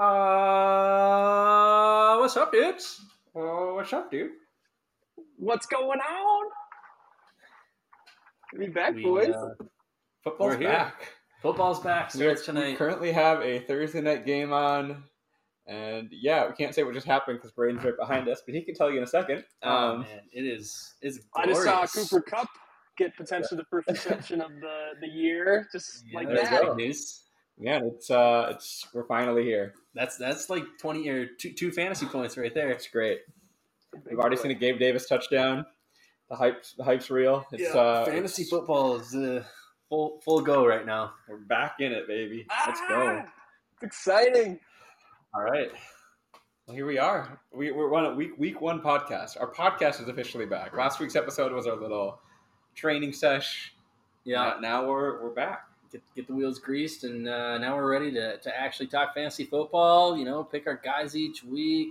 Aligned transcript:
Uh, 0.00 0.06
what's 2.18 2.34
up, 2.38 2.50
dudes? 2.50 3.02
Uh, 3.36 3.74
what's 3.74 3.92
up, 3.92 4.10
dude? 4.10 4.30
What's 5.36 5.66
going 5.66 6.00
on? 6.00 6.46
We 8.56 8.68
back, 8.68 8.94
We, 8.94 9.02
boys. 9.02 9.28
uh, 9.34 9.50
Football's 10.24 10.52
We're 10.54 10.58
here. 10.58 10.68
back. 10.70 11.12
football's 11.42 11.80
back. 11.80 12.14
We, 12.14 12.24
are- 12.24 12.34
Starts 12.34 12.58
we 12.66 12.74
currently 12.76 13.12
have 13.12 13.42
a 13.42 13.58
Thursday 13.60 14.00
night 14.00 14.24
game 14.24 14.54
on, 14.54 15.04
and 15.66 16.08
yeah, 16.10 16.46
we 16.48 16.54
can't 16.54 16.74
say 16.74 16.82
what 16.82 16.94
just 16.94 17.06
happened 17.06 17.36
because 17.38 17.52
Braden's 17.52 17.84
right 17.84 17.94
behind 17.98 18.26
us, 18.26 18.40
but 18.46 18.54
he 18.54 18.62
can 18.62 18.74
tell 18.74 18.90
you 18.90 18.96
in 18.96 19.04
a 19.04 19.06
second. 19.06 19.44
oh 19.62 19.70
Um, 19.70 20.00
man, 20.00 20.20
it 20.32 20.46
is. 20.46 20.94
It's 21.02 21.18
I 21.36 21.44
just 21.44 21.62
saw. 21.62 21.86
Cooper 21.86 22.22
Kupp 22.22 22.48
get 22.96 23.14
potentially 23.18 23.58
the 23.58 23.66
first 23.68 23.86
reception 23.90 24.40
of 24.40 24.50
the, 24.62 24.92
the 25.02 25.08
year, 25.08 25.68
just 25.70 26.04
Yeah, 26.10 26.18
like 26.20 26.28
that's 26.30 26.48
that. 26.48 26.62
big 26.62 26.76
news. 26.76 27.24
Yeah, 27.60 27.80
it's 27.84 28.10
uh, 28.10 28.48
it's 28.50 28.86
we're 28.94 29.04
finally 29.04 29.44
here. 29.44 29.74
That's 29.94 30.16
that's 30.16 30.48
like 30.50 30.64
twenty 30.80 31.08
or 31.08 31.26
two, 31.26 31.52
two 31.52 31.70
fantasy 31.70 32.06
points 32.06 32.36
right 32.36 32.54
there. 32.54 32.70
It's 32.70 32.86
great. 32.88 33.20
We've 34.08 34.18
already 34.18 34.36
seen 34.36 34.50
a 34.50 34.54
Gabe 34.54 34.78
Davis 34.78 35.06
touchdown. 35.08 35.66
The 36.28 36.36
hype, 36.36 36.64
the 36.76 36.84
hype's 36.84 37.10
real. 37.10 37.44
It's 37.52 37.74
uh, 37.74 38.04
fantasy 38.06 38.42
it's- 38.42 38.50
football 38.50 38.96
is 38.96 39.14
uh, 39.14 39.44
full 39.88 40.20
full 40.24 40.40
go 40.40 40.66
right 40.66 40.86
now. 40.86 41.12
We're 41.28 41.38
back 41.38 41.76
in 41.80 41.92
it, 41.92 42.06
baby. 42.06 42.46
Let's 42.66 42.80
Ah, 42.84 42.88
go. 42.88 43.22
It's 43.74 43.82
exciting. 43.82 44.60
All 45.34 45.42
right. 45.42 45.70
Well, 46.66 46.76
here 46.76 46.86
we 46.86 46.98
are. 46.98 47.40
We, 47.52 47.72
we're 47.72 47.92
on 47.94 48.06
a 48.06 48.14
week 48.14 48.32
week 48.38 48.60
one 48.60 48.80
podcast. 48.80 49.40
Our 49.40 49.52
podcast 49.52 50.00
is 50.00 50.06
officially 50.08 50.46
back. 50.46 50.76
Last 50.76 51.00
week's 51.00 51.16
episode 51.16 51.52
was 51.52 51.66
our 51.66 51.74
little 51.76 52.20
training 52.76 53.12
sesh. 53.12 53.74
Yeah, 54.24 54.54
Now, 54.54 54.60
now 54.82 54.88
we're 54.88 55.20
we're 55.22 55.34
back. 55.34 55.64
Get, 55.92 56.02
get 56.14 56.26
the 56.26 56.34
wheels 56.34 56.58
greased, 56.58 57.04
and 57.04 57.28
uh, 57.28 57.58
now 57.58 57.76
we're 57.76 57.90
ready 57.90 58.10
to, 58.12 58.38
to 58.38 58.60
actually 58.60 58.86
talk 58.88 59.14
fantasy 59.14 59.44
football. 59.44 60.16
You 60.16 60.24
know, 60.24 60.44
pick 60.44 60.66
our 60.66 60.80
guys 60.82 61.16
each 61.16 61.42
week, 61.44 61.90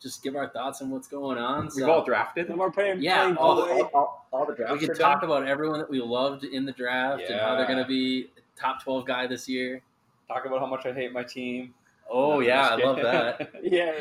just 0.00 0.22
give 0.22 0.36
our 0.36 0.48
thoughts 0.48 0.82
on 0.82 0.90
what's 0.90 1.08
going 1.08 1.38
on. 1.38 1.64
We've 1.64 1.72
So 1.72 1.90
all 1.90 2.04
drafted. 2.04 2.48
No 2.48 2.56
more 2.56 2.70
playing, 2.70 3.02
Yeah, 3.02 3.22
playing 3.22 3.36
all 3.36 3.62
all, 3.62 3.82
all, 3.94 4.26
all 4.32 4.46
the 4.46 4.54
drafts. 4.54 4.72
we 4.74 4.78
can 4.80 4.90
are 4.90 4.94
talk 4.94 5.20
done. 5.20 5.30
about 5.30 5.46
everyone 5.48 5.78
that 5.78 5.90
we 5.90 6.00
loved 6.00 6.44
in 6.44 6.64
the 6.64 6.72
draft 6.72 7.22
and 7.28 7.40
how 7.40 7.56
they're 7.56 7.66
going 7.66 7.78
to 7.78 7.86
be 7.86 8.30
top 8.56 8.82
twelve 8.82 9.06
guy 9.06 9.26
this 9.26 9.48
year. 9.48 9.82
talk 10.28 10.44
about 10.46 10.60
how 10.60 10.66
much 10.66 10.86
I 10.86 10.92
hate 10.92 11.12
my 11.12 11.22
team. 11.24 11.74
Oh 12.10 12.34
No, 12.34 12.40
yeah, 12.40 12.68
I 12.68 12.74
love 12.76 12.96
that. 12.96 13.50
Yeah, 13.62 13.92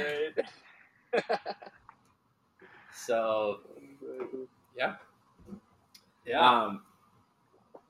right. 1.14 1.24
So 2.94 3.60
yeah. 4.78 4.96
yeah, 6.26 6.62
Um, 6.64 6.82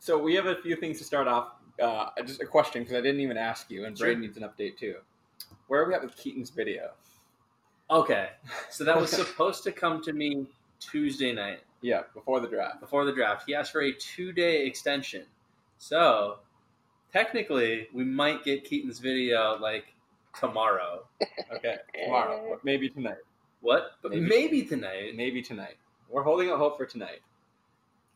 so 0.03 0.17
we 0.17 0.35
have 0.35 0.47
a 0.47 0.55
few 0.61 0.75
things 0.75 0.97
to 0.97 1.05
start 1.05 1.29
off. 1.29 1.53
Uh, 1.81 2.09
just 2.25 2.41
a 2.41 2.45
question 2.45 2.81
because 2.83 2.97
I 2.97 3.01
didn't 3.01 3.21
even 3.21 3.37
ask 3.37 3.71
you, 3.71 3.85
and 3.85 3.97
Sure. 3.97 4.07
Braden 4.07 4.21
needs 4.21 4.35
an 4.37 4.43
update 4.43 4.77
too. 4.77 4.95
Where 5.67 5.81
are 5.81 5.87
we 5.87 5.93
at 5.93 6.03
with 6.03 6.15
Keaton's 6.17 6.49
video? 6.49 6.91
okay. 7.89 8.29
So 8.69 8.83
that 8.83 8.99
was 8.99 9.09
supposed 9.21 9.63
to 9.63 9.71
come 9.71 10.01
to 10.03 10.11
me 10.13 10.45
Tuesday 10.81 11.31
night. 11.33 11.61
Yeah, 11.81 12.01
before 12.13 12.41
the 12.41 12.47
draft. 12.49 12.81
before 12.81 13.05
the 13.05 13.13
draft. 13.13 13.43
He 13.47 13.55
asked 13.55 13.71
for 13.71 13.81
a 13.81 13.93
two 13.93 14.33
day 14.33 14.65
extension. 14.65 15.23
So 15.77 16.39
technically, 17.13 17.87
we 17.93 18.03
might 18.03 18.43
get 18.43 18.65
Keaton's 18.65 18.99
video 18.99 19.57
like 19.59 19.85
tomorrow. 20.37 21.05
Okay, 21.55 21.77
tomorrow, 22.03 22.59
maybe 22.63 22.89
tonight. 22.89 23.17
What? 23.61 23.91
But 24.01 24.11
Maybe. 24.11 24.25
maybe, 24.27 24.61
tonight. 24.63 25.15
Maybe 25.15 25.41
tonight. 25.41 25.77
We're 26.09 26.23
holding 26.23 26.49
out 26.49 26.57
hope 26.57 26.75
for 26.77 26.85
tonight. 26.85 27.21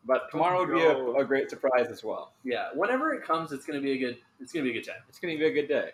But 0.07 0.31
tomorrow 0.31 0.59
would 0.65 0.73
be 0.73 0.81
a, 0.81 0.97
a 1.21 1.25
great 1.25 1.49
surprise 1.49 1.87
as 1.91 2.03
well. 2.03 2.31
Yeah. 2.43 2.69
Whenever 2.73 3.13
it 3.13 3.23
comes, 3.23 3.51
it's 3.51 3.65
gonna 3.65 3.81
be 3.81 3.91
a 3.91 3.97
good. 3.97 4.17
It's 4.39 4.53
gonna 4.53 4.63
be 4.63 4.69
a 4.71 4.73
good 4.73 4.87
time. 4.87 5.01
It's 5.09 5.19
going 5.19 5.35
to 5.35 5.39
be 5.39 5.45
a 5.45 5.51
good 5.53 5.67
day. 5.67 5.89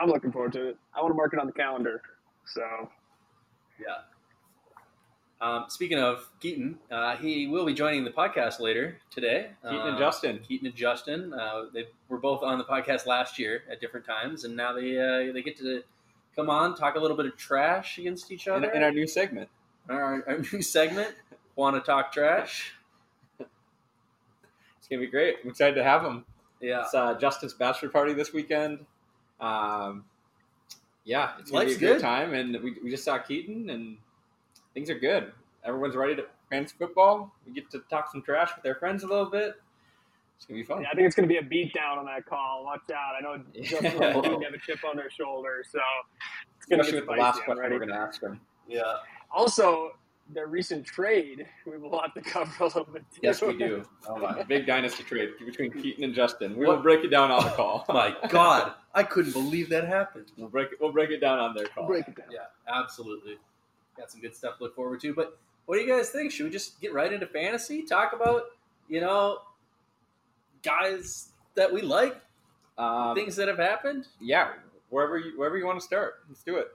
I'm 0.00 0.08
looking 0.08 0.30
forward 0.32 0.52
to 0.52 0.68
it. 0.70 0.76
I 0.94 1.00
want 1.00 1.10
to 1.12 1.16
mark 1.16 1.32
it 1.32 1.38
on 1.40 1.46
the 1.46 1.52
calendar. 1.52 2.02
So 2.46 2.90
Yeah. 3.80 3.98
Um, 5.40 5.66
speaking 5.68 5.98
of 6.00 6.28
Keaton, 6.40 6.78
uh, 6.90 7.16
he 7.16 7.46
will 7.46 7.64
be 7.64 7.72
joining 7.72 8.02
the 8.04 8.10
podcast 8.10 8.58
later 8.58 8.98
today. 9.10 9.50
Keaton 9.62 9.78
Uh, 9.78 9.86
and 9.90 9.98
Justin. 9.98 10.40
Keaton 10.40 10.66
and 10.66 10.74
Justin. 10.76 11.32
Uh, 11.32 11.66
they 11.72 11.86
were 12.08 12.18
both 12.18 12.42
on 12.42 12.58
the 12.58 12.64
podcast 12.64 13.06
last 13.06 13.38
year 13.38 13.62
at 13.70 13.80
different 13.80 14.04
times, 14.04 14.44
and 14.44 14.56
now 14.56 14.72
they 14.72 14.98
uh, 14.98 15.32
they 15.32 15.42
get 15.42 15.56
to 15.58 15.82
come 16.34 16.50
on 16.50 16.74
talk 16.74 16.96
a 16.96 16.98
little 16.98 17.16
bit 17.16 17.26
of 17.26 17.36
trash 17.36 17.98
against 17.98 18.32
each 18.32 18.48
In, 18.48 18.52
other. 18.54 18.70
in 18.70 18.82
our 18.82 18.90
new 18.90 19.06
segment. 19.06 19.48
our, 19.88 20.24
our 20.28 20.38
new 20.52 20.60
segment, 20.62 21.14
Want 21.58 21.74
to 21.74 21.80
Talk 21.82 22.12
Trash. 22.12 22.72
It's 23.40 24.86
going 24.88 25.00
to 25.00 25.06
be 25.06 25.10
great. 25.10 25.38
I'm 25.42 25.50
excited 25.50 25.74
to 25.74 25.82
have 25.82 26.04
him. 26.04 26.24
Yeah. 26.60 26.82
It's 26.82 26.94
uh, 26.94 27.14
Justin's 27.18 27.52
bachelor 27.52 27.88
party 27.88 28.12
this 28.12 28.32
weekend. 28.32 28.86
Um, 29.40 30.04
yeah, 31.04 31.32
it's 31.40 31.50
going 31.50 31.66
to 31.66 31.74
be 31.76 31.76
a 31.76 31.78
good 31.88 31.94
good. 31.94 32.00
time. 32.00 32.32
And 32.32 32.52
we, 32.62 32.76
we 32.84 32.90
just 32.90 33.02
saw 33.04 33.18
Keaton, 33.18 33.70
and 33.70 33.96
things 34.72 34.88
are 34.88 34.98
good. 35.00 35.32
Everyone's 35.64 35.96
ready 35.96 36.14
to 36.14 36.26
fantasy 36.48 36.76
football. 36.78 37.34
We 37.44 37.52
get 37.52 37.68
to 37.72 37.80
talk 37.90 38.08
some 38.12 38.22
trash 38.22 38.50
with 38.54 38.62
their 38.62 38.76
friends 38.76 39.02
a 39.02 39.08
little 39.08 39.28
bit. 39.28 39.54
It's 40.36 40.46
going 40.46 40.60
to 40.60 40.64
be 40.64 40.64
fun. 40.64 40.82
yeah, 40.82 40.90
I 40.92 40.94
think 40.94 41.08
it's 41.08 41.16
going 41.16 41.28
to 41.28 41.32
be 41.32 41.38
a 41.38 41.42
beat 41.42 41.74
down 41.74 41.98
on 41.98 42.04
that 42.06 42.24
call. 42.24 42.62
Watch 42.62 42.82
out. 42.94 43.14
I 43.18 43.20
know 43.20 43.42
Justin 43.64 43.84
Yeah. 44.00 44.16
and 44.16 44.44
have 44.44 44.54
a 44.54 44.58
chip 44.64 44.78
on 44.88 44.94
their 44.94 45.10
shoulder, 45.10 45.64
so 45.68 45.80
it's 46.56 46.66
going 46.66 46.78
to 46.78 46.82
Especially 46.86 47.00
get 47.00 47.08
with 47.08 47.16
the 47.16 47.20
last 47.20 47.34
spicy. 47.38 47.44
Question 47.46 47.62
ready. 47.62 47.72
we're 47.74 47.78
going 47.80 47.88
to 47.90 47.96
ask 47.96 48.22
him. 48.22 48.40
Yeah. 48.68 48.82
Also, 49.32 49.90
their 50.30 50.46
recent 50.46 50.84
trade, 50.84 51.46
we 51.66 51.72
have 51.72 51.82
a 51.82 51.86
lot 51.88 52.14
to 52.14 52.20
cover 52.34 52.50
a 52.60 52.64
little 52.66 52.84
bit. 52.84 53.04
Too. 53.14 53.20
Yes, 53.22 53.40
we 53.42 53.56
do. 53.56 53.82
Oh. 54.08 54.42
Big 54.48 54.66
dynasty 54.66 55.02
trade 55.04 55.30
between 55.44 55.70
Keaton 55.70 56.02
and 56.04 56.14
Justin. 56.14 56.56
We 56.56 56.66
will 56.66 56.78
break 56.78 57.04
it 57.04 57.08
down 57.08 57.30
on 57.30 57.44
the 57.44 57.50
call. 57.50 57.84
My 57.88 58.14
God, 58.30 58.72
I 58.94 59.02
couldn't 59.02 59.32
believe 59.32 59.68
that 59.70 59.86
happened. 59.86 60.32
We'll 60.36 60.48
break 60.48 60.72
it. 60.72 60.78
We'll 60.80 60.92
break 60.92 61.10
it 61.10 61.20
down 61.20 61.38
on 61.38 61.54
their 61.54 61.66
call. 61.66 61.86
Break 61.86 62.08
it 62.08 62.16
down. 62.16 62.26
Yeah, 62.30 62.46
absolutely. 62.74 63.36
Got 63.98 64.10
some 64.10 64.20
good 64.22 64.34
stuff 64.34 64.56
to 64.58 64.64
look 64.64 64.74
forward 64.74 65.00
to. 65.00 65.12
But 65.14 65.38
what 65.66 65.76
do 65.76 65.82
you 65.82 65.88
guys 65.88 66.08
think? 66.10 66.32
Should 66.32 66.44
we 66.44 66.50
just 66.50 66.80
get 66.80 66.94
right 66.94 67.12
into 67.12 67.26
fantasy? 67.26 67.82
Talk 67.82 68.12
about, 68.14 68.44
you 68.88 69.00
know, 69.02 69.38
guys 70.62 71.30
that 71.54 71.72
we 71.72 71.82
like, 71.82 72.16
Um, 72.78 73.14
things 73.14 73.36
that 73.36 73.48
have 73.48 73.58
happened? 73.58 74.06
yeah, 74.20 74.52
wherever 74.88 75.18
you 75.18 75.38
wherever 75.38 75.58
you 75.58 75.66
want 75.66 75.78
to 75.78 75.84
start, 75.84 76.20
let's 76.28 76.42
do 76.42 76.56
it. 76.56 76.68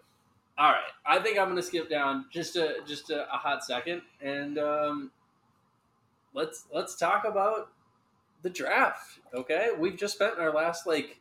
All 0.56 0.70
right, 0.70 0.84
I 1.04 1.18
think 1.18 1.40
I'm 1.40 1.46
going 1.46 1.58
to 1.58 1.64
skip 1.64 1.90
down 1.90 2.26
just 2.32 2.56
a 2.56 2.76
just 2.86 3.10
a, 3.10 3.24
a 3.34 3.38
hot 3.38 3.64
second, 3.64 4.04
and 4.22 4.60
um, 4.60 5.12
let's 6.36 6.66
let's 6.72 6.96
talk 6.96 7.26
about 7.26 7.70
the 8.44 8.52
draft. 8.52 9.20
Okay, 9.34 9.70
we've 9.78 9.98
just 9.98 10.14
spent 10.14 10.38
our 10.38 10.54
last 10.54 10.86
like, 10.86 11.20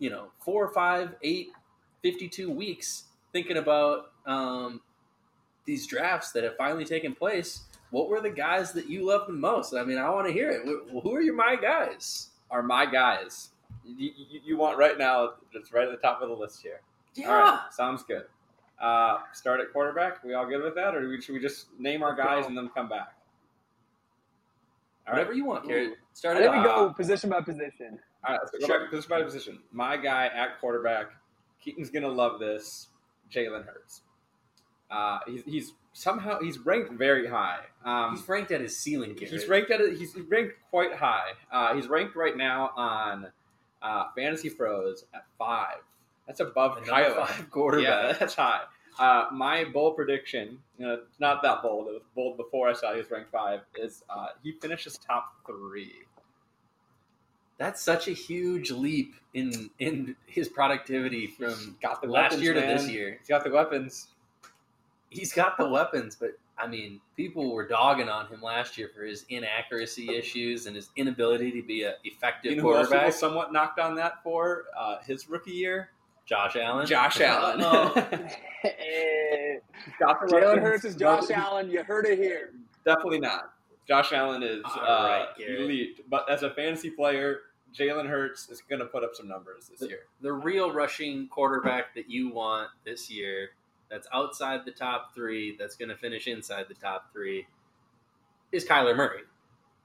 you 0.00 0.10
know, 0.10 0.28
four, 0.40 0.72
five, 0.72 1.14
eight, 1.22 1.50
52 2.02 2.50
weeks 2.50 3.04
thinking 3.32 3.58
about 3.58 4.10
um, 4.26 4.80
these 5.64 5.86
drafts 5.86 6.32
that 6.32 6.42
have 6.42 6.56
finally 6.56 6.84
taken 6.84 7.14
place. 7.14 7.62
What 7.90 8.08
were 8.08 8.20
the 8.20 8.30
guys 8.30 8.72
that 8.72 8.88
you 8.88 9.06
loved 9.06 9.28
the 9.28 9.34
most? 9.34 9.72
I 9.72 9.84
mean, 9.84 9.98
I 9.98 10.10
want 10.10 10.26
to 10.26 10.32
hear 10.32 10.50
it. 10.50 10.62
Who 10.64 11.14
are 11.14 11.22
your 11.22 11.34
my 11.34 11.54
guys? 11.54 12.30
Are 12.50 12.62
my 12.62 12.86
guys? 12.86 13.50
You, 13.84 14.10
you, 14.16 14.40
you 14.44 14.56
want 14.56 14.78
right 14.78 14.98
now? 14.98 15.34
Just 15.52 15.72
right 15.72 15.86
at 15.86 15.90
the 15.90 15.96
top 15.98 16.20
of 16.20 16.28
the 16.28 16.34
list 16.34 16.60
here. 16.60 16.80
Yeah, 17.14 17.28
All 17.30 17.34
right, 17.40 17.60
sounds 17.72 18.02
good. 18.02 18.24
Uh, 18.80 19.18
start 19.32 19.60
at 19.60 19.72
quarterback. 19.72 20.22
We 20.22 20.34
all 20.34 20.46
good 20.46 20.62
with 20.62 20.74
that, 20.76 20.94
or 20.94 21.08
we- 21.08 21.20
should 21.20 21.32
we 21.34 21.40
just 21.40 21.66
name 21.80 22.02
our 22.02 22.14
guys 22.14 22.46
and 22.46 22.56
then 22.56 22.68
come 22.68 22.88
back? 22.88 23.14
All 25.06 25.14
right. 25.14 25.20
whatever 25.20 25.32
you 25.32 25.44
want, 25.46 25.66
Carrie. 25.66 25.86
Ooh. 25.88 25.94
Start 26.12 26.36
I 26.36 26.40
it 26.40 26.42
think 26.50 26.52
we 26.52 26.58
off. 26.70 26.76
go 26.76 26.92
position 26.92 27.30
by 27.30 27.40
position. 27.40 27.98
All 28.26 28.34
right, 28.34 28.40
let's 28.42 28.50
go 28.58 28.66
Sure. 28.66 28.86
position 28.88 29.08
by 29.08 29.22
position. 29.22 29.58
My 29.72 29.96
guy 29.96 30.26
at 30.26 30.60
quarterback, 30.60 31.12
Keaton's 31.60 31.90
gonna 31.90 32.08
love 32.08 32.38
this. 32.38 32.88
Jalen 33.32 33.64
Hurts. 33.66 34.02
Uh, 34.90 35.18
he's, 35.26 35.42
he's 35.44 35.72
somehow 35.92 36.38
he's 36.40 36.58
ranked 36.60 36.92
very 36.92 37.26
high. 37.26 37.60
Um, 37.84 38.16
He's 38.16 38.26
ranked 38.28 38.50
at 38.52 38.60
his 38.62 38.78
ceiling. 38.78 39.14
Garrett. 39.14 39.32
He's 39.32 39.46
ranked 39.48 39.70
at 39.70 39.80
a, 39.82 39.90
he's 39.90 40.14
ranked 40.28 40.54
quite 40.70 40.94
high. 40.94 41.32
Uh, 41.52 41.74
he's 41.74 41.88
ranked 41.88 42.16
right 42.16 42.36
now 42.36 42.70
on 42.76 43.30
uh, 43.82 44.04
Fantasy 44.16 44.48
Pros 44.50 45.04
at 45.14 45.24
five. 45.38 45.76
That's 46.28 46.38
above 46.40 46.78
five 46.86 47.50
quarterback. 47.50 47.84
Yeah, 48.04 48.12
that's 48.12 48.34
high. 48.34 48.60
Uh, 48.98 49.26
my 49.32 49.64
bold 49.64 49.96
prediction, 49.96 50.58
you 50.78 50.86
know, 50.86 51.00
not 51.18 51.42
that 51.42 51.62
bold. 51.62 51.88
It 51.88 51.94
was 51.94 52.02
bold 52.14 52.36
before 52.36 52.68
I 52.68 52.74
saw 52.74 52.92
he 52.92 52.98
was 52.98 53.10
ranked 53.10 53.30
five. 53.30 53.60
Is 53.76 54.04
uh, 54.10 54.28
he 54.42 54.52
finishes 54.52 54.98
top 54.98 55.32
three? 55.46 55.94
That's 57.58 57.82
such 57.82 58.06
a 58.06 58.12
huge 58.12 58.70
leap 58.70 59.14
in 59.34 59.70
in 59.80 60.14
his 60.26 60.48
productivity 60.48 61.26
from 61.26 61.76
Got 61.82 62.02
the 62.02 62.08
last 62.08 62.24
weapons, 62.32 62.42
year 62.42 62.54
to 62.54 62.60
man. 62.60 62.76
this 62.76 62.88
year. 62.88 63.16
He's 63.18 63.28
got 63.28 63.42
the 63.42 63.50
weapons. 63.50 64.08
He's 65.10 65.32
got 65.32 65.56
the 65.56 65.68
weapons, 65.68 66.14
but 66.14 66.32
I 66.58 66.66
mean, 66.66 67.00
people 67.16 67.52
were 67.54 67.66
dogging 67.66 68.08
on 68.08 68.26
him 68.26 68.42
last 68.42 68.76
year 68.76 68.90
for 68.94 69.02
his 69.04 69.24
inaccuracy 69.28 70.14
issues 70.14 70.66
and 70.66 70.76
his 70.76 70.90
inability 70.96 71.52
to 71.52 71.62
be 71.62 71.84
an 71.84 71.94
effective 72.04 72.50
You 72.52 72.56
know 72.58 72.62
quarterback. 72.64 73.12
somewhat 73.12 73.52
knocked 73.52 73.78
on 73.78 73.94
that 73.94 74.22
for 74.22 74.64
uh, 74.78 74.98
his 75.06 75.28
rookie 75.30 75.52
year? 75.52 75.90
Josh 76.28 76.56
Allen. 76.56 76.86
Josh 76.86 77.20
Allen. 77.22 77.62
Uh-oh. 77.62 78.28
Hey, 78.62 79.58
Got 79.98 80.20
Jalen. 80.28 80.60
Hurts 80.60 80.84
is 80.84 80.94
Josh 80.94 81.30
Allen. 81.30 81.70
You 81.70 81.82
heard 81.82 82.04
it 82.06 82.18
here. 82.18 82.52
Definitely 82.84 83.20
not. 83.20 83.52
Josh 83.86 84.12
Allen 84.12 84.42
is 84.42 84.62
All 84.64 84.82
uh, 84.82 85.08
right, 85.08 85.26
elite, 85.38 86.04
but 86.10 86.28
as 86.30 86.42
a 86.42 86.50
fantasy 86.50 86.90
player, 86.90 87.38
Jalen 87.74 88.06
Hurts 88.06 88.50
is 88.50 88.60
going 88.60 88.80
to 88.80 88.86
put 88.86 89.02
up 89.02 89.14
some 89.14 89.26
numbers 89.26 89.70
this 89.70 89.88
year. 89.88 90.00
The 90.20 90.32
real 90.32 90.72
rushing 90.72 91.28
quarterback 91.28 91.94
that 91.94 92.10
you 92.10 92.30
want 92.30 92.68
this 92.84 93.10
year, 93.10 93.50
that's 93.90 94.06
outside 94.12 94.66
the 94.66 94.72
top 94.72 95.14
three, 95.14 95.56
that's 95.58 95.76
going 95.76 95.88
to 95.88 95.96
finish 95.96 96.26
inside 96.26 96.66
the 96.68 96.74
top 96.74 97.10
three, 97.12 97.46
is 98.52 98.66
Kyler 98.66 98.94
Murray. 98.94 99.22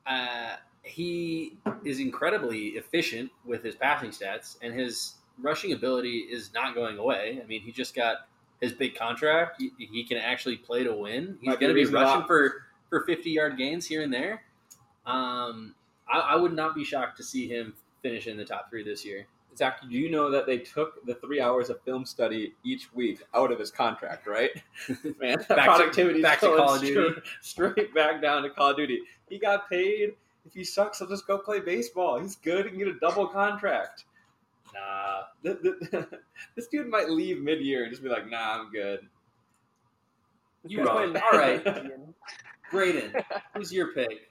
Uh, 0.05 0.57
he 0.81 1.55
is 1.85 2.01
incredibly 2.01 2.69
efficient 2.69 3.31
with 3.45 3.63
his 3.63 3.75
passing 3.75 4.09
stats, 4.09 4.57
and 4.61 4.77
his 4.77 5.13
rushing 5.41 5.73
ability 5.73 6.19
is 6.29 6.51
not 6.53 6.75
going 6.75 6.97
away. 6.97 7.39
I 7.43 7.47
mean, 7.47 7.61
he 7.61 7.71
just 7.71 7.95
got 7.95 8.27
his 8.61 8.71
big 8.73 8.95
contract. 8.95 9.61
He, 9.61 9.71
he 9.77 10.03
can 10.03 10.17
actually 10.17 10.57
play 10.57 10.83
to 10.83 10.93
win. 10.93 11.37
He's 11.41 11.55
going 11.57 11.69
to 11.69 11.73
be 11.73 11.85
rushing 11.85 12.25
for 12.25 12.63
for 12.89 13.03
fifty 13.05 13.31
yard 13.31 13.57
gains 13.57 13.85
here 13.85 14.01
and 14.01 14.13
there. 14.13 14.43
Um, 15.05 15.75
I, 16.09 16.19
I 16.19 16.35
would 16.35 16.53
not 16.53 16.75
be 16.75 16.83
shocked 16.83 17.17
to 17.17 17.23
see 17.23 17.47
him 17.47 17.73
finish 18.01 18.27
in 18.27 18.37
the 18.37 18.45
top 18.45 18.69
three 18.69 18.83
this 18.83 19.03
year. 19.05 19.25
Zach, 19.55 19.81
do 19.81 19.89
you 19.95 20.09
know 20.09 20.31
that 20.31 20.47
they 20.47 20.57
took 20.57 21.05
the 21.05 21.13
three 21.15 21.39
hours 21.39 21.69
of 21.69 21.79
film 21.81 22.05
study 22.05 22.53
each 22.63 22.91
week 22.93 23.21
out 23.35 23.51
of 23.51 23.59
his 23.59 23.69
contract, 23.69 24.25
right? 24.25 24.49
Man, 25.19 25.37
Back 25.37 25.47
to- 25.47 25.53
productivity 25.55 26.21
back 26.23 26.39
to 26.39 26.55
Call 26.55 26.75
of 26.75 26.81
Duty. 26.81 27.21
Straight, 27.41 27.75
straight 27.75 27.93
back 27.93 28.21
down 28.21 28.41
to 28.43 28.49
Call 28.49 28.71
of 28.71 28.77
Duty. 28.77 29.01
He 29.29 29.37
got 29.37 29.69
paid. 29.69 30.13
If 30.45 30.53
he 30.53 30.63
sucks, 30.63 30.99
he'll 30.99 31.07
just 31.07 31.27
go 31.27 31.37
play 31.37 31.59
baseball. 31.59 32.19
He's 32.19 32.35
good. 32.35 32.65
and 32.65 32.77
get 32.77 32.87
a 32.87 32.99
double 32.99 33.27
contract. 33.27 34.05
Nah, 34.73 35.21
Th- 35.43 35.57
th- 35.91 36.05
this 36.55 36.67
dude 36.67 36.87
might 36.87 37.09
leave 37.09 37.41
mid-year 37.41 37.83
and 37.83 37.91
just 37.91 38.03
be 38.03 38.09
like, 38.09 38.29
"Nah, 38.29 38.59
I'm 38.59 38.71
good." 38.71 39.01
you 40.65 40.77
That's 40.77 40.89
wrong. 40.89 41.17
All 41.17 41.37
right, 41.39 41.65
Ian. 41.65 42.13
Braden, 42.71 43.13
who's 43.55 43.71
your 43.71 43.93
pick? 43.93 44.29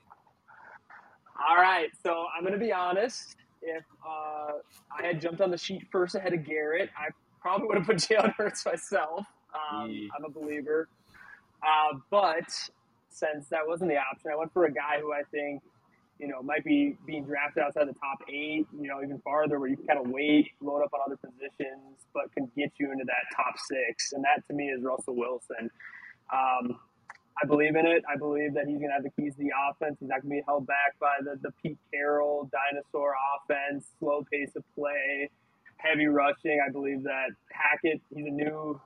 All 1.49 1.57
right, 1.57 1.91
so 2.03 2.27
I'm 2.37 2.43
going 2.43 2.59
to 2.59 2.59
be 2.65 2.73
honest. 2.73 3.37
If 3.63 3.85
uh, 4.05 4.53
I 4.99 5.07
had 5.07 5.21
jumped 5.21 5.41
on 5.41 5.51
the 5.51 5.59
sheet 5.59 5.87
first 5.93 6.15
ahead 6.15 6.33
of 6.33 6.45
Garrett, 6.45 6.91
I 6.97 7.11
probably 7.41 7.69
would 7.69 7.79
have 7.79 7.87
put 7.87 7.97
Jalen 7.99 8.35
Hurts 8.35 8.65
myself. 8.67 9.27
Um, 9.55 9.91
Yee. 9.91 10.11
I'm 10.17 10.25
a 10.25 10.31
believer. 10.31 10.89
Uh, 11.63 11.99
but 12.11 12.49
since 13.09 13.47
that 13.51 13.67
wasn't 13.67 13.91
the 13.91 13.99
option, 13.99 14.31
I 14.33 14.37
went 14.37 14.53
for 14.53 14.65
a 14.65 14.73
guy 14.73 15.01
who 15.01 15.13
I 15.13 15.23
think, 15.31 15.63
you 16.23 16.29
know, 16.29 16.41
might 16.41 16.65
be 16.65 16.97
being 17.05 17.25
drafted 17.25 17.65
outside 17.65 17.89
the 17.89 17.99
top 17.99 18.23
eight, 18.29 18.65
you 18.73 18.87
know, 18.87 19.03
even 19.03 19.19
farther, 19.25 19.59
where 19.59 19.69
you 19.69 19.77
can 19.77 19.87
kind 19.87 19.99
of 19.99 20.07
wait, 20.07 20.53
load 20.61 20.81
up 20.83 20.95
on 20.95 21.01
other 21.05 21.17
positions, 21.17 22.07
but 22.15 22.33
can 22.33 22.49
get 22.57 22.71
you 22.79 22.93
into 22.93 23.05
that 23.05 23.27
top 23.35 23.59
six. 23.59 24.13
And 24.13 24.23
that 24.23 24.47
to 24.47 24.55
me 24.55 24.67
is 24.69 24.85
Russell 24.85 25.17
Wilson. 25.17 25.69
Um, 26.33 26.79
I 27.43 27.47
believe 27.47 27.75
in 27.75 27.87
it. 27.87 28.05
I 28.09 28.17
believe 28.17 28.55
that 28.55 28.69
he's 28.69 28.79
going 28.79 28.91
to 28.91 28.95
have 28.95 29.03
the 29.03 29.11
keys 29.11 29.35
to 29.35 29.43
the 29.43 29.51
offense. 29.69 29.97
He's 29.99 30.09
not 30.11 30.23
going 30.23 30.31
to 30.31 30.41
be 30.41 30.45
held 30.47 30.65
back 30.65 30.95
by 31.01 31.17
the, 31.25 31.37
the 31.43 31.51
Pete 31.61 31.79
Carroll 31.93 32.49
dinosaur 32.53 33.15
offense, 33.35 33.87
slow 33.99 34.25
pace 34.31 34.53
of 34.55 34.63
play, 34.77 35.29
heavy 35.79 36.07
rushing. 36.07 36.63
I 36.65 36.71
believe 36.71 37.03
that 37.03 37.35
Hackett, 37.51 38.01
he's 38.15 38.27
a 38.27 38.31
new 38.31 38.81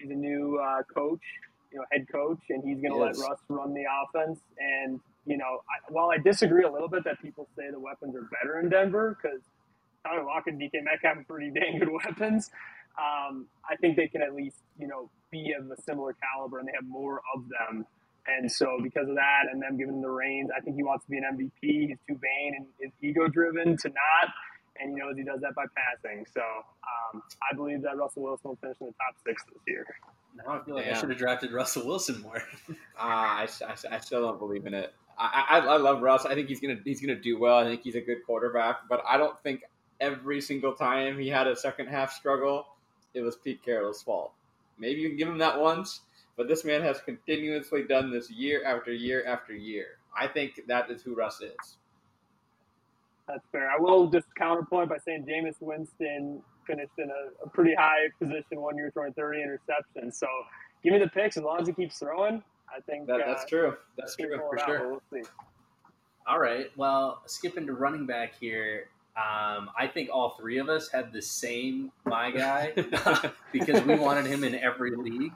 he's 0.00 0.10
a 0.10 0.14
new 0.14 0.58
uh, 0.58 0.82
coach, 0.92 1.22
you 1.70 1.78
know, 1.78 1.84
head 1.92 2.06
coach, 2.10 2.40
and 2.48 2.64
he's 2.64 2.80
going 2.80 2.92
to 2.92 2.98
let 2.98 3.16
Russ 3.16 3.38
run 3.48 3.74
the 3.74 3.84
offense. 3.84 4.40
And 4.58 4.98
you 5.30 5.36
know, 5.36 5.62
I, 5.70 5.92
while 5.92 6.10
I 6.10 6.18
disagree 6.18 6.64
a 6.64 6.70
little 6.70 6.88
bit 6.88 7.04
that 7.04 7.22
people 7.22 7.48
say 7.56 7.70
the 7.70 7.78
weapons 7.78 8.16
are 8.16 8.28
better 8.42 8.58
in 8.58 8.68
Denver 8.68 9.16
because 9.22 9.40
Tyler 10.04 10.24
Lockett 10.24 10.54
and 10.54 10.62
DK 10.62 10.82
Metcalf 10.82 11.18
have 11.18 11.28
pretty 11.28 11.50
dang 11.54 11.78
good 11.78 11.88
weapons. 11.88 12.50
Um, 12.98 13.46
I 13.68 13.76
think 13.76 13.96
they 13.96 14.08
can 14.08 14.22
at 14.22 14.34
least, 14.34 14.56
you 14.76 14.88
know, 14.88 15.08
be 15.30 15.54
of 15.58 15.70
a 15.70 15.80
similar 15.82 16.14
caliber 16.14 16.58
and 16.58 16.66
they 16.66 16.72
have 16.74 16.86
more 16.86 17.22
of 17.34 17.44
them. 17.48 17.86
And 18.26 18.50
so, 18.50 18.78
because 18.82 19.08
of 19.08 19.14
that, 19.14 19.44
and 19.50 19.62
them 19.62 19.78
giving 19.78 19.94
him 19.94 20.02
the 20.02 20.10
reins, 20.10 20.50
I 20.54 20.60
think 20.60 20.76
he 20.76 20.82
wants 20.82 21.04
to 21.06 21.10
be 21.10 21.16
an 21.16 21.24
MVP. 21.24 21.88
He's 21.88 21.96
too 22.06 22.18
vain 22.20 22.54
and 22.58 22.66
is 22.78 22.92
ego 23.00 23.28
driven 23.28 23.76
to 23.78 23.88
not, 23.88 24.34
and 24.78 24.90
he 24.90 24.96
knows 24.96 25.16
he 25.16 25.24
does 25.24 25.40
that 25.40 25.54
by 25.54 25.64
passing. 25.74 26.26
So, 26.34 26.42
um, 26.42 27.22
I 27.50 27.56
believe 27.56 27.80
that 27.82 27.96
Russell 27.96 28.24
Wilson 28.24 28.50
will 28.50 28.56
finish 28.56 28.76
in 28.80 28.88
the 28.88 28.92
top 28.92 29.16
six 29.26 29.42
this 29.44 29.62
year. 29.66 29.86
Now 30.36 30.60
I 30.60 30.64
feel 30.64 30.74
like 30.74 30.86
I 30.86 30.92
should 30.92 31.08
have 31.08 31.18
drafted 31.18 31.50
Russell 31.50 31.86
Wilson 31.86 32.20
more. 32.20 32.42
Ah, 33.02 33.38
I, 33.38 33.48
I, 33.66 33.96
I 33.96 33.98
still 34.00 34.20
don't 34.20 34.38
believe 34.38 34.66
in 34.66 34.74
it. 34.74 34.92
I, 35.18 35.44
I, 35.48 35.58
I 35.58 35.76
love 35.76 36.02
Russ. 36.02 36.24
I 36.24 36.34
think 36.34 36.48
he's 36.48 36.60
gonna 36.60 36.78
he's 36.84 37.00
gonna 37.00 37.20
do 37.20 37.38
well. 37.38 37.58
I 37.58 37.64
think 37.64 37.82
he's 37.82 37.94
a 37.94 38.00
good 38.00 38.24
quarterback, 38.24 38.88
but 38.88 39.02
I 39.06 39.16
don't 39.16 39.38
think 39.42 39.62
every 40.00 40.40
single 40.40 40.72
time 40.72 41.18
he 41.18 41.28
had 41.28 41.46
a 41.46 41.56
second 41.56 41.88
half 41.88 42.12
struggle, 42.12 42.66
it 43.14 43.20
was 43.20 43.36
Pete 43.36 43.62
Carroll's 43.64 44.02
fault. 44.02 44.32
Maybe 44.78 45.00
you 45.00 45.08
can 45.08 45.18
give 45.18 45.28
him 45.28 45.38
that 45.38 45.60
once, 45.60 46.00
but 46.36 46.48
this 46.48 46.64
man 46.64 46.82
has 46.82 47.00
continuously 47.00 47.84
done 47.84 48.10
this 48.10 48.30
year 48.30 48.64
after 48.64 48.92
year 48.92 49.24
after 49.26 49.54
year. 49.54 49.98
I 50.18 50.26
think 50.26 50.60
that 50.68 50.90
is 50.90 51.02
who 51.02 51.14
Russ 51.14 51.40
is. 51.40 51.76
That's 53.28 53.46
fair. 53.52 53.70
I 53.70 53.78
will 53.78 54.08
just 54.08 54.26
counterpoint 54.36 54.88
by 54.88 54.98
saying 54.98 55.24
Jameis 55.28 55.54
Winston 55.60 56.42
finished 56.66 56.92
in 56.98 57.10
a, 57.10 57.44
a 57.44 57.48
pretty 57.48 57.74
high 57.74 58.08
position 58.18 58.60
one 58.60 58.76
year, 58.76 58.90
throwing 58.92 59.12
30 59.12 59.38
interceptions. 59.38 60.14
So, 60.14 60.26
give 60.82 60.92
me 60.92 60.98
the 60.98 61.08
picks 61.08 61.36
as 61.36 61.44
long 61.44 61.60
as 61.60 61.68
he 61.68 61.72
keeps 61.72 61.98
throwing. 61.98 62.42
I 62.74 62.80
think 62.80 63.06
That, 63.06 63.20
uh, 63.20 63.26
that's 63.26 63.44
true. 63.46 63.76
That's 63.96 64.16
true 64.16 64.36
for 64.36 64.56
it 64.56 64.62
out, 64.62 64.66
sure. 64.66 64.90
We'll 64.90 65.02
see. 65.12 65.28
All 66.26 66.38
right. 66.38 66.66
Well, 66.76 67.22
skipping 67.26 67.66
to 67.66 67.72
running 67.72 68.06
back 68.06 68.34
here. 68.38 68.88
Um, 69.16 69.70
I 69.76 69.88
think 69.92 70.08
all 70.12 70.30
three 70.30 70.58
of 70.58 70.68
us 70.68 70.88
had 70.88 71.12
the 71.12 71.20
same 71.20 71.90
my 72.04 72.30
guy 72.30 72.72
because 73.52 73.82
we 73.82 73.96
wanted 73.96 74.26
him 74.26 74.44
in 74.44 74.54
every 74.54 74.94
league, 74.94 75.32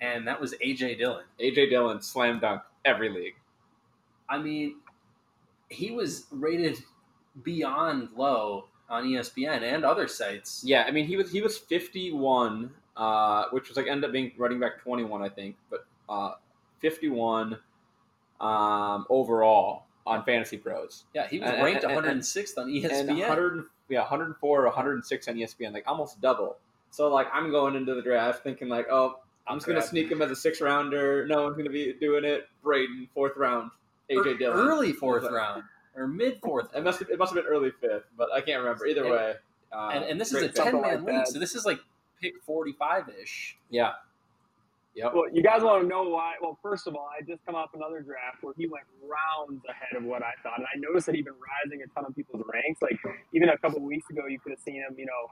and 0.00 0.28
that 0.28 0.40
was 0.40 0.54
AJ 0.64 0.98
Dillon. 0.98 1.24
AJ 1.40 1.70
Dillon 1.70 2.02
slam 2.02 2.38
dunk 2.38 2.62
every 2.84 3.08
league. 3.08 3.34
I 4.28 4.38
mean, 4.38 4.76
he 5.70 5.90
was 5.90 6.26
rated 6.30 6.78
beyond 7.42 8.10
low 8.14 8.66
on 8.88 9.04
ESPN 9.04 9.62
and 9.62 9.84
other 9.84 10.06
sites. 10.06 10.62
Yeah, 10.64 10.84
I 10.86 10.90
mean 10.90 11.06
he 11.06 11.16
was 11.16 11.32
he 11.32 11.40
was 11.40 11.56
fifty 11.56 12.12
one, 12.12 12.70
uh, 12.96 13.46
which 13.50 13.68
was 13.68 13.76
like 13.76 13.86
ended 13.86 14.04
up 14.04 14.12
being 14.12 14.32
running 14.36 14.60
back 14.60 14.80
twenty 14.82 15.04
one, 15.04 15.22
I 15.22 15.28
think, 15.30 15.56
but 15.70 15.86
uh, 16.08 16.32
fifty 16.80 17.08
one 17.08 17.58
um, 18.40 19.06
overall 19.08 19.84
on 20.06 20.22
Fantasy 20.24 20.58
Pros, 20.58 21.04
Yeah, 21.14 21.26
he 21.28 21.38
was 21.40 21.50
And- 21.50 21.62
ranked 21.62 21.84
and- 21.84 21.92
106th 21.94 22.58
on 22.58 22.64
and 22.68 22.74
ESPN. 22.84 23.18
100, 23.20 23.64
yeah, 23.88 24.00
104 24.00 24.60
or 24.62 24.66
106 24.66 25.28
on 25.28 25.34
ESPN, 25.36 25.72
like 25.72 25.84
almost 25.86 26.20
double. 26.20 26.58
So 26.90 27.08
like 27.08 27.26
I'm 27.32 27.50
going 27.50 27.74
into 27.74 27.94
the 27.94 28.02
draft 28.02 28.42
thinking 28.42 28.68
like, 28.68 28.86
oh, 28.90 29.20
I'm 29.46 29.56
just 29.56 29.66
gonna 29.66 29.80
sneak 29.82 30.10
him 30.10 30.20
as 30.22 30.30
a 30.30 30.36
six 30.36 30.60
rounder. 30.60 31.26
No 31.26 31.44
one's 31.44 31.56
gonna 31.56 31.70
be 31.70 31.94
doing 31.94 32.24
it. 32.24 32.48
Braden, 32.62 33.08
fourth 33.14 33.36
round. 33.36 33.70
AJ 34.10 34.26
Ear- 34.26 34.36
Dillon, 34.36 34.58
early 34.68 34.92
fourth 34.92 35.22
Like- 35.22 35.32
round 35.32 35.62
or 35.96 36.06
mid 36.06 36.38
fourth. 36.42 36.74
It 36.74 36.82
must 36.84 36.98
have, 37.00 37.08
it 37.08 37.18
must 37.18 37.34
have 37.34 37.42
been 37.42 37.50
early 37.50 37.70
fifth, 37.70 38.04
but 38.18 38.30
I 38.32 38.40
can't 38.42 38.60
remember. 38.62 38.86
Either 38.86 39.02
And- 39.04 39.10
way, 39.10 39.34
uh, 39.72 39.90
and, 39.94 40.04
and 40.04 40.20
this 40.20 40.32
is 40.34 40.42
a 40.42 40.48
ten 40.50 40.80
man 40.82 41.04
league, 41.04 41.14
that. 41.16 41.28
so 41.28 41.38
this 41.38 41.54
is 41.54 41.64
like 41.64 41.78
pick 42.20 42.34
forty 42.42 42.72
five 42.72 43.08
ish. 43.08 43.56
Yeah. 43.70 43.92
Yep. 44.94 45.12
Well, 45.14 45.24
you 45.32 45.42
guys 45.42 45.62
want 45.62 45.82
to 45.82 45.88
know 45.88 46.04
why? 46.04 46.34
Well, 46.40 46.56
first 46.62 46.86
of 46.86 46.94
all, 46.94 47.08
I 47.10 47.22
just 47.24 47.44
come 47.44 47.56
off 47.56 47.70
another 47.74 48.00
draft 48.00 48.42
where 48.42 48.54
he 48.56 48.66
went 48.68 48.84
rounds 49.02 49.60
ahead 49.68 49.96
of 49.96 50.04
what 50.04 50.22
I 50.22 50.30
thought, 50.42 50.58
and 50.58 50.66
I 50.66 50.78
noticed 50.78 51.06
that 51.06 51.16
he'd 51.16 51.24
been 51.24 51.34
rising 51.34 51.82
a 51.82 51.86
ton 51.94 52.04
of 52.06 52.14
people's 52.14 52.42
ranks. 52.52 52.80
Like 52.80 52.98
even 53.32 53.48
a 53.48 53.58
couple 53.58 53.80
weeks 53.82 54.08
ago, 54.10 54.26
you 54.28 54.38
could 54.38 54.50
have 54.50 54.60
seen 54.60 54.76
him, 54.76 54.94
you 54.96 55.06
know, 55.06 55.30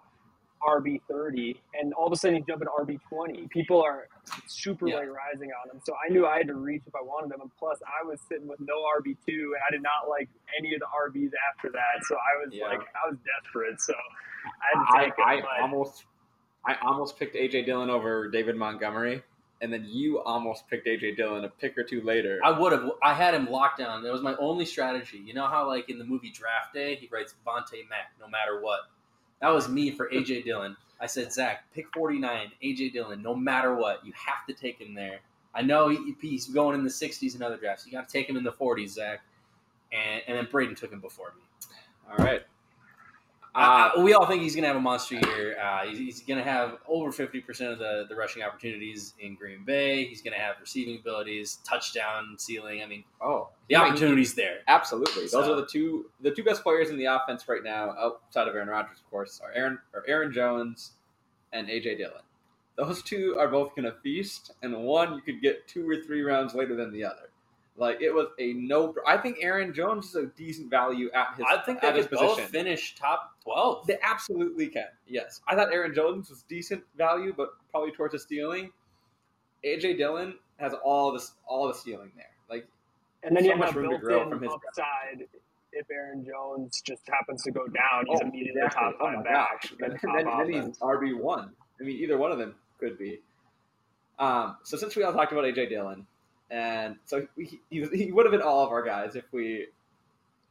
RB 0.66 1.00
thirty, 1.08 1.60
and 1.74 1.92
all 1.94 2.06
of 2.06 2.12
a 2.12 2.16
sudden 2.16 2.36
he's 2.36 2.46
jumping 2.46 2.66
RB 2.68 2.98
twenty. 3.08 3.46
People 3.48 3.80
are 3.82 4.08
super 4.46 4.88
Yeah. 4.88 4.96
like 4.96 5.08
rising 5.10 5.50
on 5.62 5.70
him, 5.76 5.80
so 5.84 5.94
I 5.94 6.08
knew 6.12 6.26
I 6.26 6.38
had 6.38 6.48
to 6.48 6.54
reach 6.54 6.82
if 6.86 6.94
I 6.96 7.02
wanted 7.02 7.32
him. 7.34 7.40
And 7.40 7.50
plus, 7.58 7.78
I 7.86 8.04
was 8.04 8.20
sitting 8.28 8.48
with 8.48 8.58
no 8.60 8.74
RB 8.98 9.16
two, 9.26 9.54
and 9.54 9.62
I 9.68 9.70
did 9.70 9.82
not 9.82 10.08
like 10.08 10.28
any 10.58 10.74
of 10.74 10.80
the 10.80 10.86
RBs 10.86 11.30
after 11.50 11.70
that. 11.70 12.04
So 12.04 12.16
I 12.16 12.44
was 12.44 12.52
Yeah. 12.54 12.66
like, 12.66 12.80
I 12.80 13.08
was 13.10 13.16
desperate. 13.24 13.80
So 13.80 13.94
I 13.94 14.78
had 14.78 14.84
to 14.84 14.98
I, 14.98 15.04
take 15.04 15.18
it. 15.18 15.24
I 15.24 15.40
but- 15.40 15.60
almost 15.60 16.04
I 16.64 16.76
almost 16.82 17.16
picked 17.18 17.34
AJ 17.36 17.62
Dillon 17.66 17.90
over 17.90 18.28
David 18.28 18.54
Montgomery, 18.56 19.22
and 19.62 19.72
then 19.72 19.86
you 19.88 20.20
almost 20.20 20.68
picked 20.68 20.86
AJ 20.86 21.16
Dillon 21.16 21.44
a 21.44 21.48
pick 21.48 21.78
or 21.78 21.84
two 21.84 22.02
later. 22.02 22.38
I 22.44 22.50
would 22.50 22.72
have. 22.72 22.90
I 23.02 23.14
had 23.14 23.32
him 23.32 23.48
locked 23.48 23.78
down. 23.78 24.02
That 24.02 24.12
was 24.12 24.20
my 24.20 24.34
only 24.36 24.66
strategy. 24.66 25.18
You 25.24 25.32
know 25.32 25.46
how, 25.46 25.66
like 25.66 25.88
in 25.88 25.98
the 25.98 26.04
movie 26.04 26.30
Draft 26.30 26.74
Day, 26.74 26.96
he 26.96 27.08
writes 27.10 27.34
Vontae 27.46 27.88
Mack 27.88 28.12
no 28.20 28.28
matter 28.28 28.60
what. 28.60 28.80
That 29.40 29.48
was 29.48 29.68
me 29.68 29.90
for 29.90 30.10
AJ 30.10 30.44
Dillon. 30.44 30.76
I 31.00 31.06
said, 31.06 31.32
Zach, 31.32 31.64
pick 31.74 31.86
49, 31.94 32.52
AJ 32.62 32.92
Dillon, 32.92 33.22
no 33.22 33.34
matter 33.34 33.74
what. 33.74 34.04
You 34.06 34.12
have 34.14 34.46
to 34.46 34.52
take 34.54 34.78
him 34.80 34.94
there. 34.94 35.18
I 35.54 35.62
know 35.62 35.88
he- 35.88 36.14
he's 36.20 36.46
going 36.46 36.76
in 36.76 36.84
the 36.84 36.90
60s 36.90 37.34
in 37.34 37.42
other 37.42 37.56
drafts. 37.56 37.84
You 37.86 37.92
got 37.92 38.08
to 38.08 38.12
take 38.12 38.28
him 38.28 38.36
in 38.36 38.44
the 38.44 38.52
40s, 38.52 38.90
Zach. 38.90 39.20
And, 39.92 40.22
and 40.28 40.38
then 40.38 40.48
Braden 40.50 40.74
took 40.76 40.92
him 40.92 41.00
before 41.00 41.34
me. 41.36 41.42
All 42.10 42.24
right. 42.24 42.42
Uh, 43.54 43.90
we 43.98 44.14
all 44.14 44.24
think 44.26 44.42
he's 44.42 44.54
going 44.54 44.62
to 44.62 44.68
have 44.68 44.76
a 44.76 44.80
monster 44.80 45.16
year. 45.16 45.58
Uh, 45.60 45.84
he's 45.86 45.98
he's 45.98 46.20
going 46.22 46.38
to 46.38 46.44
have 46.44 46.78
over 46.88 47.10
50% 47.10 47.72
of 47.72 47.78
the, 47.78 48.06
the 48.08 48.14
rushing 48.14 48.42
opportunities 48.42 49.12
in 49.20 49.34
Green 49.34 49.62
Bay. 49.64 50.04
He's 50.06 50.22
going 50.22 50.32
to 50.32 50.38
have 50.38 50.56
receiving 50.60 50.98
abilities, 50.98 51.58
touchdown 51.64 52.36
ceiling. 52.38 52.82
I 52.82 52.86
mean, 52.86 53.04
oh, 53.20 53.50
the 53.68 53.76
I 53.76 53.84
mean, 53.84 53.92
opportunity's 53.92 54.34
there. 54.34 54.60
Absolutely. 54.68 55.26
Those 55.26 55.48
are 55.48 55.56
the 55.56 55.66
two 55.66 56.06
the 56.22 56.30
two 56.30 56.44
best 56.44 56.62
players 56.62 56.88
in 56.90 56.96
the 56.96 57.04
offense 57.06 57.46
right 57.46 57.62
now, 57.62 57.94
outside 57.98 58.48
of 58.48 58.54
Aaron 58.54 58.68
Rodgers, 58.68 58.98
of 59.04 59.10
course, 59.10 59.40
are 59.44 59.52
Aaron 59.52 59.78
are 59.92 60.04
Aaron 60.08 60.32
Jones 60.32 60.92
and 61.52 61.68
AJ 61.68 61.98
Dillon. 61.98 62.22
Those 62.76 63.02
two 63.02 63.36
are 63.38 63.48
both 63.48 63.76
going 63.76 63.84
to 63.84 63.98
feast, 64.02 64.52
and 64.62 64.74
one 64.82 65.14
you 65.14 65.20
could 65.20 65.42
get 65.42 65.68
two 65.68 65.88
or 65.88 65.96
three 65.96 66.22
rounds 66.22 66.54
later 66.54 66.74
than 66.74 66.90
the 66.90 67.04
other. 67.04 67.28
Like 67.82 68.00
it 68.00 68.14
was 68.14 68.28
a 68.38 68.52
no. 68.52 68.94
I 69.06 69.16
think 69.16 69.38
Aaron 69.40 69.74
Jones 69.74 70.06
is 70.10 70.14
a 70.14 70.26
decent 70.26 70.70
value 70.70 71.10
at 71.12 71.34
his. 71.36 71.44
I 71.48 71.58
think 71.62 71.80
they 71.80 71.88
at 71.88 71.96
his 71.96 72.06
could 72.06 72.18
both 72.18 72.36
position. 72.36 72.52
finish 72.52 72.94
top 72.94 73.32
twelve. 73.42 73.86
They 73.88 73.98
absolutely 74.02 74.68
can. 74.68 74.86
Yes, 75.06 75.40
I 75.48 75.56
thought 75.56 75.72
Aaron 75.72 75.92
Jones 75.94 76.30
was 76.30 76.44
decent 76.48 76.84
value, 76.96 77.34
but 77.36 77.48
probably 77.72 77.90
towards 77.90 78.12
the 78.12 78.20
stealing. 78.20 78.70
AJ 79.66 79.96
Dillon 79.98 80.34
has 80.58 80.74
all 80.84 81.12
this, 81.12 81.32
all 81.46 81.66
the 81.68 81.74
stealing 81.74 82.12
there. 82.16 82.26
Like 82.48 82.68
And 83.24 83.36
then 83.36 83.42
So 83.42 83.46
you 83.46 83.56
have 83.56 83.60
much 83.60 83.74
room 83.74 83.90
to 83.90 83.98
grow 83.98 84.28
from 84.28 84.40
his 84.42 84.52
upside. 84.52 85.26
If 85.72 85.86
Aaron 85.90 86.24
Jones 86.24 86.82
just 86.82 87.02
happens 87.08 87.42
to 87.44 87.50
go 87.50 87.66
down, 87.66 88.04
he's 88.06 88.20
Oh, 88.22 88.26
immediately 88.28 88.60
exactly. 88.62 88.92
top 88.92 88.96
Oh 89.00 89.04
five 89.06 89.16
my 89.18 89.22
back. 89.24 89.62
gosh. 89.62 89.72
in 89.72 89.84
And 89.84 89.92
the 89.94 90.22
then, 90.22 90.52
then 90.52 90.66
he's. 90.68 90.78
RB 90.78 91.18
one. 91.18 91.50
I 91.80 91.84
mean, 91.84 91.96
either 91.96 92.18
one 92.18 92.30
of 92.30 92.38
them 92.38 92.54
could 92.78 92.96
be. 92.98 93.20
Um, 94.18 94.56
so 94.64 94.76
since 94.76 94.94
we 94.94 95.02
all 95.02 95.12
talked 95.12 95.32
about 95.32 95.44
AJ 95.44 95.68
Dillon, 95.70 96.06
and 96.52 96.96
so 97.06 97.26
he, 97.36 97.60
he, 97.70 97.86
he 97.86 98.12
would 98.12 98.26
have 98.26 98.30
been 98.30 98.42
all 98.42 98.64
of 98.64 98.70
our 98.70 98.82
guys 98.82 99.16
if 99.16 99.24
we 99.32 99.68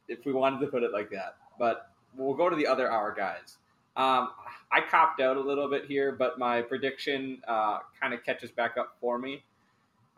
if 0.08 0.26
we 0.26 0.34
wanted 0.34 0.60
to 0.60 0.68
put 0.68 0.84
it 0.84 0.92
like 0.92 1.12
that. 1.12 1.36
But 1.60 1.92
we'll 2.18 2.34
go 2.34 2.50
to 2.50 2.56
the 2.56 2.66
other 2.66 2.90
our 2.90 3.14
guys. 3.14 3.58
Um, 3.96 4.30
I 4.72 4.82
copped 4.90 5.22
out 5.22 5.38
a 5.38 5.40
little 5.40 5.70
bit 5.70 5.86
here, 5.86 6.12
but 6.12 6.40
my 6.40 6.62
prediction 6.62 7.42
uh, 7.48 7.80
kind 8.00 8.14
of 8.14 8.24
catches 8.24 8.50
back 8.50 8.78
up 8.78 8.98
for 9.00 9.20
me. 9.20 9.44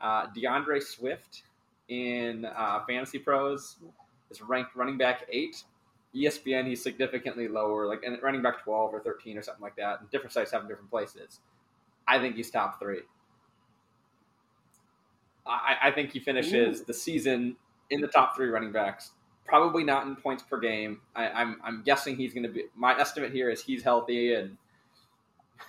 Uh, 0.02 0.28
D'Andre 0.36 0.80
Swift 0.80 1.44
in 1.90 2.46
uh, 2.46 2.86
Fantasy 2.88 3.20
Pros 3.20 3.76
is 4.32 4.42
ranked 4.42 4.76
running 4.76 4.98
back 4.98 5.26
eight. 5.30 5.64
ESPN, 6.16 6.68
he's 6.68 6.82
significantly 6.82 7.48
lower, 7.48 7.88
like 7.88 8.04
and 8.04 8.18
running 8.22 8.42
back 8.42 8.64
twelve 8.64 8.94
or 8.94 9.02
thirteen 9.02 9.38
or 9.38 9.42
something 9.42 9.64
like 9.64 9.76
that. 9.76 10.00
And 10.00 10.10
different 10.12 10.32
sites 10.32 10.52
have 10.52 10.68
different 10.68 10.90
places. 10.90 11.40
I 12.08 12.20
think 12.20 12.36
he's 12.38 12.50
top 12.50 12.80
three. 12.80 13.02
I, 15.46 15.76
I 15.84 15.92
think 15.92 16.12
he 16.12 16.20
finishes 16.20 16.84
the 16.84 16.94
season 16.94 17.56
in 17.90 18.02
the 18.02 18.08
top 18.08 18.36
three 18.36 18.48
running 18.48 18.72
backs. 18.72 19.12
Probably 19.46 19.84
not 19.84 20.08
in 20.08 20.16
points 20.16 20.44
per 20.44 20.60
game. 20.60 21.02
I, 21.16 21.28
I'm 21.28 21.60
I'm 21.64 21.84
guessing 21.84 22.16
he's 22.16 22.34
going 22.34 22.44
to 22.44 22.50
be. 22.50 22.66
My 22.76 22.98
estimate 22.98 23.32
here 23.32 23.50
is 23.50 23.62
he's 23.62 23.84
healthy 23.84 24.34
and. 24.34 24.58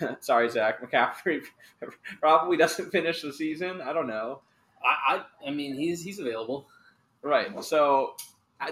sorry, 0.21 0.49
Zach 0.49 0.81
McCaffrey 0.83 1.43
probably 2.21 2.57
doesn't 2.57 2.91
finish 2.91 3.23
the 3.23 3.33
season. 3.33 3.81
I 3.81 3.93
don't 3.93 4.09
know. 4.09 4.41
I, 4.85 5.17
I, 5.17 5.49
I 5.49 5.51
mean, 5.51 5.77
he's 5.77 6.03
he's 6.03 6.19
available. 6.19 6.67
Right. 7.23 7.65
So 7.65 8.15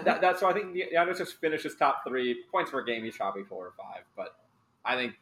that, 0.03 0.21
that's 0.21 0.41
why 0.41 0.51
I 0.51 0.53
think 0.53 0.73
the 0.73 0.85
D'Andre 0.91 1.15
just 1.15 1.39
finishes 1.39 1.75
top 1.75 2.03
three 2.07 2.43
points 2.51 2.71
per 2.71 2.83
game. 2.83 3.03
He's 3.03 3.17
probably 3.17 3.43
four 3.43 3.65
or 3.65 3.73
five, 3.77 4.03
but 4.15 4.35
I 4.85 4.95
think 4.95 5.13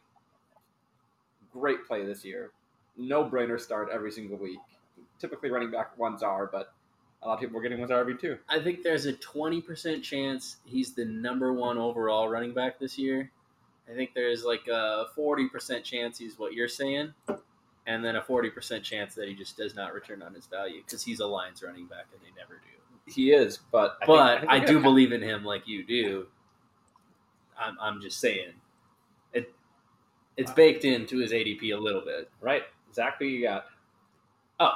great 1.52 1.86
play 1.86 2.04
this 2.04 2.24
year. 2.24 2.50
No 2.96 3.24
brainer 3.24 3.58
start 3.60 3.88
every 3.92 4.10
single 4.10 4.36
week. 4.36 4.58
Typically, 5.22 5.50
running 5.50 5.70
back 5.70 5.96
ones 5.96 6.22
are, 6.22 6.46
but 6.46 6.74
a 7.22 7.28
lot 7.28 7.34
of 7.34 7.40
people 7.40 7.56
are 7.58 7.62
getting 7.62 7.78
ones 7.78 7.92
RB 7.92 8.20
two. 8.20 8.36
I 8.48 8.58
think 8.58 8.82
there's 8.82 9.06
a 9.06 9.12
twenty 9.14 9.60
percent 9.62 10.02
chance 10.02 10.56
he's 10.66 10.92
the 10.94 11.04
number 11.04 11.52
one 11.52 11.78
overall 11.78 12.28
running 12.28 12.52
back 12.52 12.78
this 12.80 12.98
year. 12.98 13.30
I 13.90 13.94
think 13.94 14.10
there's 14.14 14.44
like 14.44 14.66
a 14.68 15.04
forty 15.14 15.48
percent 15.48 15.84
chance 15.84 16.18
he's 16.18 16.38
what 16.38 16.52
you're 16.54 16.66
saying, 16.68 17.14
and 17.86 18.04
then 18.04 18.16
a 18.16 18.22
forty 18.22 18.50
percent 18.50 18.82
chance 18.84 19.14
that 19.14 19.28
he 19.28 19.34
just 19.34 19.56
does 19.56 19.74
not 19.76 19.94
return 19.94 20.22
on 20.22 20.34
his 20.34 20.46
value 20.46 20.82
because 20.84 21.04
he's 21.04 21.20
a 21.20 21.26
Lions 21.26 21.62
running 21.62 21.86
back 21.86 22.06
and 22.12 22.20
they 22.20 22.36
never 22.36 22.54
do. 22.54 23.12
He 23.12 23.30
is, 23.32 23.58
but 23.70 23.98
I 24.02 24.06
but 24.06 24.40
think 24.40 24.52
I, 24.52 24.58
they're 24.58 24.66
do 24.66 24.72
gonna- 24.74 24.84
believe 24.84 25.12
in 25.12 25.22
him 25.22 25.44
like 25.44 25.68
you 25.68 25.84
do. 25.84 26.26
I'm, 27.58 27.76
I'm 27.80 28.00
just 28.02 28.18
saying, 28.18 28.54
it 29.32 29.52
it's 30.36 30.50
baked 30.50 30.84
into 30.84 31.18
his 31.18 31.30
ADP 31.30 31.72
a 31.72 31.76
little 31.76 32.00
bit. 32.00 32.28
right. 32.40 32.62
Zach, 32.94 33.16
who 33.18 33.24
you 33.24 33.42
got? 33.46 33.64
Oh, 34.60 34.72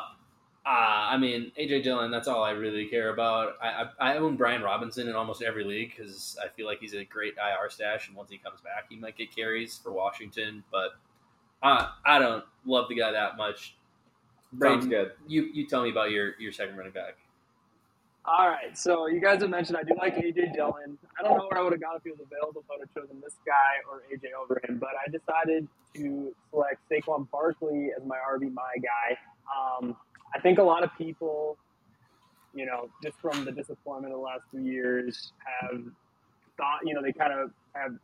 uh, 0.67 0.69
I 0.69 1.17
mean 1.17 1.53
AJ 1.59 1.85
Dillon. 1.85 2.11
That's 2.11 2.27
all 2.27 2.43
I 2.43 2.51
really 2.51 2.87
care 2.87 3.11
about. 3.11 3.55
I 3.63 3.89
I, 4.01 4.15
I 4.15 4.17
own 4.19 4.37
Brian 4.37 4.63
Robinson 4.63 5.09
in 5.09 5.15
almost 5.15 5.43
every 5.43 5.63
league 5.63 5.93
because 5.97 6.37
I 6.45 6.49
feel 6.49 6.67
like 6.67 6.81
he's 6.81 6.95
a 6.95 7.05
great 7.05 7.35
IR 7.35 7.71
stash, 7.71 8.09
and 8.09 8.17
once 8.17 8.31
he 8.31 8.39
comes 8.39 8.61
back, 8.61 8.87
he 8.89 8.97
might 8.97 9.17
get 9.17 9.35
carries 9.35 9.79
for 9.79 9.93
Washington. 9.93 10.65
But 10.73 10.97
uh, 11.63 11.91
I 12.05 12.19
don't 12.19 12.45
love 12.65 12.89
the 12.89 12.97
guy 12.97 13.13
that 13.13 13.37
much. 13.37 13.77
Sounds 14.61 14.87
Braden, 14.87 14.89
good. 14.89 15.13
you 15.29 15.45
you 15.55 15.67
tell 15.67 15.83
me 15.83 15.91
about 15.91 16.11
your 16.11 16.35
your 16.41 16.51
second 16.51 16.77
running 16.77 16.93
back. 16.93 17.17
All 18.29 18.49
right, 18.49 18.77
so 18.77 19.07
you 19.07 19.21
guys 19.21 19.41
have 19.43 19.51
mentioned 19.51 19.79
I 19.79 19.85
do 19.85 19.95
like 19.97 20.17
AJ 20.17 20.53
Dillon. 20.53 20.99
I 21.17 21.23
don't 21.23 21.39
know 21.39 21.47
where 21.49 21.61
I 21.61 21.63
would 21.63 21.73
have 21.73 21.81
gone 21.81 21.95
if 21.95 22.03
he 22.03 22.11
was 22.11 22.19
available, 22.21 22.65
if 22.65 22.71
I 22.73 22.79
would 22.79 22.89
have 22.89 23.05
chosen 23.05 23.21
this 23.23 23.37
guy 23.47 23.79
or 23.89 24.03
AJ 24.13 24.35
over 24.35 24.61
him. 24.67 24.79
But 24.79 24.91
I 24.99 25.09
decided 25.09 25.69
to 25.95 26.35
select 26.51 26.81
Saquon 26.91 27.31
Barkley 27.31 27.91
as 27.97 28.05
my 28.05 28.17
RB 28.17 28.53
my 28.53 28.75
guy. 28.83 29.17
Um, 29.47 29.97
I 30.35 30.41
think 30.41 30.59
a 30.59 30.63
lot 30.63 30.85
of 30.85 30.91
people, 30.97 31.57
you 32.55 32.67
know, 32.67 32.89
just 33.03 33.19
from 33.21 33.45
the 33.45 33.53
disappointment 33.53 34.13
of 34.13 34.21
the 34.21 34.25
last 34.25 34.43
few 34.51 34.61
years, 34.61 35.33
have 35.61 35.83
thought, 36.57 36.81
you 36.85 36.95
know, 36.95 37.03
they 37.03 37.13
kind 37.13 37.33
of 37.33 37.51
have 37.75 37.97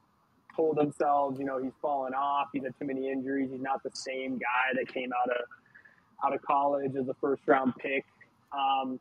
told 0.55 0.76
themselves, 0.76 1.38
you 1.38 1.45
know, 1.45 1.62
he's 1.62 1.73
fallen 1.81 2.14
off. 2.14 2.49
He's 2.52 2.62
had 2.62 2.75
too 2.79 2.87
many 2.87 3.11
injuries. 3.11 3.50
He's 3.50 3.61
not 3.61 3.83
the 3.83 3.91
same 3.95 4.38
guy 4.38 4.75
that 4.75 4.93
came 4.93 5.11
out 5.12 5.31
of 5.31 5.47
out 6.25 6.35
of 6.35 6.43
college 6.43 6.95
as 6.95 7.09
a 7.09 7.14
first 7.21 7.43
round 7.47 7.75
pick. 7.76 8.05
Um, 8.52 9.00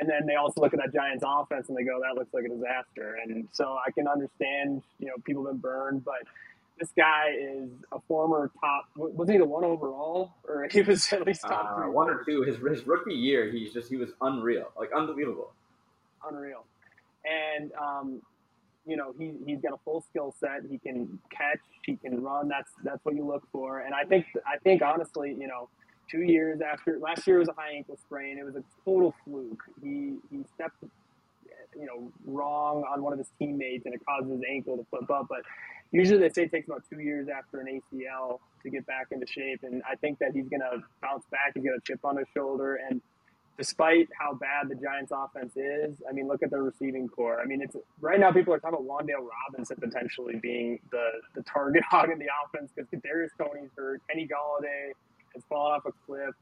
and 0.00 0.08
then 0.08 0.26
they 0.26 0.34
also 0.34 0.60
look 0.60 0.74
at 0.74 0.80
that 0.80 0.92
Giants 0.92 1.24
offense 1.26 1.68
and 1.68 1.76
they 1.76 1.82
go, 1.82 2.00
that 2.00 2.14
looks 2.14 2.32
like 2.32 2.44
a 2.44 2.48
disaster. 2.48 3.18
And 3.22 3.48
so 3.52 3.76
I 3.84 3.90
can 3.90 4.06
understand, 4.06 4.82
you 4.98 5.06
know, 5.06 5.14
people 5.24 5.44
have 5.46 5.54
been 5.54 5.60
burned, 5.60 6.04
but 6.04 6.22
this 6.80 6.90
guy 6.96 7.30
is 7.38 7.70
a 7.92 8.00
former 8.08 8.50
top, 8.60 8.86
wasn't 8.96 9.34
he 9.34 9.38
the 9.38 9.46
one 9.46 9.64
overall? 9.64 10.34
Or 10.48 10.68
he 10.72 10.82
was 10.82 11.12
at 11.12 11.26
least 11.26 11.42
top 11.42 11.70
Uh, 11.70 11.74
three. 11.76 11.90
one 11.90 12.10
or 12.10 12.22
two. 12.24 12.42
His 12.42 12.56
his 12.58 12.86
rookie 12.86 13.14
year, 13.14 13.50
he's 13.50 13.72
just 13.72 13.88
he 13.90 13.96
was 13.96 14.10
unreal, 14.20 14.72
like 14.78 14.90
unbelievable. 14.92 15.52
unreal. 16.28 16.66
And 17.24 17.72
um, 17.74 18.22
you 18.86 18.96
know, 18.96 19.14
he 19.18 19.34
he's 19.46 19.60
got 19.60 19.74
a 19.74 19.78
full 19.84 20.02
skill 20.10 20.34
set. 20.40 20.62
He 20.70 20.78
can 20.78 21.18
catch, 21.30 21.60
he 21.84 21.96
can 21.96 22.22
run. 22.22 22.48
That's 22.48 22.70
that's 22.84 23.04
what 23.04 23.14
you 23.16 23.26
look 23.26 23.44
for. 23.52 23.80
And 23.80 23.94
I 23.94 24.04
think 24.04 24.26
I 24.46 24.58
think 24.58 24.82
honestly, 24.82 25.36
you 25.38 25.48
know, 25.48 25.68
two 26.10 26.22
years 26.22 26.60
after 26.60 26.98
last 27.00 27.26
year 27.26 27.38
was 27.38 27.48
a 27.48 27.54
high 27.54 27.72
ankle 27.76 27.98
sprain. 28.06 28.38
It 28.38 28.44
was 28.44 28.56
a 28.56 28.64
total 28.84 29.14
fluke. 29.24 29.62
He 29.82 30.16
he 30.30 30.44
stepped 30.54 30.76
you 31.78 31.86
know 31.86 32.12
wrong 32.26 32.84
on 32.92 33.02
one 33.02 33.12
of 33.12 33.18
his 33.20 33.30
teammates 33.38 33.86
and 33.86 33.94
it 33.94 34.00
caused 34.06 34.30
his 34.30 34.40
ankle 34.48 34.76
to 34.78 34.86
flip 34.90 35.10
up. 35.10 35.26
But 35.28 35.40
usually 35.92 36.18
they 36.18 36.30
say 36.30 36.44
it 36.44 36.50
takes 36.50 36.68
about 36.68 36.84
two 36.90 37.00
years 37.00 37.28
after 37.28 37.60
an 37.60 37.66
ACL 37.66 38.40
to 38.62 38.70
get 38.70 38.86
back 38.86 39.08
into 39.10 39.26
shape. 39.26 39.60
And 39.62 39.82
I 39.90 39.96
think 39.96 40.18
that 40.18 40.32
he's 40.34 40.48
gonna 40.48 40.82
bounce 41.02 41.24
back. 41.30 41.52
He's 41.54 41.64
got 41.64 41.76
a 41.76 41.80
chip 41.80 42.00
on 42.04 42.16
his 42.16 42.26
shoulder 42.34 42.76
and 42.88 43.00
despite 43.58 44.08
how 44.16 44.32
bad 44.34 44.68
the 44.68 44.76
Giants 44.76 45.12
offense 45.14 45.56
is, 45.56 45.96
I 46.08 46.12
mean, 46.12 46.28
look 46.28 46.42
at 46.44 46.50
their 46.50 46.62
receiving 46.62 47.08
corps. 47.08 47.40
I 47.40 47.44
mean, 47.44 47.60
it's 47.60 47.76
right 48.00 48.18
now 48.18 48.32
people 48.32 48.54
are 48.54 48.60
talking 48.60 48.78
about 48.78 48.86
Wan'Dale 48.86 49.26
Robinson 49.50 49.76
potentially 49.80 50.36
being 50.40 50.78
the, 50.92 51.04
the 51.34 51.42
target 51.42 51.82
hog 51.90 52.10
in 52.10 52.18
the 52.18 52.28
offense 52.46 52.70
because 52.74 52.88
Kadarius 52.90 53.30
Toney's 53.36 53.70
hurt, 53.76 54.00
Kenny 54.08 54.28
Golladay 54.28 54.92
has 55.34 55.42
fallen 55.48 55.72
off 55.74 55.86
a 55.86 55.92
cliff. 56.06 56.34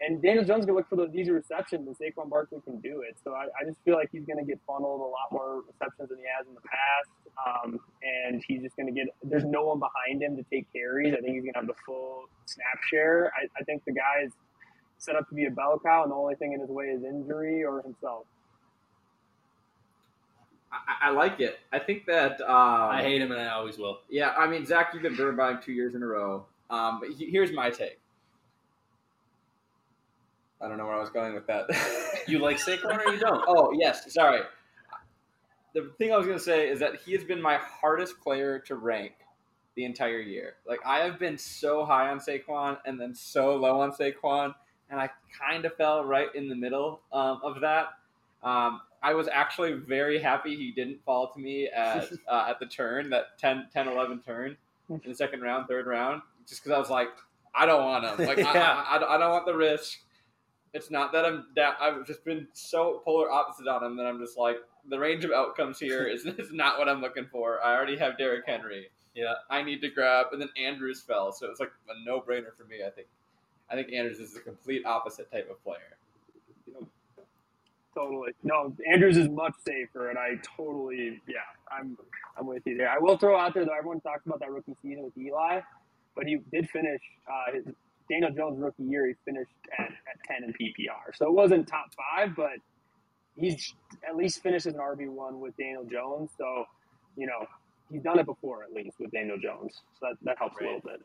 And 0.00 0.20
Daniel 0.20 0.44
Jones 0.44 0.66
can 0.66 0.74
look 0.74 0.88
for 0.88 0.96
those 0.96 1.14
easy 1.14 1.30
receptions, 1.30 1.86
and 1.86 1.96
Saquon 1.96 2.28
Barkley 2.28 2.60
can 2.64 2.80
do 2.80 3.02
it. 3.02 3.16
So 3.24 3.32
I, 3.32 3.46
I 3.60 3.64
just 3.66 3.78
feel 3.84 3.94
like 3.94 4.10
he's 4.12 4.24
going 4.26 4.38
to 4.38 4.44
get 4.44 4.60
funneled 4.66 5.00
a 5.00 5.04
lot 5.04 5.32
more 5.32 5.62
receptions 5.66 6.10
than 6.10 6.18
he 6.18 6.24
has 6.36 6.46
in 6.46 6.54
the 6.54 6.60
past. 6.60 7.08
Um, 7.44 7.78
and 8.02 8.42
he's 8.46 8.62
just 8.62 8.76
going 8.76 8.86
to 8.86 8.92
get, 8.92 9.08
there's 9.22 9.44
no 9.44 9.64
one 9.66 9.78
behind 9.78 10.22
him 10.22 10.36
to 10.36 10.42
take 10.44 10.72
carries. 10.72 11.12
I 11.12 11.20
think 11.20 11.34
he's 11.34 11.42
going 11.42 11.52
to 11.52 11.58
have 11.60 11.66
the 11.66 11.74
full 11.84 12.24
snap 12.46 12.82
share. 12.90 13.32
I, 13.36 13.46
I 13.60 13.64
think 13.64 13.84
the 13.84 13.92
guy's 13.92 14.30
set 14.98 15.16
up 15.16 15.28
to 15.28 15.34
be 15.34 15.44
a 15.44 15.50
bell 15.50 15.78
cow, 15.84 16.02
and 16.02 16.10
the 16.10 16.16
only 16.16 16.34
thing 16.36 16.52
in 16.54 16.60
his 16.60 16.70
way 16.70 16.86
is 16.86 17.04
injury 17.04 17.62
or 17.62 17.82
himself. 17.82 18.24
I, 20.72 21.08
I 21.08 21.10
like 21.10 21.40
it. 21.40 21.58
I 21.72 21.78
think 21.78 22.06
that 22.06 22.40
um, 22.40 22.48
I 22.90 23.02
hate 23.02 23.20
him 23.20 23.30
and 23.32 23.40
I 23.40 23.48
always 23.48 23.78
will. 23.78 24.00
Yeah, 24.08 24.30
I 24.30 24.46
mean, 24.46 24.64
Zach, 24.66 24.90
you've 24.92 25.02
been 25.02 25.16
burned 25.16 25.36
by 25.36 25.50
him 25.52 25.60
two 25.62 25.72
years 25.72 25.94
in 25.94 26.02
a 26.02 26.06
row. 26.06 26.46
Um, 26.70 27.00
but 27.00 27.10
he- 27.10 27.30
here's 27.30 27.52
my 27.52 27.70
take. 27.70 27.98
I 30.60 30.68
don't 30.68 30.78
know 30.78 30.86
where 30.86 30.94
I 30.94 31.00
was 31.00 31.10
going 31.10 31.34
with 31.34 31.46
that. 31.46 31.66
You 32.26 32.38
like 32.40 32.56
Saquon 32.56 32.98
or 33.06 33.12
you 33.12 33.20
don't? 33.20 33.44
oh, 33.48 33.72
yes, 33.78 34.12
sorry. 34.12 34.40
The 35.76 35.92
thing 35.98 36.10
I 36.10 36.16
was 36.16 36.24
going 36.24 36.38
to 36.38 36.42
say 36.42 36.70
is 36.70 36.80
that 36.80 36.96
he 37.04 37.12
has 37.12 37.22
been 37.22 37.40
my 37.40 37.58
hardest 37.58 38.18
player 38.22 38.58
to 38.60 38.76
rank 38.76 39.12
the 39.74 39.84
entire 39.84 40.20
year. 40.20 40.54
Like, 40.66 40.80
I 40.86 41.00
have 41.00 41.18
been 41.18 41.36
so 41.36 41.84
high 41.84 42.08
on 42.08 42.18
Saquon 42.18 42.78
and 42.86 42.98
then 42.98 43.14
so 43.14 43.54
low 43.56 43.82
on 43.82 43.92
Saquon, 43.92 44.54
and 44.88 44.98
I 44.98 45.10
kind 45.38 45.66
of 45.66 45.76
fell 45.76 46.02
right 46.02 46.34
in 46.34 46.48
the 46.48 46.56
middle 46.56 47.02
um, 47.12 47.40
of 47.44 47.60
that. 47.60 47.88
Um, 48.42 48.80
I 49.02 49.12
was 49.12 49.28
actually 49.28 49.74
very 49.74 50.18
happy 50.18 50.56
he 50.56 50.72
didn't 50.72 51.04
fall 51.04 51.30
to 51.34 51.38
me 51.38 51.68
at 51.68 52.08
uh, 52.26 52.46
at 52.48 52.58
the 52.58 52.64
turn, 52.64 53.10
that 53.10 53.38
10, 53.38 53.66
10 53.70 53.88
11 53.88 54.22
turn 54.22 54.56
in 54.88 55.00
the 55.04 55.14
second 55.14 55.42
round, 55.42 55.68
third 55.68 55.86
round, 55.86 56.22
just 56.48 56.62
because 56.62 56.74
I 56.74 56.78
was 56.78 56.88
like, 56.88 57.10
I 57.54 57.66
don't 57.66 57.84
want 57.84 58.04
him. 58.06 58.26
Like, 58.26 58.38
I, 58.38 58.42
Yeah. 58.54 58.84
I, 58.88 58.96
I, 58.96 59.14
I 59.14 59.18
don't 59.18 59.30
want 59.30 59.44
the 59.44 59.54
risk. 59.54 59.98
It's 60.72 60.90
not 60.90 61.12
that 61.12 61.26
I'm 61.26 61.46
down. 61.54 61.74
I've 61.78 62.06
just 62.06 62.24
been 62.24 62.48
so 62.54 63.02
polar 63.04 63.30
opposite 63.30 63.68
on 63.68 63.84
him 63.84 63.96
that 63.98 64.06
I'm 64.06 64.18
just 64.18 64.38
like, 64.38 64.56
the 64.88 64.98
range 64.98 65.24
of 65.24 65.32
outcomes 65.32 65.78
here 65.78 66.04
is, 66.06 66.26
is 66.38 66.52
not 66.52 66.78
what 66.78 66.88
I'm 66.88 67.00
looking 67.00 67.26
for. 67.30 67.62
I 67.64 67.74
already 67.74 67.96
have 67.96 68.18
Derrick 68.18 68.44
Henry. 68.46 68.90
Yeah. 69.14 69.32
I 69.50 69.62
need 69.62 69.80
to 69.80 69.88
grab, 69.88 70.26
and 70.32 70.40
then 70.40 70.50
Andrews 70.58 71.00
fell, 71.00 71.32
so 71.32 71.46
it 71.46 71.50
was 71.50 71.60
like 71.60 71.72
a 71.88 72.04
no 72.04 72.20
brainer 72.20 72.54
for 72.56 72.64
me. 72.64 72.78
I 72.86 72.90
think, 72.90 73.08
I 73.70 73.74
think 73.74 73.92
Andrews 73.92 74.20
is 74.20 74.34
the 74.34 74.40
complete 74.40 74.84
opposite 74.84 75.30
type 75.32 75.48
of 75.50 75.62
player. 75.64 75.96
totally. 77.94 78.32
No, 78.42 78.74
Andrews 78.90 79.16
is 79.16 79.28
much 79.30 79.54
safer, 79.66 80.10
and 80.10 80.18
I 80.18 80.38
totally, 80.56 81.20
yeah, 81.26 81.38
I'm, 81.72 81.96
I'm 82.38 82.46
with 82.46 82.62
you 82.66 82.76
there. 82.76 82.90
I 82.90 82.98
will 82.98 83.16
throw 83.16 83.38
out 83.38 83.54
there 83.54 83.64
though. 83.64 83.76
Everyone 83.76 84.00
talks 84.00 84.26
about 84.26 84.40
that 84.40 84.50
rookie 84.50 84.76
season 84.82 85.04
with 85.04 85.16
Eli, 85.16 85.60
but 86.14 86.26
he 86.26 86.38
did 86.52 86.68
finish 86.68 87.00
uh, 87.26 87.54
his 87.54 87.64
Daniel 88.10 88.30
Jones 88.32 88.58
rookie 88.60 88.82
year. 88.84 89.06
He 89.06 89.14
finished 89.24 89.50
at, 89.78 89.86
at 89.86 90.22
ten 90.26 90.44
in 90.44 90.52
PPR, 90.52 91.16
so 91.16 91.26
it 91.26 91.32
wasn't 91.32 91.66
top 91.66 91.86
five, 91.96 92.36
but 92.36 92.58
he's 93.36 93.74
at 94.08 94.16
least 94.16 94.42
finished 94.42 94.66
as 94.66 94.74
an 94.74 94.80
RB 94.80 95.08
one 95.08 95.40
with 95.40 95.56
Daniel 95.56 95.84
Jones. 95.84 96.30
So, 96.38 96.64
you 97.16 97.26
know, 97.26 97.46
he's 97.90 98.02
done 98.02 98.18
it 98.18 98.26
before 98.26 98.62
at 98.64 98.72
least 98.72 98.98
with 98.98 99.10
Daniel 99.12 99.38
Jones, 99.38 99.80
so 100.00 100.06
that, 100.08 100.16
that 100.22 100.38
helps 100.38 100.56
Right. 100.60 100.70
a 100.70 100.74
little 100.74 100.90
bit. 100.90 101.00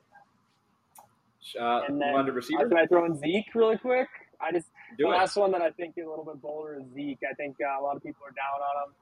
Uh, 1.59 1.81
And 1.87 1.99
then, 2.01 2.15
uh, 2.15 2.23
receiver. 2.23 2.67
can 2.69 2.77
I 2.77 2.85
throw 2.85 3.05
in 3.05 3.15
Zeke 3.17 3.53
really 3.55 3.77
quick? 3.77 4.07
I 4.39 4.51
just 4.51 4.67
Do 4.97 5.05
the 5.05 5.09
it. 5.09 5.17
last 5.17 5.35
one 5.37 5.51
that 5.51 5.61
I 5.61 5.71
think 5.71 5.95
is 5.97 6.05
a 6.05 6.09
little 6.09 6.25
bit 6.25 6.41
bolder 6.41 6.75
is 6.79 6.85
Zeke. 6.93 7.19
I 7.29 7.33
think 7.33 7.57
uh, 7.61 7.79
a 7.79 7.83
lot 7.83 7.95
of 7.95 8.03
people 8.03 8.21
are 8.25 8.31
down 8.31 8.61
on 8.61 8.89
him. 8.89 8.95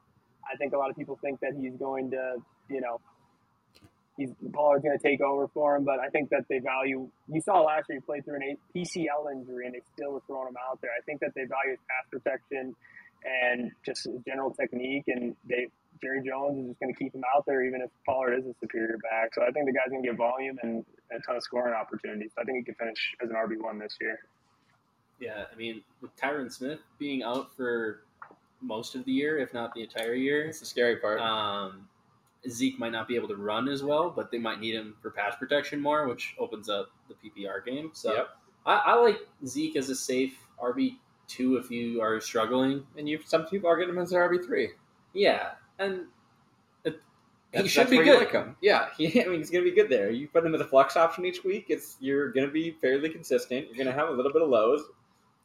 I 0.51 0.55
think 0.57 0.73
a 0.73 0.77
lot 0.77 0.89
of 0.89 0.95
people 0.95 1.17
think 1.21 1.39
that 1.41 1.53
he's 1.59 1.75
going 1.75 2.11
to, 2.11 2.37
you 2.69 2.81
know, 2.81 2.99
he's 4.17 4.31
Pollard's 4.53 4.83
going 4.83 4.97
to 4.97 5.03
take 5.03 5.21
over 5.21 5.47
for 5.49 5.75
him. 5.75 5.83
But 5.85 5.99
I 5.99 6.09
think 6.09 6.29
that 6.29 6.45
they 6.49 6.59
value. 6.59 7.09
You 7.27 7.41
saw 7.41 7.61
last 7.61 7.87
year 7.89 7.99
he 7.99 8.01
played 8.01 8.25
through 8.25 8.35
an 8.37 8.43
A- 8.43 8.77
PCL 8.77 9.31
injury, 9.31 9.65
and 9.65 9.75
they 9.75 9.81
still 9.93 10.11
were 10.13 10.21
throwing 10.27 10.47
him 10.49 10.57
out 10.69 10.79
there. 10.81 10.91
I 10.97 11.01
think 11.05 11.19
that 11.21 11.33
they 11.35 11.43
value 11.43 11.71
his 11.71 11.79
pass 11.89 12.09
protection 12.09 12.75
and 13.25 13.71
just 13.85 14.05
his 14.05 14.15
general 14.27 14.51
technique, 14.51 15.05
and 15.07 15.35
they. 15.47 15.67
Jerry 16.01 16.21
Jones 16.25 16.57
is 16.57 16.67
just 16.67 16.79
going 16.79 16.93
to 16.93 16.97
keep 16.97 17.13
him 17.13 17.23
out 17.35 17.45
there, 17.45 17.61
even 17.61 17.81
if 17.81 17.89
Pollard 18.05 18.33
is 18.35 18.45
a 18.45 18.53
superior 18.61 18.97
back. 18.99 19.33
So 19.35 19.41
I 19.41 19.51
think 19.51 19.65
the 19.65 19.73
guy's 19.73 19.89
going 19.89 20.01
to 20.01 20.07
get 20.07 20.15
volume 20.17 20.57
and 20.63 20.85
a 21.11 21.19
ton 21.19 21.35
of 21.35 21.43
scoring 21.43 21.73
opportunities. 21.73 22.31
I 22.39 22.45
think 22.45 22.59
he 22.59 22.63
can 22.63 22.75
finish 22.75 23.15
as 23.21 23.29
an 23.29 23.35
RB 23.35 23.61
one 23.61 23.79
this 23.79 23.97
year. 23.99 24.17
Yeah, 25.19 25.43
I 25.51 25.55
mean, 25.57 25.81
with 25.99 26.15
Tyron 26.15 26.49
Smith 26.49 26.79
being 26.99 27.21
out 27.21 27.53
for 27.53 28.03
most 28.61 28.95
of 28.95 29.03
the 29.03 29.11
year, 29.11 29.39
if 29.39 29.53
not 29.53 29.73
the 29.73 29.81
entire 29.81 30.13
year, 30.13 30.45
it's 30.45 30.61
the 30.61 30.65
scary 30.65 30.95
part. 30.97 31.19
um, 31.19 31.89
Zeke 32.47 32.79
might 32.79 32.93
not 32.93 33.05
be 33.09 33.17
able 33.17 33.27
to 33.27 33.35
run 33.35 33.67
as 33.67 33.83
well, 33.83 34.09
but 34.09 34.31
they 34.31 34.37
might 34.37 34.61
need 34.61 34.75
him 34.75 34.95
for 35.01 35.09
pass 35.11 35.35
protection 35.35 35.81
more, 35.81 36.07
which 36.07 36.33
opens 36.39 36.69
up 36.69 36.91
the 37.09 37.15
PPR 37.15 37.65
game. 37.65 37.91
So 37.93 38.13
Yep. 38.13 38.29
I, 38.65 38.75
I 38.85 38.93
like 38.95 39.17
Zeke 39.45 39.75
as 39.75 39.89
a 39.89 39.95
safe 39.95 40.37
RB 40.63 40.95
two 41.29 41.55
if 41.55 41.71
you 41.71 42.01
are 42.01 42.19
struggling. 42.19 42.85
and 42.97 43.07
you, 43.07 43.19
some 43.25 43.45
people 43.45 43.69
are 43.69 43.77
getting 43.77 43.95
him 43.95 44.01
as 44.01 44.09
their 44.09 44.27
RB 44.27 44.45
three. 44.45 44.71
Yeah, 45.13 45.51
and 45.77 46.01
it, 46.83 46.99
he 47.51 47.67
should 47.67 47.89
be 47.89 47.97
good. 47.97 48.19
Like 48.19 48.31
him. 48.31 48.55
Yeah, 48.61 48.89
he, 48.97 49.23
I 49.23 49.27
mean, 49.27 49.39
he's 49.39 49.49
going 49.49 49.63
to 49.63 49.69
be 49.69 49.75
good 49.75 49.89
there. 49.89 50.09
You 50.09 50.27
put 50.27 50.45
him 50.45 50.53
as 50.53 50.61
a 50.61 50.65
flex 50.67 50.97
option 50.97 51.25
each 51.25 51.43
week. 51.43 51.67
It's 51.69 51.97
you're 51.99 52.31
going 52.31 52.45
to 52.45 52.51
be 52.51 52.71
fairly 52.81 53.09
consistent. 53.09 53.67
You're 53.67 53.77
going 53.77 53.87
to 53.87 53.93
have 53.93 54.09
a 54.09 54.11
little 54.11 54.33
bit 54.33 54.41
of 54.41 54.49
lows. 54.49 54.83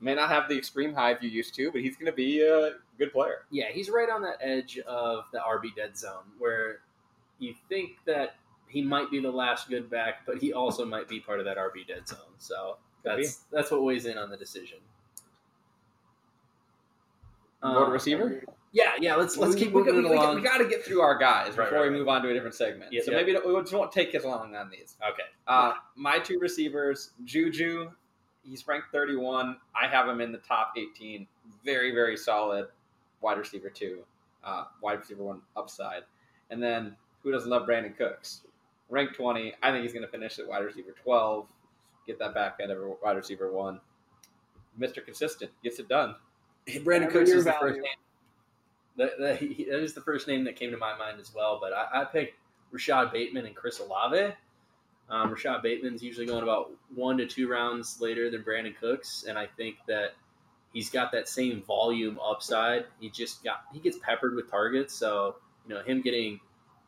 May 0.00 0.14
not 0.14 0.28
have 0.28 0.48
the 0.48 0.58
extreme 0.58 0.92
highs 0.92 1.18
you 1.22 1.30
used 1.30 1.54
to, 1.54 1.70
but 1.70 1.80
he's 1.80 1.96
going 1.96 2.10
to 2.10 2.16
be 2.16 2.42
a 2.42 2.72
good 2.98 3.12
player. 3.12 3.46
Yeah, 3.50 3.66
he's 3.72 3.88
right 3.88 4.10
on 4.10 4.22
that 4.22 4.38
edge 4.40 4.78
of 4.86 5.24
the 5.32 5.38
RB 5.38 5.74
dead 5.76 5.96
zone 5.96 6.24
where 6.38 6.80
you 7.38 7.54
think 7.68 7.92
that 8.06 8.34
he 8.68 8.82
might 8.82 9.10
be 9.10 9.20
the 9.20 9.30
last 9.30 9.68
good 9.68 9.88
back, 9.88 10.26
but 10.26 10.38
he 10.38 10.52
also 10.52 10.84
might 10.84 11.08
be 11.08 11.20
part 11.20 11.38
of 11.38 11.46
that 11.46 11.56
RB 11.56 11.86
dead 11.86 12.06
zone. 12.08 12.18
So 12.38 12.76
Could 13.02 13.18
that's 13.18 13.44
that's 13.52 13.70
what 13.70 13.82
weighs 13.82 14.04
in 14.04 14.18
on 14.18 14.30
the 14.30 14.36
decision. 14.36 14.78
Go 17.64 17.80
to 17.80 17.86
Um, 17.86 17.92
receiver. 17.92 18.42
Yeah, 18.72 18.92
yeah. 19.00 19.14
Let's 19.14 19.36
let's 19.36 19.54
keep 19.54 19.72
we, 19.72 19.82
moving 19.82 20.02
we, 20.02 20.10
we, 20.10 20.16
along. 20.16 20.34
we 20.36 20.42
got 20.42 20.58
to 20.58 20.66
get 20.66 20.84
through 20.84 21.00
our 21.00 21.16
guys 21.16 21.56
Right, 21.56 21.64
before 21.70 21.82
right, 21.84 21.90
we 21.90 21.96
move 21.98 22.08
on 22.08 22.22
to 22.22 22.28
a 22.28 22.34
different 22.34 22.54
segment. 22.54 22.92
Yeah, 22.92 23.02
so 23.04 23.12
yeah. 23.12 23.18
maybe 23.18 23.32
we 23.32 23.60
just 23.60 23.72
won't 23.72 23.90
take 23.92 24.14
as 24.14 24.24
long 24.24 24.54
on 24.54 24.68
these. 24.70 24.96
okay. 25.08 25.22
Uh, 25.46 25.74
my 25.96 26.18
two 26.18 26.38
receivers, 26.40 27.10
Juju, 27.24 27.90
he's 28.42 28.66
ranked 28.66 28.88
31. 28.92 29.56
I 29.80 29.86
have 29.86 30.08
him 30.08 30.20
in 30.20 30.32
the 30.32 30.38
top 30.38 30.74
18. 30.76 31.26
Very, 31.64 31.92
very 31.94 32.16
solid 32.16 32.66
wide 33.20 33.38
receiver 33.38 33.70
two, 33.70 34.00
uh, 34.44 34.64
wide 34.82 34.98
receiver 34.98 35.22
one 35.22 35.40
upside. 35.56 36.02
And 36.50 36.62
then 36.62 36.96
who 37.22 37.32
doesn't 37.32 37.48
love 37.48 37.66
Brandin 37.66 37.96
Cooks? 37.96 38.42
Ranked 38.90 39.14
20. 39.16 39.54
I 39.62 39.70
think 39.70 39.82
he's 39.82 39.92
going 39.94 40.04
to 40.04 40.10
finish 40.10 40.38
at 40.38 40.46
wide 40.46 40.64
receiver 40.64 40.94
12. 41.02 41.46
Get 42.06 42.18
that 42.18 42.34
back 42.34 42.58
at 42.62 42.70
a 42.70 42.94
wide 43.02 43.16
receiver 43.16 43.50
one. 43.50 43.80
Mr. 44.78 45.02
Consistent 45.04 45.52
gets 45.62 45.78
it 45.78 45.88
done. 45.88 46.16
Brandin 46.68 47.10
Cooks 47.10 47.30
is 47.30 47.44
the 47.44 47.52
first 47.52 47.76
name. 47.76 47.84
That, 48.96 49.18
that, 49.18 49.40
that 49.40 49.82
is 49.82 49.94
the 49.94 50.00
first 50.00 50.28
name 50.28 50.44
that 50.44 50.56
came 50.56 50.70
to 50.70 50.76
my 50.76 50.96
mind 50.96 51.20
as 51.20 51.32
well. 51.34 51.58
But 51.60 51.72
I, 51.72 52.02
I 52.02 52.04
picked 52.04 52.38
Rashod 52.70 53.12
Bateman 53.12 53.46
and 53.46 53.54
Chris 53.54 53.80
Olave. 53.80 54.34
Um, 55.10 55.30
Rashod 55.30 55.62
Bateman's 55.62 56.02
usually 56.02 56.26
going 56.26 56.42
about 56.42 56.70
one 56.94 57.18
to 57.18 57.26
two 57.26 57.48
rounds 57.48 58.00
later 58.00 58.30
than 58.30 58.42
Brandin 58.42 58.74
Cooks, 58.78 59.24
and 59.28 59.38
I 59.38 59.46
think 59.46 59.76
that 59.86 60.14
he's 60.72 60.88
got 60.88 61.12
that 61.12 61.28
same 61.28 61.62
volume 61.62 62.18
upside. 62.18 62.86
He 63.00 63.10
just 63.10 63.44
got 63.44 63.64
he 63.72 63.80
gets 63.80 63.98
peppered 63.98 64.34
with 64.34 64.50
targets, 64.50 64.94
so 64.94 65.36
you 65.68 65.74
know 65.74 65.82
him 65.82 66.00
getting 66.00 66.40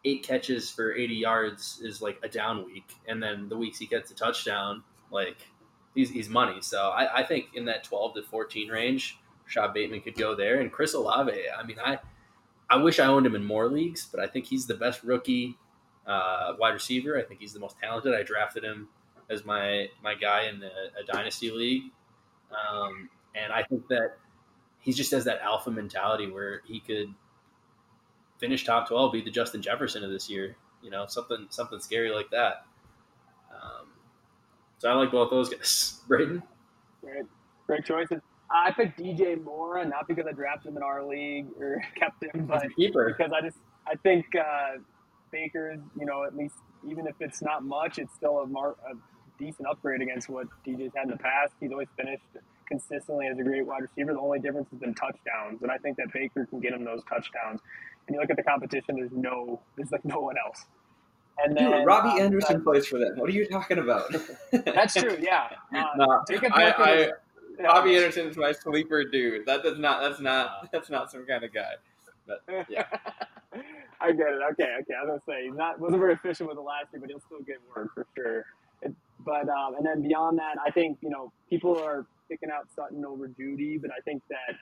eight 0.07 0.23
catches 0.23 0.71
for 0.71 0.95
80 0.95 1.15
yards 1.15 1.81
is 1.83 2.01
like 2.01 2.19
a 2.23 2.29
down 2.29 2.65
week, 2.65 2.89
and 3.09 3.23
then 3.23 3.49
the 3.49 3.57
weeks 3.57 3.79
he 3.79 3.87
gets 3.87 4.11
a 4.11 4.15
touchdown, 4.15 4.83
like 5.11 5.37
he's, 5.95 6.11
he's 6.11 6.29
money. 6.29 6.61
So 6.61 6.91
I, 6.91 7.21
I 7.21 7.23
think 7.25 7.47
in 7.55 7.65
that 7.65 7.85
12 7.85 8.15
to 8.15 8.23
14 8.23 8.69
range, 8.69 9.19
Rashod 9.47 9.75
Bateman 9.75 10.01
could 10.01 10.17
go 10.17 10.35
there, 10.35 10.61
and 10.61 10.71
Chris 10.73 10.95
Olave. 10.95 11.33
I 11.33 11.65
mean, 11.65 11.79
I 11.83 11.99
I 12.69 12.77
wish 12.77 12.99
I 12.99 13.07
owned 13.07 13.27
him 13.27 13.35
in 13.35 13.45
more 13.45 13.69
leagues, 13.69 14.09
but 14.11 14.21
I 14.21 14.27
think 14.27 14.47
he's 14.47 14.67
the 14.67 14.75
best 14.75 15.03
rookie 15.05 15.57
uh, 16.07 16.55
wide 16.59 16.75
receiver. 16.75 17.19
I 17.19 17.23
think 17.23 17.41
he's 17.41 17.53
the 17.53 17.61
most 17.61 17.77
talented. 17.79 18.15
I 18.15 18.23
drafted 18.23 18.65
him 18.65 18.89
as 19.31 19.45
my 19.45 19.89
my 20.03 20.15
guy 20.15 20.45
in 20.49 20.61
the, 20.61 20.71
a 21.01 21.05
dynasty 21.07 21.51
league, 21.51 21.85
um, 22.51 23.09
and 23.35 23.53
I 23.53 23.63
think 23.63 23.87
that 23.89 24.17
he 24.81 24.93
just 24.93 25.11
has 25.13 25.25
that 25.25 25.41
alpha 25.41 25.71
mentality 25.71 26.31
where 26.31 26.63
he 26.67 26.81
could 26.81 27.13
finish 28.39 28.65
top 28.65 28.89
twelve, 28.89 29.13
be 29.13 29.23
the 29.23 29.31
Justin 29.31 29.63
Jefferson 29.63 30.03
of 30.03 30.11
this 30.11 30.29
year. 30.29 30.57
You 30.83 30.91
know, 30.91 31.07
something 31.07 31.47
something 31.51 31.81
scary 31.81 32.11
like 32.11 32.31
that. 32.31 32.67
Um, 33.53 33.87
so 34.79 34.91
I 34.91 34.95
like 34.95 35.13
both 35.13 35.31
those 35.31 35.49
guys. 35.49 36.01
Braden, 36.09 36.43
Great, 37.01 37.25
great 37.67 37.85
choices. 37.85 38.21
I 38.51 38.71
picked 38.73 38.99
DJ 38.99 39.43
Moore, 39.43 39.85
not 39.85 40.07
because 40.09 40.27
I 40.29 40.33
drafted 40.33 40.71
him 40.71 40.77
in 40.77 40.83
our 40.83 41.05
league 41.05 41.47
or 41.61 41.83
kept 41.97 42.23
him, 42.23 42.47
but 42.47 42.65
Keeper. 42.77 43.15
because 43.17 43.33
I 43.33 43.45
just 43.45 43.59
I 43.87 43.95
think 43.97 44.27
uh, 44.37 44.79
Baker's, 45.31 45.81
you 45.99 46.07
know, 46.07 46.25
at 46.25 46.37
least 46.37 46.55
even 46.89 47.07
if 47.07 47.15
it's 47.21 47.43
not 47.43 47.65
much, 47.65 47.99
it's 47.99 48.15
still 48.15 48.39
a, 48.39 48.47
mar- 48.47 48.77
a 48.89 48.95
decent 49.43 49.69
upgrade 49.69 50.01
against 50.03 50.29
what 50.29 50.47
DJ's 50.67 50.93
had 50.95 51.05
in 51.05 51.11
the 51.11 51.17
past. 51.17 51.55
He's 51.61 51.73
always 51.73 51.89
finished 51.97 52.23
consistently 52.69 53.27
as 53.27 53.39
a 53.39 53.43
great 53.43 53.67
wide 53.67 53.83
receiver. 53.83 54.13
The 54.13 54.21
only 54.21 54.39
difference 54.39 54.69
has 54.71 54.81
been 54.81 54.95
touchdowns, 54.95 55.63
and 55.63 55.71
I 55.71 55.79
think 55.79 55.97
that 55.99 56.13
Baker 56.13 56.47
can 56.47 56.61
get 56.61 56.73
him 56.73 56.85
those 56.85 57.03
touchdowns. 57.09 57.61
And 58.07 58.15
you 58.15 58.21
look 58.21 58.31
at 58.31 58.37
the 58.37 58.43
competition, 58.43 58.97
there's 58.97 59.11
no, 59.13 59.61
there's 59.77 59.91
like 59.91 60.05
no 60.05 60.21
one 60.21 60.37
else. 60.45 60.65
And 61.39 61.57
then 61.57 61.71
Dude, 61.71 61.87
Robbie 61.87 62.21
um, 62.21 62.27
Anderson 62.27 62.63
plays 62.63 62.87
for 62.87 62.99
them. 62.99 63.19
What 63.19 63.29
are 63.29 63.33
you 63.33 63.47
talking 63.47 63.79
about? 63.79 64.15
That's 64.53 64.95
true. 64.95 65.17
Yeah. 65.21 65.49
Uh, 65.77 65.83
no, 65.97 66.05
I, 66.11 66.21
Wilkins- 66.31 66.53
I, 66.55 66.95
yeah. 66.95 67.11
Robbie 67.59 67.97
Anderson 67.97 68.29
is 68.29 68.37
my 68.37 68.53
sleeper 68.53 69.05
dude. 69.05 69.47
That 69.47 69.62
does 69.62 69.79
not. 69.79 70.03
That's 70.03 70.21
not. 70.21 70.69
That's 70.73 70.90
not 70.90 71.11
some 71.11 71.27
kind 71.27 71.45
of 71.45 71.53
guy. 71.53 71.73
But 72.27 72.66
Yeah. 72.69 72.85
I 74.01 74.12
get 74.12 74.29
it. 74.29 74.40
Okay, 74.53 74.77
okay. 74.83 74.95
I 74.95 75.05
was 75.05 75.09
gonna 75.09 75.23
say 75.27 75.47
he's 75.47 75.57
not 75.57 75.81
wasn't 75.81 76.01
very 76.01 76.14
efficient 76.14 76.49
with 76.49 76.57
the 76.57 76.62
last 76.62 76.88
year, 76.92 77.01
but 77.01 77.09
he'll 77.09 77.21
still 77.21 77.40
get 77.40 77.57
work 77.75 77.95
for 77.95 78.07
sure. 78.14 78.45
It, 78.83 78.95
but 79.25 79.49
um, 79.49 79.75
and 79.77 79.87
then 79.87 80.03
beyond 80.03 80.38
that, 80.38 80.57
I 80.64 80.71
think 80.71 80.99
you 81.01 81.11
know 81.11 81.33
people 81.49 81.79
are 81.79 82.07
picking 82.29 82.51
out 82.51 82.69
Sutton 82.75 83.05
over 83.05 83.29
Jeudy, 83.29 83.81
but 83.81 83.90
I 83.90 84.01
think 84.05 84.23
that 84.29 84.57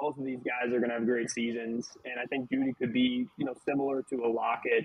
both 0.00 0.18
of 0.18 0.24
these 0.24 0.40
guys 0.40 0.72
are 0.72 0.78
going 0.78 0.88
to 0.88 0.94
have 0.94 1.06
great 1.06 1.30
seasons, 1.30 1.90
and 2.04 2.14
I 2.20 2.24
think 2.26 2.50
Jeudy 2.50 2.76
could 2.78 2.92
be 2.92 3.28
you 3.36 3.44
know 3.44 3.54
similar 3.64 4.02
to 4.10 4.24
a 4.24 4.28
Lockett, 4.28 4.84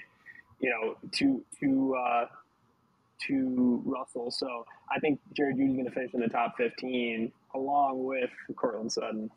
you 0.59 0.69
know, 0.69 0.97
to 1.13 1.43
to 1.61 1.95
uh, 1.95 2.25
to 3.27 3.81
Russell. 3.85 4.29
So 4.29 4.65
I 4.95 4.99
think 4.99 5.19
Jared 5.35 5.57
Jeudy's 5.57 5.73
going 5.73 5.85
to 5.85 5.91
finish 5.91 6.13
in 6.13 6.19
the 6.19 6.27
top 6.27 6.57
fifteen 6.57 7.31
along 7.55 8.03
with 8.03 8.29
Courtland 8.55 8.91
Sutton. 8.91 9.29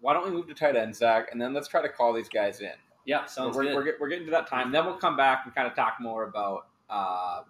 Why 0.00 0.12
don't 0.12 0.24
we 0.24 0.30
move 0.30 0.46
to 0.48 0.54
tight 0.54 0.76
end, 0.76 0.94
Zach, 0.94 1.28
and 1.32 1.40
then 1.40 1.54
let's 1.54 1.68
try 1.68 1.82
to 1.82 1.88
call 1.88 2.12
these 2.12 2.28
guys 2.28 2.60
in. 2.60 2.70
yeah, 3.06 3.24
sounds 3.24 3.56
we're, 3.56 3.64
good. 3.64 3.74
We're, 3.74 3.94
we're 4.00 4.08
getting 4.08 4.26
to 4.26 4.30
that 4.32 4.46
time. 4.46 4.70
Then 4.72 4.84
we'll 4.84 4.96
come 4.96 5.16
back 5.16 5.42
and 5.44 5.54
kind 5.54 5.66
of 5.66 5.74
talk 5.74 5.94
more 6.00 6.24
about 6.24 6.66
uh, 6.90 7.42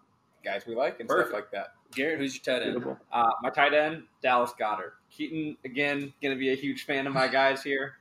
guys 0.44 0.64
we 0.66 0.74
like 0.74 1.00
and 1.00 1.08
Perfect. 1.08 1.28
stuff 1.28 1.40
like 1.40 1.50
that. 1.50 1.74
Garrett, 1.94 2.18
who's 2.18 2.34
your 2.34 2.58
tight 2.58 2.66
end? 2.66 2.84
Uh, 3.12 3.30
my 3.42 3.50
tight 3.50 3.74
end, 3.74 4.04
Dallas 4.22 4.52
Goedert. 4.58 4.92
Keaton, 5.10 5.56
again, 5.64 6.12
going 6.22 6.34
to 6.34 6.38
be 6.38 6.52
a 6.52 6.56
huge 6.56 6.84
fan 6.84 7.06
of 7.06 7.12
my 7.12 7.28
guys 7.28 7.62
here. 7.62 7.94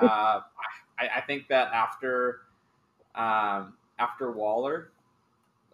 Uh, 0.00 0.40
I, 0.98 1.08
I 1.16 1.20
think 1.22 1.48
that 1.48 1.72
after 1.72 2.42
um, 3.14 3.74
after 3.98 4.30
Waller, 4.30 4.90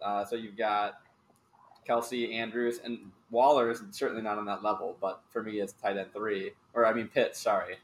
uh, 0.01 0.25
so 0.25 0.35
you've 0.35 0.57
got 0.57 0.95
Kelce, 1.87 2.33
Andrews, 2.33 2.79
and 2.83 2.99
Waller 3.31 3.69
is 3.69 3.81
certainly 3.91 4.21
not 4.21 4.37
on 4.37 4.45
that 4.45 4.63
level, 4.63 4.97
but 5.01 5.21
for 5.31 5.43
me, 5.43 5.59
it's 5.59 5.73
tight 5.73 5.97
end 5.97 6.13
three, 6.13 6.51
or 6.73 6.85
I 6.85 6.93
mean 6.93 7.07
Pitt, 7.07 7.35
sorry. 7.35 7.77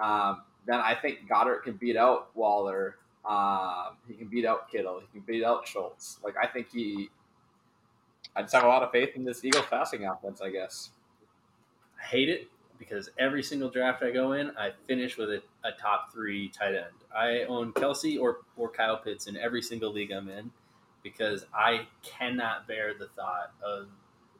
Um, 0.00 0.42
then 0.66 0.80
I 0.80 0.94
think 0.94 1.28
Goedert 1.28 1.64
can 1.64 1.74
beat 1.74 1.96
out 1.96 2.34
Waller. 2.34 2.96
Um, 3.28 3.96
he 4.08 4.14
can 4.14 4.28
beat 4.28 4.44
out 4.46 4.70
Kittle. 4.70 5.00
He 5.00 5.06
can 5.12 5.20
beat 5.26 5.44
out 5.44 5.66
Schultz. 5.66 6.18
Like 6.24 6.34
I 6.42 6.46
think 6.46 6.68
he, 6.72 7.10
I 8.34 8.42
just 8.42 8.54
have 8.54 8.64
a 8.64 8.68
lot 8.68 8.82
of 8.82 8.90
faith 8.90 9.10
in 9.14 9.24
this 9.24 9.44
Eagles 9.44 9.66
passing 9.68 10.04
offense. 10.06 10.40
I 10.40 10.50
guess. 10.50 10.90
I 12.00 12.06
hate 12.06 12.28
it 12.28 12.48
because 12.78 13.10
every 13.18 13.42
single 13.42 13.70
draft 13.70 14.02
I 14.02 14.10
go 14.10 14.32
in, 14.32 14.50
I 14.58 14.70
finish 14.88 15.16
with 15.16 15.30
a, 15.30 15.42
a 15.64 15.70
top 15.80 16.12
three 16.12 16.48
tight 16.48 16.74
end. 16.74 16.86
I 17.16 17.44
own 17.48 17.72
Kelce 17.72 18.20
or 18.20 18.38
or 18.56 18.70
Kyle 18.70 18.96
Pitts 18.96 19.26
in 19.26 19.36
every 19.36 19.62
single 19.62 19.92
league 19.92 20.12
I'm 20.12 20.28
in 20.28 20.50
because 21.02 21.44
I 21.54 21.86
cannot 22.02 22.66
bear 22.66 22.94
the 22.94 23.08
thought 23.08 23.52
of 23.64 23.88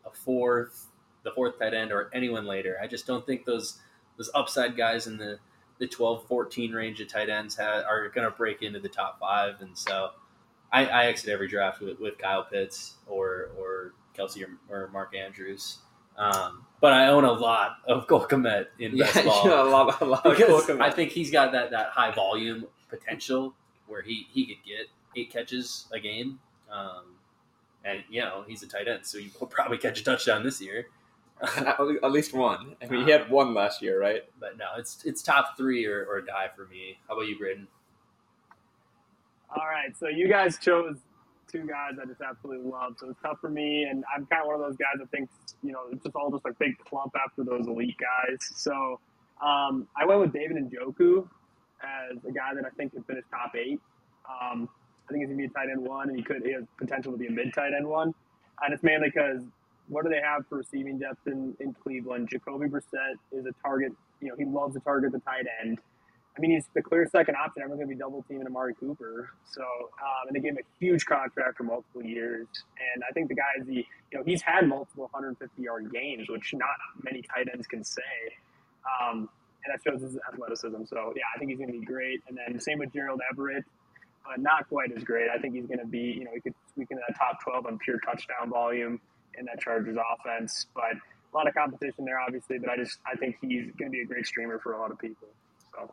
a 0.05 0.11
fourth, 0.11 0.87
the 1.22 1.31
fourth 1.33 1.59
tight 1.59 1.75
end 1.75 1.92
or 1.92 2.11
anyone 2.12 2.46
later. 2.46 2.79
I 2.83 2.87
just 2.87 3.07
don't 3.07 3.27
think 3.27 3.44
those 3.44 3.79
those 4.16 4.31
upside 4.35 4.77
guys 4.77 5.07
in 5.07 5.16
the 5.16 5.38
the 5.79 5.87
12, 5.88 6.29
14 6.29 6.72
range 6.72 7.01
of 7.01 7.09
tight 7.09 7.29
ends 7.29 7.57
have, 7.57 7.85
are 7.87 8.09
going 8.11 8.25
to 8.25 8.31
break 8.31 8.62
into 8.62 8.79
the 8.79 8.88
top 8.88 9.18
five, 9.18 9.61
and 9.61 9.77
so 9.77 10.11
I, 10.72 10.87
I 10.87 11.07
exit 11.07 11.31
every 11.31 11.48
draft 11.48 11.81
with, 11.81 11.98
with 11.98 12.18
Kyle 12.18 12.44
Pitts 12.44 12.94
or 13.07 13.51
or 13.59 13.94
Kelce 14.16 14.44
or, 14.44 14.59
or 14.68 14.88
Mark 14.88 15.14
Andrews. 15.16 15.79
Um, 16.16 16.66
but 16.81 16.92
I 16.92 17.09
own 17.09 17.25
a 17.25 17.33
lot 17.33 17.79
of 17.87 18.07
Cole 18.09 18.27
Kmet 18.27 18.66
in 18.79 18.96
Yeah, 18.96 19.05
best 19.05 19.25
ball 19.25 19.42
yeah, 19.46 19.62
a 19.62 19.64
lot, 19.64 20.01
a 20.01 20.05
lot 20.05 20.27
of 20.27 20.81
I 20.81 20.90
think 20.90 21.11
he's 21.11 21.31
got 21.31 21.53
that, 21.53 21.70
that 21.70 21.88
high 21.90 22.12
volume 22.12 22.66
potential 22.88 23.55
where 23.87 24.03
he, 24.03 24.27
he 24.31 24.46
could 24.46 24.64
get 24.64 24.87
eight 25.16 25.33
catches 25.33 25.87
a 25.92 25.98
game. 25.98 26.38
Um, 26.72 27.16
and, 27.85 28.02
you 28.08 28.20
know, 28.20 28.44
he's 28.46 28.62
a 28.62 28.68
tight 28.68 28.88
end, 28.88 29.00
so 29.02 29.18
he 29.18 29.30
will 29.38 29.46
probably 29.48 29.78
catch 29.78 30.00
a 30.00 30.04
touchdown 30.04 30.42
this 30.44 30.61
year. 30.61 30.87
at 31.56 32.12
least 32.12 32.32
one. 32.32 32.76
I 32.80 32.87
mean, 32.87 33.04
he 33.04 33.11
had 33.11 33.28
one 33.28 33.52
last 33.52 33.82
year, 33.82 34.00
right? 34.00 34.22
But 34.38 34.56
no, 34.58 34.66
it's 34.78 35.04
it's 35.04 35.22
top 35.22 35.56
three 35.56 35.85
or, 35.87 36.04
or 36.04 36.20
die 36.20 36.48
for 36.54 36.66
me. 36.66 36.98
How 37.08 37.14
about 37.14 37.26
you, 37.26 37.37
Braden? 37.37 37.66
All 39.50 39.66
right, 39.66 39.96
so 39.98 40.06
you 40.06 40.28
guys 40.28 40.56
chose 40.58 40.98
two 41.50 41.66
guys 41.66 41.98
I 42.00 42.06
just 42.06 42.20
absolutely 42.20 42.70
love. 42.70 42.94
So 42.98 43.11
it's 43.11 43.20
tough 43.22 43.38
for 43.40 43.50
me, 43.50 43.85
and 43.85 44.04
I'm 44.14 44.24
kind 44.26 44.42
of 44.42 44.46
one 44.46 44.54
of 44.56 44.62
those 44.62 44.76
guys 44.76 44.98
that 44.98 45.11
thinks 45.11 45.32
you 45.62 45.72
know 45.72 45.80
it's 45.90 46.02
just 46.02 46.14
all 46.16 46.30
just 46.30 46.44
like 46.44 46.58
big 46.58 46.78
clump 46.78 47.12
after 47.22 47.44
those 47.44 47.66
elite 47.66 47.96
guys. 47.98 48.38
So 48.54 49.00
um, 49.44 49.88
I 49.96 50.06
went 50.06 50.20
with 50.20 50.32
David 50.32 50.56
Njoku 50.56 51.28
as 51.82 52.24
a 52.24 52.32
guy 52.32 52.54
that 52.54 52.64
I 52.64 52.70
think 52.70 52.92
could 52.92 53.04
finish 53.06 53.24
top 53.30 53.52
eight. 53.56 53.80
Um, 54.30 54.68
I 55.09 55.12
think 55.12 55.23
he's 55.23 55.29
gonna 55.29 55.38
be 55.38 55.45
a 55.45 55.49
tight 55.51 55.69
end 55.71 55.83
one, 55.83 56.09
and 56.09 56.17
he 56.17 56.25
could 56.25 56.43
he 56.45 56.53
has 56.53 56.65
potential 56.79 57.12
to 57.12 57.19
be 57.19 57.27
a 57.27 57.31
mid 57.31 57.53
tight 57.55 57.73
end 57.77 57.87
one, 57.87 58.15
and 58.62 58.75
it's 58.75 58.83
mainly 58.83 59.11
because 59.11 59.43
what 59.88 60.05
do 60.05 60.11
they 60.11 60.21
have 60.21 60.47
for 60.49 60.59
receiving 60.59 60.99
depth 60.99 61.27
in, 61.27 61.55
in 61.61 61.75
Cleveland? 61.75 62.29
Jacoby 62.31 62.67
Brissett 62.67 63.17
is 63.33 63.47
a 63.47 63.53
target. 63.62 63.93
You 64.21 64.29
know, 64.29 64.37
he 64.38 64.45
loves 64.45 64.75
to 64.75 64.81
target 64.81 65.12
the 65.12 65.19
tight 65.19 65.45
end. 65.62 65.79
I 66.37 66.41
mean, 66.41 66.53
he's 66.53 66.65
the 66.75 66.81
clear 66.81 67.07
second 67.07 67.37
option. 67.37 67.62
Everyone's 67.62 67.83
to 67.83 67.95
be 67.95 67.99
double 67.99 68.23
teaming 68.23 68.47
Amari 68.47 68.75
Cooper. 68.75 69.31
So, 69.45 69.61
um, 69.62 70.29
and 70.29 70.37
they 70.37 70.41
gave 70.41 70.53
him 70.53 70.59
a 70.59 70.85
huge 70.85 71.05
contract 71.05 71.59
for 71.59 71.65
multiple 71.65 72.03
years. 72.03 72.47
And 72.95 73.05
I 73.09 73.12
think 73.12 73.29
the 73.29 73.35
guys, 73.35 73.67
the, 73.67 73.75
you 73.75 74.19
know, 74.19 74.23
he's 74.25 74.41
had 74.41 74.67
multiple 74.67 75.05
150 75.12 75.61
yard 75.61 75.93
games, 75.93 76.31
which 76.31 76.55
not 76.55 76.71
many 77.03 77.21
tight 77.23 77.49
ends 77.53 77.67
can 77.67 77.85
say. 77.85 78.03
Um, 79.03 79.29
and 79.65 79.75
that 79.75 79.81
shows 79.85 80.01
his 80.01 80.19
athleticism. 80.33 80.85
So, 80.87 81.12
yeah, 81.15 81.23
I 81.35 81.38
think 81.38 81.51
he's 81.51 81.59
going 81.59 81.73
to 81.73 81.79
be 81.79 81.85
great. 81.85 82.23
And 82.29 82.38
then 82.38 82.59
same 82.59 82.79
with 82.79 82.95
Gerald 82.95 83.21
Everett, 83.31 83.65
but 84.26 84.40
not 84.40 84.68
quite 84.68 84.92
as 84.96 85.04
great. 85.04 85.28
I 85.30 85.38
think 85.38 85.54
he's 85.54 85.66
going 85.66 85.80
to 85.80 85.87
be, 85.87 86.16
you 86.18 86.24
know, 86.24 86.30
he 86.35 86.40
could 86.40 86.54
squeak 86.68 86.88
into 86.90 87.02
that 87.08 87.16
top 87.18 87.42
12 87.42 87.66
on 87.66 87.78
pure 87.78 87.98
touchdown 88.00 88.50
volume 88.50 89.00
in 89.38 89.44
that 89.46 89.61
Chargers 89.61 89.96
offense. 90.14 90.66
But 90.74 90.94
a 91.32 91.37
lot 91.37 91.48
of 91.48 91.54
competition 91.54 92.04
there, 92.04 92.18
obviously. 92.20 92.58
But 92.58 92.70
I 92.70 92.76
just, 92.76 92.98
I 93.11 93.16
think 93.16 93.37
he's 93.40 93.70
going 93.78 93.90
to 93.90 93.96
be 93.96 94.00
a 94.00 94.06
great 94.06 94.26
streamer 94.26 94.58
for 94.58 94.74
a 94.74 94.80
lot 94.80 94.90
of 94.90 94.98
people. 94.98 95.28
So, 95.72 95.90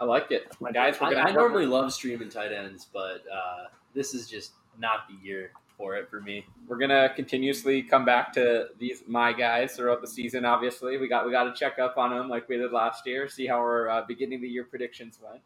I 0.00 0.04
like 0.04 0.30
it. 0.30 0.56
My 0.60 0.70
Guys, 0.70 1.00
we're 1.00 1.08
I, 1.08 1.14
gonna 1.14 1.30
I 1.30 1.32
normally 1.32 1.66
love 1.66 1.92
streaming 1.92 2.28
tight 2.28 2.52
ends, 2.52 2.86
but 2.92 3.24
uh, 3.32 3.68
this 3.94 4.14
is 4.14 4.28
just 4.28 4.52
not 4.78 5.08
the 5.08 5.26
year 5.26 5.50
for 5.76 5.96
it 5.96 6.10
for 6.10 6.20
me. 6.20 6.44
we're 6.66 6.76
gonna 6.76 7.08
continuously 7.14 7.82
come 7.82 8.04
back 8.04 8.32
to 8.32 8.66
these 8.80 9.04
my 9.06 9.32
guys 9.32 9.76
throughout 9.76 10.00
the 10.00 10.08
season. 10.08 10.44
Obviously, 10.44 10.98
we 10.98 11.08
got 11.08 11.24
we 11.24 11.30
got 11.30 11.44
to 11.44 11.54
check 11.54 11.78
up 11.78 11.96
on 11.96 12.10
them 12.10 12.28
like 12.28 12.48
we 12.48 12.56
did 12.56 12.72
last 12.72 13.06
year, 13.06 13.28
see 13.28 13.46
how 13.46 13.56
our 13.56 13.88
uh, 13.88 14.02
beginning 14.06 14.36
of 14.36 14.42
the 14.42 14.48
year 14.48 14.64
predictions 14.64 15.18
went. 15.22 15.40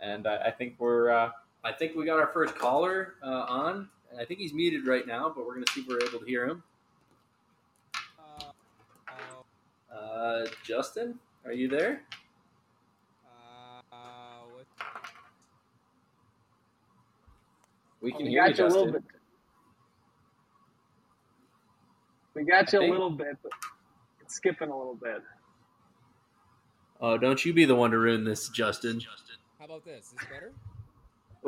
And 0.00 0.26
uh, 0.26 0.38
I 0.44 0.50
think 0.50 0.74
we're 0.78 1.10
uh, 1.10 1.30
I 1.64 1.72
think 1.72 1.94
we 1.96 2.04
got 2.04 2.18
our 2.18 2.28
first 2.28 2.54
caller 2.56 3.14
uh, 3.22 3.46
on. 3.48 3.88
I 4.18 4.24
think 4.24 4.40
he's 4.40 4.52
muted 4.54 4.86
right 4.86 5.06
now, 5.06 5.32
but 5.34 5.46
we're 5.46 5.54
going 5.54 5.64
to 5.66 5.72
see 5.72 5.80
if 5.80 5.88
we're 5.88 6.00
able 6.02 6.20
to 6.20 6.24
hear 6.26 6.46
him. 6.46 6.62
Uh, 9.94 10.46
Justin, 10.62 11.18
are 11.44 11.52
you 11.52 11.68
there? 11.68 12.02
uh, 13.92 13.96
what? 14.54 14.66
we 18.00 18.12
Oh, 18.12 18.16
can 18.16 18.26
we 18.26 18.32
hear 18.32 18.42
you, 18.46 18.48
got 18.48 18.58
you 18.58 18.64
a 18.64 18.68
little 18.68 18.84
Justin. 18.86 19.02
bit. 19.02 19.10
We 22.34 22.44
got 22.44 22.72
you 22.72 22.78
I 22.78 22.82
a 22.82 22.84
think- 22.84 22.92
little 22.92 23.10
bit, 23.10 23.36
but 23.42 23.52
it's 24.20 24.34
skipping 24.34 24.68
a 24.68 24.76
little 24.76 24.94
bit. 24.96 25.22
Oh, 27.00 27.16
don't 27.18 27.44
you 27.44 27.52
be 27.52 27.64
the 27.64 27.74
one 27.74 27.90
to 27.90 27.98
ruin 27.98 28.24
this, 28.24 28.48
Justin. 28.50 29.00
Justin. 29.00 29.25
How 29.66 29.74
about 29.74 29.84
this? 29.84 30.06
Is 30.06 30.12
this 30.12 30.26
better? 30.30 30.52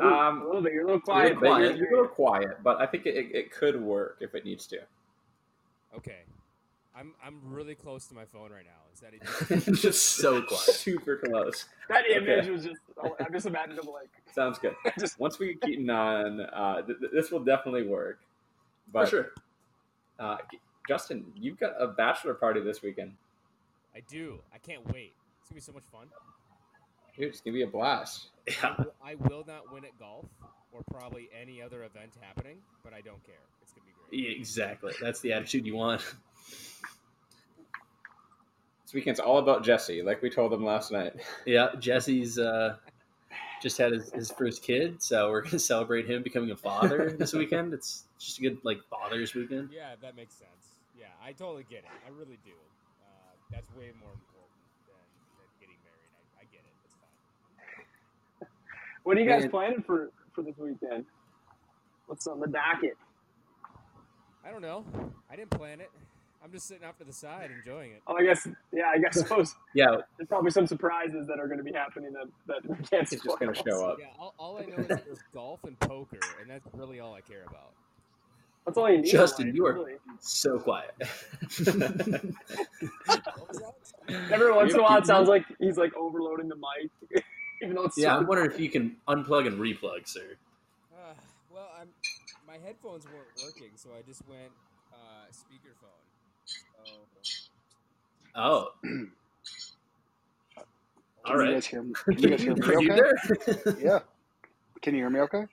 Um, 0.01 0.41
a 0.41 0.45
little 0.45 0.61
bit. 0.61 0.73
You're 0.73 0.87
a 0.89 0.93
little 0.97 1.01
You're 1.15 1.27
a 1.27 1.35
quiet. 1.35 1.39
but 1.39 1.61
You're, 1.61 1.75
you're- 1.75 1.87
a 1.87 1.91
little 1.91 2.07
quiet, 2.07 2.57
but 2.63 2.81
I 2.81 2.85
think 2.85 3.05
it, 3.05 3.15
it, 3.15 3.35
it 3.35 3.51
could 3.51 3.81
work 3.81 4.17
if 4.19 4.35
it 4.35 4.43
needs 4.45 4.67
to. 4.67 4.79
Okay. 5.95 6.19
I'm 6.95 7.13
I'm 7.23 7.39
really 7.45 7.75
close 7.75 8.07
to 8.07 8.15
my 8.15 8.25
phone 8.25 8.51
right 8.51 8.65
now. 8.65 8.81
Is 8.93 8.99
that 8.99 9.13
it? 9.67 9.73
Just 9.75 10.17
so 10.17 10.41
quiet. 10.47 10.61
Super 10.63 11.17
close. 11.17 11.65
That 11.87 12.09
image 12.09 12.39
Okay. 12.45 12.49
was 12.51 12.65
just. 12.65 12.81
I'm 13.01 13.31
just 13.31 13.45
imagining 13.45 13.77
like 13.85 14.09
Sounds 14.35 14.59
good. 14.59 14.73
just. 14.99 15.17
Once 15.19 15.39
we 15.39 15.53
get 15.53 15.61
Keaton 15.61 15.89
on, 15.89 16.41
uh, 16.41 16.81
th- 16.81 16.99
th- 16.99 17.11
this 17.13 17.31
will 17.31 17.39
definitely 17.43 17.83
work. 17.87 18.19
But 18.91 19.05
for 19.05 19.09
sure. 19.09 19.27
uh, 20.19 20.37
Justin, 20.87 21.25
you've 21.35 21.59
got 21.59 21.73
a 21.79 21.87
bachelor 21.87 22.33
party 22.33 22.59
this 22.59 22.81
weekend. 22.81 23.13
I 23.95 24.01
do. 24.09 24.39
I 24.53 24.57
can't 24.57 24.85
wait. 24.91 25.13
It's 25.41 25.49
gonna 25.49 25.55
be 25.57 25.61
so 25.61 25.71
much 25.71 25.83
fun. 25.91 26.07
Dude, 27.19 27.27
it's 27.27 27.41
gonna 27.41 27.53
be 27.53 27.63
a 27.63 27.67
blast. 27.67 28.27
I 28.47 28.51
Yeah. 28.51 28.75
will, 28.77 28.93
I 29.03 29.15
will 29.15 29.43
not 29.45 29.71
win 29.73 29.83
at 29.83 29.97
golf 29.99 30.25
or 30.71 30.81
probably 30.89 31.29
any 31.39 31.61
other 31.61 31.83
event 31.83 32.13
happening, 32.21 32.57
but 32.83 32.93
I 32.93 33.01
don't 33.01 33.21
care. 33.25 33.35
It's 33.61 33.73
gonna 33.73 33.85
be 33.85 33.93
great. 34.09 34.23
Yeah, 34.31 34.37
Exactly. 34.39 34.93
That's 35.01 35.19
the 35.19 35.33
attitude 35.33 35.65
you 35.65 35.75
want. 35.75 36.01
This 38.83 38.93
weekend's 38.93 39.19
all 39.19 39.37
about 39.37 39.63
Jesse, 39.63 40.01
like 40.01 40.21
we 40.21 40.29
told 40.31 40.51
him 40.53 40.63
last 40.65 40.91
night. 40.91 41.13
Yeah, 41.45 41.75
Jesse's 41.77 42.39
uh, 42.39 42.77
just 43.61 43.77
had 43.77 43.91
his, 43.91 44.09
his 44.13 44.31
first 44.31 44.63
kid, 44.63 45.03
so 45.03 45.29
we're 45.29 45.41
gonna 45.41 45.59
celebrate 45.59 46.09
him 46.09 46.23
becoming 46.23 46.51
a 46.51 46.55
father 46.55 47.11
this 47.19 47.33
weekend. 47.33 47.73
It's 47.73 48.05
just 48.17 48.39
a 48.39 48.41
good 48.41 48.57
like 48.63 48.79
father's 48.89 49.35
weekend. 49.35 49.69
Yeah, 49.73 49.95
that 50.01 50.15
makes 50.15 50.33
sense. 50.35 50.49
Yeah, 50.97 51.07
I 51.23 51.33
totally 51.33 51.65
get 51.69 51.79
it. 51.79 51.91
I 52.07 52.09
really 52.17 52.39
do. 52.45 52.51
Uh, 53.03 53.05
that's 53.51 53.69
way 53.75 53.91
more 54.01 54.09
important 54.09 54.57
than, 54.87 55.05
than 55.37 55.49
getting 55.59 55.77
married. 55.85 56.09
I, 56.17 56.41
I 56.41 56.43
get 56.49 56.61
it. 56.65 56.73
It's 56.83 56.95
fine. 56.97 58.47
What 59.09 59.17
are 59.17 59.21
you 59.21 59.27
guys 59.27 59.41
Man. 59.41 59.49
planning 59.49 59.81
for 59.81 60.11
for 60.33 60.43
this 60.43 60.53
weekend? 60.59 61.03
What's 62.05 62.27
on 62.27 62.39
the 62.39 62.45
docket? 62.45 62.95
I 64.45 64.51
don't 64.51 64.61
know. 64.61 64.85
I 65.31 65.35
didn't 65.35 65.49
plan 65.49 65.81
it. 65.81 65.89
I'm 66.43 66.51
just 66.51 66.67
sitting 66.67 66.83
off 66.83 66.99
to 66.99 67.05
the 67.05 67.11
side 67.11 67.49
enjoying 67.49 67.93
it. 67.93 68.03
Oh, 68.05 68.15
I 68.17 68.23
guess. 68.23 68.47
Yeah, 68.71 68.91
I 68.93 68.99
guess 68.99 69.15
suppose 69.19 69.55
Yeah, 69.73 69.95
there's 70.19 70.27
probably 70.27 70.51
some 70.51 70.67
surprises 70.67 71.25
that 71.25 71.39
are 71.39 71.47
going 71.47 71.57
to 71.57 71.63
be 71.63 71.71
happening 71.73 72.13
that 72.13 72.27
that 72.45 72.69
we 72.69 72.75
can't 72.85 73.09
He's 73.09 73.19
just 73.23 73.39
gonna 73.39 73.55
show 73.55 73.83
up. 73.83 73.97
Yeah, 73.99 74.05
all, 74.19 74.35
all 74.37 74.59
I 74.59 74.65
know 74.65 74.75
is 74.77 74.87
there's 74.87 75.23
golf 75.33 75.63
and 75.63 75.79
poker, 75.79 76.19
and 76.39 76.47
that's 76.47 76.67
really 76.73 76.99
all 76.99 77.15
I 77.15 77.21
care 77.21 77.45
about. 77.47 77.71
That's 78.67 78.77
all 78.77 78.91
you 78.91 79.01
need. 79.01 79.09
Justin, 79.11 79.47
life, 79.47 79.55
you 79.55 79.65
are- 79.65 79.73
really. 79.73 79.93
so 80.19 80.59
quiet. 80.59 80.93
What 83.07 83.47
was 83.47 83.63
that? 84.07 84.31
Every 84.31 84.51
once 84.53 84.73
in 84.73 84.79
a 84.79 84.83
while, 84.83 84.99
it 84.99 85.07
sounds 85.07 85.27
like 85.27 85.45
he's 85.59 85.77
like 85.77 85.95
overloading 85.95 86.47
the 86.47 86.55
mic, 86.55 87.23
even 87.61 87.75
though 87.75 87.85
it's 87.85 87.97
yeah, 87.97 88.15
I'm 88.15 88.27
wondering 88.27 88.51
if 88.51 88.59
you 88.59 88.69
can 88.69 88.97
unplug 89.07 89.47
and 89.47 89.59
replug, 89.59 90.07
sir. 90.07 90.37
Uh, 90.93 91.13
well, 91.53 91.69
I'm 91.79 91.89
my 92.47 92.57
headphones 92.65 93.05
weren't 93.05 93.27
working, 93.43 93.71
so 93.75 93.89
I 93.97 94.01
just 94.01 94.27
went 94.27 94.51
uh, 94.93 95.27
speakerphone. 95.31 96.05
So 96.45 96.83
Oh, 98.35 98.69
all 101.25 101.37
Can 101.37 101.47
you 101.47 101.53
guys 101.53 101.65
hear 101.65 101.83
me? 101.83 101.93
Can 102.05 102.17
you 102.19 102.29
guys 102.29 102.41
hear 102.41 102.55
me 102.55 102.67
Are 102.67 102.81
you 102.81 102.91
okay? 102.91 103.01
there? 103.45 103.75
Yeah. 103.79 103.99
Can 104.81 104.93
you 104.95 105.01
hear 105.01 105.09
me 105.09 105.19
okay? 105.21 105.43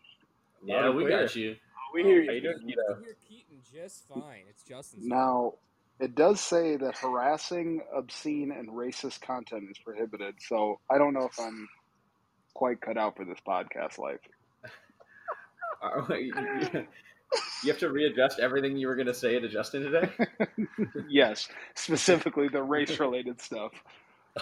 yeah, 0.65 0.91
we 0.91 1.09
got 1.09 1.35
you. 1.35 1.57
We 1.95 2.03
hear 2.03 2.23
you. 2.23 2.33
you 2.33 2.41
doing, 2.41 2.57
you 2.67 2.77
Keto? 2.77 2.95
can 2.95 3.03
hear 3.05 3.17
Keaton 3.29 3.57
just 3.73 4.07
fine. 4.09 4.43
It's 4.49 4.63
Justin's. 4.63 5.07
Now, 5.07 5.55
it 5.99 6.15
does 6.15 6.41
say 6.41 6.77
that 6.77 6.97
harassing, 6.99 7.81
obscene, 7.97 8.53
and 8.53 8.69
racist 8.69 9.21
content 9.23 9.65
is 9.71 9.79
prohibited. 9.79 10.35
So 10.41 10.79
I 10.91 10.99
don't 10.99 11.15
know 11.15 11.25
if 11.27 11.39
I'm 11.41 11.67
quite 12.57 12.81
cut 12.81 12.97
out 12.97 13.15
for 13.17 13.25
this 13.27 13.39
podcast 13.47 13.99
life. 13.99 14.21
You 16.09 16.33
you 17.63 17.71
have 17.71 17.79
to 17.81 17.91
readjust 17.91 18.39
everything 18.39 18.77
you 18.77 18.87
were 18.87 18.97
gonna 18.97 19.13
say 19.13 19.39
to 19.39 19.49
Justin 19.49 19.83
today. 19.83 20.11
yes, 21.09 21.49
specifically 21.75 22.49
the 22.49 22.63
race-related 22.63 23.41
stuff. 23.41 23.73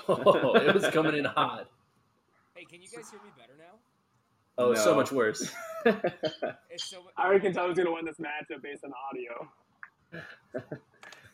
Oh, 0.09 0.57
it 0.57 0.75
was 0.75 0.89
coming 0.89 1.17
in 1.17 1.25
hot. 1.25 1.69
Hey, 2.55 2.65
can 2.65 2.83
you 2.83 2.89
guys 2.89 3.09
hear 3.11 3.21
me 3.23 3.31
better 3.37 3.53
now? 3.57 3.79
Oh, 4.59 4.75
so 4.75 4.93
much 4.95 5.13
worse. 5.13 5.53
It's 5.85 6.91
so. 6.91 7.05
I 7.17 7.27
already 7.27 7.41
can 7.41 7.53
tell 7.53 7.69
who's 7.69 7.77
going 7.77 7.87
to 7.87 7.93
win 7.93 8.05
this 8.05 8.17
matchup 8.17 8.61
based 8.61 8.83
on 8.85 8.93
audio. 9.13 9.49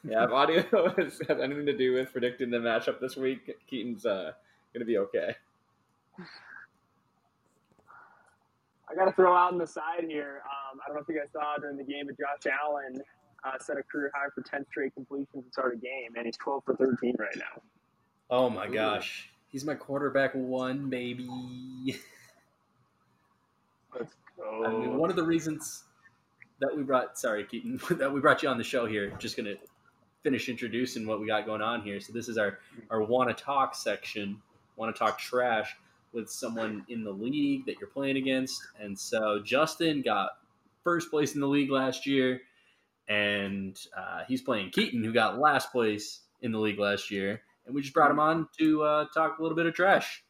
Yeah, 0.05 0.25
if 0.25 0.31
audio 0.31 0.62
has, 0.99 1.21
has 1.27 1.40
anything 1.40 1.64
to 1.64 1.77
do 1.77 1.95
with 1.95 2.12
predicting 2.12 2.51
the 2.51 2.59
matchup 2.59 3.01
this 3.01 3.16
week, 3.16 3.51
Keaton's 3.66 4.05
uh, 4.05 4.33
gonna 4.75 4.85
be 4.85 4.99
okay. 4.99 5.35
I 8.90 8.94
got 8.94 9.05
to 9.05 9.12
throw 9.12 9.37
out 9.37 9.53
on 9.53 9.59
the 9.59 9.66
side 9.66 10.05
here. 10.09 10.42
Um, 10.44 10.81
I 10.85 10.88
don't 10.88 10.96
know 10.96 11.03
if 11.03 11.09
you 11.09 11.18
guys 11.18 11.29
saw 11.33 11.57
during 11.59 11.76
the 11.76 11.85
game, 11.85 12.07
but 12.07 12.16
Josh 12.18 12.53
Allen 12.62 13.00
uh, 13.44 13.59
set 13.61 13.79
a 13.79 13.83
career 13.83 14.11
high 14.14 14.29
for 14.35 14.42
10 14.42 14.66
straight 14.70 14.94
completions 14.94 15.44
to 15.44 15.53
start 15.53 15.74
a 15.74 15.76
game, 15.76 16.14
and 16.16 16.26
he's 16.26 16.37
12 16.38 16.64
for 16.64 16.74
13 16.76 17.16
right 17.18 17.37
now. 17.37 17.62
Oh 18.31 18.50
my 18.50 18.68
gosh. 18.68 19.31
He's 19.48 19.64
my 19.64 19.74
quarterback 19.74 20.35
one, 20.35 20.90
baby. 20.90 21.29
Let's 23.94 24.14
go. 24.37 24.64
I 24.64 24.70
mean, 24.70 24.96
one 24.96 25.11
of 25.11 25.16
the 25.16 25.24
reasons 25.24 25.85
that 26.61 26.76
we 26.76 26.83
brought, 26.83 27.18
sorry, 27.18 27.44
Keaton, 27.44 27.81
that 27.98 28.12
we 28.12 28.20
brought 28.20 28.42
you 28.42 28.48
on 28.48 28.59
the 28.59 28.64
show 28.64 28.87
here, 28.87 29.12
just 29.18 29.37
going 29.37 29.46
to 29.46 29.57
finish 30.22 30.48
introducing 30.48 31.07
what 31.07 31.20
we 31.20 31.26
got 31.26 31.46
going 31.46 31.62
on 31.62 31.83
here. 31.83 32.00
So 32.00 32.12
this 32.12 32.29
is 32.29 32.38
our, 32.38 32.59
our 32.90 33.03
want 33.03 33.37
to 33.37 33.42
talk 33.42 33.74
section, 33.74 34.40
want 34.76 34.94
to 34.94 34.98
talk 34.98 35.18
trash 35.18 35.76
with 36.12 36.31
someone 36.31 36.85
in 36.88 37.05
the 37.05 37.11
league 37.11 37.66
that 37.66 37.77
you're 37.81 37.88
playing 37.88 38.16
against. 38.16 38.61
And 38.81 38.99
so 38.99 39.40
Justin 39.44 40.03
got 40.03 40.31
first 40.83 41.11
place 41.11 41.35
in 41.35 41.40
the 41.40 41.46
league 41.46 41.70
last 41.70 42.07
year, 42.07 42.40
and 43.09 43.79
uh, 43.96 44.23
he's 44.27 44.42
playing 44.42 44.70
Keaton, 44.70 45.05
who 45.05 45.12
got 45.12 45.38
last 45.38 45.73
place 45.73 46.23
in 46.42 46.53
the 46.53 46.59
league 46.59 46.79
last 46.79 47.11
year. 47.11 47.42
And 47.66 47.75
we 47.75 47.83
just 47.83 47.94
brought 47.94 48.11
him 48.11 48.18
on 48.18 48.49
to 48.59 48.83
uh, 48.83 49.05
talk 49.14 49.38
a 49.38 49.42
little 49.42 49.57
bit 49.57 49.66
of 49.66 49.75
trash. 49.75 50.25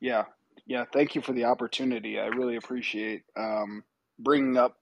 Yeah, 0.00 0.24
yeah. 0.66 0.84
Thank 0.92 1.14
you 1.14 1.20
for 1.20 1.32
the 1.32 1.44
opportunity. 1.44 2.18
I 2.18 2.26
really 2.26 2.56
appreciate 2.56 3.22
um, 3.36 3.82
bringing 4.18 4.56
up 4.56 4.76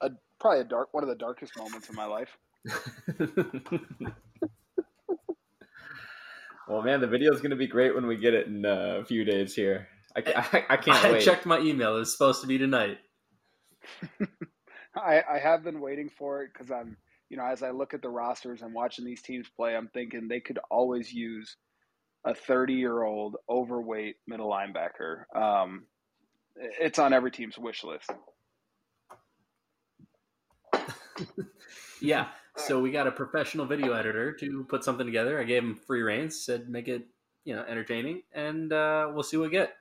a 0.00 0.10
probably 0.40 0.60
a 0.60 0.64
dark 0.64 0.94
one 0.94 1.02
of 1.02 1.08
the 1.08 1.16
darkest 1.16 1.56
moments 1.56 1.88
of 1.88 1.94
my 1.94 2.06
life. 2.06 2.38
Well, 6.68 6.82
man, 6.82 7.00
the 7.00 7.06
video 7.06 7.32
is 7.32 7.40
gonna 7.40 7.56
be 7.56 7.66
great 7.66 7.94
when 7.94 8.06
we 8.06 8.16
get 8.16 8.34
it 8.34 8.46
in 8.46 8.66
uh, 8.66 8.98
a 9.00 9.04
few 9.04 9.24
days 9.24 9.54
here. 9.54 9.88
I, 10.14 10.20
I, 10.36 10.64
I 10.74 10.76
can't 10.76 11.04
I 11.04 11.12
wait. 11.12 11.22
checked 11.22 11.46
my 11.46 11.58
email. 11.60 11.96
It 11.96 12.00
was 12.00 12.12
supposed 12.12 12.42
to 12.42 12.46
be 12.46 12.58
tonight. 12.58 12.98
I, 14.94 15.22
I 15.30 15.38
have 15.38 15.64
been 15.64 15.80
waiting 15.80 16.10
for 16.10 16.42
it 16.42 16.50
because 16.52 16.70
I'm, 16.70 16.98
you 17.30 17.38
know, 17.38 17.44
as 17.46 17.62
I 17.62 17.70
look 17.70 17.94
at 17.94 18.02
the 18.02 18.10
rosters 18.10 18.60
and 18.60 18.74
watching 18.74 19.04
these 19.06 19.22
teams 19.22 19.48
play, 19.56 19.74
I'm 19.74 19.88
thinking 19.88 20.28
they 20.28 20.40
could 20.40 20.58
always 20.70 21.12
use 21.12 21.56
a 22.24 22.34
30 22.34 22.74
year 22.74 23.02
old 23.02 23.36
overweight 23.48 24.16
middle 24.26 24.50
linebacker. 24.50 25.24
Um, 25.34 25.86
it's 26.56 26.98
on 26.98 27.12
every 27.12 27.30
team's 27.30 27.58
wish 27.58 27.82
list. 27.84 28.10
Yeah. 32.00 32.28
So 32.58 32.80
we 32.80 32.90
got 32.90 33.06
a 33.06 33.12
professional 33.12 33.66
video 33.66 33.92
editor 33.92 34.32
to 34.32 34.64
put 34.64 34.84
something 34.84 35.06
together. 35.06 35.40
I 35.40 35.44
gave 35.44 35.62
him 35.62 35.74
free 35.74 36.02
reins, 36.02 36.44
said 36.44 36.68
make 36.68 36.88
it, 36.88 37.06
you 37.44 37.54
know, 37.54 37.64
entertaining, 37.66 38.22
and 38.32 38.72
uh, 38.72 39.10
we'll 39.12 39.22
see 39.22 39.36
what 39.36 39.44
we 39.44 39.50
get. 39.50 39.74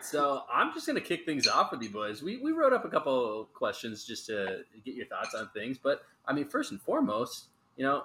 So 0.00 0.42
I'm 0.52 0.72
just 0.72 0.86
gonna 0.86 1.00
kick 1.00 1.24
things 1.24 1.46
off 1.46 1.70
with 1.72 1.82
you 1.82 1.90
boys. 1.90 2.22
We 2.22 2.38
we 2.38 2.52
wrote 2.52 2.72
up 2.72 2.84
a 2.84 2.88
couple 2.88 3.48
questions 3.54 4.04
just 4.04 4.26
to 4.26 4.62
get 4.84 4.94
your 4.94 5.06
thoughts 5.06 5.34
on 5.34 5.48
things, 5.54 5.78
but 5.78 6.02
I 6.26 6.32
mean, 6.32 6.48
first 6.48 6.70
and 6.70 6.80
foremost, 6.80 7.48
you 7.76 7.84
know, 7.84 8.04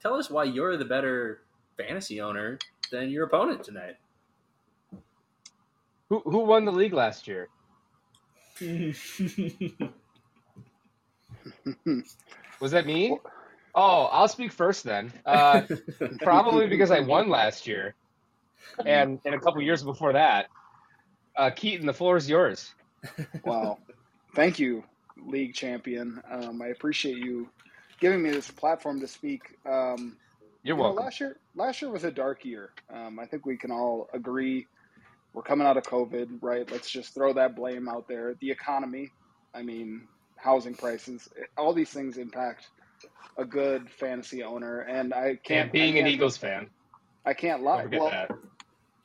tell 0.00 0.14
us 0.14 0.30
why 0.30 0.44
you're 0.44 0.76
the 0.76 0.84
better 0.84 1.42
fantasy 1.76 2.20
owner 2.20 2.58
than 2.90 3.10
your 3.10 3.24
opponent 3.24 3.62
tonight. 3.64 3.96
Who 6.08 6.20
who 6.20 6.40
won 6.40 6.64
the 6.64 6.72
league 6.72 6.92
last 6.92 7.28
year? 7.28 7.48
Was 12.60 12.70
that 12.70 12.86
me? 12.86 13.18
Oh, 13.74 14.04
I'll 14.12 14.28
speak 14.28 14.52
first 14.52 14.84
then. 14.84 15.12
Uh, 15.24 15.62
probably 16.20 16.66
because 16.66 16.90
I 16.90 17.00
won 17.00 17.28
last 17.28 17.66
year, 17.66 17.94
and 18.84 19.18
and 19.24 19.34
a 19.34 19.40
couple 19.40 19.62
years 19.62 19.82
before 19.82 20.12
that. 20.12 20.48
Uh, 21.36 21.50
Keaton, 21.50 21.86
the 21.86 21.92
floor 21.94 22.16
is 22.16 22.28
yours. 22.28 22.72
Wow. 23.44 23.78
Thank 24.34 24.58
you, 24.58 24.84
league 25.26 25.54
champion. 25.54 26.22
Um, 26.30 26.62
I 26.62 26.68
appreciate 26.68 27.16
you 27.18 27.48
giving 28.00 28.22
me 28.22 28.30
this 28.30 28.50
platform 28.50 29.00
to 29.00 29.08
speak. 29.08 29.42
Um, 29.66 30.16
You're 30.62 30.76
you 30.76 30.82
know, 30.82 30.82
welcome. 30.88 31.04
last 31.04 31.20
year, 31.20 31.36
last 31.56 31.82
year 31.82 31.90
was 31.90 32.04
a 32.04 32.10
dark 32.10 32.44
year. 32.44 32.70
Um, 32.94 33.18
I 33.18 33.26
think 33.26 33.44
we 33.44 33.56
can 33.56 33.70
all 33.72 34.08
agree. 34.14 34.66
We're 35.34 35.42
coming 35.42 35.66
out 35.66 35.76
of 35.76 35.82
COVID, 35.84 36.38
right? 36.42 36.70
Let's 36.70 36.88
just 36.90 37.12
throw 37.14 37.32
that 37.34 37.56
blame 37.56 37.88
out 37.88 38.06
there. 38.08 38.34
The 38.40 38.50
economy, 38.50 39.10
I 39.54 39.62
mean, 39.62 40.06
housing 40.36 40.74
prices, 40.74 41.28
all 41.58 41.72
these 41.74 41.90
things 41.90 42.18
impact 42.18 42.68
a 43.36 43.44
good 43.44 43.90
fantasy 43.90 44.42
owner. 44.44 44.80
And 44.80 45.12
I 45.12 45.36
can't. 45.42 45.64
And 45.64 45.72
being 45.72 45.94
I 45.94 45.98
an 45.98 46.04
can't- 46.04 46.08
Eagles 46.08 46.36
fan, 46.36 46.68
I 47.26 47.34
can't 47.34 47.62
lie. 47.62 47.86
Well, 47.86 48.10
that. 48.10 48.30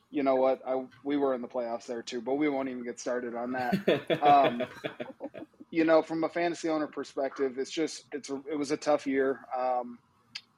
You 0.10 0.24
know 0.24 0.36
what? 0.36 0.62
I 0.66 0.86
we 1.04 1.18
were 1.18 1.34
in 1.34 1.42
the 1.42 1.48
playoffs 1.48 1.86
there 1.86 2.02
too, 2.02 2.22
but 2.22 2.36
we 2.36 2.50
won't 2.50 2.70
even 2.70 2.84
get 2.84 3.00
started 3.00 3.36
on 3.36 3.52
that. 3.54 4.22
Um, 4.22 4.64
you 5.70 5.84
know, 5.84 6.02
from 6.02 6.24
a 6.24 6.30
fantasy 6.30 6.70
owner 6.70 6.88
perspective, 6.88 7.58
it's 7.58 7.72
just 7.72 8.06
it's 8.14 8.30
a, 8.30 8.42
it 8.50 8.58
was 8.58 8.72
a 8.72 8.78
tough 8.78 9.06
year. 9.06 9.40
Um, 9.58 10.00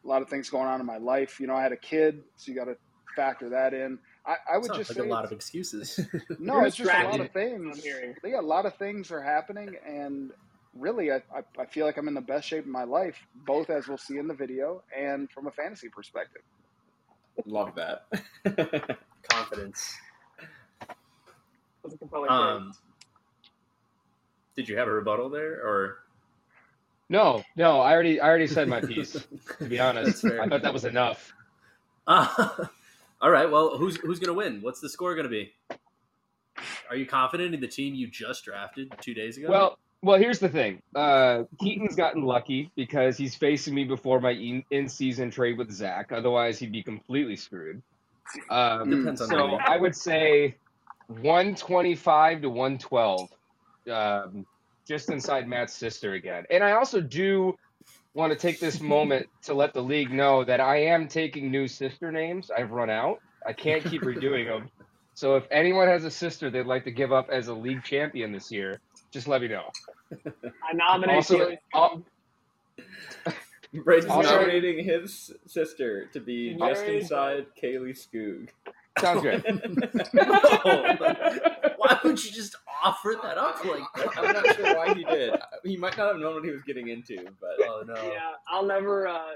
a 0.03 0.07
lot 0.07 0.21
of 0.21 0.29
things 0.29 0.49
going 0.49 0.67
on 0.67 0.79
in 0.79 0.85
my 0.85 0.97
life. 0.97 1.39
You 1.39 1.47
know, 1.47 1.55
I 1.55 1.63
had 1.63 1.71
a 1.71 1.77
kid, 1.77 2.23
so 2.35 2.51
you 2.51 2.57
got 2.57 2.65
to 2.65 2.77
factor 3.15 3.49
that 3.49 3.73
in. 3.73 3.99
I, 4.25 4.35
I 4.53 4.57
would 4.57 4.67
Sounds 4.67 4.77
just 4.77 4.91
like 4.91 5.03
say 5.03 5.09
a 5.09 5.12
lot 5.12 5.25
of 5.25 5.31
excuses. 5.31 5.99
no, 6.39 6.63
it's 6.63 6.75
just 6.75 6.91
a 6.91 7.03
lot 7.03 7.19
of 7.19 7.31
things. 7.31 7.77
I'm 7.77 7.81
hearing. 7.81 8.15
Yeah, 8.23 8.39
a 8.39 8.41
lot 8.41 8.65
of 8.65 8.75
things 8.77 9.12
are 9.12 9.21
happening, 9.21 9.75
and 9.85 10.31
really, 10.75 11.12
I, 11.12 11.17
I, 11.35 11.41
I 11.59 11.65
feel 11.65 11.85
like 11.85 11.97
I'm 11.97 12.07
in 12.07 12.13
the 12.13 12.21
best 12.21 12.47
shape 12.47 12.65
of 12.65 12.69
my 12.69 12.83
life, 12.83 13.17
both 13.45 13.69
as 13.69 13.88
we'll 13.88 13.97
see 13.97 14.17
in 14.17 14.27
the 14.27 14.35
video 14.35 14.83
and 14.97 15.29
from 15.31 15.47
a 15.47 15.51
fantasy 15.51 15.89
perspective. 15.89 16.43
Love 17.45 17.73
that. 17.75 18.99
Confidence. 19.23 19.97
That's 21.84 21.95
a 21.95 21.97
compelling 21.97 22.29
Um, 22.29 22.73
did 24.55 24.67
you 24.67 24.77
have 24.77 24.88
a 24.88 24.91
rebuttal 24.91 25.29
there, 25.29 25.53
or 25.65 25.99
No, 27.08 27.43
no, 27.55 27.79
I 27.79 27.93
already 27.93 28.19
I 28.19 28.27
already 28.27 28.47
said 28.47 28.67
my 28.67 28.82
piece. 28.82 29.15
To 29.60 29.65
be 29.65 29.79
honest, 29.79 30.25
I 30.25 30.47
thought 30.47 30.62
that 30.62 30.73
was 30.73 30.86
enough. 30.86 31.34
Uh, 32.05 32.65
all 33.21 33.32
right. 33.32 33.49
Well, 33.49 33.77
who's 33.77 33.97
who's 33.97 34.19
going 34.19 34.27
to 34.27 34.34
win? 34.34 34.62
What's 34.62 34.82
the 34.82 34.89
score 34.89 35.15
going 35.15 35.25
to 35.25 35.29
be? 35.29 35.53
Are 36.89 36.95
you 36.95 37.05
confident 37.05 37.53
in 37.53 37.62
the 37.62 37.67
team 37.67 37.93
you 37.93 38.08
just 38.08 38.43
drafted 38.43 38.93
two 39.01 39.13
days 39.13 39.38
ago? 39.38 39.47
Well, 39.49 39.79
well, 40.01 40.17
here's 40.17 40.39
the 40.39 40.49
thing. 40.49 40.82
Uh, 40.95 41.43
Keaton's 41.60 41.95
gotten 41.95 42.23
lucky 42.23 42.71
because 42.75 43.17
he's 43.17 43.36
facing 43.36 43.75
me 43.75 43.84
before 43.84 44.19
my 44.21 44.32
in-season 44.71 45.29
trade 45.32 45.58
with 45.58 45.71
Zach. 45.71 46.12
Otherwise, 46.12 46.58
he'd 46.60 46.71
be 46.71 46.84
completely 46.84 47.36
screwed. 47.36 47.82
Um, 48.49 48.89
depends 48.89 49.21
on 49.21 49.29
so. 49.29 49.57
I 49.65 49.77
would 49.77 49.95
say 49.95 50.55
125 51.07 52.41
to 52.41 52.49
112, 52.49 53.29
um, 53.91 54.45
just 54.87 55.09
inside 55.09 55.47
Matt's 55.47 55.73
sister 55.73 56.13
again. 56.13 56.45
And 56.49 56.63
I 56.63 56.73
also 56.73 57.01
do 57.01 57.55
want 58.13 58.31
to 58.31 58.37
take 58.37 58.59
this 58.59 58.79
moment 58.95 59.27
to 59.43 59.53
let 59.53 59.73
the 59.73 59.81
league 59.81 60.11
know 60.11 60.43
that 60.43 60.59
I 60.59 60.83
am 60.83 61.07
taking 61.07 61.51
new 61.51 61.67
sister 61.67 62.11
names. 62.11 62.51
I've 62.55 62.71
run 62.71 62.89
out. 62.89 63.19
I 63.45 63.53
can't 63.53 63.83
keep 63.83 64.01
redoing 64.01 64.47
them. 64.47 64.69
So 65.13 65.35
if 65.35 65.45
anyone 65.51 65.87
has 65.87 66.05
a 66.05 66.11
sister 66.11 66.49
they'd 66.49 66.65
like 66.65 66.85
to 66.85 66.91
give 66.91 67.11
up 67.11 67.29
as 67.29 67.47
a 67.49 67.53
league 67.53 67.83
champion 67.83 68.31
this 68.31 68.51
year, 68.51 68.79
just 69.11 69.27
let 69.27 69.41
me 69.41 69.47
know. 69.47 69.65
I 70.13 70.73
nominate 70.73 71.15
Also, 71.17 71.37
Keely 71.37 71.59
al- 71.73 72.03
Braden's 73.73 74.10
Also- 74.10 74.36
nominating 74.39 74.84
his 74.84 75.32
sister 75.45 76.05
to 76.08 76.19
be 76.19 76.53
Very 76.58 76.73
just 76.73 76.86
inside 76.86 77.45
Kaylee 77.62 77.97
Skoog. 77.97 78.49
sounds 78.99 79.21
good. 79.21 79.43
why 81.77 81.99
would 82.03 82.23
you 82.23 82.32
just 82.32 82.55
offer 82.84 83.15
that 83.21 83.38
up 83.38 83.63
like? 83.63 83.84
I'm 84.17 84.34
not 84.34 84.55
sure 84.55 84.75
why 84.75 84.93
he 84.93 85.03
did. 85.03 85.34
He 85.63 85.77
might 85.77 85.97
not 85.97 86.13
have 86.13 86.21
known 86.21 86.36
what 86.36 86.43
he 86.43 86.51
was 86.51 86.63
getting 86.63 86.89
into, 86.89 87.25
but 87.39 87.51
Oh 87.62 87.84
no. 87.86 87.95
Yeah, 88.12 88.32
I'll 88.47 88.65
never. 88.65 89.08
Uh, 89.08 89.34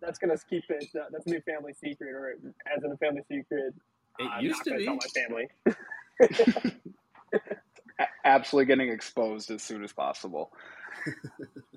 that's 0.00 0.18
gonna 0.18 0.36
keep 0.50 0.64
it. 0.68 0.88
Uh, 0.94 1.04
that's 1.10 1.26
a 1.26 1.30
new 1.30 1.40
family 1.42 1.72
secret, 1.72 2.10
or 2.10 2.34
as 2.74 2.84
in 2.84 2.92
a 2.92 2.96
family 2.96 3.22
secret. 3.30 3.74
It 4.18 4.24
uh, 4.24 4.40
used 4.40 4.64
to 4.64 4.76
be. 4.76 4.86
My 4.88 4.98
family. 5.14 5.48
Absolutely 8.24 8.66
getting 8.66 8.90
exposed 8.90 9.50
as 9.50 9.62
soon 9.62 9.82
as 9.84 9.92
possible. 9.92 10.52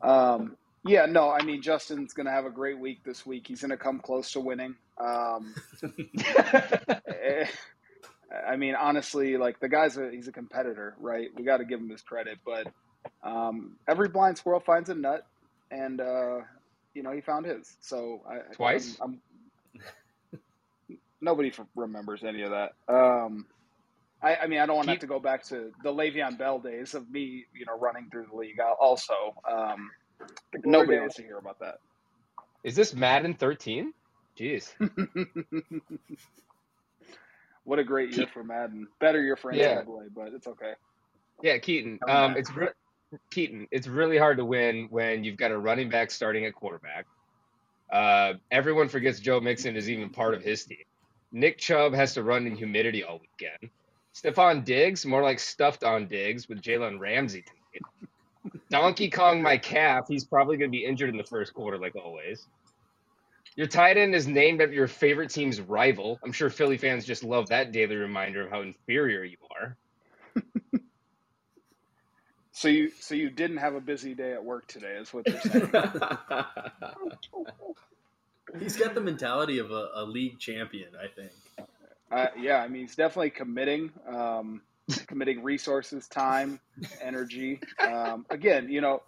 um, 0.02 0.56
yeah, 0.90 1.06
no, 1.06 1.30
I 1.30 1.44
mean 1.44 1.62
Justin's 1.62 2.14
going 2.14 2.26
to 2.26 2.32
have 2.32 2.46
a 2.46 2.50
great 2.50 2.80
week 2.80 3.04
this 3.04 3.26
week. 3.26 3.46
He's 3.48 3.62
going 3.62 3.72
to 3.72 3.78
come 3.78 4.00
close 4.00 4.32
to 4.32 4.40
winning. 4.40 4.76
Um, 5.00 5.54
I 8.50 8.56
mean, 8.58 8.76
honestly, 8.76 9.38
like 9.38 9.60
the 9.60 9.70
guy's 9.70 9.98
a 9.98 10.10
he's 10.12 10.28
a 10.28 10.32
competitor, 10.32 10.96
right? 11.00 11.30
We 11.36 11.44
got 11.44 11.58
to 11.58 11.66
give 11.66 11.80
him 11.80 11.90
his 11.90 12.02
credit, 12.02 12.40
but 12.46 12.68
um, 13.24 13.78
every 13.88 14.10
blind 14.10 14.38
squirrel 14.38 14.60
finds 14.60 14.90
a 14.90 14.96
nut, 14.96 15.26
and 15.72 16.00
uh, 16.00 16.40
you 16.94 17.04
know 17.04 17.12
he 17.12 17.22
found 17.22 17.46
his. 17.46 17.76
So 17.82 18.22
I, 18.30 18.54
Twice? 18.54 18.98
I'm, 19.02 19.20
I'm, 20.34 20.40
nobody 21.22 21.50
f- 21.50 21.66
remembers 21.76 22.24
any 22.24 22.44
of 22.44 22.52
that. 22.52 22.74
Um, 22.88 23.46
I, 24.22 24.36
I 24.36 24.48
mean, 24.48 24.60
I 24.60 24.66
don't 24.66 24.76
want 24.76 24.88
to 24.88 24.92
have 24.92 25.00
Keep- 25.00 25.10
to 25.10 25.14
go 25.14 25.20
back 25.20 25.44
to 25.46 25.72
the 25.84 25.92
Le'Veon 25.94 26.38
Bell 26.38 26.60
days 26.60 26.94
of 26.94 27.10
me, 27.10 27.46
you 27.54 27.66
know, 27.66 27.78
running 27.80 28.10
through 28.12 28.28
the 28.32 28.36
league. 28.38 28.60
Also, 28.80 29.14
um, 29.50 29.90
nobody 30.66 31.00
wants 31.00 31.16
to 31.16 31.24
hear 31.24 31.38
about 31.38 31.60
that. 31.60 31.80
Is 32.64 32.76
this 32.76 32.94
Madden 32.94 33.34
13? 33.34 33.94
Jeez. 34.38 34.70
what 37.64 37.80
a 37.80 37.84
great 37.84 38.16
year 38.16 38.28
for 38.34 38.44
Madden. 38.44 38.88
Better 39.00 39.22
year 39.22 39.36
for 39.36 39.54
Yeah. 39.54 39.82
NCAA, 39.82 40.08
but 40.16 40.28
it's 40.34 40.48
okay. 40.48 40.74
Yeah, 41.42 41.58
Keaton. 41.58 42.00
Um, 42.08 42.36
it's 42.36 42.54
re- 42.56 42.70
Keaton. 43.32 43.68
It's 43.72 43.88
really 43.88 44.18
hard 44.18 44.38
to 44.38 44.46
win 44.46 44.88
when 44.90 45.24
you've 45.24 45.38
got 45.38 45.52
a 45.52 45.58
running 45.58 45.90
back 45.90 46.12
starting 46.12 46.46
at 46.46 46.54
quarterback. 46.54 47.06
Uh, 47.92 48.34
everyone 48.52 48.88
forgets 48.88 49.20
Joe 49.20 49.40
Mixon 49.40 49.76
is 49.76 49.90
even 49.90 50.10
part 50.10 50.34
of 50.34 50.44
his 50.44 50.64
team. 50.66 50.78
Nick 51.32 51.58
Chubb 51.58 51.94
has 51.94 52.14
to 52.16 52.24
run 52.24 52.46
in 52.48 52.56
humidity 52.56 53.04
all 53.04 53.20
weekend. 53.20 53.72
Stefon 54.16 54.64
Diggs, 54.66 55.06
more 55.06 55.22
like 55.22 55.40
stuffed 55.40 55.84
on 55.84 56.08
Diggs 56.08 56.50
with 56.50 56.62
Jalen 56.62 57.00
Ramsey 57.00 57.44
tonight. 57.44 58.10
Donkey 58.70 59.10
Kong, 59.10 59.42
my 59.42 59.58
calf. 59.58 60.06
He's 60.08 60.26
probably 60.26 60.58
going 60.58 60.72
to 60.72 60.78
be 60.78 60.86
injured 60.86 61.10
in 61.10 61.18
the 61.18 61.24
first 61.24 61.54
quarter, 61.54 61.78
like 61.78 61.96
always. 61.96 62.48
Your 63.56 63.68
tight 63.68 63.98
end 63.98 64.16
is 64.16 64.28
named 64.28 64.62
after 64.62 64.74
your 64.74 64.88
favorite 64.88 65.30
team's 65.30 65.60
rival. 65.60 66.20
I'm 66.24 66.32
sure 66.32 66.50
Philly 66.50 66.78
fans 66.78 67.06
just 67.06 67.24
love 67.24 67.50
that 67.50 67.72
daily 67.72 67.96
reminder 67.96 68.46
of 68.46 68.52
how 68.52 68.62
inferior 68.62 69.24
you 69.24 69.38
are. 69.52 69.76
So 72.60 72.68
you 72.68 72.92
so 73.00 73.16
you 73.16 73.30
didn't 73.30 73.56
have 73.56 73.76
a 73.76 73.80
busy 73.80 74.14
day 74.14 74.34
at 74.34 74.44
work 74.44 74.68
today, 74.68 74.98
is 74.98 75.14
what 75.14 75.26
you're 75.26 75.40
saying. 75.40 75.72
He's 78.60 78.76
got 78.76 78.96
the 78.96 79.00
mentality 79.00 79.60
of 79.60 79.72
a, 79.72 79.92
a 79.96 80.04
league 80.04 80.40
champion, 80.40 80.90
I 81.02 81.08
think. 81.08 81.32
Uh, 82.12 82.28
yeah, 82.38 82.62
I 82.62 82.68
mean, 82.68 82.82
he's 82.82 82.98
definitely 82.98 83.30
committing, 83.30 83.94
um, 84.06 84.62
committing 85.08 85.44
resources, 85.44 86.08
time, 86.08 86.60
energy. 87.02 87.60
Um, 87.80 88.26
again, 88.30 88.70
you 88.70 88.82
know, 88.82 89.02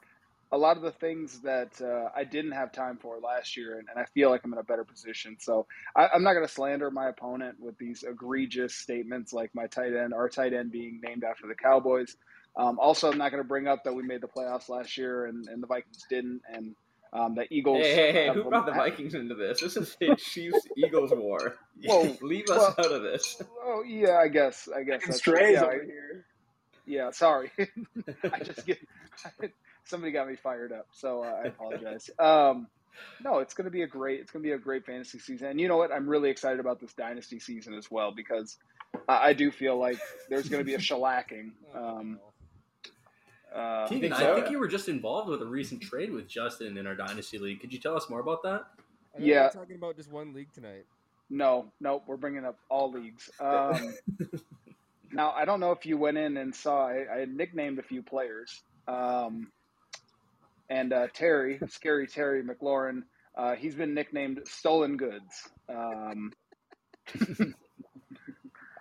a 0.51 0.57
lot 0.57 0.75
of 0.75 0.83
the 0.83 0.91
things 0.91 1.39
that 1.41 1.81
uh, 1.81 2.09
I 2.15 2.25
didn't 2.25 2.51
have 2.51 2.73
time 2.73 2.97
for 2.97 3.19
last 3.19 3.55
year, 3.55 3.79
and, 3.79 3.87
and 3.89 3.97
I 3.97 4.05
feel 4.13 4.29
like 4.29 4.41
I'm 4.43 4.51
in 4.51 4.59
a 4.59 4.63
better 4.63 4.83
position. 4.83 5.37
So 5.39 5.65
I, 5.95 6.09
I'm 6.13 6.23
not 6.23 6.33
going 6.33 6.45
to 6.45 6.51
slander 6.51 6.91
my 6.91 7.07
opponent 7.07 7.57
with 7.59 7.77
these 7.77 8.03
egregious 8.03 8.75
statements 8.75 9.31
like 9.31 9.51
my 9.55 9.67
tight 9.67 9.93
end, 9.93 10.13
our 10.13 10.27
tight 10.27 10.53
end 10.53 10.71
being 10.71 10.99
named 11.03 11.23
after 11.23 11.47
the 11.47 11.55
Cowboys. 11.55 12.17
Um, 12.57 12.79
also, 12.79 13.09
I'm 13.09 13.17
not 13.17 13.31
going 13.31 13.41
to 13.41 13.47
bring 13.47 13.67
up 13.67 13.85
that 13.85 13.93
we 13.93 14.03
made 14.03 14.19
the 14.21 14.27
playoffs 14.27 14.67
last 14.67 14.97
year 14.97 15.25
and, 15.25 15.47
and 15.47 15.63
the 15.63 15.67
Vikings 15.67 16.05
didn't, 16.09 16.41
and 16.53 16.75
um, 17.13 17.35
the 17.35 17.45
Eagles. 17.53 17.81
Hey, 17.81 17.95
hey, 17.95 18.11
hey! 18.11 18.33
Who 18.33 18.41
a- 18.41 18.49
brought 18.49 18.65
the 18.65 18.71
Vikings 18.71 19.13
into 19.13 19.35
this? 19.35 19.61
This 19.61 19.77
is 19.77 19.97
a 20.01 20.15
Chiefs 20.15 20.65
Eagles 20.77 21.11
war. 21.11 21.57
Whoa, 21.83 22.15
Leave 22.21 22.49
us 22.49 22.57
well- 22.57 22.75
out 22.79 22.91
of 22.91 23.03
this. 23.03 23.41
Oh 23.63 23.83
yeah, 23.85 24.17
I 24.17 24.27
guess. 24.27 24.69
I 24.73 24.83
guess 24.83 25.01
that's 25.05 25.17
Strays 25.17 25.53
yeah, 25.53 25.61
I- 25.61 25.65
over 25.67 25.83
here. 25.83 26.25
Yeah, 26.85 27.11
sorry. 27.11 27.51
I 28.31 28.39
just 28.39 28.65
get 28.65 28.79
somebody 29.85 30.11
got 30.11 30.27
me 30.27 30.35
fired 30.35 30.71
up, 30.71 30.87
so 30.91 31.23
uh, 31.23 31.41
I 31.43 31.47
apologize. 31.47 32.09
Um, 32.17 32.67
no, 33.23 33.39
it's 33.39 33.53
going 33.53 33.65
to 33.65 33.71
be 33.71 33.83
a 33.83 33.87
great. 33.87 34.19
It's 34.19 34.31
going 34.31 34.43
to 34.43 34.47
be 34.47 34.53
a 34.53 34.57
great 34.57 34.85
fantasy 34.85 35.19
season, 35.19 35.47
and 35.47 35.61
you 35.61 35.67
know 35.67 35.77
what? 35.77 35.91
I'm 35.91 36.07
really 36.07 36.29
excited 36.29 36.59
about 36.59 36.79
this 36.79 36.93
dynasty 36.93 37.39
season 37.39 37.75
as 37.75 37.89
well 37.89 38.11
because 38.11 38.57
I, 39.07 39.29
I 39.29 39.33
do 39.33 39.51
feel 39.51 39.77
like 39.77 39.97
there's 40.29 40.49
going 40.49 40.59
to 40.61 40.65
be 40.65 40.73
a 40.73 40.79
shellacking. 40.79 41.51
Um, 41.73 42.19
uh, 43.53 43.87
Keegan, 43.87 44.11
think 44.11 44.21
I 44.21 44.35
think 44.35 44.49
you 44.49 44.59
were 44.59 44.67
just 44.67 44.87
involved 44.87 45.29
with 45.29 45.41
a 45.41 45.45
recent 45.45 45.81
trade 45.81 46.11
with 46.11 46.27
Justin 46.27 46.77
in 46.77 46.87
our 46.87 46.95
Dynasty 46.95 47.37
League. 47.37 47.59
Could 47.59 47.73
you 47.73 47.79
tell 47.79 47.95
us 47.95 48.09
more 48.09 48.19
about 48.19 48.43
that? 48.43 48.65
I 49.15 49.21
Yeah. 49.21 49.43
We're 49.43 49.61
talking 49.61 49.75
about 49.75 49.97
just 49.97 50.11
one 50.11 50.33
league 50.33 50.53
tonight. 50.53 50.85
no, 51.29 51.71
no, 51.79 52.01
we're 52.07 52.17
bringing 52.17 52.45
up 52.45 52.57
all 52.69 52.91
leagues. 52.91 53.29
Um, 53.41 53.93
now, 55.13 55.31
I 55.31 55.43
don't 55.43 55.59
know 55.59 55.71
if 55.71 55.85
you 55.85 55.97
went 55.97 56.17
in 56.17 56.37
and 56.37 56.55
saw. 56.55 56.87
I, 56.87 57.05
I 57.13 57.19
had 57.19 57.35
nicknamed 57.35 57.79
a 57.79 57.83
few 57.83 58.01
players, 58.01 58.61
um, 58.87 59.51
and 60.69 60.93
uh, 60.93 61.07
Terry, 61.13 61.59
scary 61.67 62.07
Terry 62.07 62.43
McLaurin. 62.43 63.03
Uh, 63.35 63.55
he's 63.55 63.75
been 63.75 63.93
nicknamed 63.93 64.39
Stolen 64.45 64.95
Goods. 64.95 65.49
Um, 65.67 66.31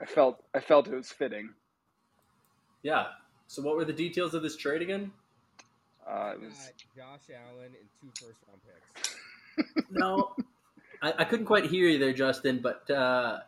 I 0.01 0.07
felt 0.07 0.45
I 0.55 0.61
felt 0.61 0.87
it 0.87 0.95
was 0.95 1.11
fitting. 1.11 1.51
Yeah. 2.85 3.07
So, 3.51 3.63
what 3.63 3.75
were 3.75 3.85
the 3.85 3.93
details 3.93 4.33
of 4.35 4.45
this 4.45 4.55
trade 4.55 4.81
again? 4.81 5.11
Uh, 6.09 6.35
it 6.35 6.41
was 6.41 6.71
Josh 6.95 7.35
Allen 7.35 7.73
and 7.75 7.89
two 8.01 8.25
first 8.25 8.39
round 8.47 8.61
picks. 8.65 9.17
No, 9.91 10.37
I, 11.03 11.13
I 11.19 11.25
couldn't 11.25 11.47
quite 11.47 11.65
hear 11.65 11.89
you 11.89 11.99
there, 11.99 12.13
Justin. 12.13 12.61
But 12.63 12.89
uh, 12.89 13.41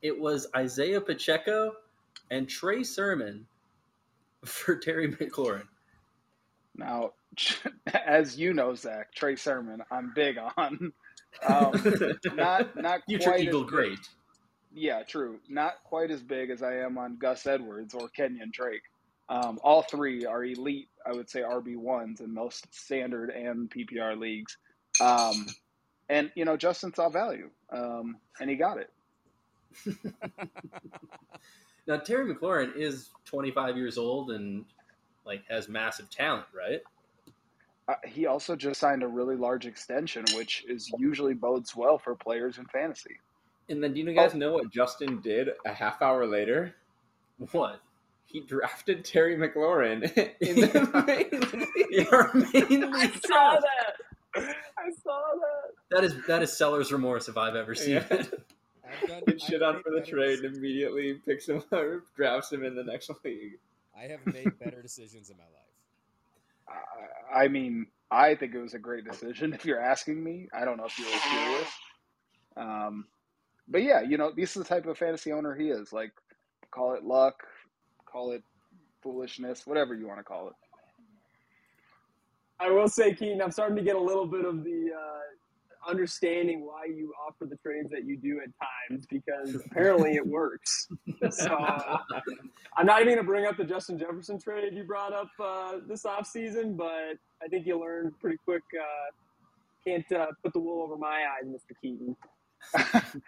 it 0.00 0.18
was 0.18 0.46
Isaiah 0.56 1.02
Pacheco 1.02 1.74
and 2.30 2.48
Trey 2.48 2.82
Sermon 2.82 3.46
for 4.46 4.76
Terry 4.76 5.12
McLaurin. 5.12 5.68
now, 6.74 7.12
as 8.06 8.38
you 8.38 8.54
know, 8.54 8.74
Zach 8.74 9.14
Trey 9.14 9.36
Sermon. 9.36 9.82
I'm 9.90 10.14
big 10.14 10.38
on. 10.56 10.90
Um, 11.46 11.72
not 12.34 12.74
not 12.76 13.02
Future 13.06 13.32
quite 13.32 13.40
Eagle 13.40 13.64
as 13.64 13.70
great. 13.70 14.08
Yeah, 14.72 15.02
true. 15.02 15.38
Not 15.50 15.84
quite 15.84 16.10
as 16.10 16.22
big 16.22 16.48
as 16.48 16.62
I 16.62 16.78
am 16.78 16.96
on 16.96 17.18
Gus 17.18 17.46
Edwards 17.46 17.92
or 17.92 18.08
Kenyon 18.08 18.50
Drake. 18.54 18.84
Um, 19.30 19.58
all 19.62 19.82
three 19.82 20.26
are 20.26 20.44
elite, 20.44 20.88
I 21.06 21.12
would 21.12 21.30
say, 21.30 21.40
RB 21.40 21.76
ones 21.76 22.20
in 22.20 22.34
most 22.34 22.66
standard 22.74 23.30
and 23.30 23.70
PPR 23.70 24.18
leagues. 24.18 24.58
Um, 25.00 25.46
and 26.10 26.30
you 26.34 26.44
know, 26.44 26.56
Justin 26.56 26.92
saw 26.92 27.08
value, 27.08 27.48
um, 27.72 28.18
and 28.40 28.50
he 28.50 28.56
got 28.56 28.78
it. 28.78 28.90
Now 31.90 31.96
Terry 31.96 32.32
McLaurin 32.32 32.76
is 32.76 33.10
25 33.24 33.76
years 33.76 33.98
old 33.98 34.30
and 34.30 34.64
like 35.26 35.42
has 35.48 35.68
massive 35.68 36.08
talent, 36.08 36.46
right? 36.56 36.80
Uh, 37.88 37.94
he 38.06 38.26
also 38.26 38.54
just 38.54 38.78
signed 38.78 39.02
a 39.02 39.08
really 39.08 39.34
large 39.34 39.66
extension, 39.66 40.24
which 40.36 40.64
is 40.68 40.88
usually 40.98 41.34
bodes 41.34 41.74
well 41.74 41.98
for 41.98 42.14
players 42.14 42.58
in 42.58 42.66
fantasy. 42.66 43.18
And 43.68 43.82
then, 43.82 43.92
do 43.92 44.00
you 44.00 44.12
guys 44.12 44.34
know 44.34 44.52
what 44.52 44.70
Justin 44.70 45.20
did 45.20 45.48
a 45.66 45.72
half 45.72 46.00
hour 46.00 46.26
later? 46.26 46.76
What? 47.50 47.80
He 48.30 48.40
drafted 48.40 49.04
Terry 49.04 49.36
McLaurin 49.36 50.02
in 50.40 50.56
the 50.60 51.04
main 51.06 51.40
league. 52.54 52.70
Main 52.70 52.84
I 52.84 52.98
league 53.02 53.26
saw 53.26 53.58
that. 53.58 54.54
I 54.78 54.90
saw 55.02 55.20
that. 55.34 55.72
That 55.90 56.04
is 56.04 56.14
that 56.28 56.42
is 56.42 56.56
seller's 56.56 56.92
remorse 56.92 57.28
if 57.28 57.36
I've 57.36 57.56
ever 57.56 57.74
seen 57.74 57.94
Yeah. 57.94 58.06
it. 58.10 58.46
I've 59.02 59.08
done, 59.08 59.22
Get 59.26 59.40
shit 59.40 59.62
on 59.62 59.74
made 59.76 59.82
for 59.84 59.90
the 59.90 60.00
better 60.00 60.10
trade 60.10 60.38
and 60.40 60.56
immediately 60.56 61.14
picks 61.26 61.48
him 61.48 61.62
up, 61.72 61.82
drafts 62.16 62.52
him 62.52 62.64
in 62.64 62.74
the 62.74 62.82
next 62.84 63.10
league. 63.24 63.58
I 63.96 64.02
have 64.04 64.24
made 64.26 64.58
better 64.58 64.82
decisions 64.82 65.30
in 65.30 65.36
my 65.36 65.44
life. 65.44 66.78
I, 67.32 67.44
I 67.44 67.48
mean, 67.48 67.86
I 68.10 68.34
think 68.34 68.54
it 68.54 68.58
was 68.60 68.74
a 68.74 68.78
great 68.80 69.04
decision. 69.04 69.52
If 69.54 69.64
you're 69.64 69.80
asking 69.80 70.22
me, 70.22 70.48
I 70.52 70.64
don't 70.64 70.76
know 70.76 70.86
if 70.86 70.98
you 70.98 71.04
were 71.06 71.10
curious. 71.12 71.68
Um, 72.56 73.06
but 73.68 73.82
yeah, 73.82 74.00
you 74.02 74.16
know, 74.18 74.32
this 74.36 74.56
is 74.56 74.62
the 74.62 74.68
type 74.68 74.86
of 74.86 74.98
fantasy 74.98 75.32
owner 75.32 75.54
he 75.54 75.68
is. 75.70 75.92
Like, 75.92 76.12
call 76.72 76.94
it 76.94 77.04
luck, 77.04 77.44
call 78.10 78.32
it 78.32 78.42
foolishness, 79.02 79.66
whatever 79.66 79.94
you 79.94 80.06
want 80.06 80.18
to 80.18 80.24
call 80.24 80.48
it. 80.48 80.54
I 82.58 82.70
will 82.70 82.88
say, 82.88 83.14
Keaton, 83.14 83.40
I'm 83.40 83.50
starting 83.50 83.76
to 83.76 83.82
get 83.82 83.96
a 83.96 84.00
little 84.00 84.26
bit 84.26 84.44
of 84.44 84.64
the 84.64 84.90
uh, 84.94 85.90
understanding 85.90 86.66
why 86.66 86.84
you 86.84 87.12
offer 87.26 87.46
the 87.46 87.56
trades 87.56 87.90
that 87.90 88.04
you 88.04 88.16
do 88.16 88.40
at 88.40 88.50
times 88.90 89.06
because 89.06 89.54
apparently 89.54 90.16
it 90.16 90.26
works. 90.26 90.88
So 91.30 91.54
I'm 92.76 92.86
not 92.86 93.02
even 93.02 93.14
going 93.14 93.18
to 93.18 93.24
bring 93.24 93.46
up 93.46 93.56
the 93.56 93.64
Justin 93.64 93.98
Jefferson 93.98 94.40
trade 94.40 94.72
you 94.74 94.84
brought 94.84 95.12
up 95.12 95.28
uh, 95.42 95.78
this 95.86 96.04
offseason, 96.04 96.76
but 96.76 97.18
I 97.42 97.48
think 97.48 97.66
you 97.66 97.78
learned 97.78 98.18
pretty 98.20 98.38
quick. 98.44 98.62
Uh, 98.74 99.10
can't 99.86 100.10
uh, 100.12 100.26
put 100.42 100.52
the 100.52 100.60
wool 100.60 100.82
over 100.82 100.96
my 100.96 101.24
eyes, 101.36 101.46
Mr. 101.46 101.74
Keaton. 101.80 102.16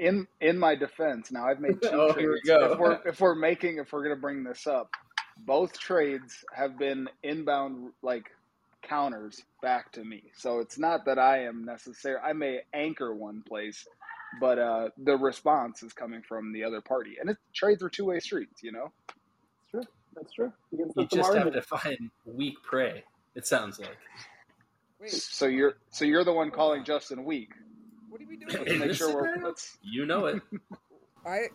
in 0.00 0.26
in 0.40 0.58
my 0.58 0.74
defense, 0.74 1.30
now 1.30 1.46
I've 1.46 1.60
made 1.60 1.80
two 1.82 1.88
Oh, 1.92 2.12
trades. 2.12 2.18
here 2.20 2.32
we 2.32 2.40
go. 2.42 2.72
If 2.72 2.78
we're 2.78 2.98
if 3.06 3.20
we're 3.20 3.34
making 3.36 3.78
if 3.78 3.92
we're 3.92 4.02
gonna 4.02 4.16
bring 4.16 4.42
this 4.42 4.66
up, 4.66 4.90
both 5.46 5.78
trades 5.78 6.44
have 6.54 6.78
been 6.78 7.08
inbound 7.22 7.92
like 8.02 8.24
counters 8.82 9.42
back 9.62 9.92
to 9.92 10.04
me. 10.04 10.24
So 10.34 10.58
it's 10.60 10.78
not 10.78 11.04
that 11.04 11.18
I 11.18 11.44
am 11.44 11.64
necessary. 11.64 12.16
I 12.24 12.32
may 12.32 12.60
anchor 12.74 13.14
one 13.14 13.42
place, 13.46 13.86
but 14.40 14.58
uh, 14.58 14.88
the 14.96 15.16
response 15.16 15.82
is 15.82 15.92
coming 15.92 16.22
from 16.26 16.52
the 16.52 16.64
other 16.64 16.80
party, 16.80 17.16
and 17.20 17.30
it, 17.30 17.36
trades 17.54 17.82
are 17.82 17.90
two 17.90 18.06
way 18.06 18.20
streets. 18.20 18.62
You 18.62 18.72
know. 18.72 18.92
That's 19.06 19.70
true. 19.70 19.82
That's 20.16 20.32
true. 20.32 20.52
You, 20.72 20.90
You 20.96 21.06
just 21.06 21.34
have 21.34 21.52
to 21.52 21.62
find 21.62 22.10
weak 22.24 22.56
prey. 22.62 23.04
It 23.34 23.46
sounds 23.46 23.78
like. 23.78 23.98
Wait, 25.00 25.10
So 25.12 25.46
you're 25.46 25.74
so 25.90 26.04
you're 26.06 26.24
the 26.24 26.32
one 26.32 26.50
calling 26.50 26.84
Justin 26.84 27.24
weak. 27.24 27.50
What 28.10 28.20
are 28.20 28.26
we 28.28 28.38
Let's 28.40 28.54
doing? 28.54 28.66
In 28.68 28.78
make 28.80 28.92
sure 28.94 29.14
we're 29.14 29.32
scenario? 29.34 29.54
You 29.82 30.06
know 30.06 30.26
it. 30.26 30.42
I 31.26 31.46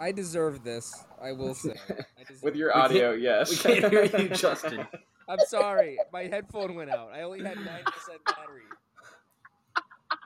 I 0.00 0.10
deserve 0.12 0.64
this. 0.64 1.04
I 1.22 1.32
will 1.32 1.54
say. 1.54 1.74
I 1.88 1.94
With 2.42 2.56
your 2.56 2.68
We 2.68 2.72
can't- 2.72 2.84
audio, 2.90 3.12
yes. 3.12 3.50
We 3.64 3.80
can't 3.80 3.92
hear 3.92 4.04
you, 4.04 4.28
Justin. 4.34 4.86
I'm 5.28 5.38
sorry, 5.46 5.96
my 6.12 6.22
headphone 6.24 6.74
went 6.74 6.90
out. 6.90 7.10
I 7.14 7.22
only 7.22 7.42
had 7.42 7.56
nine 7.58 7.84
percent 7.84 8.20
battery. 8.26 8.62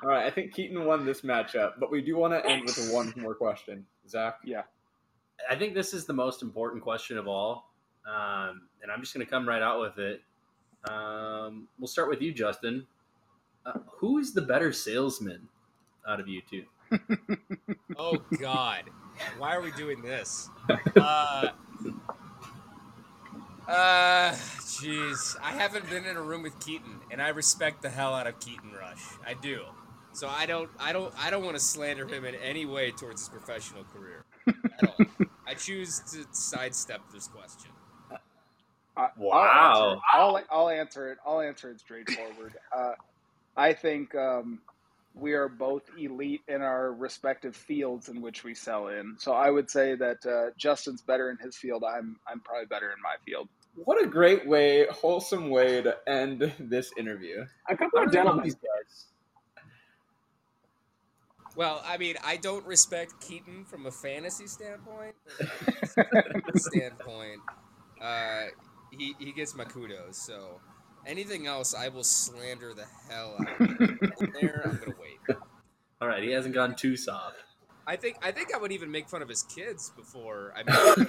All 0.02 0.08
right, 0.08 0.24
I 0.26 0.30
think 0.30 0.52
Keaton 0.54 0.84
won 0.84 1.04
this 1.06 1.20
matchup, 1.22 1.74
but 1.78 1.90
we 1.90 2.00
do 2.02 2.16
want 2.16 2.32
to 2.32 2.48
end 2.50 2.64
with 2.64 2.90
one 2.92 3.12
more 3.16 3.34
question. 3.34 3.84
Zach, 4.08 4.38
Yeah. 4.44 4.62
I 5.50 5.54
think 5.56 5.74
this 5.74 5.92
is 5.94 6.06
the 6.06 6.12
most 6.12 6.42
important 6.42 6.82
question 6.82 7.18
of 7.18 7.26
all, 7.28 7.70
um, 8.06 8.62
and 8.82 8.90
I'm 8.90 9.00
just 9.00 9.12
going 9.14 9.24
to 9.24 9.30
come 9.30 9.46
right 9.48 9.62
out 9.62 9.80
with 9.80 9.98
it. 9.98 10.22
Um, 10.90 11.68
we'll 11.78 11.88
start 11.88 12.08
with 12.08 12.20
you, 12.22 12.32
Justin. 12.32 12.86
Uh, 13.64 13.78
who 13.98 14.18
is 14.18 14.32
the 14.32 14.42
better 14.42 14.72
salesman 14.72 15.48
out 16.08 16.20
of 16.20 16.28
you 16.28 16.40
too. 16.48 16.64
Oh 17.98 18.22
God, 18.40 18.84
why 19.38 19.54
are 19.54 19.60
we 19.62 19.70
doing 19.72 20.02
this? 20.02 20.48
Uh, 20.96 21.50
uh, 23.68 24.30
jeez, 24.60 25.36
I 25.42 25.50
haven't 25.52 25.88
been 25.90 26.04
in 26.06 26.16
a 26.16 26.22
room 26.22 26.42
with 26.42 26.58
Keaton, 26.64 27.00
and 27.10 27.20
I 27.20 27.28
respect 27.28 27.82
the 27.82 27.90
hell 27.90 28.14
out 28.14 28.26
of 28.26 28.38
Keaton 28.40 28.70
Rush. 28.72 29.02
I 29.26 29.34
do. 29.34 29.62
So 30.12 30.28
I 30.28 30.46
don't, 30.46 30.70
I 30.78 30.92
don't, 30.92 31.12
I 31.18 31.30
don't 31.30 31.44
want 31.44 31.56
to 31.56 31.62
slander 31.62 32.06
him 32.06 32.24
in 32.24 32.34
any 32.36 32.64
way 32.64 32.90
towards 32.92 33.22
his 33.22 33.28
professional 33.28 33.84
career 33.84 34.24
at 34.48 34.84
all. 34.88 35.06
I 35.46 35.54
choose 35.54 35.98
to 36.12 36.24
sidestep 36.32 37.00
this 37.12 37.26
question. 37.28 37.70
I- 38.96 39.08
Wow. 39.18 40.00
I'll, 40.12 40.40
I'll 40.50 40.68
answer 40.70 41.10
it. 41.12 41.18
I'll 41.26 41.40
answer 41.40 41.70
it 41.70 41.80
straightforward. 41.80 42.54
Uh, 42.74 42.92
I 43.56 43.72
think 43.74 44.14
um, 44.14 44.60
we 45.16 45.32
are 45.32 45.48
both 45.48 45.82
elite 45.98 46.42
in 46.46 46.60
our 46.62 46.92
respective 46.92 47.56
fields 47.56 48.08
in 48.10 48.20
which 48.20 48.44
we 48.44 48.54
sell 48.54 48.88
in. 48.88 49.16
So 49.18 49.32
I 49.32 49.50
would 49.50 49.70
say 49.70 49.94
that 49.96 50.24
uh, 50.26 50.50
Justin's 50.58 51.00
better 51.02 51.30
in 51.30 51.38
his 51.38 51.56
field. 51.56 51.84
I'm 51.84 52.18
I'm 52.30 52.40
probably 52.40 52.66
better 52.66 52.90
in 52.90 53.00
my 53.02 53.14
field. 53.24 53.48
what 53.74 54.02
a 54.02 54.06
great 54.06 54.46
way, 54.46 54.86
wholesome 54.90 55.48
way 55.50 55.80
to 55.82 55.96
end 56.06 56.52
this 56.58 56.92
interview. 56.98 57.44
A 57.68 57.76
couple 57.76 58.00
I 58.00 58.04
of 58.04 58.12
don't 58.12 58.24
know 58.26 58.34
gentlemen. 58.34 58.44
these 58.44 58.54
guys. 58.56 59.06
Well, 61.56 61.82
I 61.86 61.96
mean, 61.96 62.16
I 62.22 62.36
don't 62.36 62.66
respect 62.66 63.18
Keaton 63.20 63.64
from 63.64 63.86
a 63.86 63.90
fantasy 63.90 64.46
standpoint. 64.46 65.14
but 65.96 66.26
from 66.30 66.42
a 66.54 66.58
standpoint, 66.58 67.40
uh, 68.02 68.42
he 68.90 69.14
he 69.18 69.32
gets 69.32 69.54
my 69.54 69.64
kudos. 69.64 70.18
So 70.18 70.60
anything 71.06 71.46
else, 71.46 71.74
I 71.74 71.88
will 71.88 72.04
slander 72.04 72.74
the 72.74 72.84
hell 73.08 73.36
out 73.40 73.60
of 73.60 73.68
him. 73.80 73.98
there, 74.38 74.62
I'm 74.66 74.76
gonna 74.76 74.92
wait. 75.00 75.05
All 76.00 76.08
right, 76.08 76.22
he 76.22 76.30
hasn't 76.30 76.54
gone 76.54 76.74
too 76.74 76.96
soft. 76.96 77.36
I 77.86 77.96
think 77.96 78.16
I 78.22 78.32
think 78.32 78.54
I 78.54 78.58
would 78.58 78.72
even 78.72 78.90
make 78.90 79.08
fun 79.08 79.22
of 79.22 79.28
his 79.28 79.42
kids 79.44 79.92
before 79.96 80.52
I 80.56 80.62
mean, 80.64 81.06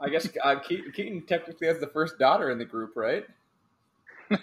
I 0.00 0.08
guess 0.08 0.28
uh, 0.42 0.58
Keaton, 0.60 0.92
Keaton 0.92 1.26
technically 1.26 1.66
has 1.66 1.78
the 1.78 1.88
first 1.88 2.18
daughter 2.18 2.50
in 2.50 2.58
the 2.58 2.64
group, 2.64 2.92
right? 2.96 3.26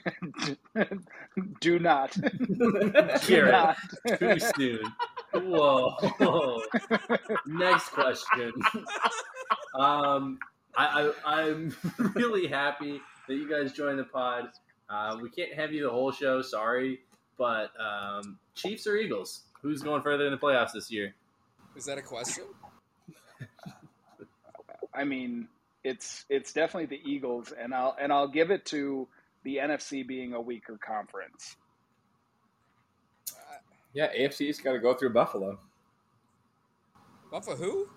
Do 1.62 1.80
not. 1.80 2.12
Do 2.48 3.12
Garrett, 3.26 3.52
not. 3.52 3.78
too 4.20 4.40
soon. 4.56 4.94
Whoa. 5.34 6.62
Next 7.46 7.90
question. 7.90 8.52
Um, 9.74 10.40
I, 10.76 11.12
I, 11.26 11.42
I'm 11.42 11.76
really 12.16 12.48
happy 12.48 13.02
that 13.28 13.36
you 13.36 13.50
guys 13.50 13.72
joined 13.72 14.00
the 14.00 14.04
pod. 14.04 14.50
Uh, 14.90 15.18
we 15.22 15.30
can't 15.30 15.54
have 15.54 15.74
you 15.74 15.84
the 15.84 15.90
whole 15.90 16.12
show, 16.12 16.42
sorry, 16.42 17.00
but 17.38 17.72
um, 17.80 18.40
Chiefs 18.56 18.88
or 18.88 18.96
Eagles? 18.96 19.42
Who's 19.62 19.82
going 19.82 20.02
further 20.02 20.26
in 20.26 20.32
the 20.32 20.38
playoffs 20.38 20.74
this 20.74 20.92
year? 20.92 21.14
is 21.76 21.86
that 21.86 21.98
a 21.98 22.02
question? 22.02 22.46
I 24.94 25.04
mean, 25.04 25.48
it's 25.84 26.26
it's 26.30 26.54
definitely 26.54 26.98
the 26.98 27.10
Eagles, 27.10 27.54
and 27.58 27.74
I'll 27.74 27.96
and 28.00 28.12
I'll 28.12 28.28
give 28.28 28.50
it 28.50 28.66
to 28.68 29.08
the 29.44 29.58
NFC 29.58 30.06
being 30.06 30.34
a 30.34 30.42
weaker 30.42 30.78
conference. 30.78 31.56
Yeah, 33.94 34.14
AFC's 34.14 34.60
got 34.60 34.74
to 34.74 34.80
go 34.80 34.94
through 34.94 35.14
Buffalo. 35.14 35.60
Buffalo 37.32 37.56
who? 37.56 37.88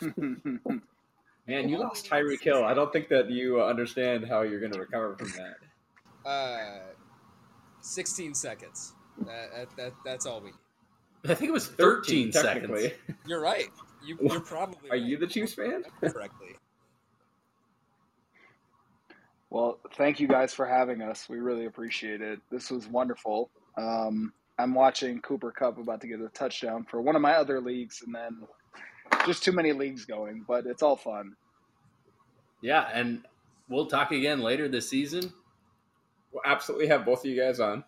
Man, 1.46 1.68
you 1.68 1.78
lost 1.78 2.08
Tyreek 2.08 2.42
Hill. 2.42 2.64
I 2.64 2.74
don't 2.74 2.92
think 2.92 3.08
that 3.08 3.30
you 3.30 3.60
uh, 3.60 3.64
understand 3.64 4.26
how 4.28 4.42
you're 4.42 4.60
going 4.60 4.72
to 4.72 4.78
recover 4.78 5.16
from 5.16 5.32
that. 5.32 6.28
Uh, 6.28 6.80
16 7.80 8.34
seconds. 8.34 8.92
That, 9.26 9.50
that, 9.54 9.76
that 9.76 9.92
that's 10.04 10.26
all 10.26 10.40
we 10.40 10.50
need. 10.50 11.32
I 11.32 11.34
think 11.34 11.50
it 11.50 11.52
was 11.52 11.66
13, 11.66 12.32
seconds. 12.32 12.92
You're 13.26 13.42
right. 13.42 13.68
You, 14.02 14.18
you're 14.22 14.40
probably. 14.40 14.88
Are 14.88 14.96
you 14.96 15.18
the 15.18 15.26
Chiefs 15.26 15.52
fan? 15.52 15.84
correctly? 16.00 16.56
Well, 19.50 19.78
thank 19.96 20.20
you 20.20 20.28
guys 20.28 20.54
for 20.54 20.64
having 20.64 21.02
us. 21.02 21.28
We 21.28 21.38
really 21.38 21.66
appreciate 21.66 22.22
it. 22.22 22.40
This 22.50 22.70
was 22.70 22.86
wonderful. 22.86 23.50
Um, 23.76 24.32
I'm 24.58 24.74
watching 24.74 25.20
Cooper 25.20 25.50
Kupp 25.50 25.76
about 25.78 26.00
to 26.02 26.06
get 26.06 26.20
a 26.20 26.28
touchdown 26.28 26.86
for 26.88 27.02
one 27.02 27.16
of 27.16 27.22
my 27.22 27.32
other 27.32 27.60
leagues, 27.60 28.02
and 28.06 28.14
then 28.14 28.46
just 29.26 29.42
too 29.44 29.52
many 29.52 29.72
leagues 29.72 30.04
going, 30.04 30.44
but 30.46 30.66
it's 30.66 30.82
all 30.82 30.96
fun. 30.96 31.36
Yeah, 32.60 32.88
and 32.92 33.24
we'll 33.68 33.86
talk 33.86 34.12
again 34.12 34.40
later 34.40 34.68
this 34.68 34.88
season. 34.88 35.32
We'll 36.32 36.42
absolutely 36.44 36.88
have 36.88 37.04
both 37.04 37.20
of 37.20 37.30
you 37.30 37.40
guys 37.40 37.60
on. 37.60 37.84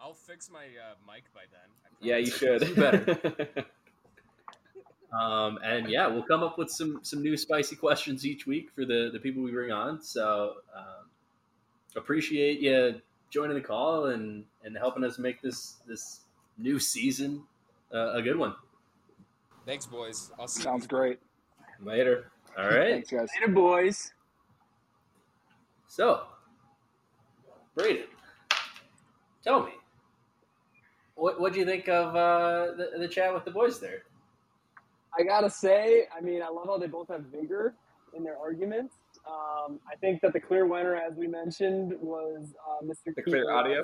I'll 0.00 0.14
fix 0.14 0.50
my 0.50 0.60
uh, 0.60 0.94
mic 1.06 1.24
by 1.34 1.42
then. 1.50 1.68
Yeah, 2.00 2.16
you 2.16 2.30
promise. 2.30 2.68
should. 2.68 2.76
better. 3.46 3.66
Um, 5.12 5.58
and 5.64 5.88
yeah, 5.88 6.06
we'll 6.06 6.24
come 6.24 6.42
up 6.42 6.58
with 6.58 6.70
some 6.70 7.00
some 7.02 7.22
new 7.22 7.36
spicy 7.36 7.76
questions 7.76 8.26
each 8.26 8.46
week 8.46 8.70
for 8.74 8.84
the 8.84 9.10
the 9.12 9.18
people 9.18 9.42
we 9.42 9.50
bring 9.50 9.72
on. 9.72 10.02
So 10.02 10.56
um, 10.76 11.08
appreciate 11.96 12.60
you 12.60 13.00
joining 13.30 13.54
the 13.54 13.62
call 13.62 14.06
and 14.06 14.44
and 14.64 14.76
helping 14.76 15.04
us 15.04 15.18
make 15.18 15.40
this 15.40 15.76
this 15.86 16.20
new 16.58 16.78
season 16.78 17.44
uh, 17.92 18.12
a 18.12 18.22
good 18.22 18.36
one. 18.36 18.54
Thanks, 19.68 19.84
boys. 19.84 20.30
I'll 20.38 20.48
see 20.48 20.62
Sounds 20.62 20.84
you. 20.84 20.88
great. 20.88 21.18
Later. 21.82 22.30
All 22.56 22.70
right. 22.70 22.92
Thanks, 22.92 23.10
guys. 23.10 23.28
Later, 23.38 23.52
boys. 23.52 24.14
So, 25.86 26.22
Braden, 27.74 28.04
tell 29.44 29.62
me, 29.62 29.72
what 31.16 31.38
what 31.38 31.52
do 31.52 31.58
you 31.58 31.66
think 31.66 31.86
of 31.86 32.16
uh, 32.16 32.76
the 32.78 32.92
the 32.98 33.08
chat 33.08 33.34
with 33.34 33.44
the 33.44 33.50
boys 33.50 33.78
there? 33.78 34.04
I 35.18 35.22
gotta 35.22 35.50
say, 35.50 36.06
I 36.16 36.22
mean, 36.22 36.40
I 36.40 36.48
love 36.48 36.64
how 36.64 36.78
they 36.78 36.86
both 36.86 37.08
have 37.08 37.24
vigor 37.24 37.74
in 38.14 38.24
their 38.24 38.38
arguments. 38.38 38.94
Um, 39.26 39.80
I 39.86 39.96
think 39.96 40.22
that 40.22 40.32
the 40.32 40.40
clear 40.40 40.64
winner, 40.64 40.96
as 40.96 41.14
we 41.14 41.26
mentioned, 41.26 41.92
was 42.00 42.54
uh, 42.66 42.86
Mr. 42.86 43.14
The 43.14 43.22
clear 43.22 43.42
Keeper. 43.42 43.52
audio. 43.52 43.82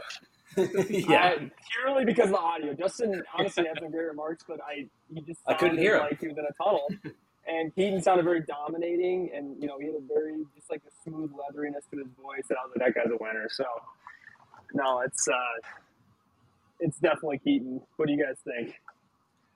yeah, 0.90 1.34
Uh, 1.36 1.48
purely 1.82 2.04
because 2.04 2.26
of 2.26 2.32
the 2.32 2.38
audio. 2.38 2.74
Justin 2.74 3.22
honestly 3.36 3.64
had 3.66 3.78
some 3.80 3.90
great 3.90 4.06
remarks, 4.06 4.44
but 4.46 4.60
I 4.60 4.88
he 5.12 5.20
just 5.22 5.40
I 5.46 5.54
couldn't 5.54 5.76
sounded 5.76 5.82
hear 5.82 5.96
him. 5.96 6.02
like 6.02 6.20
he 6.20 6.28
was 6.28 6.36
in 6.38 6.44
a 6.44 6.52
tunnel. 6.62 6.86
And 7.46 7.74
Keaton 7.74 8.00
sounded 8.02 8.24
very 8.24 8.40
dominating, 8.42 9.30
and 9.34 9.60
you 9.60 9.66
know 9.68 9.78
he 9.78 9.86
had 9.86 9.96
a 9.96 10.00
very 10.06 10.44
just 10.56 10.70
like 10.70 10.82
a 10.88 10.92
smooth 11.02 11.30
leatheriness 11.36 11.84
to 11.90 11.98
his 11.98 12.06
voice, 12.22 12.44
and 12.48 12.58
I 12.58 12.64
was 12.66 12.72
like, 12.76 12.94
that 12.94 13.02
guy's 13.04 13.12
a 13.12 13.16
winner. 13.22 13.48
So, 13.50 13.64
no, 14.72 15.00
it's 15.00 15.28
uh, 15.28 15.34
it's 16.80 16.98
definitely 16.98 17.38
Keaton. 17.38 17.80
What 17.96 18.06
do 18.06 18.14
you 18.14 18.24
guys 18.24 18.36
think? 18.44 18.80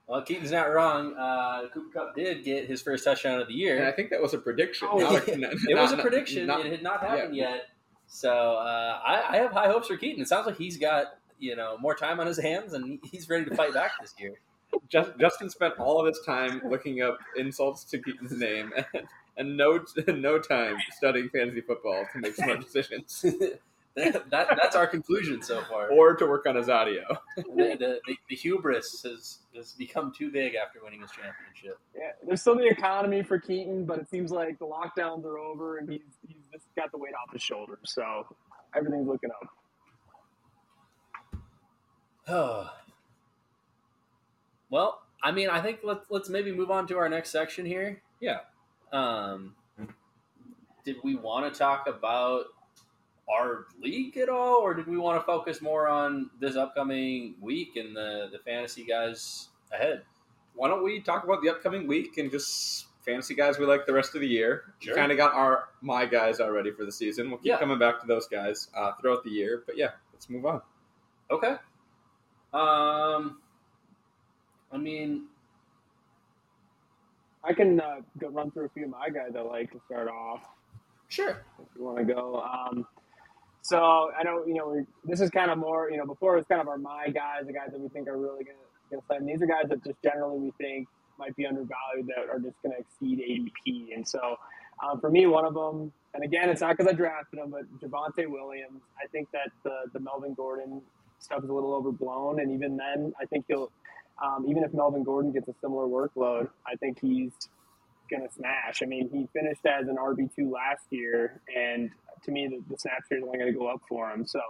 Well, 0.07 0.23
Keaton's 0.23 0.53
not 0.53 0.73
wrong. 0.73 1.15
Uh, 1.17 1.69
Cooper 1.73 1.93
Kupp 1.93 2.15
did 2.15 2.45
get 2.45 2.67
his 2.67 2.81
first 2.83 3.05
touchdown 3.05 3.41
of 3.41 3.49
the 3.49 3.55
year. 3.55 3.77
And 3.79 3.87
I 3.87 3.93
think 3.93 4.11
that 4.11 4.21
was 4.23 4.33
a 4.35 4.39
prediction. 4.39 4.89
Oh, 4.91 4.99
not 4.99 5.29
a- 5.29 5.33
it 5.33 5.39
not- 5.39 5.83
was 5.83 5.93
a 5.93 5.99
prediction. 5.99 6.47
not- 6.47 6.65
it 6.65 6.73
had 6.73 6.83
not 6.83 7.01
happened 7.01 7.37
yet. 7.37 7.69
So 8.09 8.31
uh, 8.31 9.01
I, 9.07 9.35
I 9.35 9.37
have 9.37 9.53
high 9.53 9.69
hopes 9.69 9.87
for 9.87 9.97
Keaton. 9.97 10.21
It 10.23 10.29
sounds 10.29 10.47
like 10.47 10.57
he's 10.57 10.79
got 10.79 11.19
you 11.39 11.55
know 11.55 11.77
more 11.79 11.95
time 11.95 12.19
on 12.19 12.27
his 12.27 12.39
hands 12.39 12.73
and 12.73 12.99
he's 13.05 13.29
ready 13.29 13.45
to 13.45 13.55
fight 13.55 13.73
back 13.73 13.93
this 14.01 14.15
year. 14.19 14.35
Just, 14.89 15.13
Justin 15.19 15.49
spent 15.49 15.75
all 15.79 16.01
of 16.01 16.07
his 16.07 16.21
time 16.27 16.61
looking 16.69 17.03
up 17.03 17.19
insults 17.37 17.85
to 17.85 17.99
Keaton's 17.99 18.33
name 18.33 18.73
and, 18.95 19.07
and 19.37 19.57
no 19.57 19.85
no 20.09 20.39
time 20.39 20.77
studying 20.91 21.29
fantasy 21.31 21.61
football 21.61 22.05
to 22.13 22.19
make 22.19 22.35
smart 22.35 22.61
decisions 22.61 23.25
that, 23.99 24.31
that, 24.31 24.59
that's 24.61 24.77
our 24.77 24.87
conclusion 24.87 25.43
so 25.43 25.61
far. 25.63 25.91
or 25.91 26.15
to 26.15 26.27
work 26.27 26.47
on 26.47 26.57
his 26.57 26.69
audio. 26.69 27.03
the, 27.37 27.45
the, 27.47 28.01
the, 28.07 28.17
the 28.29 28.37
hubris 28.37 29.03
has, 29.03 29.39
has 29.55 29.73
become 29.73 30.13
too 30.17 30.31
big 30.31 30.55
after 30.55 30.81
winning 30.83 31.01
his 31.01 31.11
championship. 31.11 31.79
Yeah, 31.97 32.13
there's 32.27 32.41
still 32.41 32.57
the 32.57 32.67
economy 32.67 33.23
for 33.23 33.39
Keaton, 33.39 33.85
but 33.85 33.99
it 33.99 34.09
seems 34.09 34.31
like 34.31 34.59
the 34.59 34.67
lockdowns 34.67 35.25
are 35.25 35.39
over, 35.39 35.79
and 35.79 35.91
he's 35.91 36.03
he's 36.27 36.38
just 36.53 36.67
got 36.77 36.91
the 36.93 36.99
weight 36.99 37.15
off 37.15 37.33
his 37.33 37.43
shoulders. 37.43 37.79
So 37.85 38.27
everything's 38.75 39.09
looking 39.09 39.31
up. 39.31 39.49
Oh. 42.29 42.71
well, 44.71 45.03
I 45.23 45.33
mean, 45.33 45.49
I 45.51 45.61
think 45.61 45.81
let's 45.83 46.07
let's 46.11 46.29
maybe 46.29 46.53
move 46.53 46.71
on 46.71 46.87
to 46.89 46.99
our 46.99 47.09
next 47.09 47.31
section 47.31 47.67
here. 47.67 48.03
Yeah. 48.21 48.41
Um, 48.93 49.55
did 50.85 50.97
we 51.03 51.17
want 51.17 51.53
to 51.53 51.59
talk 51.59 51.87
about 51.87 52.47
our 53.31 53.67
league 53.81 54.17
at 54.17 54.29
all, 54.29 54.57
or 54.57 54.75
did 54.75 54.87
we 54.87 54.97
want 54.97 55.21
to 55.21 55.27
focus 55.27 55.61
more 55.61 55.89
on 55.89 56.31
this 56.41 56.57
upcoming 56.57 57.35
week 57.41 57.77
and 57.77 57.95
the 57.95 58.29
the 58.33 58.39
fantasy 58.39 58.85
guys 58.85 59.49
ahead? 59.73 60.03
Why 60.55 60.69
don't 60.69 60.83
we 60.83 61.01
talk 61.01 61.25
about 61.25 61.43
the 61.43 61.51
upcoming 61.51 61.87
week 61.87 62.19
and 62.19 62.31
just 62.31 62.88
fantasy 63.09 63.35
guys 63.35 63.59
we 63.59 63.65
like 63.67 63.87
the 63.87 63.93
rest 63.93 64.15
of 64.15 64.21
the 64.21 64.27
year. 64.29 64.75
Sure. 64.81 64.95
We 64.95 65.01
kind 65.01 65.11
of 65.13 65.19
got 65.19 65.33
our 65.35 65.65
my 65.81 66.05
guys 66.07 66.41
already 66.41 66.71
for 66.71 66.85
the 66.85 66.93
season. 66.93 67.29
We'll 67.31 67.39
keep 67.39 67.47
Yeah. 67.47 67.59
coming 67.59 67.79
back 67.79 68.01
to 68.01 68.07
those 68.07 68.27
guys 68.27 68.69
uh, 68.77 68.93
throughout 69.01 69.25
the 69.25 69.31
year. 69.31 69.63
But 69.67 69.77
yeah, 69.79 69.91
let's 70.13 70.29
move 70.29 70.45
on. 70.47 70.61
Okay. 71.31 71.57
Um, 72.53 73.39
I 74.73 74.77
mean, 74.79 75.25
I 77.45 77.53
can 77.55 77.81
uh, 77.81 78.01
go 78.19 78.29
run 78.29 78.51
through 78.51 78.67
a 78.67 78.69
few 78.71 78.85
of 78.85 78.91
my 78.91 79.09
guys 79.09 79.31
I 79.37 79.41
like 79.41 79.71
to 79.73 79.81
start 79.87 80.09
off. 80.09 80.41
sure. 81.09 81.43
if 81.61 81.67
you 81.77 81.85
want 81.85 81.99
to 81.99 82.05
go. 82.15 82.41
Um, 82.43 82.87
so 83.63 84.11
I 84.19 84.23
know 84.23 84.45
you 84.47 84.55
know 84.55 84.69
we, 84.69 84.85
this 85.05 85.21
is 85.21 85.31
kind 85.31 85.51
of 85.51 85.59
more 85.59 85.91
you 85.91 85.97
know 85.99 86.07
before 86.07 86.35
it 86.35 86.37
was 86.39 86.47
kind 86.47 86.61
of 86.61 86.69
our 86.69 86.79
my 86.79 87.09
guys, 87.09 87.47
the 87.47 87.53
guys 87.53 87.69
that 87.73 87.81
we 87.81 87.89
think 87.89 88.09
are 88.09 88.17
really 88.19 88.45
gonna 88.45 88.57
gonna 88.91 89.03
play. 89.03 89.17
And 89.19 89.29
these 89.29 89.43
are 89.43 89.47
guys 89.47 89.69
that 89.69 89.83
just 89.85 90.01
generally 90.03 90.39
we 90.39 90.53
think 90.59 90.89
might 91.19 91.37
be 91.37 91.47
undervalued 91.47 92.09
that 92.09 92.29
are 92.31 92.39
just 92.39 92.57
gonna 92.63 92.77
exceed 92.79 93.19
ADP. 93.19 93.95
And 93.95 94.07
so 94.07 94.37
um, 94.83 95.01
for 95.01 95.11
me, 95.11 95.27
one 95.27 95.45
of 95.45 95.55
them, 95.55 95.93
and 96.15 96.25
again, 96.25 96.49
it's 96.49 96.61
not 96.61 96.77
because 96.77 96.91
I 96.91 96.95
drafted 96.95 97.41
him, 97.41 97.51
but 97.51 97.63
Javonte 97.81 98.29
Williams. 98.29 98.83
I 99.03 99.07
think 99.09 99.31
that 99.33 99.51
the 99.65 99.91
the 99.93 100.01
Melvin 100.01 100.35
Gordon 100.35 100.83
stuff 101.19 101.43
is 101.43 101.51
a 101.51 101.53
little 101.53 101.75
overblown, 101.75 102.41
and 102.41 102.53
even 102.53 102.77
then, 102.77 103.13
I 103.21 103.27
think 103.27 103.47
he'll. 103.49 103.71
Um, 104.21 104.47
even 104.49 104.65
if 104.65 104.75
Melvin 104.75 105.05
Gordon 105.05 105.31
gets 105.31 105.47
a 105.47 105.55
similar 105.61 105.87
workload, 105.87 106.49
I 106.67 106.75
think 106.75 106.99
he's 107.01 107.31
going 108.11 108.27
to 108.27 108.35
smash. 108.35 108.83
I 108.83 108.87
mean, 108.87 109.09
he 109.13 109.29
finished 109.33 109.65
as 109.65 109.87
an 109.89 109.97
RB 109.97 110.35
two 110.35 110.51
last 110.51 110.85
year, 110.91 111.41
and 111.55 111.91
to 112.25 112.31
me, 112.33 112.49
the, 112.49 112.63
the 112.69 112.79
snap 112.79 113.05
share 113.09 113.19
is 113.19 113.25
only 113.25 113.39
going 113.39 113.53
to 113.53 113.59
go 113.59 113.69
up 113.69 113.81
for 113.89 114.11
him. 114.11 114.27
So, 114.27 114.41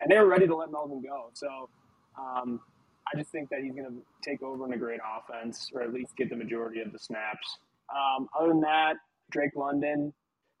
and 0.00 0.10
they 0.10 0.18
were 0.18 0.26
ready 0.26 0.46
to 0.46 0.54
let 0.54 0.70
Melvin 0.70 1.02
go. 1.02 1.30
So, 1.32 1.70
um, 2.18 2.60
I 3.12 3.18
just 3.18 3.30
think 3.30 3.50
that 3.50 3.60
he's 3.60 3.74
going 3.74 3.86
to 3.86 4.02
take 4.22 4.42
over 4.42 4.64
in 4.66 4.72
a 4.72 4.78
great 4.78 5.00
offense, 5.00 5.70
or 5.74 5.82
at 5.82 5.92
least 5.92 6.16
get 6.16 6.30
the 6.30 6.36
majority 6.36 6.80
of 6.80 6.92
the 6.92 6.98
snaps. 6.98 7.58
Um, 7.90 8.28
other 8.38 8.48
than 8.48 8.60
that, 8.62 8.94
Drake 9.30 9.52
London, 9.56 10.12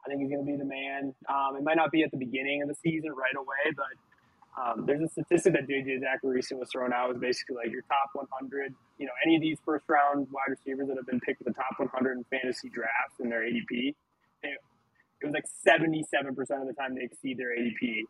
I 0.04 0.08
think 0.08 0.20
he's 0.20 0.30
going 0.30 0.44
to 0.44 0.50
be 0.52 0.58
the 0.58 0.64
man. 0.64 1.14
Um, 1.28 1.56
it 1.56 1.62
might 1.62 1.76
not 1.76 1.90
be 1.90 2.02
at 2.02 2.10
the 2.10 2.18
beginning 2.18 2.62
of 2.62 2.68
the 2.68 2.74
season 2.74 3.12
right 3.12 3.34
away, 3.36 3.72
but 3.74 4.60
um, 4.60 4.86
there's 4.86 5.02
a 5.02 5.08
statistic 5.08 5.54
that 5.54 5.66
JJ 5.66 6.00
Zachariason 6.04 6.58
was 6.58 6.68
thrown 6.70 6.92
out 6.92 7.08
was 7.08 7.18
basically 7.18 7.56
like 7.56 7.72
your 7.72 7.82
top 7.82 8.10
100. 8.12 8.74
You 8.98 9.06
know, 9.06 9.12
any 9.24 9.36
of 9.36 9.42
these 9.42 9.58
first 9.64 9.84
round 9.88 10.28
wide 10.30 10.50
receivers 10.50 10.86
that 10.88 10.96
have 10.96 11.06
been 11.06 11.20
picked 11.20 11.40
in 11.40 11.46
the 11.48 11.54
top 11.54 11.78
100 11.78 12.18
in 12.18 12.24
fantasy 12.24 12.68
drafts 12.68 13.18
in 13.18 13.30
their 13.30 13.40
ADP, 13.40 13.94
it 14.42 15.24
was 15.24 15.32
like 15.32 15.46
77% 15.66 16.36
of 16.60 16.66
the 16.66 16.74
time 16.74 16.94
they 16.94 17.02
exceed 17.02 17.38
their 17.38 17.56
ADP 17.56 18.04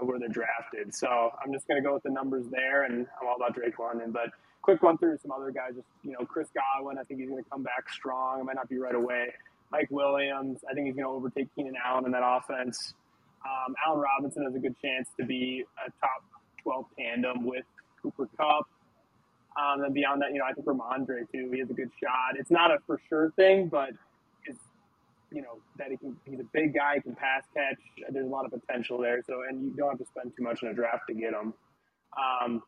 of 0.00 0.08
where 0.08 0.18
they're 0.18 0.28
drafted. 0.28 0.94
So 0.94 1.08
I'm 1.08 1.52
just 1.52 1.66
going 1.68 1.82
to 1.82 1.86
go 1.86 1.94
with 1.94 2.02
the 2.02 2.10
numbers 2.10 2.46
there, 2.50 2.84
and 2.84 3.06
I'm 3.20 3.28
all 3.28 3.36
about 3.36 3.54
Drake 3.54 3.78
London. 3.78 4.10
But 4.12 4.30
quick 4.62 4.82
run 4.82 4.98
through 4.98 5.18
some 5.18 5.32
other 5.32 5.50
guys. 5.50 5.74
Just 5.74 5.88
you 6.02 6.12
know, 6.12 6.24
Chris 6.26 6.48
Godwin, 6.54 6.98
I 6.98 7.04
think 7.04 7.20
he's 7.20 7.28
going 7.28 7.42
to 7.42 7.50
come 7.50 7.62
back 7.62 7.90
strong. 7.92 8.40
It 8.40 8.44
might 8.44 8.56
not 8.56 8.68
be 8.68 8.78
right 8.78 8.94
away. 8.94 9.32
Mike 9.72 9.88
Williams, 9.90 10.58
I 10.68 10.74
think 10.74 10.86
he's 10.86 10.96
going 10.96 11.06
to 11.06 11.10
overtake 11.10 11.48
Keenan 11.54 11.74
Allen 11.84 12.04
in 12.06 12.12
that 12.12 12.24
offense. 12.24 12.94
Um, 13.44 13.74
Allen 13.86 14.00
Robinson 14.00 14.44
has 14.44 14.54
a 14.54 14.58
good 14.58 14.74
chance 14.82 15.08
to 15.18 15.24
be 15.24 15.64
a 15.78 15.90
top 16.00 16.24
12 16.62 16.84
tandem 16.98 17.44
with 17.44 17.64
Cooper 18.02 18.28
Kupp. 18.36 18.68
Um, 19.56 19.84
and 19.84 19.94
beyond 19.94 20.22
that, 20.22 20.32
you 20.32 20.38
know, 20.38 20.44
I 20.44 20.52
think 20.52 20.66
Rhamondre 20.66 21.30
too. 21.32 21.50
He 21.52 21.60
has 21.60 21.70
a 21.70 21.74
good 21.74 21.90
shot. 22.02 22.38
It's 22.38 22.50
not 22.50 22.70
a 22.70 22.78
for 22.86 23.00
sure 23.08 23.30
thing, 23.36 23.68
but 23.68 23.90
you 25.32 25.42
know 25.42 25.58
that 25.78 25.90
he 25.90 25.96
can. 25.96 26.16
He's 26.24 26.40
a 26.40 26.46
big 26.52 26.74
guy. 26.74 26.96
He 26.96 27.00
can 27.02 27.14
pass 27.14 27.44
catch. 27.54 27.78
There's 28.10 28.26
a 28.26 28.30
lot 28.30 28.44
of 28.44 28.52
potential 28.52 28.98
there. 28.98 29.22
So, 29.26 29.42
and 29.48 29.62
you 29.62 29.70
don't 29.76 29.90
have 29.90 29.98
to 29.98 30.06
spend 30.06 30.32
too 30.36 30.42
much 30.42 30.62
in 30.62 30.68
a 30.68 30.74
draft 30.74 31.04
to 31.08 31.14
get 31.14 31.32
him. 31.32 31.54
Um, 32.18 32.62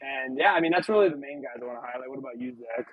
and 0.00 0.38
yeah, 0.38 0.52
I 0.52 0.60
mean 0.60 0.72
that's 0.72 0.88
really 0.88 1.08
the 1.08 1.16
main 1.16 1.42
guys 1.42 1.60
I 1.62 1.66
want 1.66 1.78
to 1.78 1.86
highlight. 1.86 2.10
What 2.10 2.18
about 2.18 2.38
you, 2.38 2.54
Zach? 2.56 2.86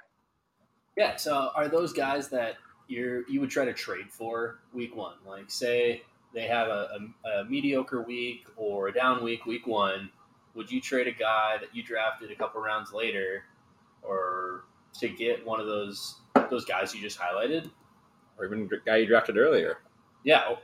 Yeah. 0.95 1.15
So, 1.15 1.51
are 1.55 1.67
those 1.67 1.93
guys 1.93 2.29
that 2.29 2.55
you're 2.87 3.27
you 3.29 3.39
would 3.39 3.49
try 3.49 3.65
to 3.65 3.73
trade 3.73 4.09
for 4.09 4.59
week 4.73 4.95
one? 4.95 5.15
Like, 5.25 5.49
say 5.49 6.03
they 6.33 6.47
have 6.47 6.67
a, 6.67 6.99
a, 7.25 7.29
a 7.29 7.45
mediocre 7.45 8.01
week 8.01 8.45
or 8.55 8.89
a 8.89 8.93
down 8.93 9.23
week, 9.23 9.45
week 9.45 9.65
one. 9.65 10.09
Would 10.55 10.71
you 10.71 10.81
trade 10.81 11.07
a 11.07 11.11
guy 11.11 11.57
that 11.59 11.75
you 11.75 11.83
drafted 11.83 12.31
a 12.31 12.35
couple 12.35 12.61
rounds 12.61 12.91
later, 12.91 13.43
or 14.01 14.63
to 14.99 15.07
get 15.07 15.45
one 15.45 15.59
of 15.59 15.67
those 15.67 16.15
those 16.49 16.65
guys 16.65 16.93
you 16.93 17.01
just 17.01 17.19
highlighted? 17.19 17.69
Or 18.37 18.45
even 18.45 18.67
the 18.67 18.77
guy 18.85 18.97
you 18.97 19.07
drafted 19.07 19.37
earlier. 19.37 19.77
Yeah. 20.23 20.55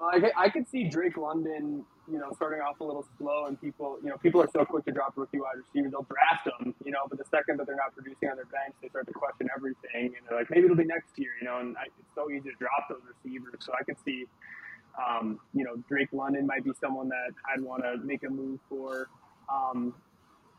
I, 0.00 0.18
could- 0.20 0.32
I 0.36 0.48
could 0.48 0.68
see 0.68 0.84
Drake 0.88 1.16
London, 1.16 1.84
you 2.10 2.18
know, 2.18 2.32
starting 2.34 2.60
off 2.60 2.80
a 2.80 2.84
little 2.84 3.06
slow, 3.18 3.46
and 3.46 3.60
people, 3.60 3.98
you 4.02 4.08
know, 4.10 4.16
people 4.16 4.42
are 4.42 4.48
so 4.52 4.64
quick 4.64 4.84
to 4.86 4.90
drop 4.90 5.12
rookie 5.16 5.38
wide 5.38 5.54
receivers. 5.56 5.92
They'll 5.92 6.02
draft 6.10 6.44
them, 6.44 6.74
you 6.84 6.90
know, 6.90 7.00
but 7.08 7.18
the 7.18 7.24
second 7.30 7.58
that 7.58 7.66
they're 7.66 7.76
not 7.76 7.94
producing 7.94 8.28
on 8.28 8.36
their 8.36 8.46
bench, 8.46 8.74
they 8.82 8.88
start 8.88 9.06
to 9.06 9.12
question 9.12 9.48
everything, 9.54 10.06
and 10.16 10.26
they're 10.28 10.38
like, 10.38 10.50
maybe 10.50 10.64
it'll 10.64 10.76
be 10.76 10.84
next 10.84 11.16
year, 11.16 11.30
you 11.40 11.46
know. 11.46 11.58
And 11.60 11.76
I, 11.76 11.82
it's 11.84 12.14
so 12.16 12.30
easy 12.30 12.50
to 12.50 12.56
drop 12.58 12.88
those 12.88 13.02
receivers. 13.06 13.54
So 13.60 13.72
I 13.78 13.84
could 13.84 13.96
see, 14.04 14.26
um, 14.98 15.38
you 15.54 15.62
know, 15.64 15.76
Drake 15.88 16.08
London 16.12 16.46
might 16.48 16.64
be 16.64 16.72
someone 16.80 17.08
that 17.10 17.30
I'd 17.54 17.60
want 17.62 17.84
to 17.84 17.98
make 18.04 18.24
a 18.24 18.28
move 18.28 18.58
for, 18.68 19.08
um, 19.52 19.94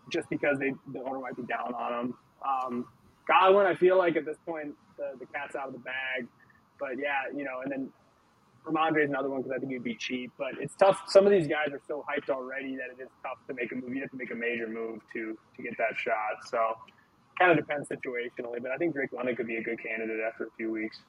just 0.10 0.30
because 0.30 0.58
they 0.60 0.74
the 0.94 1.02
owner 1.04 1.20
might 1.20 1.36
be 1.36 1.44
down 1.44 1.74
on 1.74 2.06
him. 2.06 2.14
Um, 2.48 2.88
Godwin, 3.28 3.66
I 3.66 3.76
feel 3.76 3.98
like 3.98 4.16
at 4.16 4.26
this 4.26 4.38
point 4.46 4.76
the, 4.98 5.18
the 5.20 5.26
cat's 5.28 5.56
out 5.56 5.68
of 5.68 5.74
the 5.74 5.80
bag, 5.80 6.28
but 6.80 6.98
yeah, 6.98 7.36
you 7.36 7.44
know, 7.44 7.62
and 7.64 7.72
then 7.72 7.90
Rhamondre 8.66 9.04
is 9.04 9.10
another 9.10 9.30
one 9.30 9.42
because 9.42 9.56
I 9.56 9.60
think 9.60 9.72
he'd 9.72 9.84
be 9.84 9.96
cheap, 9.96 10.32
but 10.38 10.54
it's 10.60 10.76
tough. 10.76 11.04
Some 11.08 11.26
of 11.26 11.32
these 11.32 11.48
guys 11.48 11.72
are 11.72 11.82
so 11.88 12.06
hyped 12.10 12.30
already 12.30 12.76
that 12.78 12.88
it 12.98 13.02
is 13.02 13.10
tough 13.22 13.38
to 13.48 13.54
make 13.54 13.72
a 13.72 13.76
move. 13.76 13.94
You 13.94 14.02
have 14.02 14.12
to 14.12 14.18
make 14.18 14.32
a 14.32 14.36
major 14.36 14.68
move 14.68 15.02
to 15.14 15.38
to 15.56 15.64
get 15.64 15.78
that 15.78 15.98
shot. 15.98 16.48
So, 16.50 16.60
kind 17.38 17.52
of 17.52 17.58
depends 17.58 17.90
situationally, 17.90 18.62
but 18.62 18.72
I 18.72 18.78
think 18.78 18.94
Drake 18.94 19.12
London 19.12 19.36
could 19.36 19.48
be 19.48 19.58
a 19.58 19.64
good 19.64 19.82
candidate 19.84 20.20
after 20.26 20.46
a 20.46 20.52
few 20.56 20.72
weeks. 20.72 21.00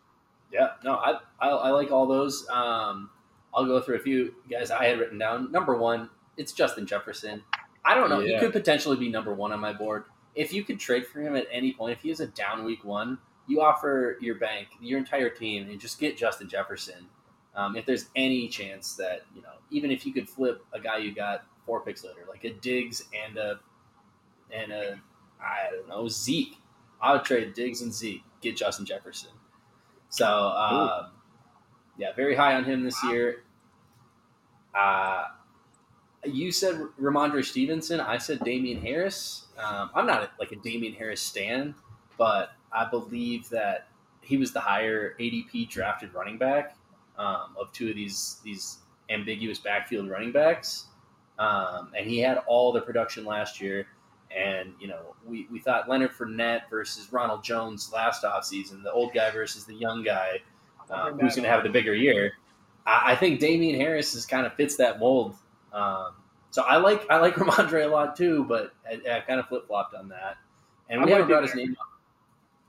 Yeah, 0.52 0.70
no, 0.84 0.94
I, 0.94 1.18
I, 1.40 1.48
I 1.48 1.70
like 1.70 1.90
all 1.90 2.06
those. 2.06 2.46
Um, 2.50 3.10
I'll 3.54 3.66
go 3.66 3.80
through 3.80 3.96
a 3.96 4.00
few 4.00 4.34
guys 4.50 4.70
I 4.70 4.86
had 4.86 4.98
written 4.98 5.18
down. 5.18 5.50
Number 5.52 5.76
one, 5.76 6.10
it's 6.36 6.52
Justin 6.52 6.86
Jefferson. 6.86 7.42
I 7.84 7.94
don't 7.94 8.08
know. 8.08 8.20
He 8.20 8.38
could 8.38 8.52
potentially 8.52 8.96
be 8.96 9.10
number 9.10 9.34
one 9.34 9.52
on 9.52 9.60
my 9.60 9.72
board. 9.72 10.04
If 10.34 10.52
you 10.52 10.64
could 10.64 10.80
trade 10.80 11.06
for 11.06 11.20
him 11.20 11.36
at 11.36 11.46
any 11.50 11.72
point, 11.72 11.92
if 11.92 12.02
he 12.02 12.08
has 12.08 12.20
a 12.20 12.26
down 12.26 12.64
week 12.64 12.84
one, 12.84 13.18
you 13.46 13.60
offer 13.60 14.18
your 14.20 14.36
bank, 14.36 14.68
your 14.80 14.98
entire 14.98 15.30
team, 15.30 15.68
and 15.68 15.80
just 15.80 15.98
get 15.98 16.16
Justin 16.16 16.48
Jefferson. 16.48 17.06
Um, 17.54 17.76
if 17.76 17.86
there's 17.86 18.06
any 18.16 18.48
chance 18.48 18.94
that, 18.96 19.22
you 19.34 19.42
know, 19.42 19.52
even 19.70 19.90
if 19.90 20.04
you 20.04 20.12
could 20.12 20.28
flip 20.28 20.64
a 20.72 20.80
guy 20.80 20.98
you 20.98 21.14
got 21.14 21.44
four 21.66 21.80
picks 21.82 22.02
later, 22.02 22.20
like 22.28 22.44
a 22.44 22.50
Diggs 22.50 23.02
and 23.26 23.36
a, 23.36 23.60
and 24.50 24.72
a, 24.72 25.00
I 25.40 25.70
don't 25.70 25.88
know, 25.88 26.08
Zeke, 26.08 26.56
I 27.00 27.12
would 27.12 27.24
trade 27.24 27.54
Diggs 27.54 27.82
and 27.82 27.92
Zeke, 27.92 28.24
get 28.40 28.56
Justin 28.56 28.86
Jefferson. 28.86 29.30
So, 30.08 30.26
um, 30.26 31.10
yeah, 31.96 32.12
very 32.14 32.34
high 32.34 32.54
on 32.54 32.64
him 32.64 32.82
this 32.82 33.02
year. 33.04 33.42
Uh, 34.74 35.24
you 36.24 36.52
said 36.52 36.76
Rhamondre 37.00 37.44
Stevenson. 37.44 38.00
I 38.00 38.18
said 38.18 38.40
Damien 38.44 38.80
Harris. 38.80 39.46
Um, 39.58 39.90
I'm 39.94 40.06
not 40.06 40.32
like 40.38 40.52
a 40.52 40.56
Damien 40.56 40.94
Harris 40.94 41.20
stan, 41.20 41.74
but 42.18 42.52
I 42.72 42.88
believe 42.88 43.48
that 43.50 43.88
he 44.20 44.36
was 44.36 44.52
the 44.52 44.60
higher 44.60 45.14
ADP 45.20 45.68
drafted 45.68 46.14
running 46.14 46.38
back 46.38 46.76
um, 47.18 47.54
of 47.60 47.72
two 47.72 47.88
of 47.88 47.94
these 47.94 48.40
these 48.42 48.78
ambiguous 49.10 49.58
backfield 49.58 50.08
running 50.08 50.32
backs, 50.32 50.86
um, 51.38 51.92
and 51.96 52.08
he 52.08 52.18
had 52.18 52.38
all 52.46 52.72
the 52.72 52.80
production 52.80 53.24
last 53.24 53.60
year. 53.60 53.86
And 54.34 54.72
you 54.80 54.88
know, 54.88 55.14
we, 55.24 55.46
we 55.50 55.60
thought 55.60 55.88
Leonard 55.88 56.10
Fournette 56.10 56.62
versus 56.68 57.12
Ronald 57.12 57.44
Jones 57.44 57.92
last 57.92 58.24
offseason, 58.24 58.82
the 58.82 58.90
old 58.90 59.14
guy 59.14 59.30
versus 59.30 59.64
the 59.64 59.74
young 59.74 60.02
guy, 60.02 60.40
um, 60.90 61.18
who's 61.20 61.36
going 61.36 61.44
to 61.44 61.50
have 61.50 61.62
the 61.62 61.68
bigger 61.68 61.94
year. 61.94 62.32
I, 62.84 63.12
I 63.12 63.16
think 63.16 63.38
Damien 63.38 63.78
Harris 63.78 64.14
is 64.14 64.26
kind 64.26 64.44
of 64.46 64.54
fits 64.54 64.76
that 64.76 64.98
mold. 64.98 65.36
Um, 65.74 66.14
so 66.50 66.62
I 66.62 66.76
like 66.76 67.04
I 67.10 67.18
like 67.18 67.34
Rhamondre 67.36 67.84
a 67.84 67.88
lot 67.88 68.16
too, 68.16 68.44
but 68.44 68.72
I, 68.88 69.16
I 69.16 69.20
kind 69.20 69.40
of 69.40 69.48
flip 69.48 69.66
flopped 69.66 69.94
on 69.94 70.08
that. 70.08 70.36
And 70.88 71.00
we 71.00 71.06
I'm 71.06 71.12
haven't 71.12 71.28
brought 71.28 71.42
his 71.42 71.54
name 71.54 71.76
up. 71.80 71.88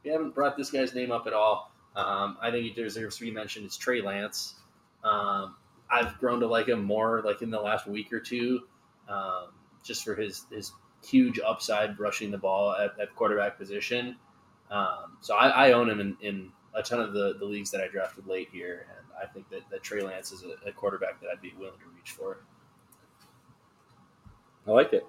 We 0.04 0.12
haven't 0.12 0.36
brought 0.36 0.58
this 0.58 0.72
guy's 0.72 0.94
name 0.94 1.12
up 1.12 1.28
at 1.28 1.34
all. 1.34 1.72
Um, 1.96 2.38
I 2.42 2.52
think 2.52 2.66
he 2.66 2.72
deserves 2.72 3.18
to 3.18 3.24
be 3.24 3.32
mentioned. 3.32 3.66
It's 3.66 3.78
Trey 3.78 4.02
Lance. 4.02 4.56
Um, 5.04 5.56
I've 5.90 6.18
grown 6.20 6.40
to 6.42 6.48
like 6.48 6.68
him 6.68 6.84
more, 6.84 7.22
like 7.24 7.42
in 7.42 7.52
the 7.52 7.60
last 7.60 7.88
week 7.88 8.12
or 8.12 8.20
two, 8.20 8.62
um, 9.08 9.50
just 9.84 10.04
for 10.04 10.16
his 10.16 10.46
his 10.52 10.72
huge 11.06 11.40
upside 11.40 12.00
rushing 12.00 12.32
the 12.32 12.38
ball 12.38 12.74
at, 12.74 13.00
at 13.00 13.16
quarterback 13.16 13.58
position. 13.58 14.16
Um, 14.72 15.18
so 15.22 15.36
I, 15.36 15.68
I 15.68 15.72
own 15.74 15.90
him 15.90 16.00
in, 16.00 16.18
in 16.22 16.52
a 16.74 16.82
ton 16.82 17.00
of 17.00 17.14
the, 17.14 17.36
the 17.38 17.46
leagues 17.46 17.70
that 17.72 17.82
I 17.82 17.88
drafted 17.88 18.26
late 18.26 18.50
here, 18.52 18.88
and 18.98 19.08
I 19.22 19.32
think 19.32 19.50
that, 19.50 19.62
that 19.70 19.84
Trey 19.84 20.02
Lance 20.02 20.32
is 20.32 20.44
a, 20.44 20.70
a 20.70 20.72
quarterback 20.72 21.22
that 21.22 21.28
I'd 21.32 21.42
be 21.42 21.54
willing 21.58 21.78
to 21.80 21.96
reach 21.96 22.12
for. 22.12 22.40
I 24.68 24.72
like 24.72 24.94
it. 24.94 25.06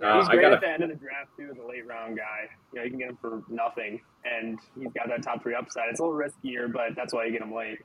Yeah, 0.00 0.14
Uh, 0.14 0.20
he's 0.20 0.28
I 0.28 0.32
great 0.32 0.42
got 0.42 0.52
at 0.52 0.60
the 0.60 0.68
end 0.68 0.82
of 0.84 0.88
the 0.90 0.94
draft 0.94 1.30
too, 1.36 1.52
a 1.60 1.66
late 1.68 1.86
round 1.86 2.16
guy. 2.16 2.48
You 2.72 2.78
know, 2.78 2.84
you 2.84 2.90
can 2.90 2.98
get 3.00 3.08
him 3.08 3.18
for 3.20 3.42
nothing, 3.48 4.00
and 4.24 4.58
he's 4.78 4.92
got 4.92 5.08
that 5.08 5.22
top 5.22 5.42
three 5.42 5.54
upside. 5.54 5.88
It's 5.90 6.00
a 6.00 6.04
little 6.04 6.18
riskier, 6.18 6.72
but 6.72 6.94
that's 6.96 7.12
why 7.12 7.24
you 7.24 7.32
get 7.32 7.42
him 7.42 7.52
late. 7.54 7.78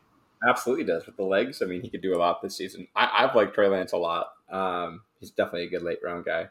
Absolutely 0.47 0.83
does 0.83 1.05
with 1.05 1.15
the 1.17 1.23
legs. 1.23 1.61
I 1.61 1.65
mean, 1.65 1.81
he 1.81 1.89
could 1.89 2.01
do 2.01 2.13
a 2.15 2.19
lot 2.19 2.41
this 2.41 2.57
season. 2.57 2.87
I, 2.95 3.09
I've 3.23 3.35
liked 3.35 3.55
Trey 3.55 3.67
Lance 3.69 3.93
a 3.93 3.97
lot. 3.97 4.27
Um, 4.51 5.01
he's 5.19 5.31
definitely 5.31 5.63
a 5.63 5.69
good 5.69 5.83
late 5.83 5.99
round 6.03 6.25
guy. 6.25 6.47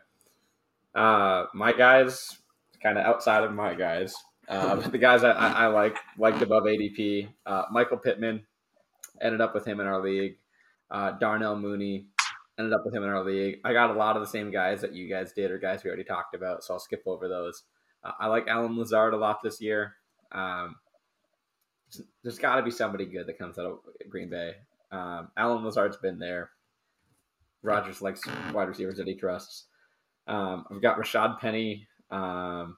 Uh, 0.94 1.46
my 1.54 1.72
guys, 1.72 2.38
kind 2.82 2.98
of 2.98 3.04
outside 3.04 3.44
of 3.44 3.52
my 3.52 3.74
guys, 3.74 4.14
Uh, 4.48 4.76
but 4.80 4.90
the 4.92 4.98
guys 4.98 5.22
I, 5.24 5.30
I, 5.32 5.48
I 5.50 5.66
like 5.68 5.96
liked 6.18 6.42
above 6.42 6.64
ADP, 6.64 7.28
uh, 7.46 7.64
Michael 7.70 7.98
Pittman 7.98 8.44
ended 9.20 9.40
up 9.40 9.54
with 9.54 9.64
him 9.66 9.78
in 9.78 9.86
our 9.86 10.00
league. 10.02 10.38
Uh, 10.90 11.12
Darnell 11.12 11.56
Mooney 11.56 12.06
ended 12.62 12.72
up 12.72 12.84
with 12.84 12.94
him 12.94 13.02
in 13.02 13.08
our 13.08 13.24
league. 13.24 13.60
I 13.64 13.72
got 13.72 13.90
a 13.90 13.94
lot 13.94 14.16
of 14.16 14.22
the 14.22 14.28
same 14.28 14.50
guys 14.50 14.80
that 14.80 14.94
you 14.94 15.08
guys 15.08 15.32
did, 15.32 15.50
or 15.50 15.58
guys 15.58 15.84
we 15.84 15.88
already 15.88 16.04
talked 16.04 16.34
about, 16.34 16.64
so 16.64 16.74
I'll 16.74 16.80
skip 16.80 17.02
over 17.06 17.28
those. 17.28 17.64
Uh, 18.04 18.12
I 18.18 18.26
like 18.26 18.48
Allen 18.48 18.76
Lazard 18.76 19.14
a 19.14 19.16
lot 19.18 19.42
this 19.42 19.60
year. 19.60 19.94
Um, 20.32 20.76
there's 22.22 22.38
got 22.38 22.56
to 22.56 22.62
be 22.62 22.70
somebody 22.70 23.04
good 23.04 23.26
that 23.26 23.38
comes 23.38 23.58
out 23.58 23.66
of 23.66 23.78
Green 24.08 24.30
Bay. 24.30 24.54
Um, 24.90 25.28
Allen 25.36 25.64
Lazard's 25.64 25.96
been 25.96 26.18
there. 26.18 26.50
Rodgers 27.62 28.02
likes 28.02 28.22
wide 28.52 28.68
receivers 28.68 28.96
that 28.96 29.06
he 29.06 29.14
trusts. 29.14 29.66
Um, 30.26 30.64
I've 30.70 30.82
got 30.82 30.98
Rashaad 30.98 31.38
Penny, 31.38 31.86
um, 32.10 32.76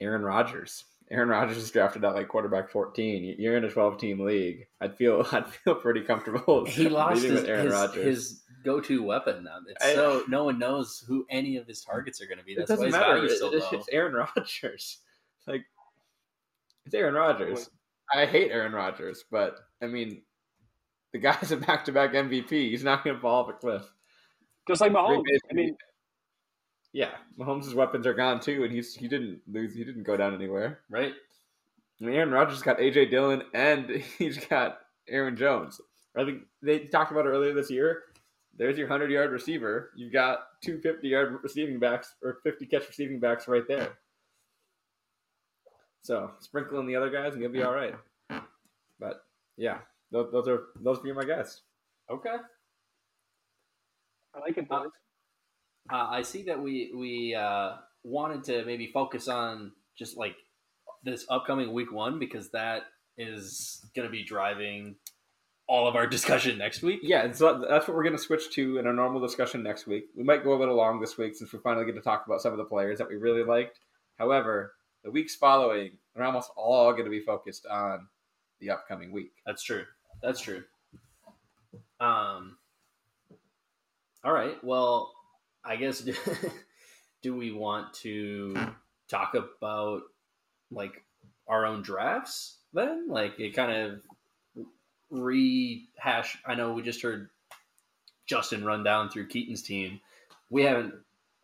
Aaron 0.00 0.22
Rodgers. 0.22 0.84
Aaron 1.10 1.28
Rodgers 1.28 1.56
is 1.56 1.70
drafted 1.70 2.04
at 2.04 2.14
like 2.14 2.28
quarterback 2.28 2.70
14. 2.70 3.34
You're 3.38 3.56
in 3.56 3.64
a 3.64 3.70
12 3.70 3.98
team 3.98 4.20
league. 4.20 4.66
I'd 4.80 4.96
feel 4.96 5.26
I'd 5.32 5.48
feel 5.48 5.74
pretty 5.74 6.02
comfortable. 6.02 6.64
He 6.66 6.88
lost 6.88 7.22
his, 7.22 7.42
his, 7.46 7.94
his 7.94 8.42
go-to 8.64 9.02
weapon 9.02 9.44
now. 9.44 9.58
It's 9.68 9.84
I- 9.84 9.94
so 9.94 10.22
no 10.28 10.44
one 10.44 10.58
knows 10.58 11.04
who 11.06 11.26
any 11.30 11.56
of 11.56 11.66
his 11.66 11.82
targets 11.82 12.20
are 12.20 12.26
going 12.26 12.38
to 12.38 12.44
be. 12.44 12.52
it 12.52 12.66
That's 12.66 12.70
why 12.70 12.86
doesn't 12.86 12.86
his 12.86 12.92
matter. 13.08 13.24
It- 13.24 13.38
so 13.38 13.52
it's, 13.52 13.72
it's 13.72 13.88
Aaron 13.92 14.14
Rodgers. 14.36 14.98
Like 15.46 15.64
it's 16.86 16.94
Aaron 16.94 17.14
Rodgers. 17.14 17.70
I 18.14 18.26
hate 18.26 18.50
Aaron 18.50 18.72
Rodgers, 18.72 19.24
but 19.30 19.58
I 19.82 19.86
mean, 19.86 20.22
the 21.12 21.18
guy's 21.18 21.52
a 21.52 21.56
back 21.56 21.84
to 21.86 21.92
back 21.92 22.12
MVP. 22.12 22.50
He's 22.50 22.84
not 22.84 23.04
going 23.04 23.16
to 23.16 23.22
fall 23.22 23.44
off 23.44 23.50
a 23.50 23.52
cliff. 23.52 23.82
Just 24.68 24.80
like 24.80 24.92
Mahomes. 24.92 25.24
I 25.50 25.54
mean, 25.54 25.76
Yeah, 26.92 27.10
Mahomes' 27.38 27.74
weapons 27.74 28.06
are 28.06 28.14
gone 28.14 28.40
too, 28.40 28.64
and 28.64 28.72
he's 28.72 28.94
he 28.94 29.06
didn't 29.08 29.40
lose. 29.50 29.74
He 29.74 29.84
didn't 29.84 30.02
go 30.02 30.16
down 30.16 30.34
anywhere. 30.34 30.80
right? 30.90 31.12
I 32.00 32.04
mean, 32.04 32.14
Aaron 32.14 32.30
Rodgers 32.30 32.62
got 32.62 32.78
AJ 32.78 33.10
Dillon 33.10 33.42
and 33.54 33.88
he's 34.18 34.38
got 34.46 34.78
Aaron 35.08 35.36
Jones. 35.36 35.80
I 36.16 36.24
think 36.24 36.42
they 36.62 36.80
talked 36.80 37.12
about 37.12 37.26
it 37.26 37.28
earlier 37.30 37.52
this 37.54 37.70
year. 37.70 38.02
There's 38.60 38.76
your 38.76 38.88
100 38.88 39.10
yard 39.10 39.30
receiver. 39.30 39.90
You've 39.96 40.12
got 40.12 40.40
two 40.62 40.78
50 40.80 41.08
yard 41.08 41.34
receiving 41.42 41.78
backs 41.78 42.14
or 42.22 42.40
50 42.42 42.66
catch 42.66 42.86
receiving 42.86 43.18
backs 43.18 43.48
right 43.48 43.66
there. 43.66 43.96
So 46.02 46.32
sprinkle 46.40 46.78
in 46.78 46.86
the 46.86 46.94
other 46.94 47.08
guys 47.08 47.32
and 47.32 47.40
you'll 47.40 47.52
be 47.52 47.62
all 47.62 47.72
right. 47.72 47.94
But 48.98 49.24
yeah, 49.56 49.78
those, 50.12 50.30
those 50.30 50.46
are 50.46 50.64
those 50.78 50.98
are 51.02 51.14
my 51.14 51.24
guys. 51.24 51.62
Okay. 52.10 52.36
I 54.34 54.38
like 54.40 54.58
it. 54.58 54.66
Uh. 54.70 54.84
Uh, 55.90 56.08
I 56.10 56.20
see 56.20 56.42
that 56.42 56.60
we 56.60 56.92
we 56.94 57.34
uh, 57.34 57.76
wanted 58.04 58.44
to 58.44 58.66
maybe 58.66 58.90
focus 58.92 59.26
on 59.26 59.72
just 59.98 60.18
like 60.18 60.36
this 61.02 61.24
upcoming 61.30 61.72
week 61.72 61.90
one 61.90 62.18
because 62.18 62.50
that 62.50 62.82
is 63.16 63.86
going 63.96 64.06
to 64.06 64.12
be 64.12 64.22
driving 64.22 64.96
all 65.70 65.86
of 65.86 65.94
our 65.94 66.06
discussion 66.06 66.58
next 66.58 66.82
week. 66.82 66.98
Yeah, 67.00 67.30
so 67.30 67.64
that's 67.70 67.86
what 67.86 67.96
we're 67.96 68.02
going 68.02 68.16
to 68.16 68.22
switch 68.22 68.50
to 68.54 68.78
in 68.78 68.88
our 68.88 68.92
normal 68.92 69.20
discussion 69.20 69.62
next 69.62 69.86
week. 69.86 70.06
We 70.16 70.24
might 70.24 70.42
go 70.42 70.52
a 70.52 70.58
little 70.58 70.74
long 70.74 71.00
this 71.00 71.16
week 71.16 71.36
since 71.36 71.52
we 71.52 71.60
finally 71.60 71.86
get 71.86 71.94
to 71.94 72.00
talk 72.00 72.26
about 72.26 72.42
some 72.42 72.50
of 72.50 72.58
the 72.58 72.64
players 72.64 72.98
that 72.98 73.08
we 73.08 73.14
really 73.14 73.44
liked. 73.44 73.78
However, 74.18 74.72
the 75.04 75.12
weeks 75.12 75.36
following 75.36 75.92
are 76.16 76.24
almost 76.24 76.50
all 76.56 76.90
going 76.90 77.04
to 77.04 77.10
be 77.10 77.20
focused 77.20 77.66
on 77.66 78.08
the 78.58 78.70
upcoming 78.70 79.12
week. 79.12 79.30
That's 79.46 79.62
true. 79.62 79.84
That's 80.20 80.40
true. 80.40 80.64
Um. 82.00 82.56
All 84.24 84.32
right. 84.32 84.62
Well, 84.64 85.12
I 85.64 85.76
guess 85.76 86.02
do 87.22 87.36
we 87.36 87.52
want 87.52 87.94
to 87.94 88.56
talk 89.08 89.34
about 89.34 90.02
like 90.72 91.04
our 91.46 91.64
own 91.64 91.82
drafts 91.82 92.56
then? 92.72 93.08
Like 93.08 93.38
it 93.38 93.54
kind 93.54 93.70
of 93.70 94.00
rehash. 95.10 96.38
I 96.46 96.54
know 96.54 96.72
we 96.72 96.82
just 96.82 97.02
heard 97.02 97.30
Justin 98.26 98.64
run 98.64 98.84
down 98.84 99.10
through 99.10 99.28
Keaton's 99.28 99.62
team. 99.62 100.00
We 100.50 100.62
haven't 100.62 100.94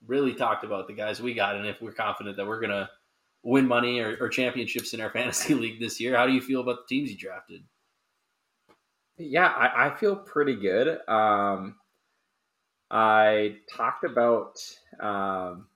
really 0.06 0.34
talked 0.34 0.64
about 0.64 0.86
the 0.86 0.92
guys 0.94 1.20
we 1.20 1.34
got 1.34 1.56
and 1.56 1.66
if 1.66 1.80
we're 1.80 1.92
confident 1.92 2.36
that 2.36 2.46
we're 2.46 2.60
gonna 2.60 2.88
win 3.42 3.66
money 3.66 4.00
or, 4.00 4.16
or 4.20 4.28
championships 4.28 4.94
in 4.94 5.00
our 5.00 5.10
fantasy 5.12 5.54
league 5.54 5.80
this 5.80 6.00
year. 6.00 6.16
How 6.16 6.26
do 6.26 6.32
you 6.32 6.40
feel 6.40 6.60
about 6.60 6.88
the 6.88 6.94
teams 6.94 7.10
you 7.10 7.16
drafted? 7.16 7.62
Yeah, 9.18 9.46
I, 9.46 9.86
I 9.86 9.96
feel 9.96 10.14
pretty 10.14 10.56
good. 10.56 11.00
Um, 11.08 11.76
I 12.90 13.56
talked 13.74 14.04
about 14.04 14.58
um, 15.00 15.66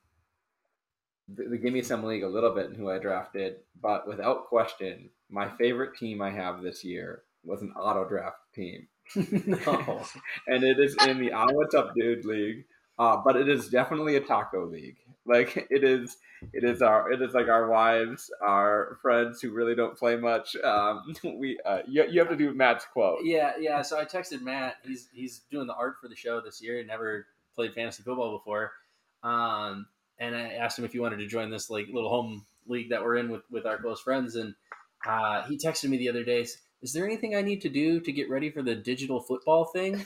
the, 1.29 1.45
the 1.45 1.57
Give 1.57 1.73
Me 1.73 1.83
Some 1.83 2.05
League 2.05 2.23
a 2.23 2.29
little 2.29 2.55
bit 2.55 2.67
and 2.67 2.77
who 2.77 2.91
I 2.91 2.99
drafted, 2.99 3.57
but 3.81 4.07
without 4.07 4.47
question, 4.47 5.09
my 5.31 5.49
favorite 5.57 5.97
team 5.97 6.21
I 6.21 6.31
have 6.31 6.63
this 6.63 6.85
year 6.85 7.23
was 7.45 7.63
an 7.63 7.73
auto 7.73 8.09
draft 8.09 8.39
team. 8.55 8.89
no. 9.17 10.05
and 10.47 10.63
it 10.63 10.79
is 10.79 10.97
in 11.07 11.19
the 11.19 11.33
On 11.33 11.55
What's 11.55 11.75
Up 11.75 11.95
Dude 11.97 12.25
League, 12.25 12.65
uh, 12.99 13.17
but 13.25 13.37
it 13.37 13.49
is 13.49 13.69
definitely 13.69 14.17
a 14.17 14.21
taco 14.21 14.67
league. 14.67 14.99
Like 15.27 15.67
it 15.71 15.85
is, 15.85 16.17
it 16.53 16.65
is 16.65 16.81
our, 16.81 17.11
it 17.11 17.21
is 17.21 17.35
like 17.35 17.49
our 17.49 17.69
wives, 17.69 18.31
our 18.43 18.99
friends 19.03 19.41
who 19.41 19.51
really 19.51 19.75
don't 19.75 19.97
play 19.97 20.17
much. 20.17 20.57
Um, 20.57 21.15
we, 21.25 21.59
uh, 21.65 21.81
you, 21.87 22.05
you 22.09 22.21
have 22.21 22.29
to 22.31 22.37
do 22.37 22.55
Matt's 22.55 22.87
quote. 22.93 23.21
Yeah, 23.23 23.53
yeah. 23.59 23.83
So 23.83 23.99
I 23.99 24.05
texted 24.05 24.43
Matt. 24.43 24.77
He's 24.85 25.09
he's 25.13 25.41
doing 25.51 25.67
the 25.67 25.75
art 25.75 25.97
for 26.01 26.09
the 26.09 26.17
show 26.17 26.41
this 26.41 26.63
year. 26.63 26.83
Never 26.85 27.27
played 27.55 27.75
fantasy 27.75 28.03
football 28.03 28.39
before, 28.39 28.73
um, 29.23 29.87
and 30.19 30.37
I 30.37 30.53
asked 30.53 30.79
him 30.79 30.85
if 30.85 30.93
he 30.93 31.01
wanted 31.01 31.19
to 31.19 31.27
join 31.27 31.51
this 31.51 31.69
like 31.69 31.87
little 31.93 32.11
home 32.11 32.47
league 32.67 32.91
that 32.91 33.03
we're 33.03 33.17
in 33.17 33.31
with 33.31 33.43
with 33.51 33.67
our 33.67 33.79
close 33.79 34.01
friends. 34.01 34.37
And 34.37 34.55
uh, 35.07 35.43
he 35.49 35.59
texted 35.59 35.89
me 35.89 35.99
the 35.99 36.09
other 36.09 36.25
day. 36.25 36.47
Is 36.83 36.93
there 36.93 37.05
anything 37.05 37.35
I 37.35 37.43
need 37.43 37.61
to 37.63 37.69
do 37.69 38.01
to 38.01 38.13
get 38.13 38.31
ready 38.31 38.51
for 38.51 38.63
the 38.63 38.75
digital 38.75 39.21
football 39.21 39.67
thing? 39.67 40.05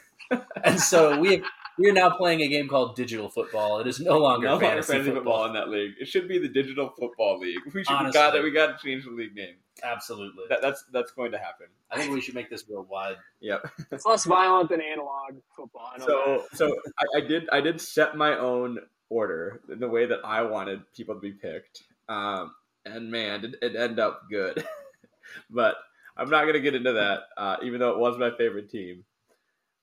and 0.64 0.80
so 0.80 1.18
we 1.20 1.42
we 1.78 1.88
are 1.88 1.92
now 1.92 2.10
playing 2.10 2.40
a 2.40 2.48
game 2.48 2.68
called 2.68 2.96
digital 2.96 3.28
football. 3.28 3.80
It 3.80 3.86
is 3.86 4.00
no 4.00 4.18
longer 4.18 4.46
No 4.46 4.52
longer 4.52 4.66
fantasy, 4.66 4.92
fantasy 4.92 5.10
football. 5.12 5.44
football 5.44 5.46
in 5.46 5.52
that 5.54 5.68
league. 5.68 5.92
It 6.00 6.08
should 6.08 6.26
be 6.26 6.38
the 6.38 6.48
Digital 6.48 6.88
Football 6.98 7.38
League. 7.38 7.58
We 7.66 7.84
should 7.84 7.90
we 7.90 7.96
Honestly. 7.96 8.12
got 8.18 8.42
we 8.42 8.50
got 8.50 8.78
to 8.78 8.86
change 8.86 9.04
the 9.04 9.10
league 9.10 9.34
name. 9.34 9.56
Absolutely. 9.84 10.44
That, 10.48 10.62
that's 10.62 10.84
that's 10.92 11.12
going 11.12 11.32
to 11.32 11.38
happen. 11.38 11.66
I 11.90 11.98
think 11.98 12.12
we 12.12 12.20
should 12.20 12.34
make 12.34 12.50
this 12.50 12.66
worldwide. 12.68 13.16
Yep. 13.40 13.70
It's 13.92 14.06
less 14.06 14.24
violent 14.24 14.70
than 14.70 14.80
analog 14.80 15.36
football. 15.54 15.90
I 15.94 15.98
know 15.98 16.06
So 16.06 16.44
so 16.54 16.76
I, 16.98 17.18
I 17.18 17.20
did 17.20 17.48
I 17.50 17.60
did 17.60 17.80
set 17.80 18.16
my 18.16 18.38
own 18.38 18.78
order 19.10 19.60
in 19.70 19.78
the 19.78 19.88
way 19.88 20.06
that 20.06 20.20
I 20.24 20.42
wanted 20.42 20.80
people 20.94 21.14
to 21.14 21.20
be 21.20 21.32
picked. 21.32 21.82
Um, 22.08 22.54
and 22.84 23.10
man, 23.10 23.44
it, 23.44 23.54
it 23.62 23.76
ended 23.76 23.98
up 23.98 24.22
good. 24.30 24.64
but 25.50 25.76
I'm 26.16 26.30
not 26.30 26.46
gonna 26.46 26.60
get 26.60 26.74
into 26.74 26.92
that, 26.92 27.20
uh, 27.36 27.56
even 27.62 27.80
though 27.80 27.90
it 27.90 27.98
was 27.98 28.18
my 28.18 28.30
favorite 28.36 28.70
team. 28.70 29.04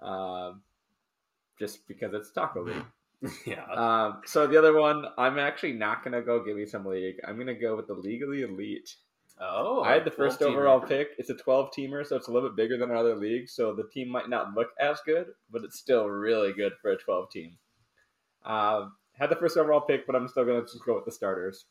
Um, 0.01 0.61
just 1.59 1.87
because 1.87 2.13
it's 2.13 2.31
Taco 2.31 2.63
League. 2.63 2.85
yeah. 3.45 3.65
Um, 3.65 4.21
so 4.25 4.47
the 4.47 4.57
other 4.57 4.77
one, 4.77 5.05
I'm 5.17 5.39
actually 5.39 5.73
not 5.73 6.03
gonna 6.03 6.21
go 6.21 6.43
give 6.43 6.57
me 6.57 6.65
some 6.65 6.85
league. 6.85 7.15
I'm 7.25 7.37
gonna 7.37 7.53
go 7.53 7.75
with 7.75 7.87
the 7.87 7.93
Legally 7.93 8.41
Elite. 8.41 8.95
Oh, 9.39 9.81
I 9.81 9.93
had 9.93 10.05
the 10.05 10.11
first 10.11 10.39
teamer. 10.39 10.47
overall 10.47 10.79
pick. 10.79 11.09
It's 11.17 11.29
a 11.29 11.35
12 11.35 11.71
teamer, 11.71 12.05
so 12.05 12.15
it's 12.15 12.27
a 12.27 12.31
little 12.31 12.49
bit 12.49 12.55
bigger 12.55 12.77
than 12.77 12.91
our 12.91 12.97
other 12.97 13.15
leagues. 13.15 13.51
So 13.51 13.73
the 13.73 13.87
team 13.91 14.09
might 14.09 14.29
not 14.29 14.53
look 14.53 14.69
as 14.79 14.99
good, 15.05 15.27
but 15.51 15.63
it's 15.63 15.79
still 15.79 16.07
really 16.07 16.53
good 16.53 16.73
for 16.81 16.91
a 16.91 16.97
12 16.97 17.29
team. 17.29 17.57
Um, 18.45 18.93
had 19.17 19.29
the 19.29 19.35
first 19.35 19.57
overall 19.57 19.81
pick, 19.81 20.05
but 20.05 20.15
I'm 20.15 20.27
still 20.27 20.45
going 20.45 20.63
to 20.63 20.71
just 20.71 20.85
go 20.85 20.95
with 20.95 21.05
the 21.05 21.11
starters. 21.11 21.65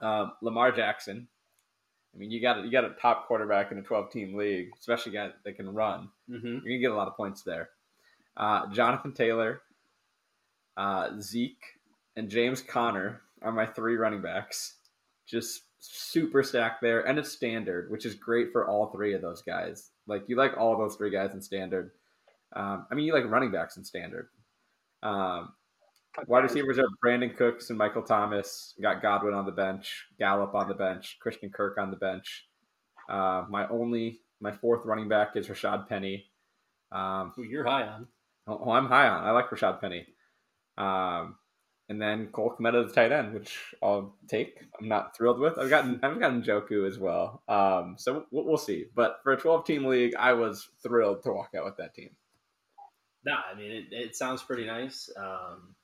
Um, 0.00 0.32
Lamar 0.40 0.72
Jackson. 0.72 1.28
I 2.14 2.18
mean, 2.18 2.30
you 2.30 2.40
got 2.40 2.64
you 2.64 2.70
got 2.70 2.84
a 2.84 2.90
top 2.90 3.26
quarterback 3.26 3.72
in 3.72 3.78
a 3.78 3.82
12 3.82 4.10
team 4.10 4.34
league, 4.36 4.70
especially 4.78 5.16
a 5.16 5.28
guy 5.28 5.32
that 5.44 5.52
can 5.56 5.74
run. 5.74 6.10
Mhm. 6.30 6.42
You're 6.44 6.60
gonna 6.60 6.78
get 6.78 6.92
a 6.92 6.96
lot 6.96 7.08
of 7.08 7.16
points 7.16 7.42
there. 7.42 7.70
Uh, 8.36 8.66
Jonathan 8.68 9.12
Taylor, 9.12 9.62
uh, 10.76 11.10
Zeke, 11.20 11.64
and 12.16 12.28
James 12.28 12.62
Conner 12.62 13.22
are 13.42 13.52
my 13.52 13.66
three 13.66 13.96
running 13.96 14.22
backs. 14.22 14.76
Just 15.26 15.62
super 15.78 16.42
stacked 16.42 16.80
there, 16.80 17.06
and 17.06 17.18
it's 17.18 17.30
standard, 17.32 17.90
which 17.90 18.06
is 18.06 18.14
great 18.14 18.52
for 18.52 18.66
all 18.66 18.86
three 18.86 19.12
of 19.14 19.20
those 19.22 19.42
guys. 19.42 19.90
Like 20.06 20.28
you 20.28 20.36
like 20.36 20.56
all 20.56 20.76
those 20.76 20.96
three 20.96 21.10
guys 21.10 21.32
in 21.34 21.40
standard. 21.40 21.92
Um, 22.52 22.86
I 22.90 22.94
mean, 22.94 23.06
you 23.06 23.12
like 23.12 23.24
running 23.30 23.50
backs 23.50 23.76
in 23.76 23.84
standard. 23.84 24.28
Um, 25.02 25.52
wide 26.26 26.44
receivers 26.44 26.78
are 26.78 26.86
Brandin 27.04 27.36
Cooks 27.36 27.70
and 27.70 27.78
Michael 27.78 28.02
Thomas. 28.02 28.74
We 28.78 28.82
got 28.82 29.02
Godwin 29.02 29.34
on 29.34 29.46
the 29.46 29.52
bench, 29.52 30.06
Gallup 30.18 30.54
on 30.54 30.68
the 30.68 30.74
bench, 30.74 31.18
Christian 31.20 31.50
Kirk 31.50 31.78
on 31.78 31.90
the 31.90 31.96
bench. 31.96 32.46
Uh, 33.08 33.44
my 33.48 33.68
only, 33.68 34.20
my 34.40 34.52
fourth 34.52 34.84
running 34.84 35.08
back 35.08 35.36
is 35.36 35.48
Rashaad 35.48 35.88
Penny. 35.88 36.26
Um, 36.92 37.32
Who 37.36 37.42
you're 37.42 37.64
high 37.64 37.82
on. 37.82 38.06
Oh, 38.46 38.70
I'm 38.72 38.86
high 38.86 39.08
on. 39.08 39.24
I 39.24 39.30
like 39.32 39.50
Rashaad 39.50 39.80
Penny. 39.80 40.06
Um, 40.76 41.36
and 41.88 42.00
then 42.00 42.28
Cole 42.28 42.54
Kmet 42.58 42.86
the 42.86 42.92
tight 42.92 43.12
end, 43.12 43.34
which 43.34 43.74
I'll 43.82 44.16
take. 44.28 44.58
I'm 44.80 44.88
not 44.88 45.16
thrilled 45.16 45.38
with. 45.38 45.58
I've 45.58 45.70
gotten 45.70 46.00
I've 46.02 46.18
gotten 46.18 46.42
Njoku 46.42 46.86
as 46.86 46.98
well. 46.98 47.42
Um, 47.48 47.96
so 47.98 48.24
we'll, 48.30 48.46
we'll 48.46 48.56
see. 48.56 48.86
But 48.94 49.18
for 49.22 49.32
a 49.32 49.36
12 49.36 49.66
team 49.66 49.84
league, 49.84 50.14
I 50.18 50.32
was 50.32 50.68
thrilled 50.82 51.22
to 51.24 51.32
walk 51.32 51.50
out 51.56 51.64
with 51.64 51.76
that 51.76 51.94
team. 51.94 52.10
No, 53.26 53.34
I 53.34 53.56
mean 53.58 53.70
it, 53.70 53.84
it 53.90 54.16
sounds 54.16 54.42
pretty 54.42 54.66
nice, 54.66 55.10
um, 55.16 55.74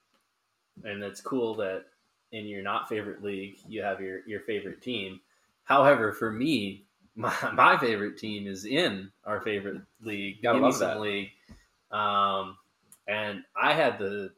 and 0.84 1.02
it's 1.02 1.20
cool 1.20 1.54
that 1.56 1.84
in 2.32 2.46
your 2.46 2.62
not 2.62 2.88
favorite 2.88 3.22
league, 3.22 3.56
you 3.68 3.82
have 3.82 4.00
your 4.00 4.20
your 4.26 4.40
favorite 4.40 4.82
team. 4.82 5.20
However, 5.64 6.12
for 6.12 6.30
me, 6.30 6.84
my, 7.16 7.34
my 7.54 7.76
favorite 7.78 8.16
team 8.18 8.46
is 8.46 8.64
in 8.64 9.10
our 9.24 9.40
favorite 9.40 9.82
league, 10.02 10.42
Gotta 10.42 10.58
love 10.58 10.78
that. 10.78 11.00
league, 11.00 11.30
um, 11.90 12.56
and 13.06 13.42
I 13.60 13.74
had 13.74 13.98
the 13.98 14.30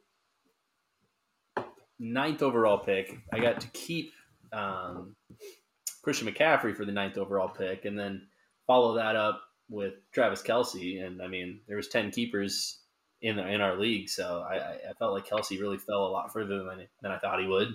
ninth 1.99 2.43
overall 2.43 2.78
pick. 2.78 3.18
I 3.32 3.38
got 3.38 3.61
to 3.61 3.68
keep 3.68 4.12
um, 4.53 5.14
Christian 6.03 6.26
McCaffrey 6.26 6.76
for 6.76 6.84
the 6.84 6.93
ninth 6.93 7.18
overall 7.18 7.49
pick, 7.49 7.84
and 7.84 7.99
then 7.99 8.26
follow 8.66 8.95
that 8.95 9.16
up 9.16 9.43
with 9.68 9.95
Travis 10.12 10.43
Kelce. 10.43 11.05
And 11.05 11.22
I 11.22 11.28
mean, 11.28 11.61
there 11.68 11.76
was 11.76 11.88
ten 11.88 12.11
keepers 12.11 12.78
in 13.23 13.39
in 13.39 13.61
our 13.61 13.77
league, 13.79 14.09
so 14.09 14.45
I, 14.49 14.55
I- 14.57 14.79
I 14.91 14.93
felt 14.99 15.14
like 15.14 15.27
Kelce 15.27 15.61
really 15.61 15.79
fell 15.79 16.07
a 16.07 16.09
lot 16.12 16.33
further 16.33 16.62
than 16.64 16.87
than 17.01 17.12
I 17.12 17.18
thought 17.18 17.41
he 17.41 17.47
would. 17.47 17.68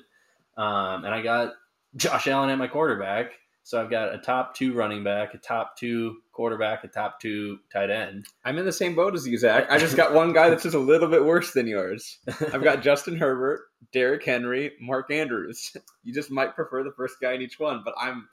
Um, 0.58 1.06
and 1.06 1.14
I 1.14 1.22
got 1.22 1.54
Josh 1.96 2.28
Allen 2.28 2.50
at 2.50 2.58
my 2.58 2.68
quarterback, 2.68 3.34
so 3.64 3.82
I've 3.82 3.90
got 3.90 4.14
a 4.14 4.18
top 4.18 4.56
two 4.56 4.74
running 4.74 5.04
back, 5.04 5.34
a 5.34 5.38
top 5.38 5.78
two 5.78 6.18
quarterback, 6.32 6.84
a 6.84 6.88
top 6.88 7.20
two 7.20 7.60
tight 7.72 7.90
end. 7.90 8.26
I'm 8.44 8.58
in 8.58 8.66
the 8.66 8.72
same 8.72 8.96
boat 8.96 9.14
as 9.16 9.28
you, 9.28 9.38
Zach. 9.38 9.68
I 9.70 9.78
just 9.78 9.96
got 9.96 10.14
one 10.14 10.34
guy 10.34 10.50
that's 10.50 10.64
just 10.64 10.76
a 10.76 10.80
little 10.80 11.08
bit 11.08 11.24
worse 11.24 11.54
than 11.54 11.68
yours. 11.68 12.20
I've 12.54 12.64
got 12.64 12.82
Justin 12.82 13.18
Herbert, 13.18 13.62
Derrick 13.94 14.24
Henry, 14.24 14.74
Mark 14.82 15.12
Andrews. 15.12 15.76
You 16.04 16.14
just 16.14 16.32
might 16.32 16.56
prefer 16.56 16.84
the 16.84 16.92
first 16.98 17.16
guy 17.22 17.34
in 17.34 17.42
each 17.42 17.60
one, 17.60 17.82
but 17.86 17.94
I'm, 18.00 18.28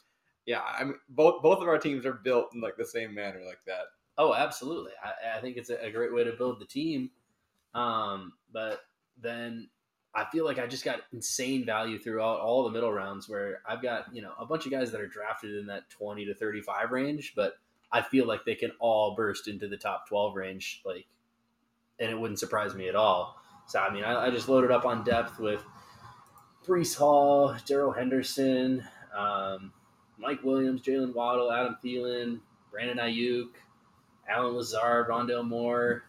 yeah, 0.46 0.62
I'm 0.78 0.98
both. 1.08 1.42
Both 1.42 1.60
of 1.62 1.68
our 1.68 1.78
teams 1.78 2.04
are 2.06 2.12
built 2.14 2.48
in 2.54 2.60
like 2.60 2.76
the 2.76 2.86
same 2.86 3.14
manner, 3.14 3.40
like 3.46 3.60
that. 3.66 3.84
Oh, 4.16 4.34
absolutely. 4.34 4.92
I, 5.02 5.38
I 5.38 5.40
think 5.40 5.56
it's 5.56 5.70
a, 5.70 5.90
great 5.90 6.14
way 6.14 6.24
to 6.24 6.32
build 6.32 6.60
the 6.60 6.66
team. 6.66 7.10
Um, 7.74 8.34
but 8.52 8.80
then 9.20 9.68
I 10.14 10.24
feel 10.24 10.44
like 10.44 10.58
I 10.58 10.66
just 10.66 10.84
got 10.84 11.00
insane 11.12 11.66
value 11.66 11.98
throughout 11.98 12.38
all 12.38 12.62
the 12.64 12.70
middle 12.70 12.92
rounds 12.92 13.28
where 13.28 13.60
I've 13.68 13.82
got, 13.82 14.14
you 14.14 14.22
know, 14.22 14.32
a 14.38 14.46
bunch 14.46 14.66
of 14.66 14.72
guys 14.72 14.92
that 14.92 15.00
are 15.00 15.08
drafted 15.08 15.56
in 15.56 15.66
that 15.66 15.90
20 15.90 16.26
to 16.26 16.34
35 16.34 16.92
range, 16.92 17.32
but 17.34 17.54
I 17.90 18.02
feel 18.02 18.26
like 18.26 18.44
they 18.44 18.54
can 18.54 18.70
all 18.78 19.14
burst 19.16 19.48
into 19.48 19.66
the 19.66 19.76
top 19.76 20.08
12 20.08 20.36
range, 20.36 20.82
like, 20.84 21.06
and 21.98 22.10
it 22.10 22.18
wouldn't 22.18 22.38
surprise 22.38 22.74
me 22.74 22.88
at 22.88 22.96
all. 22.96 23.40
So, 23.66 23.80
I 23.80 23.92
mean, 23.92 24.04
I, 24.04 24.26
I 24.26 24.30
just 24.30 24.48
loaded 24.48 24.70
up 24.70 24.84
on 24.84 25.04
depth 25.04 25.40
with 25.40 25.62
Breece 26.64 26.96
Hall, 26.96 27.54
Darrell 27.66 27.92
Henderson, 27.92 28.84
um, 29.16 29.72
Mike 30.18 30.42
Williams, 30.44 30.80
Jaylen 30.80 31.14
Waddle, 31.14 31.50
Adam 31.50 31.76
Thielen, 31.84 32.40
Brandon 32.70 32.98
Aiyuk, 32.98 33.50
Allen 34.28 34.54
Lazard, 34.56 35.08
Rondale 35.08 35.46
Moore. 35.46 36.04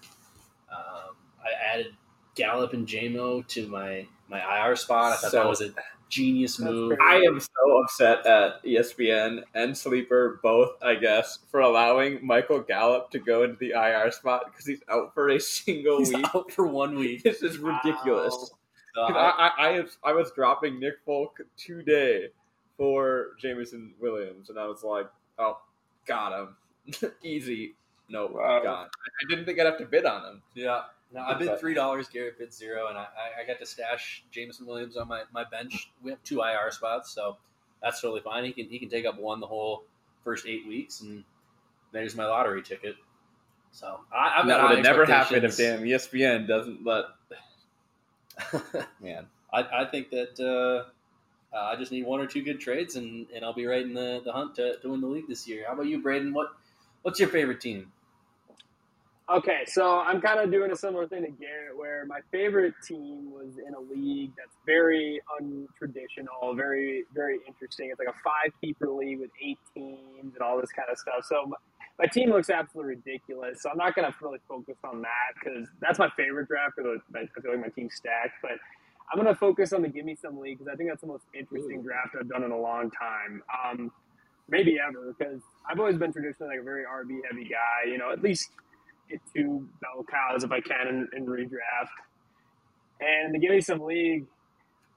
Um, 0.71 1.15
I 1.43 1.49
added 1.73 1.87
Gallup 2.35 2.73
and 2.73 2.87
JMO 2.87 3.47
to 3.49 3.67
my 3.67 4.07
my 4.27 4.39
IR 4.67 4.75
spot. 4.75 5.13
I 5.13 5.15
thought 5.17 5.31
So- 5.31 5.37
that 5.37 5.47
was 5.47 5.61
a 5.61 5.73
genius 6.09 6.59
move. 6.59 6.97
I 7.01 7.15
am 7.17 7.39
so 7.39 7.81
upset 7.83 8.25
at 8.25 8.63
ESPN 8.63 9.43
and 9.53 9.75
Sleeper 9.77 10.39
both, 10.43 10.81
I 10.83 10.95
guess, 10.95 11.39
for 11.49 11.59
allowing 11.61 12.25
Michael 12.25 12.59
Gallup 12.61 13.09
to 13.11 13.19
go 13.19 13.43
into 13.43 13.57
the 13.57 13.71
IR 13.73 14.11
spot 14.11 14.45
because 14.45 14.65
he's 14.65 14.81
out 14.89 15.13
for 15.13 15.29
a 15.29 15.39
single 15.39 15.99
He's 15.99 16.13
week. 16.13 16.25
out 16.35 16.51
for 16.51 16.65
one 16.67 16.95
week. 16.95 17.23
This 17.23 17.41
is 17.43 17.57
ridiculous. 17.57 18.33
So 18.95 19.07
'Cause 19.07 19.15
I- 19.15 19.29
I, 19.29 19.47
I, 19.57 19.79
I, 19.79 19.85
I 20.05 20.13
was 20.13 20.31
dropping 20.31 20.79
Nick 20.79 20.95
Folk 21.05 21.39
today 21.57 22.29
for 22.77 23.31
Jameson 23.39 23.93
Williams, 23.99 24.49
and 24.49 24.59
I 24.59 24.65
was 24.67 24.83
like, 24.83 25.07
oh, 25.37 25.59
got 26.05 26.31
him. 26.39 27.11
Easy. 27.23 27.75
No, 28.09 28.27
Wow. 28.27 28.61
gone. 28.63 28.87
I 28.87 29.29
didn't 29.29 29.45
think 29.45 29.59
I'd 29.59 29.65
have 29.65 29.77
to 29.79 29.85
bid 29.85 30.05
on 30.05 30.25
him. 30.25 30.41
Yeah. 30.53 30.83
No, 31.11 31.21
I 31.21 31.33
bid 31.35 31.59
three 31.59 31.73
dollars. 31.73 32.07
Garrett 32.09 32.37
bid 32.37 32.53
zero, 32.53 32.87
and 32.87 32.97
I, 32.97 33.03
I, 33.03 33.43
I 33.43 33.47
got 33.47 33.59
to 33.59 33.65
stash 33.65 34.23
Jameson 34.31 34.65
Williams 34.65 34.97
on 34.97 35.07
my, 35.07 35.21
my 35.33 35.43
bench. 35.43 35.89
We 36.03 36.11
have 36.11 36.21
two 36.23 36.41
IR 36.41 36.71
spots, 36.71 37.11
so 37.11 37.37
that's 37.81 38.01
totally 38.01 38.21
fine. 38.21 38.43
He 38.43 38.51
can 38.51 38.67
he 38.67 38.79
can 38.79 38.89
take 38.89 39.05
up 39.05 39.17
one 39.19 39.39
the 39.39 39.47
whole 39.47 39.83
first 40.23 40.45
eight 40.45 40.67
weeks, 40.67 41.01
and 41.01 41.23
there's 41.93 42.15
my 42.15 42.25
lottery 42.25 42.61
ticket. 42.63 42.95
So 43.71 43.99
I, 44.11 44.39
I've 44.39 44.47
got 44.47 44.57
that 44.57 44.69
would 44.69 44.75
have 44.77 44.83
never 44.83 45.05
happened 45.05 45.43
if 45.45 45.57
damn 45.57 45.81
ESPN 45.83 46.47
doesn't 46.47 46.85
let. 46.85 47.05
Man, 49.01 49.27
I, 49.53 49.81
I 49.81 49.85
think 49.85 50.09
that 50.09 50.39
uh, 50.39 51.55
uh, 51.55 51.59
I 51.61 51.75
just 51.77 51.91
need 51.91 52.05
one 52.05 52.19
or 52.19 52.27
two 52.27 52.41
good 52.41 52.59
trades, 52.59 52.95
and, 52.95 53.27
and 53.33 53.45
I'll 53.45 53.53
be 53.53 53.65
right 53.65 53.81
in 53.83 53.93
the, 53.93 54.21
the 54.25 54.31
hunt 54.33 54.55
to, 54.55 54.77
to 54.79 54.89
win 54.89 55.01
the 55.01 55.07
league 55.07 55.27
this 55.27 55.47
year. 55.47 55.63
How 55.67 55.73
about 55.73 55.85
you, 55.85 56.01
Braden? 56.01 56.33
What 56.33 56.49
what's 57.03 57.19
your 57.19 57.29
favorite 57.29 57.61
team? 57.61 57.91
Okay, 59.27 59.63
so 59.65 59.97
I'm 60.01 60.21
kind 60.21 60.39
of 60.39 60.51
doing 60.51 60.71
a 60.71 60.75
similar 60.75 61.07
thing 61.07 61.23
to 61.23 61.31
Garrett, 61.31 61.75
where 61.75 62.05
my 62.05 62.19
favorite 62.31 62.75
team 62.87 63.31
was 63.31 63.57
in 63.57 63.73
a 63.73 63.79
league 63.79 64.31
that's 64.37 64.55
very 64.67 65.19
untraditional, 65.41 66.55
very 66.55 67.05
very 67.11 67.39
interesting. 67.47 67.89
It's 67.89 67.97
like 67.97 68.07
a 68.07 68.19
five 68.23 68.53
keeper 68.61 68.87
league 68.87 69.19
with 69.19 69.31
eight 69.43 69.57
teams 69.73 70.35
and 70.35 70.41
all 70.43 70.61
this 70.61 70.71
kind 70.71 70.89
of 70.91 70.99
stuff. 70.99 71.25
So 71.27 71.47
my, 71.47 71.55
my 71.97 72.05
team 72.05 72.29
looks 72.29 72.51
absolutely 72.51 72.97
ridiculous. 72.97 73.63
So 73.63 73.71
I'm 73.71 73.77
not 73.77 73.95
gonna 73.95 74.13
really 74.21 74.37
focus 74.47 74.75
on 74.83 75.01
that 75.01 75.33
because 75.33 75.67
that's 75.81 75.97
my 75.97 76.09
favorite 76.15 76.47
draft. 76.47 76.73
Because 76.77 77.01
I 77.15 77.41
feel 77.41 77.51
like 77.51 77.61
my 77.61 77.69
team's 77.69 77.95
stacked, 77.95 78.35
but 78.43 78.59
I'm 79.11 79.17
gonna 79.17 79.33
focus 79.33 79.73
on 79.73 79.81
the 79.81 79.89
Give 79.89 80.05
Me 80.05 80.15
Some 80.15 80.37
league 80.39 80.59
because 80.59 80.71
I 80.71 80.75
think 80.75 80.91
that's 80.91 81.01
the 81.01 81.07
most 81.07 81.23
interesting 81.33 81.81
draft 81.81 82.15
I've 82.19 82.29
done 82.29 82.43
in 82.43 82.51
a 82.51 82.59
long 82.59 82.91
time. 82.91 83.41
Um, 83.49 83.91
maybe 84.49 84.77
ever 84.79 85.15
because 85.17 85.41
I've 85.67 85.79
always 85.79 85.97
been 85.97 86.13
traditionally 86.13 86.57
like 86.57 86.61
a 86.61 86.63
very 86.63 86.83
RB 86.83 87.21
heavy 87.27 87.45
guy. 87.45 87.89
You 87.89 87.97
know, 87.97 88.11
at 88.11 88.21
least 88.21 88.51
get 89.09 89.19
two 89.35 89.67
bell 89.81 90.05
cows 90.09 90.43
if 90.43 90.51
I 90.51 90.61
can 90.61 91.07
in 91.15 91.25
redraft. 91.25 91.89
And 92.99 93.33
to 93.33 93.39
give 93.39 93.51
me 93.51 93.61
some 93.61 93.81
league, 93.81 94.25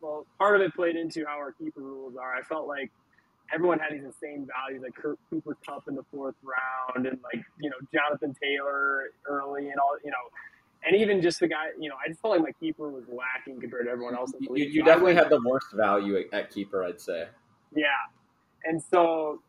well, 0.01 0.27
part 0.39 0.57
of 0.57 0.63
it 0.63 0.75
played 0.75 0.97
into 0.97 1.25
how 1.27 1.37
our 1.37 1.53
keeper 1.53 1.81
rules 1.81 2.15
are. 2.17 2.35
I 2.35 2.43
felt 2.43 2.69
like 2.69 2.91
everyone 3.53 3.79
had 3.79 3.93
these 3.93 4.05
insane 4.05 4.47
values, 4.47 4.83
like 4.83 4.95
Kurt 4.95 5.19
Cooper 5.31 5.57
Kupp 5.67 5.89
in 5.89 5.95
the 5.97 6.05
fourth 6.13 6.37
round, 6.43 7.07
and 7.07 7.19
like 7.25 7.45
you 7.61 7.71
know 7.71 7.77
Jonathan 7.93 8.35
Taylor 8.41 9.11
early, 9.27 9.69
and 9.71 9.79
all 9.81 9.97
you 10.05 10.11
know. 10.11 10.17
And 10.87 10.95
even 10.95 11.21
just 11.21 11.41
the 11.41 11.49
guy, 11.49 11.67
you 11.81 11.89
know, 11.89 11.97
I 12.05 12.09
just 12.09 12.21
felt 12.21 12.35
like 12.35 12.43
my 12.43 12.53
keeper 12.61 12.89
was 12.89 13.03
lacking 13.09 13.61
compared 13.61 13.87
to 13.87 13.91
everyone 13.91 14.15
else 14.15 14.33
in 14.33 14.39
the 14.39 14.45
you, 14.45 14.65
league. 14.67 14.75
you 14.75 14.85
definitely 14.85 15.17
had 15.17 15.29
the 15.29 15.41
worst 15.45 15.73
value 15.73 16.17
at, 16.17 16.33
at 16.33 16.51
keeper, 16.53 16.85
I'd 16.85 17.01
say. 17.01 17.27
yeah. 17.75 17.87
And 18.65 18.81
so 18.81 19.43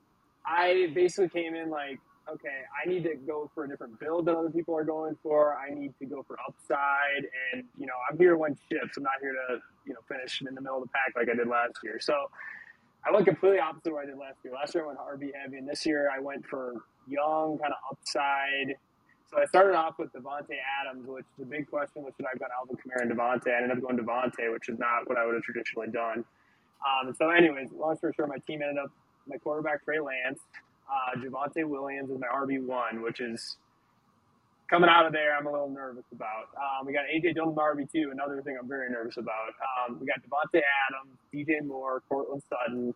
I 0.44 0.92
basically 0.96 1.30
came 1.30 1.54
in 1.54 1.70
like, 1.70 2.00
okay, 2.34 2.62
I 2.74 2.88
need 2.88 3.04
to 3.04 3.16
go 3.16 3.50
for 3.54 3.66
a 3.66 3.68
different 3.68 4.00
build 4.00 4.26
than 4.26 4.36
other 4.36 4.50
people 4.50 4.76
are 4.76 4.84
going 4.84 5.18
for. 5.22 5.56
I 5.56 5.74
need 5.74 5.94
to 6.00 6.06
go 6.06 6.24
for 6.24 6.38
upside. 6.48 7.26
And, 7.54 7.64
you 7.78 7.86
know, 7.86 7.94
I'm 8.10 8.18
here 8.18 8.32
to 8.32 8.38
win 8.38 8.58
chips. 8.72 8.98
I'm 8.98 9.04
not 9.04 9.14
here 9.22 9.34
to, 9.34 9.60
you 9.86 9.94
know, 9.94 10.00
finish 10.08 10.42
in 10.42 10.54
the 10.54 10.62
middle 10.62 10.78
of 10.78 10.84
the 10.84 10.90
pack 10.90 11.14
like 11.16 11.30
I 11.30 11.36
did 11.36 11.48
last 11.48 11.80
year. 11.84 12.00
So 12.00 12.14
I 13.06 13.12
went 13.12 13.26
completely 13.26 13.60
opposite 13.60 13.88
of 13.88 13.94
what 13.94 14.04
I 14.04 14.06
did 14.08 14.18
last 14.18 14.38
year. 14.44 14.54
Last 14.54 14.76
year 14.76 14.84
I 14.84 14.88
went 14.88 15.00
RB 15.00 15.32
heavy, 15.34 15.58
and 15.58 15.68
this 15.68 15.86
year 15.86 16.10
I 16.16 16.20
went 16.20 16.46
for 16.46 16.74
young, 17.08 17.58
kind 17.58 17.74
of 17.74 17.98
upside. 17.98 18.76
So 19.32 19.40
I 19.40 19.46
started 19.46 19.76
off 19.76 20.00
with 20.00 20.12
Davante 20.12 20.58
Adams, 20.82 21.08
which 21.08 21.26
a 21.42 21.46
big 21.46 21.70
question. 21.70 22.04
What 22.04 22.14
should 22.18 22.26
I 22.26 22.30
have 22.34 22.40
gone 22.40 22.50
Alvin 22.58 22.76
Kamara 22.78 23.04
and 23.04 23.12
Davante? 23.12 23.54
I 23.54 23.62
ended 23.62 23.78
up 23.78 23.82
going 23.82 23.98
Davante, 23.98 24.52
which 24.52 24.70
is 24.70 24.80
not 24.80 25.08
what 25.08 25.18
I 25.18 25.26
would 25.26 25.36
have 25.36 25.44
traditionally 25.44 25.90
done. 25.90 26.26
Um, 26.82 27.14
so, 27.18 27.30
anyways, 27.30 27.70
long 27.72 27.96
story 27.98 28.14
short, 28.16 28.30
my 28.30 28.40
team 28.48 28.62
ended 28.62 28.84
up 28.84 28.92
my 29.28 29.38
quarterback 29.38 29.84
Trey 29.86 30.00
Lance, 30.00 30.40
uh, 30.90 31.18
Javonte 31.20 31.66
Williams 31.68 32.10
is 32.10 32.20
my 32.20 32.28
RB 32.28 32.62
one, 32.66 33.02
which 33.02 33.20
is 33.20 33.58
coming 34.70 34.90
out 34.90 35.06
of 35.06 35.14
there. 35.14 35.36
I'm 35.36 35.46
a 35.48 35.52
little 35.52 35.70
nervous 35.70 36.06
about. 36.12 36.50
Um, 36.58 36.86
we 36.86 36.94
got 36.94 37.04
AJ 37.06 37.36
Dillon 37.36 37.56
RB 37.56 37.92
two, 37.92 38.10
another 38.12 38.42
thing 38.42 38.58
I'm 38.62 38.68
very 38.68 38.90
nervous 38.90 39.18
about. 39.18 39.54
Um, 39.88 40.00
we 40.00 40.08
got 40.08 40.18
Davante 40.22 40.62
Adams, 40.88 41.18
DJ 41.34 41.66
Moore, 41.66 42.02
Courtland 42.10 42.44
Sutton, 42.50 42.94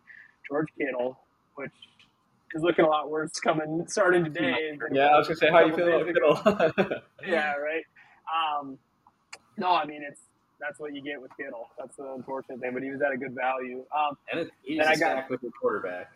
George 0.48 0.68
Kittle, 0.78 1.18
which 1.56 1.72
is 2.54 2.62
looking 2.62 2.84
a 2.84 2.88
lot 2.88 3.10
worse 3.10 3.32
coming 3.40 3.84
starting 3.88 4.24
today. 4.24 4.70
Yeah, 4.92 5.06
I 5.06 5.18
was 5.18 5.26
gonna 5.28 5.36
say, 5.36 5.50
how 5.50 5.60
you 5.64 5.74
feel 5.74 6.00
about 6.00 6.76
Kittle? 6.86 7.00
yeah, 7.26 7.54
right. 7.56 7.84
Um, 8.60 8.78
no, 9.56 9.70
I 9.72 9.84
mean 9.84 10.02
it's 10.08 10.20
that's 10.60 10.78
what 10.78 10.94
you 10.94 11.02
get 11.02 11.20
with 11.20 11.30
Kittle. 11.36 11.68
That's 11.78 11.96
the 11.96 12.12
unfortunate 12.14 12.60
thing, 12.60 12.72
but 12.72 12.82
he 12.82 12.90
was 12.90 13.02
at 13.02 13.12
a 13.12 13.16
good 13.16 13.34
value. 13.34 13.84
Um, 13.96 14.16
And 14.30 14.40
it, 14.40 14.50
he's 14.62 14.78
Then 14.78 14.86
a 14.88 14.90
I 14.90 14.96
got- 14.96 15.28
with 15.30 15.42
your 15.42 15.52
quarterback. 15.60 16.10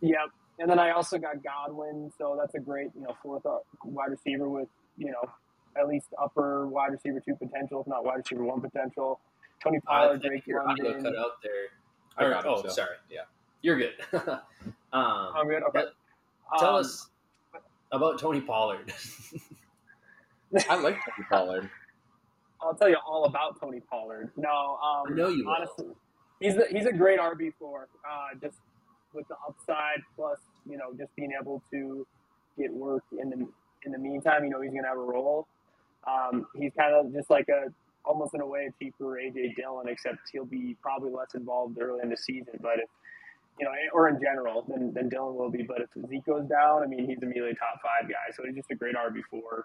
Yep. 0.00 0.30
And 0.58 0.70
then 0.70 0.78
I 0.78 0.90
also 0.90 1.18
got 1.18 1.42
Godwin, 1.42 2.12
so 2.16 2.36
that's 2.40 2.54
a 2.54 2.60
great, 2.60 2.90
you 2.94 3.02
know, 3.02 3.16
fourth 3.22 3.44
uh, 3.44 3.58
wide 3.84 4.10
receiver 4.10 4.48
with, 4.48 4.68
you 4.96 5.06
know, 5.10 5.28
at 5.76 5.88
least 5.88 6.06
upper 6.22 6.66
wide 6.68 6.92
receiver 6.92 7.20
two 7.20 7.34
potential, 7.34 7.80
if 7.80 7.86
not 7.88 8.04
wide 8.04 8.18
receiver 8.18 8.44
one 8.44 8.60
potential. 8.60 9.20
Tony 9.62 9.80
Pollard, 9.80 10.20
think 10.20 10.30
Drake 10.32 10.46
your 10.46 10.68
audio 10.68 10.84
London. 10.92 11.04
cut 11.04 11.16
out 11.18 11.32
there. 11.42 11.52
I 12.16 12.24
Or- 12.24 12.32
it, 12.38 12.44
oh, 12.46 12.62
so. 12.62 12.68
sorry. 12.68 12.96
Yeah. 13.10 13.20
You're 13.62 13.76
good. 13.78 13.94
um, 14.12 14.40
I'm 14.92 15.48
good. 15.48 15.62
Okay. 15.64 15.84
tell 16.58 16.76
Um, 16.76 16.80
us 16.80 17.08
about 17.90 18.18
Tony 18.20 18.40
Pollard. 18.40 18.92
I 20.70 20.76
like 20.76 20.94
Tony 21.04 21.26
Pollard. 21.30 21.70
I'll 22.60 22.74
tell 22.74 22.88
you 22.88 22.98
all 23.06 23.24
about 23.24 23.58
Tony 23.60 23.80
Pollard. 23.80 24.30
No, 24.36 24.48
um, 24.82 25.12
I 25.12 25.14
know 25.14 25.28
you 25.28 25.44
will. 25.44 25.52
honestly, 25.54 25.86
he's 26.40 26.56
a, 26.56 26.64
he's 26.70 26.86
a 26.86 26.92
great 26.92 27.18
RB 27.18 27.52
four. 27.58 27.88
Uh, 28.08 28.38
just 28.40 28.58
with 29.14 29.26
the 29.28 29.36
upside 29.46 30.02
plus, 30.16 30.38
you 30.68 30.76
know, 30.76 30.92
just 30.98 31.14
being 31.16 31.32
able 31.40 31.62
to 31.70 32.06
get 32.58 32.72
work 32.72 33.04
in 33.20 33.30
the 33.30 33.46
in 33.84 33.92
the 33.92 33.98
meantime. 33.98 34.44
You 34.44 34.50
know, 34.50 34.60
he's 34.60 34.72
gonna 34.72 34.88
have 34.88 34.98
a 34.98 35.00
role. 35.00 35.46
Um, 36.06 36.46
he's 36.54 36.72
kind 36.78 36.94
of 36.94 37.12
just 37.12 37.30
like 37.30 37.48
a 37.48 37.72
almost 38.04 38.34
in 38.34 38.40
a 38.40 38.46
way 38.46 38.68
a 38.68 38.84
cheaper 38.84 39.18
AJ 39.18 39.56
Dillon, 39.56 39.88
except 39.88 40.18
he'll 40.32 40.44
be 40.44 40.76
probably 40.82 41.10
less 41.10 41.34
involved 41.34 41.78
early 41.80 42.00
in 42.02 42.10
the 42.10 42.16
season. 42.16 42.58
But 42.60 42.78
if 42.78 42.90
you 43.58 43.64
know, 43.66 43.72
or 43.92 44.08
in 44.08 44.20
general, 44.20 44.64
than, 44.68 44.92
than 44.92 45.08
Dillon 45.08 45.36
will 45.36 45.50
be. 45.50 45.62
But 45.62 45.82
if 45.82 46.08
Zeke 46.08 46.26
goes 46.26 46.48
down, 46.48 46.82
I 46.82 46.86
mean, 46.86 47.08
he's 47.08 47.22
immediately 47.22 47.52
a 47.52 47.54
top 47.54 47.80
five 47.82 48.08
guy. 48.08 48.34
So 48.36 48.42
he's 48.44 48.56
just 48.56 48.70
a 48.70 48.74
great 48.74 48.94
RB 48.96 49.20
four. 49.30 49.64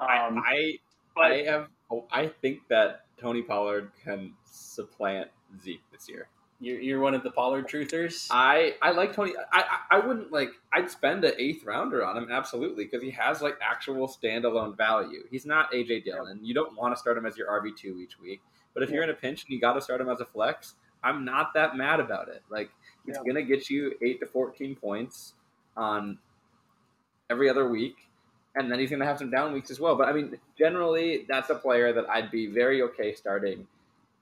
Um, 0.00 0.42
I, 0.46 0.52
I, 0.52 0.72
but 1.14 1.32
I 1.32 1.42
have. 1.44 1.68
oh, 1.90 2.06
I 2.12 2.26
think 2.26 2.60
that 2.68 3.06
Tony 3.18 3.42
Pollard 3.42 3.90
can 4.04 4.34
supplant 4.44 5.28
Zeke 5.62 5.82
this 5.92 6.08
year. 6.08 6.28
You're, 6.60 6.80
you're 6.80 7.00
one 7.00 7.14
of 7.14 7.22
the 7.22 7.30
Pollard 7.30 7.68
truthers. 7.68 8.26
I 8.30 8.74
I 8.82 8.90
like 8.90 9.14
Tony. 9.14 9.32
I 9.52 9.60
I, 9.90 9.96
I 9.98 10.06
wouldn't 10.06 10.32
like. 10.32 10.50
I'd 10.72 10.90
spend 10.90 11.24
an 11.24 11.34
eighth 11.38 11.64
rounder 11.64 12.04
on 12.04 12.16
him 12.16 12.28
absolutely 12.32 12.84
because 12.84 13.00
he 13.02 13.10
has 13.12 13.40
like 13.40 13.56
actual 13.62 14.08
standalone 14.08 14.76
value. 14.76 15.22
He's 15.30 15.46
not 15.46 15.70
AJ 15.72 16.04
Dillon. 16.04 16.40
You 16.42 16.54
don't 16.54 16.76
want 16.76 16.94
to 16.94 16.98
start 17.00 17.16
him 17.16 17.26
as 17.26 17.36
your 17.36 17.48
RB 17.48 17.76
two 17.76 18.00
each 18.00 18.18
week. 18.18 18.40
But 18.74 18.82
if 18.82 18.90
you're 18.90 19.04
in 19.04 19.10
a 19.10 19.14
pinch 19.14 19.44
and 19.44 19.52
you 19.52 19.60
got 19.60 19.74
to 19.74 19.80
start 19.80 20.00
him 20.00 20.08
as 20.08 20.20
a 20.20 20.24
flex, 20.24 20.74
I'm 21.02 21.24
not 21.24 21.54
that 21.54 21.76
mad 21.76 22.00
about 22.00 22.28
it. 22.28 22.42
Like 22.50 22.70
he's 23.06 23.16
Yeah. 23.16 23.22
gonna 23.24 23.42
get 23.44 23.70
you 23.70 23.94
eight 24.02 24.18
to 24.20 24.26
fourteen 24.26 24.74
points 24.74 25.34
on 25.76 26.18
every 27.30 27.48
other 27.48 27.68
week, 27.68 27.96
and 28.56 28.70
then 28.70 28.80
he's 28.80 28.90
gonna 28.90 29.04
have 29.04 29.18
some 29.18 29.30
down 29.30 29.52
weeks 29.52 29.70
as 29.70 29.78
well. 29.78 29.94
But 29.94 30.08
I 30.08 30.12
mean, 30.12 30.36
generally, 30.58 31.24
that's 31.28 31.50
a 31.50 31.54
player 31.54 31.92
that 31.92 32.08
I'd 32.10 32.32
be 32.32 32.46
very 32.48 32.82
okay 32.82 33.14
starting 33.14 33.68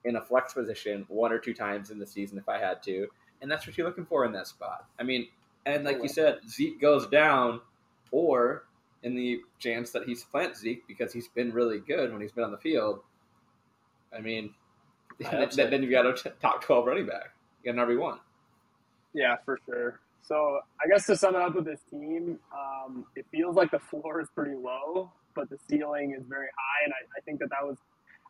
in 0.07 0.15
a 0.15 0.21
flex 0.21 0.53
position 0.53 1.05
one 1.09 1.31
or 1.31 1.39
two 1.39 1.53
times 1.53 1.91
in 1.91 1.99
the 1.99 2.07
season 2.07 2.37
if 2.37 2.47
I 2.47 2.57
had 2.57 2.81
to, 2.83 3.07
and 3.41 3.51
that's 3.51 3.67
what 3.67 3.77
you're 3.77 3.87
looking 3.87 4.05
for 4.05 4.25
in 4.25 4.31
that 4.33 4.47
spot. 4.47 4.85
I 4.99 5.03
mean, 5.03 5.27
and 5.65 5.83
like 5.83 6.01
you 6.01 6.09
said, 6.09 6.39
Zeke 6.49 6.79
goes 6.79 7.07
down, 7.07 7.59
or 8.11 8.63
in 9.03 9.15
the 9.15 9.41
chance 9.59 9.91
that 9.91 10.03
he 10.05 10.15
supplants 10.15 10.61
Zeke 10.61 10.87
because 10.87 11.13
he's 11.13 11.27
been 11.27 11.51
really 11.51 11.79
good 11.79 12.11
when 12.11 12.21
he's 12.21 12.31
been 12.31 12.43
on 12.43 12.51
the 12.51 12.57
field. 12.57 13.01
I 14.15 14.21
mean, 14.21 14.53
I 15.25 15.45
then, 15.55 15.69
then 15.69 15.83
you've 15.83 15.91
got 15.91 16.05
a 16.05 16.31
top 16.41 16.63
twelve 16.63 16.85
running 16.85 17.05
back. 17.05 17.33
You 17.63 17.73
got 17.73 17.81
an 17.81 17.87
RB 17.87 17.99
one. 17.99 18.19
Yeah, 19.13 19.35
for 19.45 19.59
sure. 19.65 19.99
So 20.21 20.59
I 20.81 20.87
guess 20.87 21.05
to 21.07 21.15
sum 21.15 21.35
it 21.35 21.41
up 21.41 21.55
with 21.55 21.65
this 21.65 21.81
team, 21.89 22.39
um, 22.53 23.05
it 23.15 23.25
feels 23.31 23.55
like 23.55 23.71
the 23.71 23.79
floor 23.79 24.19
is 24.21 24.27
pretty 24.35 24.55
low, 24.55 25.11
but 25.35 25.49
the 25.49 25.57
ceiling 25.69 26.15
is 26.17 26.25
very 26.27 26.47
high, 26.47 26.85
and 26.85 26.93
I, 26.93 27.17
I 27.17 27.21
think 27.21 27.39
that 27.39 27.49
that 27.49 27.65
was. 27.65 27.77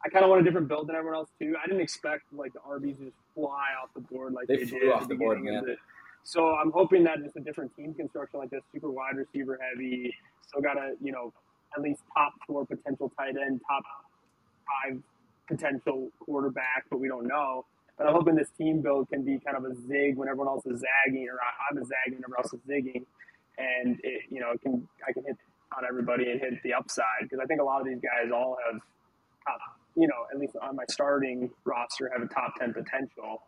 I 0.06 0.10
kind 0.10 0.24
of 0.24 0.30
want 0.30 0.42
a 0.42 0.44
different 0.44 0.68
build 0.68 0.88
than 0.88 0.96
everyone 0.96 1.18
else 1.18 1.30
too. 1.40 1.56
I 1.62 1.68
didn't 1.68 1.82
expect 1.82 2.24
like 2.34 2.54
the 2.54 2.60
RBs 2.60 2.98
to 3.00 3.06
just 3.06 3.18
fly 3.36 3.68
off 3.82 3.90
the 3.94 4.02
board 4.02 4.34
like 4.34 4.48
They 4.48 4.58
they, 4.58 4.66
flew 4.66 4.80
did 4.80 4.92
off 4.92 5.02
the 5.04 5.08
the 5.10 5.16
board, 5.16 5.44
man. 5.44 5.76
So 6.24 6.56
I'm 6.56 6.72
hoping 6.72 7.04
that 7.06 7.20
just 7.24 7.36
a 7.38 7.40
different 7.40 7.76
team 7.76 7.94
construction 7.94 8.40
like 8.40 8.50
this, 8.50 8.62
super 8.74 8.92
wide 8.92 9.16
receiver 9.16 9.58
heavy, 9.62 10.14
still 10.48 10.62
got 10.62 10.78
a 10.78 10.96
you 11.02 11.12
know 11.12 11.34
at 11.76 11.82
least 11.82 12.02
top 12.16 12.34
four 12.46 12.66
potential 12.66 13.12
tight 13.18 13.36
end, 13.38 13.62
top 13.68 13.84
five 14.68 15.00
potential 15.48 16.10
quarterback, 16.20 16.86
but 16.90 17.00
we 17.00 17.08
don't 17.08 17.28
know. 17.28 17.66
But 17.98 18.08
I'm 18.08 18.14
hoping 18.14 18.36
this 18.36 18.50
team 18.58 18.82
build 18.82 19.10
can 19.10 19.24
be 19.24 19.40
kind 19.40 19.58
of 19.58 19.66
a 19.66 19.74
zig 19.88 20.18
when 20.18 20.28
everyone 20.28 20.48
else 20.50 20.66
is 20.66 20.82
zagging, 20.82 21.28
or 21.30 21.40
I- 21.42 21.72
I'm 21.72 21.78
a 21.78 21.86
zagging 21.86 22.16
when 22.20 22.24
everyone 22.26 22.40
else 22.44 22.54
is 22.54 22.60
zigging, 22.68 23.06
and 23.58 24.00
it, 24.04 24.24
you 24.30 24.40
know, 24.40 24.52
it 24.52 24.62
can 24.62 24.88
I 25.08 25.14
can 25.14 25.24
hit 25.24 25.38
on 25.76 25.84
everybody 25.88 26.30
and 26.32 26.40
hit 26.40 26.62
the 26.64 26.74
upside 26.74 27.22
because 27.24 27.40
I 27.40 27.46
think 27.46 27.62
a 27.62 27.64
lot 27.64 27.82
of 27.82 27.88
these 27.88 28.00
guys 28.00 28.32
all 28.32 28.58
have, 28.66 28.80
top, 29.46 29.60
you 29.98 30.08
know, 30.08 30.26
at 30.32 30.40
least 30.40 30.56
on 30.62 30.76
my 30.76 30.84
starting 30.90 31.50
roster 31.66 32.10
have 32.14 32.22
a 32.22 32.32
top 32.34 32.54
ten 32.58 32.74
potential. 32.74 33.42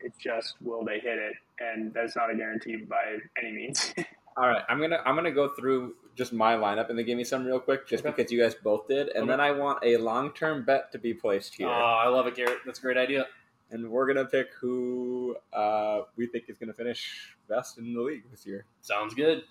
It's 0.00 0.18
just 0.18 0.54
will 0.60 0.84
they 0.84 0.98
hit 1.00 1.18
it, 1.18 1.32
and 1.58 1.92
that's 1.94 2.14
not 2.16 2.30
a 2.30 2.36
guarantee 2.36 2.76
by 2.76 3.16
any 3.42 3.50
means. 3.52 3.94
All 4.36 4.46
right, 4.46 4.62
I'm 4.68 4.78
gonna 4.80 5.00
I'm 5.06 5.16
gonna 5.16 5.30
go 5.32 5.48
through 5.58 5.94
just 6.14 6.32
my 6.34 6.54
lineup 6.54 6.90
and 6.90 6.98
then 6.98 7.06
give 7.06 7.16
me 7.16 7.24
some 7.24 7.46
real 7.46 7.58
quick, 7.58 7.88
just 7.88 8.04
Okay. 8.04 8.14
because 8.14 8.30
you 8.30 8.40
guys 8.42 8.54
both 8.54 8.86
did, 8.88 9.08
and 9.08 9.22
Okay. 9.22 9.26
then 9.28 9.40
I 9.40 9.52
want 9.52 9.78
a 9.82 9.96
long 9.96 10.32
term 10.32 10.64
bet 10.64 10.92
to 10.92 10.98
be 10.98 11.14
placed 11.14 11.54
here. 11.54 11.68
Oh, 11.68 11.72
I 11.72 12.08
love 12.08 12.26
it, 12.26 12.34
Garrett. 12.36 12.58
That's 12.66 12.78
a 12.78 12.82
great 12.82 12.98
idea. 12.98 13.26
and 13.72 13.90
we're 13.90 14.06
gonna 14.06 14.24
pick 14.26 14.48
who 14.60 15.34
uh, 15.52 16.02
we 16.16 16.26
think 16.26 16.44
is 16.48 16.56
gonna 16.58 16.72
finish 16.74 17.34
best 17.48 17.78
in 17.78 17.94
the 17.94 18.00
league 18.00 18.22
this 18.30 18.46
year. 18.46 18.64
Sounds 18.82 19.12
good. 19.14 19.42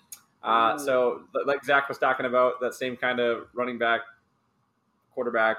Uh, 0.42 0.78
so, 0.78 1.24
like 1.44 1.62
Zach 1.64 1.88
was 1.88 1.98
talking 1.98 2.24
about, 2.24 2.60
that 2.60 2.72
same 2.74 2.96
kind 2.96 3.18
of 3.20 3.48
running 3.52 3.76
back, 3.78 4.02
quarterback, 5.12 5.56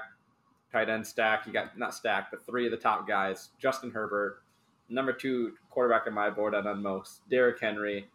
tight 0.72 0.88
end 0.88 1.06
stack. 1.06 1.46
You 1.46 1.52
got 1.52 1.78
not 1.78 1.94
stack, 1.94 2.30
but 2.30 2.44
three 2.44 2.66
of 2.66 2.70
the 2.70 2.76
top 2.76 3.06
guys: 3.06 3.50
Justin 3.58 3.90
Herbert, 3.90 4.42
number 4.88 5.12
two 5.12 5.54
quarterback 5.70 6.06
on 6.06 6.14
my 6.14 6.30
board 6.30 6.54
and 6.54 6.66
on 6.66 6.82
most, 6.82 7.28
Derrick 7.30 7.60
Henry. 7.60 8.08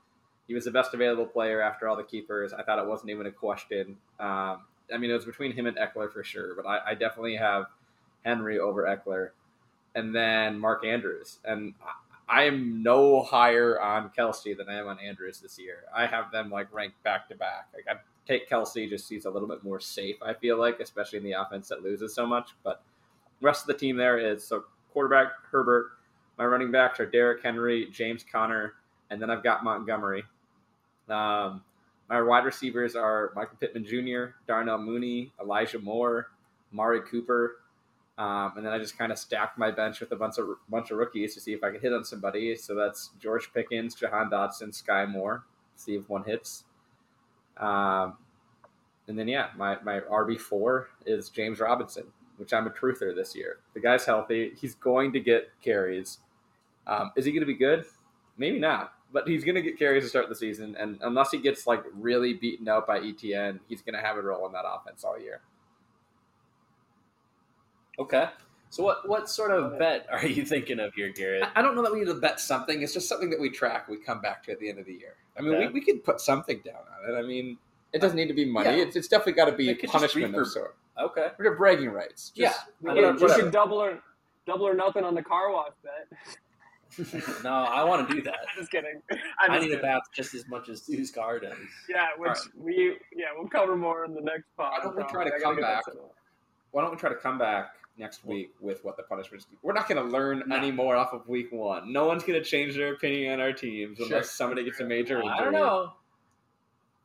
He 0.47 0.53
was 0.53 0.65
the 0.65 0.71
best 0.71 0.93
available 0.93 1.25
player 1.25 1.61
after 1.61 1.87
all 1.87 1.95
the 1.95 2.03
keepers. 2.03 2.51
I 2.51 2.63
thought 2.63 2.77
it 2.77 2.85
wasn't 2.85 3.11
even 3.11 3.27
a 3.27 3.31
question. 3.31 3.97
Um, 4.19 4.61
I 4.93 4.97
mean, 4.97 5.09
it 5.09 5.13
was 5.13 5.25
between 5.25 5.53
him 5.53 5.65
and 5.67 5.77
Ekeler 5.77 6.11
for 6.11 6.23
sure, 6.23 6.53
but 6.55 6.67
I, 6.67 6.91
I 6.91 6.93
definitely 6.95 7.37
have 7.37 7.65
Henry 8.25 8.59
over 8.59 8.83
Ekeler, 8.83 9.29
and 9.95 10.13
then 10.13 10.59
Mark 10.59 10.85
Andrews. 10.85 11.39
And 11.45 11.73
I- 12.27 12.43
am 12.43 12.83
no 12.83 13.21
higher 13.21 13.79
on 13.79 14.09
Kelce 14.09 14.55
than 14.57 14.67
I 14.69 14.75
am 14.75 14.87
on 14.87 14.99
Andrews 14.99 15.39
this 15.39 15.57
year. 15.59 15.83
I 15.95 16.07
have 16.07 16.31
them 16.31 16.49
like 16.49 16.73
ranked 16.73 17.01
back 17.03 17.29
to 17.29 17.35
back. 17.35 17.69
Like 17.73 17.85
I 17.87 18.01
take 18.27 18.49
Kelce 18.49 18.89
just 18.89 19.09
he's 19.09 19.25
a 19.25 19.29
little 19.29 19.47
bit 19.47 19.63
more 19.63 19.79
safe. 19.79 20.15
I 20.21 20.33
feel 20.33 20.57
like, 20.57 20.79
especially 20.79 21.17
in 21.17 21.23
the 21.23 21.33
offense 21.33 21.67
that 21.69 21.83
loses 21.83 22.13
so 22.13 22.25
much. 22.25 22.51
But 22.63 22.81
rest 23.41 23.61
of 23.61 23.67
the 23.67 23.73
team 23.73 23.97
there 23.97 24.17
is 24.17 24.45
so 24.45 24.65
quarterback 24.91 25.27
Herbert. 25.51 25.91
My 26.37 26.45
running 26.45 26.71
backs 26.71 26.99
are 26.99 27.05
Derrick 27.05 27.43
Henry, 27.43 27.87
James 27.91 28.25
Conner, 28.29 28.73
and 29.09 29.21
then 29.21 29.29
I've 29.29 29.43
got 29.43 29.63
Montgomery. 29.63 30.23
Um, 31.09 31.63
my 32.09 32.21
wide 32.21 32.45
receivers 32.45 32.95
are 32.95 33.31
Michael 33.35 33.57
Pittman 33.59 33.85
Jr., 33.85 34.35
Darnell 34.47 34.79
Mooney, 34.79 35.31
Elijah 35.39 35.79
Moore, 35.79 36.27
Mari 36.71 37.01
Cooper, 37.01 37.57
um, 38.17 38.53
and 38.55 38.65
then 38.65 38.73
I 38.73 38.77
just 38.77 38.97
kind 38.97 39.11
of 39.11 39.17
stacked 39.17 39.57
my 39.57 39.71
bench 39.71 39.99
with 39.99 40.11
a 40.11 40.15
bunch 40.15 40.37
of 40.37 40.47
bunch 40.69 40.91
of 40.91 40.97
rookies 40.97 41.33
to 41.33 41.41
see 41.41 41.53
if 41.53 41.63
I 41.63 41.71
could 41.71 41.81
hit 41.81 41.93
on 41.93 42.03
somebody. 42.03 42.55
So 42.55 42.75
that's 42.75 43.09
George 43.19 43.51
Pickens, 43.53 43.95
Jahan 43.95 44.29
Dotson, 44.29 44.69
Skyy 44.69 45.09
Moore. 45.09 45.43
See 45.75 45.95
if 45.95 46.07
one 46.07 46.23
hits. 46.23 46.65
Um, 47.57 48.17
and 49.07 49.17
then 49.17 49.27
yeah, 49.27 49.49
my 49.55 49.77
my 49.83 49.99
RB 49.99 50.39
four 50.39 50.89
is 51.05 51.29
James 51.29 51.59
Robinson, 51.59 52.05
which 52.37 52.53
I'm 52.53 52.67
a 52.67 52.69
truther 52.69 53.15
this 53.15 53.35
year. 53.35 53.57
The 53.73 53.79
guy's 53.79 54.05
healthy. 54.05 54.53
He's 54.59 54.75
going 54.75 55.13
to 55.13 55.19
get 55.19 55.51
carries. 55.61 56.19
Um, 56.87 57.11
is 57.15 57.25
he 57.25 57.31
going 57.31 57.41
to 57.41 57.47
be 57.47 57.53
good? 57.53 57.85
Maybe 58.37 58.59
not, 58.59 58.93
but 59.11 59.27
he's 59.27 59.43
going 59.43 59.55
to 59.55 59.61
get 59.61 59.77
carries 59.77 60.03
to 60.03 60.09
start 60.09 60.29
the 60.29 60.35
season. 60.35 60.75
And 60.77 60.97
unless 61.01 61.31
he 61.31 61.37
gets 61.37 61.67
like 61.67 61.83
really 61.93 62.33
beaten 62.33 62.67
out 62.67 62.87
by 62.87 62.99
ETN, 62.99 63.59
he's 63.67 63.81
going 63.81 63.93
to 63.93 64.01
have 64.01 64.17
a 64.17 64.21
role 64.21 64.45
in 64.47 64.53
that 64.53 64.65
offense 64.67 65.03
all 65.03 65.19
year. 65.19 65.41
Okay. 67.99 68.27
So 68.73 68.81
what 68.81 69.07
what 69.07 69.29
sort 69.29 69.51
of 69.51 69.77
bet 69.77 70.07
are 70.11 70.25
you 70.25 70.43
thinking 70.43 70.79
of 70.79 70.95
here, 70.95 71.09
Garrett? 71.09 71.43
I- 71.43 71.59
I 71.59 71.61
don't 71.61 71.75
know 71.75 71.83
that 71.83 71.93
we 71.93 71.99
need 71.99 72.07
to 72.07 72.15
bet 72.15 72.39
something. 72.39 72.81
It's 72.81 72.91
just 72.91 73.07
something 73.07 73.29
that 73.29 73.39
we 73.39 73.51
track. 73.51 73.87
We 73.87 73.97
come 73.97 74.19
back 74.19 74.41
to 74.45 74.51
at 74.51 74.59
the 74.59 74.67
end 74.67 74.79
of 74.79 74.87
the 74.87 74.93
year. 74.93 75.13
I 75.37 75.41
mean, 75.41 75.53
Okay. 75.53 75.67
we, 75.67 75.73
we 75.73 75.81
could 75.81 76.03
put 76.03 76.19
something 76.19 76.59
down 76.65 76.81
on 77.03 77.13
it. 77.13 77.15
I 77.15 77.21
mean, 77.21 77.59
it 77.93 78.01
doesn't 78.01 78.17
need 78.17 78.29
to 78.29 78.33
be 78.33 78.45
money. 78.45 78.69
Yeah. 78.71 78.83
It's, 78.83 78.95
it's 78.95 79.07
definitely 79.07 79.33
got 79.33 79.45
to 79.45 79.51
be 79.51 79.75
punishment 79.75 80.33
of 80.35 80.47
sort. 80.47 80.75
Okay. 80.99 81.27
We're 81.37 81.55
bragging 81.55 81.91
rights. 81.91 82.31
Just, 82.35 82.39
Yeah. 82.39 82.53
we, 82.81 82.89
I 82.89 82.93
could, 82.95 83.03
mean, 83.03 83.15
we 83.17 83.21
whatever. 83.21 83.43
could 83.43 83.51
double 83.51 83.77
or 83.77 83.99
double 84.47 84.67
or 84.67 84.73
nothing 84.73 85.03
on 85.03 85.13
the 85.13 85.21
car 85.23 85.51
wash 85.51 85.73
bet. 85.83 87.43
no, 87.43 87.51
I 87.51 87.83
want 87.83 88.09
to 88.09 88.15
do 88.15 88.23
that. 88.23 88.37
Just 88.57 88.71
kidding. 88.71 89.03
I 89.11 89.17
I'm 89.41 89.51
just 89.53 89.69
need 89.69 89.77
a 89.77 89.81
bath 89.83 90.01
just 90.15 90.33
as 90.33 90.47
much 90.47 90.69
as 90.69 90.81
Sue's 90.81 91.11
car 91.11 91.37
does. 91.39 91.53
Yeah, 91.87 92.07
which 92.17 92.29
Alright. 92.29 92.41
we 92.59 92.97
yeah 93.15 93.25
we'll 93.37 93.49
cover 93.49 93.75
more 93.75 94.05
in 94.05 94.15
the 94.15 94.21
next 94.21 94.45
pod. 94.57 94.71
Why 94.77 94.83
don't 94.83 94.95
we 94.97 95.03
try 95.11 95.25
to 95.25 95.39
come 95.39 95.57
back? 95.57 95.83
Why 96.71 96.81
don't 96.81 96.89
we 96.91 96.97
try 96.97 97.09
to 97.09 97.15
come 97.15 97.37
back 97.37 97.73
next 97.97 98.25
week 98.25 98.51
with 98.59 98.83
what 98.83 98.97
the 98.97 99.03
punishments? 99.03 99.45
We're 99.61 99.73
not 99.73 99.87
going 99.87 100.03
to 100.03 100.09
learn 100.11 100.43
No. 100.47 100.55
any 100.55 100.71
more 100.71 100.95
off 100.95 101.13
of 101.13 101.27
week 101.27 101.51
one. 101.51 101.91
No 101.93 102.05
one's 102.05 102.23
going 102.23 102.41
to 102.41 102.45
change 102.47 102.75
their 102.75 102.93
opinion 102.93 103.33
on 103.33 103.39
our 103.39 103.53
teams 103.53 103.97
Sure. 103.97 104.07
unless 104.07 104.31
somebody 104.31 104.63
gets 104.63 104.79
a 104.79 104.83
major 104.85 105.17
injury. 105.17 105.29
I 105.37 105.43
don't 105.43 105.53
know. 105.53 105.93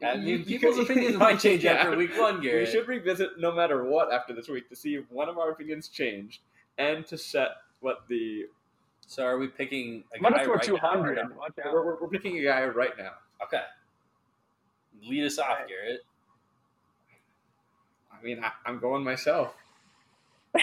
I 0.02 0.12
You- 0.14 0.38
mean, 0.38 0.44
people's 0.44 0.76
could- 0.76 0.90
opinions 0.90 1.16
might 1.16 1.40
change 1.40 1.64
Yeah. 1.64 1.72
after 1.72 1.96
week 1.96 2.16
one, 2.16 2.40
We 2.40 2.64
should 2.66 2.86
revisit 2.88 3.38
no 3.38 3.52
matter 3.52 3.84
what 3.84 4.12
after 4.12 4.32
this 4.32 4.48
week 4.48 4.68
to 4.70 4.76
see 4.76 4.94
if 4.94 5.10
one 5.10 5.28
of 5.28 5.38
our 5.38 5.50
opinions 5.50 5.88
changed 5.88 6.40
and 6.78 7.04
to 7.06 7.18
set 7.18 7.48
what 7.80 8.06
the 8.08 8.46
So 9.06 9.24
are 9.24 9.38
we 9.38 9.48
picking 9.48 10.04
a 10.14 10.18
guy 10.20 10.28
have 10.30 10.40
to 10.40 10.46
go 10.46 10.52
right 10.54 10.62
two 10.62 10.72
now 10.74 10.78
or 10.78 10.80
hundred. 10.90 11.14
no? 11.28 11.36
Watch 11.36 11.58
out. 11.64 11.72
we're, 11.72 11.84
we're, 11.84 12.00
we're 12.02 12.08
picking 12.08 12.38
a 12.38 12.42
guy 12.44 12.64
right 12.66 12.96
now. 12.96 13.12
Okay. 13.42 13.62
Lead 15.02 15.24
us 15.24 15.38
off, 15.38 15.48
Alright. 15.50 15.68
Garrett. 15.68 16.00
I 18.12 18.22
mean, 18.22 18.42
I, 18.42 18.50
I'm 18.66 18.78
going 18.80 19.02
myself. 19.04 19.54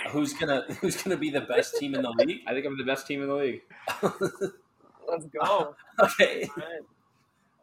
Who's 0.09 0.33
gonna 0.33 0.63
Who's 0.81 1.01
gonna 1.01 1.17
be 1.17 1.29
the 1.29 1.41
best 1.41 1.77
team 1.77 1.95
in 1.95 2.01
the 2.01 2.09
league? 2.17 2.41
I 2.47 2.53
think 2.53 2.65
I'm 2.65 2.77
the 2.77 2.83
best 2.83 3.07
team 3.07 3.21
in 3.21 3.27
the 3.29 3.35
league. 3.35 3.61
Let's 5.07 5.25
go. 5.27 5.75
okay. 5.99 6.49
Alright. 6.57 6.81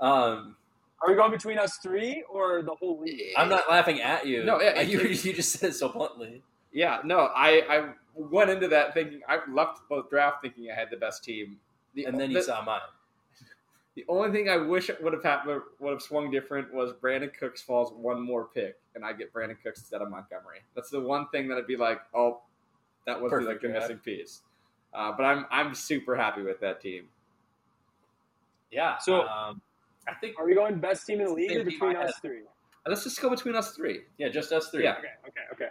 Um, 0.01 0.57
Are 1.01 1.09
we 1.09 1.14
going 1.14 1.31
between 1.33 1.59
us 1.59 1.77
three 1.79 2.25
or 2.31 2.62
the 2.62 2.75
whole 2.75 3.01
league? 3.01 3.33
I'm 3.37 3.49
not 3.49 3.68
laughing 3.68 4.01
at 4.01 4.27
you. 4.27 4.45
No, 4.45 4.61
yeah, 4.61 4.81
you 4.81 5.01
you- 5.01 5.09
you 5.11 5.33
just 5.33 5.53
said 5.53 5.70
it 5.70 5.75
so 5.75 5.89
bluntly. 5.89 6.43
Yeah, 6.73 7.01
no, 7.05 7.18
I, 7.35 7.62
I 7.68 7.93
went 8.14 8.49
into 8.51 8.66
that 8.68 8.95
thinking 8.95 9.20
I 9.29 9.41
left 9.51 9.81
the 9.91 10.03
draft 10.09 10.43
thinking 10.43 10.70
I 10.70 10.75
had 10.75 10.89
the 10.91 10.97
best 10.97 11.23
team. 11.25 11.59
The, 11.95 12.05
And 12.07 12.18
then 12.18 12.31
you 12.31 12.43
saw 12.43 12.62
mine. 12.64 12.81
The 13.95 14.05
only 14.09 14.30
thing 14.32 14.49
I 14.49 14.57
wish 14.57 14.90
would 15.03 15.12
have 15.12 15.22
happened 15.22 15.61
would 15.78 15.90
have 15.90 16.01
swung 16.03 16.30
different 16.30 16.72
was 16.72 16.93
Brandin 16.95 17.32
Cooks 17.38 17.61
falls 17.61 17.93
one 17.93 18.20
more 18.20 18.47
pick, 18.55 18.78
and 18.95 19.05
I 19.05 19.12
get 19.12 19.32
Brandin 19.34 19.57
Cooks 19.62 19.80
instead 19.80 20.01
of 20.01 20.09
Montgomery. 20.11 20.61
That's 20.74 20.88
the 20.90 21.01
one 21.01 21.28
thing 21.28 21.49
that 21.49 21.59
I'd 21.59 21.66
be 21.66 21.76
like, 21.76 22.01
oh, 22.14 22.40
that 23.07 23.20
was 23.20 23.32
like 23.32 23.40
Perfect 23.43 23.62
the 23.62 23.68
draft. 23.68 23.82
missing 23.88 23.99
piece. 23.99 24.40
Uh, 24.95 25.12
but 25.16 25.24
I'm 25.24 25.47
I'm 25.51 25.74
super 25.74 26.16
happy 26.16 26.43
with 26.43 26.61
that 26.61 26.80
team. 26.80 27.05
Yeah. 28.70 28.99
So- 28.99 29.22
um, 29.26 29.61
I 30.09 30.14
think 30.14 30.36
Are 30.38 30.45
we 30.45 30.55
going 30.55 30.80
best 30.80 31.07
team 31.07 31.20
in 31.20 31.26
the 31.26 31.32
league 31.32 31.57
or 31.57 31.62
between 31.64 31.95
us 31.95 32.12
three? 32.20 32.40
Let's 32.84 33.05
just 33.05 33.20
go 33.20 33.30
between 33.30 33.55
us 33.55 33.76
three. 33.76 34.01
yeah, 34.18 34.28
just 34.28 34.51
us 34.53 34.68
three. 34.70 34.82
Yeah. 34.82 34.97
Okay, 34.99 35.09
okay, 35.28 35.40
okay. 35.53 35.68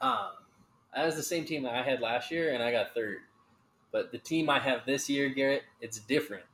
Um, 0.00 0.28
that 0.94 1.04
was 1.04 1.16
the 1.16 1.22
same 1.22 1.44
team 1.44 1.64
that 1.64 1.74
I 1.74 1.82
had 1.82 2.00
last 2.00 2.30
year, 2.30 2.54
and 2.54 2.62
I 2.62 2.70
got 2.70 2.94
third. 2.94 3.18
But 3.90 4.12
the 4.12 4.18
team 4.18 4.48
I 4.48 4.60
have 4.60 4.86
this 4.86 5.10
year, 5.10 5.28
Garrett, 5.28 5.62
it's 5.80 5.98
different. 5.98 6.44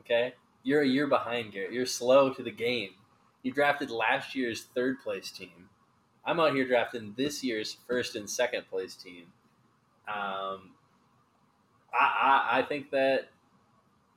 Okay, 0.00 0.34
you're 0.62 0.82
a 0.82 0.86
year 0.86 1.06
behind, 1.06 1.52
Garrett. 1.52 1.72
You're 1.72 1.86
slow 1.86 2.32
to 2.32 2.42
the 2.42 2.50
game. 2.50 2.90
You 3.42 3.52
drafted 3.52 3.90
last 3.90 4.34
year's 4.34 4.64
third 4.74 5.00
place 5.02 5.30
team. 5.30 5.68
I'm 6.24 6.40
out 6.40 6.54
here 6.54 6.66
drafting 6.66 7.14
this 7.16 7.42
year's 7.42 7.76
first 7.86 8.16
and 8.16 8.28
second 8.28 8.68
place 8.68 8.94
team. 8.94 9.24
Um, 10.06 10.72
I, 11.92 12.50
I 12.52 12.58
I 12.58 12.62
think 12.62 12.90
that 12.90 13.28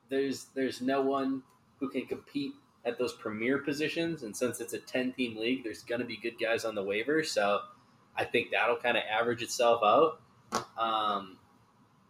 there's 0.09 0.47
there's 0.55 0.81
no 0.81 1.01
one 1.01 1.43
who 1.79 1.89
can 1.89 2.05
compete 2.05 2.53
at 2.85 2.97
those 2.97 3.13
premier 3.13 3.59
positions, 3.59 4.23
and 4.23 4.35
since 4.35 4.59
it's 4.59 4.73
a 4.73 4.79
10 4.79 5.13
team 5.13 5.37
league, 5.37 5.63
there's 5.63 5.83
going 5.83 6.01
to 6.01 6.07
be 6.07 6.17
good 6.17 6.39
guys 6.39 6.65
on 6.65 6.75
the 6.75 6.83
waiver. 6.83 7.23
So 7.23 7.59
I 8.15 8.25
think 8.25 8.51
that'll 8.51 8.77
kind 8.77 8.97
of 8.97 9.03
average 9.09 9.41
itself 9.41 9.81
out. 9.83 10.19
Um, 10.77 11.37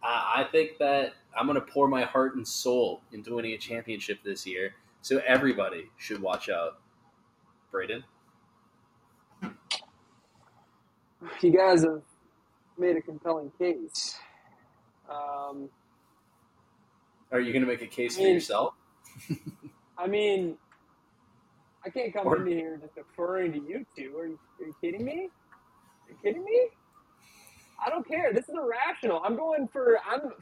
I, 0.02 0.42
I 0.42 0.48
think 0.50 0.78
that 0.78 1.12
I'm 1.38 1.46
going 1.46 1.60
to 1.60 1.66
pour 1.66 1.88
my 1.88 2.02
heart 2.04 2.34
and 2.36 2.46
soul 2.46 3.02
into 3.12 3.34
winning 3.34 3.52
a 3.52 3.58
championship 3.58 4.18
this 4.24 4.46
year. 4.46 4.74
So 5.00 5.20
everybody 5.26 5.90
should 5.98 6.20
watch 6.20 6.48
out. 6.48 6.78
Braden? 7.70 8.04
You 11.40 11.50
guys 11.56 11.82
have 11.84 12.02
made 12.78 12.96
a 12.96 13.00
compelling 13.00 13.50
case. 13.58 14.16
Um, 15.10 15.68
Are 17.30 17.40
you 17.40 17.52
going 17.52 17.64
to 17.64 17.68
make 17.68 17.82
a 17.82 17.86
case 17.86 18.16
for 18.16 18.22
Mm. 18.22 18.34
yourself? 18.34 18.74
I 19.98 20.06
mean, 20.06 20.56
I 21.84 21.90
can't 21.90 22.12
come 22.12 22.26
Or- 22.26 22.36
into 22.36 22.50
here 22.52 22.76
just 22.80 22.94
deferring 22.94 23.52
to 23.52 23.58
you 23.58 23.86
two. 23.96 24.16
Are 24.18 24.26
you, 24.26 24.38
are 24.60 24.66
you 24.66 24.74
kidding 24.80 25.04
me? 25.04 25.28
Are 26.06 26.10
you 26.10 26.16
kidding 26.22 26.44
me? 26.44 26.68
I 27.84 27.90
don't 27.90 28.06
care. 28.06 28.32
This 28.32 28.48
is 28.48 28.54
irrational. 28.54 29.20
I'm 29.24 29.36
going 29.36 29.68
for. 29.68 29.98
I'm 30.08 30.32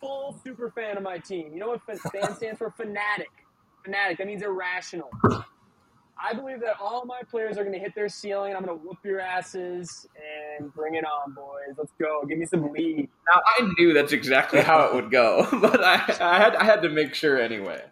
full 0.00 0.38
super 0.44 0.70
fan 0.70 0.96
of 0.96 1.02
my 1.02 1.18
team. 1.18 1.52
You 1.52 1.60
know 1.60 1.68
what 1.68 1.82
fan 1.82 2.34
stands 2.34 2.58
for? 2.58 2.70
Fanatic. 2.70 3.30
Fanatic. 3.84 4.18
That 4.18 4.26
means 4.26 4.42
irrational. 4.42 5.10
I 6.22 6.32
believe 6.32 6.60
that 6.60 6.76
all 6.80 7.04
my 7.04 7.20
players 7.28 7.58
are 7.58 7.64
going 7.64 7.74
to 7.74 7.78
hit 7.78 7.94
their 7.94 8.08
ceiling. 8.08 8.54
I'm 8.54 8.64
going 8.64 8.78
to 8.78 8.84
whoop 8.84 8.98
your 9.04 9.20
asses 9.20 10.06
and 10.58 10.72
bring 10.74 10.94
it 10.94 11.04
on, 11.04 11.34
boys. 11.34 11.74
Let's 11.76 11.92
go. 11.98 12.24
Give 12.26 12.38
me 12.38 12.46
some 12.46 12.70
lead. 12.72 13.08
Now 13.34 13.42
I 13.58 13.72
knew 13.78 13.92
that's 13.92 14.12
exactly 14.12 14.60
how 14.60 14.84
it 14.86 14.94
would 14.94 15.10
go, 15.10 15.46
but 15.60 15.82
I, 15.82 15.94
I 16.20 16.38
had 16.38 16.56
I 16.56 16.64
had 16.64 16.82
to 16.82 16.88
make 16.88 17.14
sure 17.14 17.38
anyway. 17.40 17.82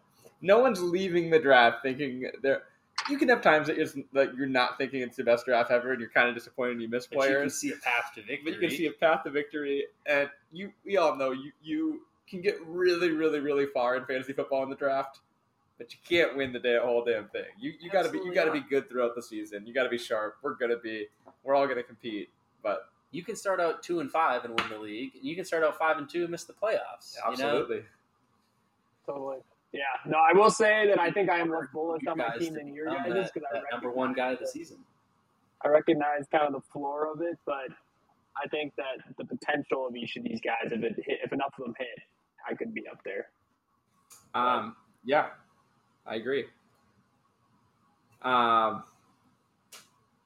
No 0.40 0.58
one's 0.58 0.80
leaving 0.80 1.30
the 1.30 1.38
draft 1.38 1.78
thinking 1.82 2.30
there. 2.42 2.62
You 3.10 3.18
can 3.18 3.28
have 3.28 3.42
times 3.42 3.66
that 3.66 3.76
you're, 3.76 3.88
that 4.12 4.34
you're 4.34 4.46
not 4.46 4.78
thinking 4.78 5.00
it's 5.00 5.16
the 5.16 5.24
best 5.24 5.46
draft 5.46 5.70
ever, 5.70 5.92
and 5.92 6.00
you're 6.00 6.10
kind 6.10 6.28
of 6.28 6.34
disappointed 6.34 6.72
and 6.72 6.82
you 6.82 6.88
miss 6.88 7.06
But 7.06 7.28
you 7.28 7.38
can 7.38 7.50
see 7.50 7.70
a 7.70 7.76
path 7.76 8.12
to 8.14 8.22
victory. 8.22 8.40
But 8.44 8.52
you 8.54 8.68
can 8.68 8.76
see 8.76 8.86
a 8.86 8.92
path 8.92 9.24
to 9.24 9.30
victory, 9.30 9.86
and 10.06 10.28
you 10.52 10.72
we 10.84 10.96
all 10.96 11.16
know 11.16 11.32
you 11.32 11.52
you 11.62 12.02
can 12.28 12.40
get 12.40 12.56
really 12.66 13.10
really 13.10 13.40
really 13.40 13.66
far 13.66 13.96
in 13.96 14.04
fantasy 14.04 14.32
football 14.32 14.62
in 14.62 14.70
the 14.70 14.76
draft, 14.76 15.20
but 15.78 15.92
you 15.92 15.98
can't 16.08 16.36
win 16.36 16.52
the 16.52 16.58
day 16.58 16.78
whole 16.80 17.04
damn 17.04 17.28
thing. 17.28 17.44
You 17.58 17.72
you 17.80 17.90
got 17.90 18.04
to 18.04 18.10
be 18.10 18.18
you 18.18 18.32
got 18.32 18.44
to 18.44 18.52
be 18.52 18.60
good 18.60 18.88
throughout 18.88 19.14
the 19.14 19.22
season. 19.22 19.66
You 19.66 19.74
got 19.74 19.84
to 19.84 19.90
be 19.90 19.98
sharp. 19.98 20.36
We're 20.42 20.54
gonna 20.54 20.78
be. 20.78 21.08
We're 21.42 21.54
all 21.54 21.66
gonna 21.66 21.82
compete, 21.82 22.30
but 22.62 22.88
you 23.10 23.22
can 23.22 23.36
start 23.36 23.60
out 23.60 23.82
two 23.82 24.00
and 24.00 24.10
five 24.10 24.44
and 24.44 24.58
win 24.58 24.68
the 24.70 24.78
league. 24.78 25.12
and 25.14 25.24
You 25.24 25.36
can 25.36 25.44
start 25.44 25.62
out 25.62 25.78
five 25.78 25.98
and 25.98 26.08
two 26.08 26.22
and 26.22 26.30
miss 26.30 26.44
the 26.44 26.54
playoffs. 26.54 27.14
You 27.16 27.36
know? 27.38 27.48
absolutely. 27.48 27.82
Totally. 29.06 29.38
Yeah. 29.72 29.80
No, 30.06 30.18
I 30.18 30.36
will 30.36 30.50
say 30.50 30.86
that 30.88 31.00
I 31.00 31.10
think 31.10 31.30
I 31.30 31.38
am 31.38 31.50
less 31.50 31.66
bullish 31.72 32.02
on 32.06 32.18
my 32.18 32.36
team 32.36 32.54
than 32.54 32.74
your 32.74 32.86
guys 32.86 33.30
because 33.32 33.48
I 33.50 33.54
that 33.54 33.64
number 33.72 33.90
one 33.90 34.12
guy 34.12 34.32
of 34.32 34.38
the 34.38 34.46
season. 34.46 34.78
I 35.64 35.68
recognize 35.68 36.26
kind 36.30 36.44
of 36.44 36.52
the 36.52 36.68
floor 36.72 37.10
of 37.12 37.22
it, 37.22 37.38
but 37.46 37.68
I 38.42 38.48
think 38.48 38.74
that 38.76 39.16
the 39.16 39.24
potential 39.24 39.86
of 39.86 39.96
each 39.96 40.16
of 40.16 40.24
these 40.24 40.40
guys, 40.40 40.72
if 40.72 40.82
it 40.82 40.96
hit, 41.06 41.18
if 41.24 41.32
enough 41.32 41.54
of 41.58 41.64
them 41.64 41.74
hit, 41.78 42.04
I 42.48 42.54
could 42.54 42.74
be 42.74 42.82
up 42.90 42.98
there. 43.04 43.28
Um, 44.34 44.76
yeah, 45.04 45.28
I 46.06 46.16
agree. 46.16 46.46
Um, 48.22 48.82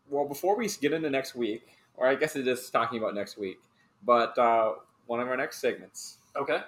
well, 0.08 0.26
before 0.26 0.56
we 0.56 0.68
get 0.80 0.92
into 0.92 1.10
next 1.10 1.34
week, 1.34 1.66
or 1.96 2.06
I 2.06 2.14
guess 2.14 2.36
it 2.36 2.48
is 2.48 2.70
talking 2.70 2.98
about 2.98 3.14
next 3.14 3.38
week, 3.38 3.58
but 4.04 4.36
uh, 4.38 4.72
one 5.06 5.20
of 5.20 5.28
our 5.28 5.36
next 5.36 5.60
segments, 5.60 6.18
Okay. 6.36 6.58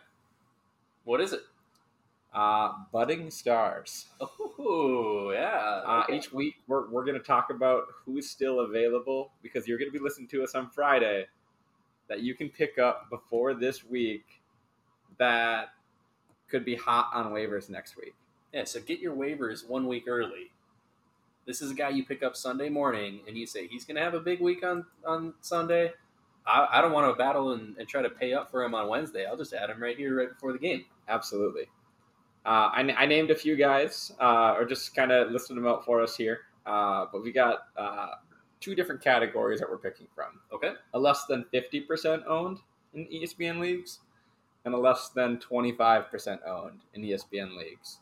What 1.05 1.21
is 1.21 1.33
it? 1.33 1.41
Uh, 2.35 2.73
budding 2.93 3.31
stars. 3.31 4.07
Oh, 4.21 5.31
yeah. 5.33 5.83
Uh, 5.87 6.03
okay. 6.05 6.17
Each 6.17 6.33
week, 6.33 6.57
we're, 6.67 6.91
we're 6.91 7.05
going 7.05 7.19
to 7.19 7.25
talk 7.25 7.51
about 7.51 7.85
who's 8.05 8.29
still 8.29 8.61
available 8.61 9.31
because 9.43 9.69
you're 9.69 9.79
going 9.79 9.91
to 9.91 9.97
be 9.97 10.03
listening 10.03 10.29
to 10.29 10.43
us 10.43 10.55
on 10.55 10.69
Friday 10.71 11.27
that 12.09 12.21
you 12.21 12.35
can 12.35 12.49
pick 12.49 12.79
up 12.79 13.09
before 13.11 13.55
this 13.55 13.85
week 13.85 14.25
that 15.19 15.69
could 16.49 16.65
be 16.65 16.75
hot 16.75 17.11
on 17.13 17.33
waivers 17.33 17.69
next 17.71 17.97
week. 17.97 18.15
Yeah, 18.53 18.65
so 18.65 18.81
get 18.81 18.99
your 18.99 19.15
waivers 19.15 19.69
one 19.69 19.87
week 19.87 20.05
early. 20.09 20.51
This 21.47 21.63
is 21.63 21.71
a 21.71 21.75
guy 21.75 21.91
you 21.91 22.05
pick 22.05 22.23
up 22.23 22.37
Sunday 22.37 22.69
morning, 22.69 23.21
and 23.27 23.37
you 23.37 23.47
say 23.47 23.67
he's 23.67 23.85
going 23.85 23.97
to 23.97 24.03
have 24.03 24.15
a 24.15 24.21
big 24.21 24.41
week 24.41 24.65
on, 24.65 24.85
on 25.07 25.35
Sunday. 25.41 25.93
I, 26.47 26.67
I 26.73 26.81
don't 26.81 26.93
want 26.93 27.11
to 27.11 27.19
battle 27.19 27.53
and, 27.53 27.77
and 27.79 27.87
try 27.89 28.03
to 28.03 28.11
pay 28.11 28.33
up 28.33 28.51
for 28.51 28.63
him 28.63 28.75
on 28.75 28.89
Wednesday. 28.89 29.27
I'll 29.27 29.37
just 29.37 29.53
add 29.53 29.71
him 29.71 29.83
right 29.83 29.97
here, 29.97 30.17
right 30.17 30.29
before 30.29 30.53
the 30.53 30.59
game. 30.59 30.85
Absolutely. 31.09 31.65
Uh, 32.49 32.71
I, 32.73 32.81
I 32.97 33.05
named 33.05 33.31
a 33.31 33.35
few 33.35 33.57
guys, 33.57 34.11
uh, 34.19 34.55
or 34.57 34.65
just 34.65 34.97
kind 34.97 35.13
of 35.13 35.31
listed 35.31 35.55
them 35.55 35.67
out 35.67 35.85
for 35.85 36.01
us 36.03 36.17
here. 36.17 36.39
Uh, 36.65 37.05
but 37.13 37.23
we 37.23 37.31
got 37.31 37.59
uh, 37.77 38.13
two 38.59 38.75
different 38.75 39.03
categories 39.03 39.61
that 39.61 39.69
we're 39.69 39.77
picking 39.77 40.07
from 40.15 40.41
Okay. 40.51 40.73
a 40.95 40.99
less 40.99 41.27
than 41.27 41.45
50% 41.53 42.27
owned 42.27 42.61
in 42.95 43.05
ESPN 43.05 43.61
leagues, 43.61 43.99
and 44.65 44.73
a 44.73 44.79
less 44.79 45.11
than 45.11 45.37
25% 45.37 46.39
owned 46.47 46.81
in 46.95 47.03
ESPN 47.03 47.55
leagues. 47.55 47.99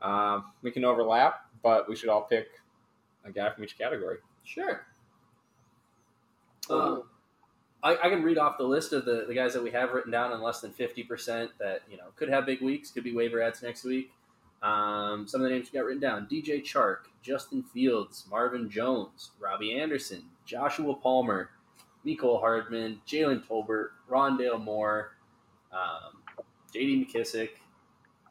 Um, 0.00 0.52
we 0.62 0.70
can 0.70 0.84
overlap, 0.84 1.46
but 1.60 1.88
we 1.88 1.96
should 1.96 2.10
all 2.10 2.22
pick 2.22 2.46
a 3.24 3.32
guy 3.32 3.50
from 3.50 3.64
each 3.64 3.76
category. 3.76 4.18
Sure. 4.44 4.86
Um, 6.70 7.02
I, 7.84 7.98
I 8.02 8.08
can 8.08 8.22
read 8.22 8.38
off 8.38 8.56
the 8.56 8.64
list 8.64 8.94
of 8.94 9.04
the, 9.04 9.26
the 9.28 9.34
guys 9.34 9.52
that 9.52 9.62
we 9.62 9.70
have 9.72 9.92
written 9.92 10.10
down 10.10 10.32
in 10.32 10.40
less 10.40 10.60
than 10.60 10.72
50% 10.72 11.50
that, 11.60 11.82
you 11.88 11.98
know, 11.98 12.06
could 12.16 12.30
have 12.30 12.46
big 12.46 12.62
weeks, 12.62 12.90
could 12.90 13.04
be 13.04 13.14
waiver 13.14 13.42
ads 13.42 13.62
next 13.62 13.84
week. 13.84 14.10
Um, 14.62 15.28
some 15.28 15.42
of 15.42 15.44
the 15.44 15.54
names 15.54 15.70
we 15.70 15.78
got 15.78 15.84
written 15.84 16.00
down 16.00 16.26
DJ 16.26 16.62
Chark, 16.64 17.00
Justin 17.22 17.62
Fields, 17.62 18.24
Marvin 18.30 18.70
Jones, 18.70 19.32
Robbie 19.38 19.78
Anderson, 19.78 20.24
Joshua 20.46 20.94
Palmer, 20.94 21.50
Mecole 22.06 22.40
Hardman, 22.40 23.00
Jalen 23.06 23.46
Tolbert, 23.46 23.88
Rondale 24.10 24.62
Moore, 24.62 25.12
um, 25.70 26.22
JD 26.74 27.06
McKissic. 27.06 27.50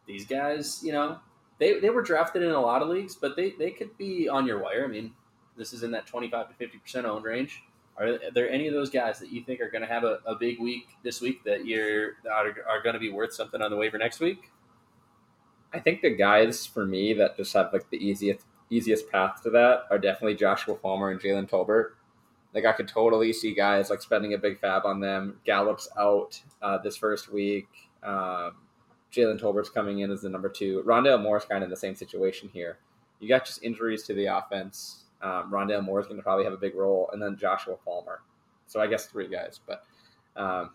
These 0.08 0.26
guys, 0.26 0.82
you 0.84 0.92
know, 0.92 1.20
they, 1.60 1.80
they 1.80 1.92
were 1.92 2.02
drafted 2.02 2.42
in 2.42 2.52
a 2.52 2.60
lot 2.60 2.82
of 2.82 2.90
leagues, 2.90 3.16
but 3.16 3.36
they, 3.36 3.52
they 3.52 3.70
could 3.70 3.96
be 3.98 4.28
on 4.28 4.48
your 4.48 4.60
wire. 4.60 4.84
I 4.84 4.88
mean, 4.88 5.14
this 5.56 5.72
is 5.72 5.84
in 5.84 5.92
that 5.92 6.08
25 6.08 6.58
to 6.58 6.68
50% 6.68 7.06
owned 7.06 7.26
range. 7.26 7.62
Are 7.98 8.18
there 8.34 8.50
any 8.50 8.68
of 8.68 8.74
those 8.74 8.90
guys 8.90 9.20
that 9.20 9.32
you 9.32 9.44
think 9.44 9.62
are 9.62 9.70
going 9.70 9.82
to 9.84 9.88
have 9.88 10.04
a, 10.04 10.20
a 10.26 10.36
big 10.36 10.60
week 10.60 10.88
this 11.04 11.22
week 11.22 11.44
that 11.44 11.66
you're 11.66 12.14
are, 12.32 12.56
are 12.68 12.82
going 12.82 12.94
to 12.94 13.00
be 13.00 13.12
worth 13.12 13.34
something 13.34 13.62
on 13.62 13.70
the 13.70 13.78
waiver 13.78 13.98
next 13.98 14.20
week? 14.20 14.52
I 15.74 15.80
think 15.80 16.02
the 16.02 16.16
guys 16.16 16.66
for 16.66 16.86
me 16.86 17.14
that 17.14 17.38
just 17.38 17.54
have 17.54 17.72
like 17.74 17.90
the 17.90 17.98
easiest 17.98 18.46
easiest 18.70 19.12
path 19.12 19.42
to 19.44 19.50
that 19.52 19.84
are 19.92 20.00
definitely 20.00 20.36
Joshua 20.36 20.76
Palmer 20.76 21.12
and 21.12 21.20
Jalen 21.20 21.50
Tolbert. 21.50 21.92
Like 22.54 22.66
I 22.66 22.72
could 22.72 22.88
totally 22.88 23.34
see 23.34 23.54
guys 23.54 23.90
like 23.90 24.02
spending 24.02 24.34
a 24.34 24.38
big 24.38 24.60
fab 24.60 24.86
on 24.86 25.00
them. 25.00 25.40
Gallup's 25.46 25.90
out 25.98 26.42
uh, 26.62 26.78
this 26.80 26.98
first 26.98 27.32
week. 27.32 27.68
Um, 28.04 28.54
Jalen 29.12 29.40
Tolbert's 29.40 29.70
coming 29.70 30.00
in 30.00 30.12
as 30.12 30.22
the 30.22 30.30
number 30.30 30.50
two. 30.50 30.84
Rondale 30.86 31.22
Moore's 31.22 31.46
kind 31.46 31.64
of 31.64 31.68
in 31.68 31.70
the 31.70 31.78
same 31.78 31.96
situation 31.96 32.50
here. 32.52 32.80
You 33.20 33.28
got 33.30 33.46
just 33.46 33.64
injuries 33.64 34.04
to 34.04 34.14
the 34.14 34.26
offense. 34.26 35.03
Um, 35.24 35.52
Rondale 35.52 35.84
Moore's 35.84 36.06
going 36.06 36.18
to 36.18 36.24
probably 36.24 36.44
have 36.44 36.54
a 36.54 36.58
big 36.58 36.76
role, 36.76 37.10
and 37.14 37.22
then 37.22 37.38
Joshua 37.40 37.76
Palmer. 37.86 38.22
So 38.68 38.80
I 38.82 38.88
guess 38.88 39.06
three 39.08 39.28
guys, 39.30 39.60
but 39.66 39.84
um, 40.36 40.72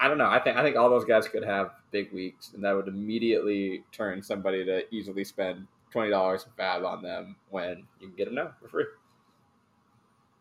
I- 0.00 0.08
don't 0.08 0.18
know. 0.18 0.28
I 0.28 0.38
think 0.40 0.56
I 0.56 0.62
think 0.62 0.76
all 0.76 0.88
those 0.90 1.04
guys 1.04 1.28
could 1.28 1.44
have 1.44 1.70
big 1.90 2.12
weeks, 2.12 2.52
and 2.54 2.64
that 2.64 2.72
would 2.74 2.88
immediately 2.88 3.84
turn 3.92 4.22
somebody 4.22 4.64
to 4.64 4.82
easily 4.94 5.24
spend 5.24 5.66
twenty 5.90 6.10
dollars 6.10 6.46
fab 6.56 6.84
on 6.84 7.02
them 7.02 7.36
when 7.50 7.84
you 8.00 8.08
can 8.08 8.16
get 8.16 8.24
them 8.26 8.34
now 8.36 8.52
for 8.60 8.68
free. 8.68 8.84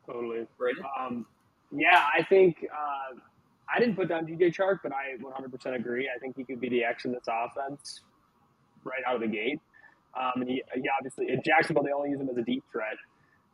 Totally. 0.05 0.47
Braden? 0.57 0.83
Um, 0.99 1.25
yeah, 1.71 2.05
I 2.17 2.23
think 2.23 2.57
uh, 2.71 3.17
I 3.73 3.79
didn't 3.79 3.95
put 3.95 4.07
down 4.07 4.25
DJ 4.27 4.53
Chark, 4.53 4.79
but 4.83 4.91
I 4.91 5.17
100% 5.19 5.75
agree. 5.75 6.09
I 6.15 6.19
think 6.19 6.37
he 6.37 6.43
could 6.43 6.61
be 6.61 6.69
the 6.69 6.83
X 6.83 7.05
in 7.05 7.11
this 7.11 7.23
offense. 7.27 8.01
right 8.83 9.01
out 9.07 9.15
of 9.15 9.21
the 9.21 9.27
gate. 9.27 9.59
Um, 10.15 10.41
and 10.41 10.49
he, 10.49 10.63
he 10.75 10.83
obviously 10.97 11.29
in 11.29 11.41
Jacksonville 11.43 11.83
they 11.83 11.91
only 11.91 12.11
use 12.11 12.19
him 12.21 12.29
as 12.29 12.37
a 12.37 12.43
deep 12.43 12.63
threat, 12.71 12.95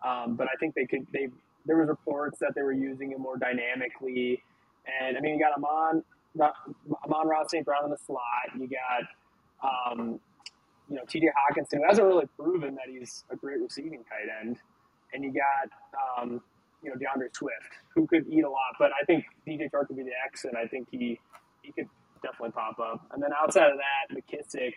um, 0.06 0.36
but 0.36 0.48
I 0.48 0.56
think 0.60 0.76
they 0.76 0.86
could. 0.86 1.08
They 1.14 1.28
there 1.66 1.78
was 1.78 1.88
reports 1.90 2.40
that 2.40 2.54
they 2.56 2.64
were 2.64 2.72
using 2.72 3.12
him 3.12 3.22
more 3.22 3.38
dynamically, 3.38 4.44
and 5.02 5.18
I 5.18 5.22
mean 5.22 5.36
you 5.38 5.40
got 5.40 5.54
Amon 5.58 6.04
Amon-Ra 7.06 7.46
St. 7.48 7.66
Brown 7.66 7.86
in 7.86 7.92
the 7.92 7.98
slot. 7.98 8.22
You 8.58 8.68
got 8.70 9.92
um, 9.92 10.20
you 10.90 10.96
know 10.96 11.04
T.J. 11.08 11.28
Hockenson, 11.28 11.78
who 11.78 11.84
hasn't 11.88 12.08
really 12.08 12.28
proven 12.38 12.76
that 12.76 12.86
he's 12.90 13.24
a 13.30 13.36
great 13.36 13.62
receiving 13.62 14.04
tight 14.06 14.30
end, 14.42 14.58
and 15.14 15.24
you 15.24 15.34
got 15.34 16.22
um, 16.24 16.42
you 16.84 16.90
know 16.90 16.96
D'Andre 16.96 17.28
Swift, 17.34 17.56
who 17.96 18.08
could 18.08 18.26
eat 18.28 18.44
a 18.44 18.50
lot. 18.50 18.76
But 18.80 18.92
I 19.00 19.06
think 19.06 19.26
DJ 19.48 19.70
Chark 19.72 19.88
could 19.88 19.98
be 19.98 20.04
the 20.04 20.12
X, 20.26 20.46
and 20.46 20.58
I 20.58 20.68
think 20.68 20.88
he 20.92 21.20
he 21.62 21.72
could 21.72 21.88
definitely 22.24 22.52
pop 22.52 22.80
up. 22.80 23.06
And 23.14 23.22
then 23.22 23.32
outside 23.42 23.72
of 23.72 23.78
that, 23.78 24.16
McKissic 24.16 24.74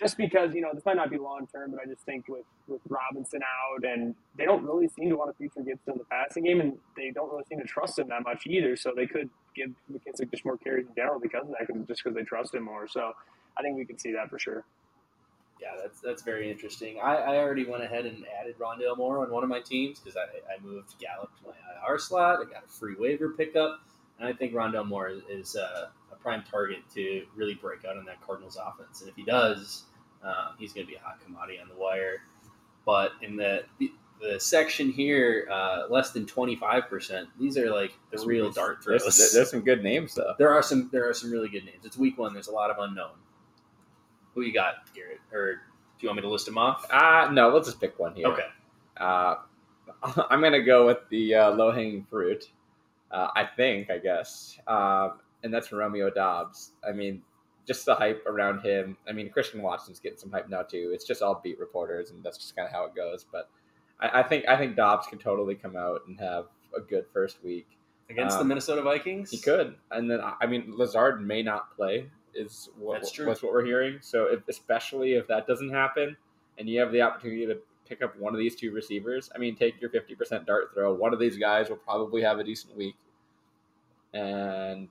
just 0.00 0.16
because 0.16 0.54
you 0.54 0.62
know 0.62 0.70
this 0.72 0.84
might 0.84 0.96
not 0.96 1.10
be 1.10 1.18
long 1.18 1.46
term, 1.52 1.72
but 1.72 1.80
I 1.80 1.84
just 1.84 2.02
think 2.02 2.26
with 2.28 2.44
with 2.66 2.80
Robinson 2.88 3.40
out 3.42 3.84
and 3.84 4.14
they 4.36 4.44
don't 4.44 4.64
really 4.64 4.88
seem 4.88 5.10
to 5.10 5.16
want 5.16 5.30
to 5.30 5.36
feature 5.36 5.62
Gibson 5.62 5.92
in 5.92 5.98
the 5.98 6.04
passing 6.04 6.44
game, 6.44 6.60
and 6.60 6.78
they 6.96 7.10
don't 7.10 7.30
really 7.30 7.44
seem 7.48 7.58
to 7.60 7.66
trust 7.66 7.98
him 7.98 8.08
that 8.08 8.22
much 8.24 8.46
either. 8.46 8.76
So 8.76 8.92
they 8.96 9.06
could 9.06 9.28
give 9.54 9.70
McKissic 9.92 10.30
just 10.30 10.44
more 10.44 10.56
carries 10.56 10.86
in 10.86 10.94
general 10.94 11.20
because 11.20 11.42
of 11.42 11.54
that, 11.58 11.66
cause, 11.66 11.76
just 11.86 12.02
because 12.02 12.16
they 12.16 12.24
trust 12.24 12.54
him 12.54 12.64
more. 12.64 12.88
So 12.88 13.12
I 13.58 13.62
think 13.62 13.76
we 13.76 13.84
can 13.84 13.98
see 13.98 14.12
that 14.12 14.30
for 14.30 14.38
sure. 14.38 14.64
Yeah, 15.60 15.72
that's 15.82 16.00
that's 16.00 16.22
very 16.22 16.50
interesting. 16.50 16.98
I, 17.02 17.16
I 17.16 17.36
already 17.36 17.66
went 17.66 17.84
ahead 17.84 18.06
and 18.06 18.24
added 18.40 18.56
Rondale 18.58 18.96
Moore 18.96 19.18
on 19.20 19.30
one 19.30 19.42
of 19.42 19.50
my 19.50 19.60
teams 19.60 20.00
because 20.00 20.16
I, 20.16 20.22
I 20.22 20.64
moved 20.64 20.94
Gallup 20.98 21.30
to 21.40 21.48
my 21.48 21.86
IR 21.86 21.98
slot. 21.98 22.38
I 22.40 22.50
got 22.50 22.64
a 22.64 22.68
free 22.68 22.94
waiver 22.98 23.30
pickup, 23.30 23.80
and 24.18 24.26
I 24.26 24.32
think 24.32 24.54
Rondale 24.54 24.86
Moore 24.86 25.10
is, 25.10 25.22
is 25.28 25.56
uh, 25.56 25.88
a 26.10 26.16
prime 26.16 26.42
target 26.50 26.78
to 26.94 27.26
really 27.36 27.54
break 27.54 27.84
out 27.84 27.98
in 27.98 28.06
that 28.06 28.22
Cardinals 28.22 28.56
offense. 28.56 29.02
And 29.02 29.10
if 29.10 29.16
he 29.16 29.22
does, 29.22 29.84
um, 30.22 30.54
he's 30.58 30.72
going 30.72 30.86
to 30.86 30.90
be 30.90 30.96
a 30.96 31.00
hot 31.00 31.20
commodity 31.24 31.58
on 31.60 31.68
the 31.68 31.74
wire. 31.74 32.22
But 32.86 33.12
in 33.22 33.36
the 33.36 33.62
the 34.20 34.38
section 34.38 34.90
here, 34.90 35.48
uh, 35.50 35.84
less 35.88 36.10
than 36.10 36.26
twenty 36.26 36.56
five 36.56 36.88
percent. 36.88 37.28
These 37.38 37.56
are 37.56 37.70
like 37.70 37.90
the 38.10 38.16
There's 38.16 38.26
real 38.26 38.50
dart 38.50 38.82
throws. 38.82 39.02
There's, 39.02 39.32
there's 39.32 39.50
some 39.50 39.60
good 39.60 39.82
names 39.82 40.14
though. 40.14 40.34
there 40.38 40.50
are 40.50 40.62
some 40.62 40.88
there 40.92 41.08
are 41.08 41.14
some 41.14 41.30
really 41.30 41.48
good 41.48 41.64
names. 41.64 41.84
It's 41.84 41.96
week 41.96 42.18
one. 42.18 42.32
There's 42.32 42.48
a 42.48 42.52
lot 42.52 42.70
of 42.70 42.76
unknown. 42.78 43.12
Who 44.34 44.42
you 44.42 44.52
got, 44.52 44.74
Garrett? 44.94 45.20
Or 45.32 45.54
do 45.54 45.60
you 46.00 46.08
want 46.08 46.16
me 46.16 46.22
to 46.22 46.28
list 46.28 46.46
them 46.46 46.58
off? 46.58 46.86
Uh 46.90 47.30
no, 47.32 47.48
let's 47.48 47.66
just 47.66 47.80
pick 47.80 47.98
one 47.98 48.14
here. 48.14 48.26
Okay. 48.28 48.46
Uh, 48.96 49.36
I'm 50.30 50.40
gonna 50.40 50.62
go 50.62 50.86
with 50.86 50.98
the 51.10 51.34
uh, 51.34 51.50
low 51.50 51.70
hanging 51.70 52.04
fruit. 52.04 52.50
Uh, 53.10 53.28
I 53.34 53.44
think, 53.44 53.90
I 53.90 53.98
guess, 53.98 54.56
um, 54.68 55.18
and 55.42 55.52
that's 55.52 55.72
Romeo 55.72 56.10
Doubs. 56.10 56.72
I 56.88 56.92
mean, 56.92 57.22
just 57.66 57.86
the 57.86 57.94
hype 57.94 58.24
around 58.26 58.60
him. 58.60 58.96
I 59.08 59.12
mean, 59.12 59.30
Christian 59.30 59.62
Watson's 59.62 60.00
getting 60.00 60.18
some 60.18 60.30
hype 60.30 60.48
now 60.48 60.62
too. 60.62 60.90
It's 60.92 61.04
just 61.04 61.22
all 61.22 61.40
beat 61.42 61.58
reporters, 61.58 62.10
and 62.10 62.22
that's 62.22 62.38
just 62.38 62.56
kind 62.56 62.66
of 62.66 62.72
how 62.72 62.84
it 62.86 62.94
goes. 62.94 63.24
But 63.30 63.48
I, 64.00 64.20
I 64.20 64.22
think 64.22 64.48
I 64.48 64.56
think 64.56 64.76
Doubs 64.76 65.06
can 65.06 65.18
totally 65.18 65.54
come 65.54 65.76
out 65.76 66.02
and 66.06 66.18
have 66.20 66.46
a 66.76 66.80
good 66.80 67.04
first 67.12 67.42
week. 67.44 67.66
Against 68.08 68.36
the 68.36 68.42
Um, 68.42 68.48
Minnesota 68.48 68.82
Vikings? 68.82 69.30
He 69.30 69.38
could, 69.38 69.76
and 69.92 70.10
then 70.10 70.20
I 70.40 70.46
mean, 70.46 70.72
Lazard 70.76 71.24
may 71.24 71.42
not 71.42 71.74
play. 71.76 72.10
Is 72.34 72.68
what, 72.78 73.00
That's 73.00 73.10
true. 73.10 73.26
That's 73.26 73.42
what 73.42 73.52
we're 73.52 73.64
hearing. 73.64 73.98
So, 74.00 74.26
if, 74.26 74.40
especially 74.48 75.14
if 75.14 75.26
that 75.26 75.46
doesn't 75.48 75.70
happen, 75.70 76.16
and 76.58 76.68
you 76.68 76.78
have 76.80 76.92
the 76.92 77.02
opportunity 77.02 77.44
to 77.46 77.58
pick 77.88 78.02
up 78.02 78.16
one 78.18 78.34
of 78.34 78.38
these 78.38 78.54
two 78.54 78.72
receivers, 78.72 79.30
I 79.34 79.38
mean, 79.38 79.56
take 79.56 79.80
your 79.80 79.90
fifty 79.90 80.14
percent 80.14 80.46
dart 80.46 80.70
throw. 80.72 80.94
One 80.94 81.12
of 81.12 81.18
these 81.18 81.36
guys 81.36 81.68
will 81.68 81.76
probably 81.76 82.22
have 82.22 82.38
a 82.38 82.44
decent 82.44 82.76
week, 82.76 82.94
and 84.12 84.88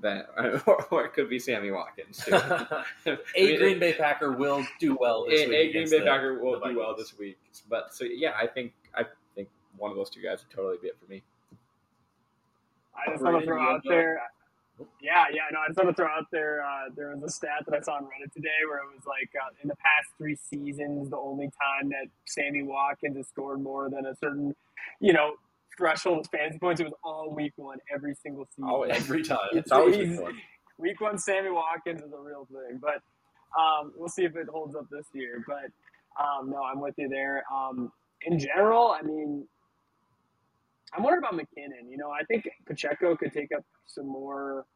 then 0.00 0.24
or 0.90 1.04
it 1.04 1.12
could 1.14 1.28
be 1.28 1.38
Sammy 1.38 1.70
Watkins 1.70 2.24
too. 2.24 2.34
a 3.36 3.56
Green 3.56 3.78
Bay 3.78 3.92
Packer 3.94 4.32
will 4.32 4.64
do 4.78 4.96
well 5.00 5.26
this 5.28 5.42
a, 5.42 5.48
week. 5.48 5.56
a 5.56 5.72
Green 5.72 5.90
Bay 5.90 5.98
the- 6.00 6.04
Packer 6.04 6.42
will 6.42 6.60
do 6.60 6.78
well 6.78 6.94
this 6.96 7.18
week. 7.18 7.38
But 7.68 7.94
so 7.94 8.04
yeah, 8.04 8.32
I 8.40 8.46
think 8.46 8.72
I 8.94 9.04
think 9.34 9.48
one 9.76 9.90
of 9.90 9.96
those 9.96 10.10
two 10.10 10.22
guys 10.22 10.44
would 10.44 10.54
totally 10.54 10.76
be 10.80 10.88
it 10.88 10.96
for 11.02 11.10
me. 11.10 11.22
I 12.96 13.10
just 13.12 13.22
want 13.22 13.40
to 13.40 13.46
throw 13.46 13.62
out 13.62 13.82
there. 13.84 14.20
Yeah, 15.00 15.24
yeah, 15.32 15.42
no, 15.52 15.58
I 15.60 15.68
just 15.68 15.78
want 15.78 15.88
to 15.88 15.94
throw 15.94 16.06
out 16.06 16.26
there. 16.30 16.62
Uh, 16.64 16.90
there 16.94 17.10
was 17.10 17.22
a 17.24 17.28
stat 17.28 17.64
that 17.66 17.76
I 17.76 17.80
saw 17.80 17.94
on 17.94 18.04
Reddit 18.04 18.32
today 18.32 18.48
where 18.68 18.78
it 18.78 18.86
was 18.94 19.04
like 19.06 19.30
uh, 19.34 19.50
in 19.62 19.68
the 19.68 19.74
past 19.76 20.08
three 20.16 20.36
seasons, 20.36 21.10
the 21.10 21.16
only 21.16 21.46
time 21.46 21.88
that 21.90 22.06
Sammy 22.26 22.62
Watkins 22.62 23.16
has 23.16 23.26
scored 23.26 23.60
more 23.60 23.90
than 23.90 24.06
a 24.06 24.14
certain, 24.16 24.54
you 25.00 25.12
know, 25.12 25.32
threshold 25.78 26.18
of 26.18 26.26
fantasy 26.30 26.58
points, 26.58 26.80
it 26.80 26.84
was 26.84 26.92
all 27.02 27.32
week 27.34 27.52
one, 27.56 27.78
every 27.94 28.14
single 28.14 28.46
season. 28.50 28.68
Always. 28.68 28.90
Every 28.96 29.22
time. 29.22 29.38
It's 29.52 29.72
always 29.72 29.96
he's- 29.96 30.08
been 30.08 30.18
fun. 30.18 30.38
week 30.76 31.00
one 31.00 31.16
Sammy 31.18 31.50
Watkins 31.50 32.02
is 32.02 32.12
a 32.12 32.18
real 32.20 32.46
thing, 32.52 32.78
but 32.82 33.00
um, 33.58 33.92
we'll 33.96 34.08
see 34.10 34.24
if 34.24 34.36
it 34.36 34.48
holds 34.48 34.74
up 34.76 34.86
this 34.90 35.06
year. 35.14 35.42
But 35.46 35.70
um, 36.22 36.50
no, 36.50 36.62
I'm 36.62 36.80
with 36.80 36.94
you 36.98 37.08
there. 37.08 37.44
Um, 37.54 37.90
in 38.22 38.38
general, 38.38 38.88
I 38.90 39.02
mean, 39.02 39.46
I'm 40.92 41.02
wondering 41.02 41.24
about 41.24 41.34
McKinnon. 41.34 41.90
You 41.90 41.96
know, 41.98 42.10
I 42.10 42.24
think 42.24 42.48
Pacheco 42.66 43.16
could 43.16 43.32
take 43.32 43.52
up 43.56 43.64
some 43.86 44.06
more 44.06 44.66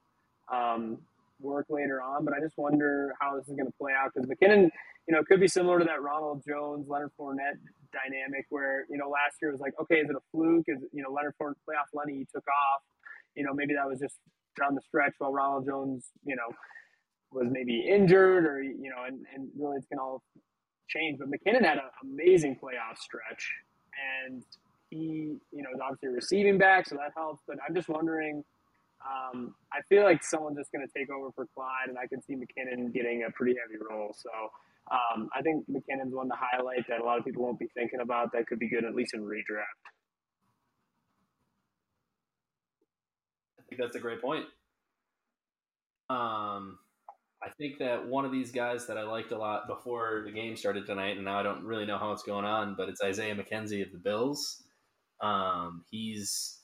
um, 0.52 0.98
work 1.40 1.66
later 1.68 2.00
on, 2.00 2.24
but 2.24 2.34
I 2.34 2.40
just 2.40 2.56
wonder 2.56 3.14
how 3.20 3.36
this 3.36 3.48
is 3.48 3.56
going 3.56 3.66
to 3.66 3.72
play 3.78 3.92
out 3.92 4.12
because 4.14 4.28
McKinnon, 4.28 4.70
you 5.08 5.14
know, 5.14 5.18
it 5.20 5.26
could 5.26 5.40
be 5.40 5.48
similar 5.48 5.78
to 5.80 5.84
that 5.86 6.00
Ronald 6.02 6.42
Jones, 6.46 6.86
Leonard 6.88 7.10
Fournette 7.18 7.58
dynamic 7.92 8.46
where, 8.50 8.86
you 8.90 8.96
know, 8.96 9.08
last 9.08 9.36
year 9.40 9.52
was 9.52 9.60
like, 9.60 9.74
okay, 9.80 9.96
is 9.96 10.10
it 10.10 10.16
a 10.16 10.24
fluke? 10.32 10.64
Is, 10.68 10.82
you 10.92 11.02
know, 11.02 11.10
Leonard 11.10 11.34
Fournette, 11.40 11.60
playoff 11.68 11.92
Lenny, 11.94 12.18
he 12.18 12.26
took 12.34 12.46
off. 12.48 12.82
You 13.34 13.44
know, 13.44 13.54
maybe 13.54 13.74
that 13.74 13.88
was 13.88 14.00
just 14.00 14.16
down 14.58 14.74
the 14.74 14.82
stretch 14.82 15.14
while 15.18 15.32
Ronald 15.32 15.66
Jones, 15.66 16.06
you 16.24 16.36
know, 16.36 16.48
was 17.32 17.48
maybe 17.50 17.80
injured 17.80 18.44
or, 18.44 18.62
you 18.62 18.90
know, 18.90 19.04
and, 19.06 19.24
and 19.34 19.48
really 19.56 19.78
it's 19.78 19.86
to 19.88 19.96
all 19.98 20.22
change. 20.88 21.18
But 21.18 21.28
McKinnon 21.28 21.64
had 21.64 21.78
an 21.78 21.90
amazing 22.02 22.56
playoff 22.62 22.98
stretch 22.98 23.50
and 24.28 24.42
he, 24.90 25.38
you 25.50 25.62
know, 25.62 25.70
is 25.74 25.80
obviously 25.82 26.08
receiving 26.10 26.58
back, 26.58 26.86
so 26.86 26.96
that 26.96 27.12
helps. 27.16 27.42
But 27.46 27.56
I'm 27.66 27.74
just 27.74 27.88
wondering, 27.88 28.44
um, 29.02 29.54
I 29.72 29.80
feel 29.88 30.04
like 30.04 30.22
someone's 30.22 30.58
just 30.58 30.70
going 30.70 30.86
to 30.86 30.92
take 30.98 31.10
over 31.10 31.30
for 31.32 31.46
Clyde, 31.54 31.88
and 31.88 31.98
I 31.98 32.06
can 32.06 32.22
see 32.22 32.34
McKinnon 32.34 32.92
getting 32.92 33.24
a 33.26 33.30
pretty 33.32 33.56
heavy 33.58 33.82
role. 33.90 34.14
So 34.16 34.28
um, 34.90 35.28
I 35.34 35.42
think 35.42 35.64
McKinnon's 35.68 36.14
one 36.14 36.28
to 36.28 36.34
highlight 36.38 36.86
that 36.88 37.00
a 37.00 37.04
lot 37.04 37.18
of 37.18 37.24
people 37.24 37.44
won't 37.44 37.58
be 37.58 37.68
thinking 37.74 38.00
about 38.00 38.32
that 38.32 38.46
could 38.46 38.58
be 38.58 38.68
good, 38.68 38.84
at 38.84 38.94
least 38.94 39.14
in 39.14 39.22
redraft. 39.22 39.78
I 43.58 43.62
think 43.68 43.80
that's 43.80 43.96
a 43.96 44.00
great 44.00 44.20
point. 44.20 44.44
Um, 46.10 46.78
I 47.42 47.48
think 47.58 47.78
that 47.78 48.06
one 48.06 48.24
of 48.24 48.32
these 48.32 48.52
guys 48.52 48.86
that 48.86 48.98
I 48.98 49.02
liked 49.02 49.32
a 49.32 49.38
lot 49.38 49.66
before 49.66 50.22
the 50.24 50.32
game 50.32 50.56
started 50.56 50.86
tonight, 50.86 51.16
and 51.16 51.24
now 51.24 51.38
I 51.38 51.42
don't 51.42 51.64
really 51.64 51.86
know 51.86 51.98
how 51.98 52.12
it's 52.12 52.22
going 52.22 52.44
on, 52.44 52.74
but 52.76 52.88
it's 52.88 53.02
Isaiah 53.02 53.34
McKenzie 53.34 53.84
of 53.84 53.92
the 53.92 53.98
Bills. 53.98 54.62
Um, 55.20 55.84
he's 55.90 56.58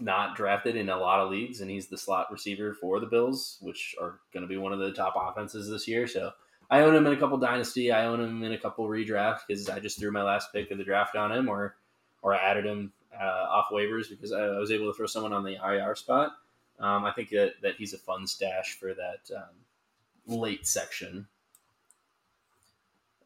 not 0.00 0.36
drafted 0.36 0.76
in 0.76 0.88
a 0.88 0.96
lot 0.96 1.20
of 1.20 1.30
leagues, 1.30 1.60
and 1.60 1.70
he's 1.70 1.88
the 1.88 1.98
slot 1.98 2.30
receiver 2.30 2.74
for 2.74 3.00
the 3.00 3.06
Bills, 3.06 3.58
which 3.60 3.94
are 4.00 4.20
going 4.32 4.42
to 4.42 4.48
be 4.48 4.58
one 4.58 4.72
of 4.72 4.78
the 4.78 4.92
top 4.92 5.14
offenses 5.16 5.68
this 5.68 5.88
year. 5.88 6.06
So 6.06 6.30
I 6.72 6.80
own 6.80 6.96
him 6.96 7.06
in 7.06 7.12
a 7.12 7.16
couple 7.16 7.36
dynasty. 7.36 7.92
I 7.92 8.06
own 8.06 8.18
him 8.18 8.42
in 8.42 8.52
a 8.52 8.58
couple 8.58 8.88
redraft 8.88 9.40
because 9.46 9.68
I 9.68 9.78
just 9.78 9.98
threw 9.98 10.10
my 10.10 10.22
last 10.22 10.54
pick 10.54 10.70
of 10.70 10.78
the 10.78 10.84
draft 10.84 11.16
on 11.16 11.30
him, 11.30 11.50
or 11.50 11.76
or 12.22 12.34
I 12.34 12.38
added 12.38 12.64
him 12.64 12.94
uh, 13.14 13.46
off 13.50 13.66
waivers 13.70 14.08
because 14.08 14.32
I, 14.32 14.40
I 14.40 14.58
was 14.58 14.70
able 14.70 14.86
to 14.86 14.96
throw 14.96 15.04
someone 15.04 15.34
on 15.34 15.44
the 15.44 15.58
IR 15.62 15.94
spot. 15.94 16.32
Um, 16.80 17.04
I 17.04 17.12
think 17.12 17.28
that, 17.28 17.56
that 17.62 17.76
he's 17.76 17.92
a 17.92 17.98
fun 17.98 18.26
stash 18.26 18.78
for 18.80 18.94
that 18.94 19.36
um, 19.36 20.38
late 20.38 20.66
section. 20.66 21.26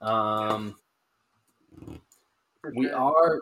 Um, 0.01 0.74
we 2.74 2.90
are 2.90 3.40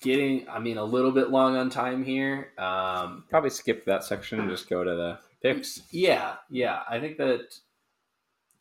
getting, 0.00 0.48
I 0.48 0.60
mean, 0.60 0.78
a 0.78 0.84
little 0.84 1.10
bit 1.10 1.30
long 1.30 1.56
on 1.56 1.70
time 1.70 2.04
here. 2.04 2.52
Um, 2.56 3.24
Probably 3.28 3.50
skip 3.50 3.84
that 3.86 4.04
section 4.04 4.38
and 4.38 4.48
just 4.48 4.70
go 4.70 4.84
to 4.84 4.94
the 4.94 5.18
picks. 5.42 5.82
yeah, 5.90 6.36
yeah. 6.50 6.82
I 6.88 7.00
think 7.00 7.16
that 7.18 7.58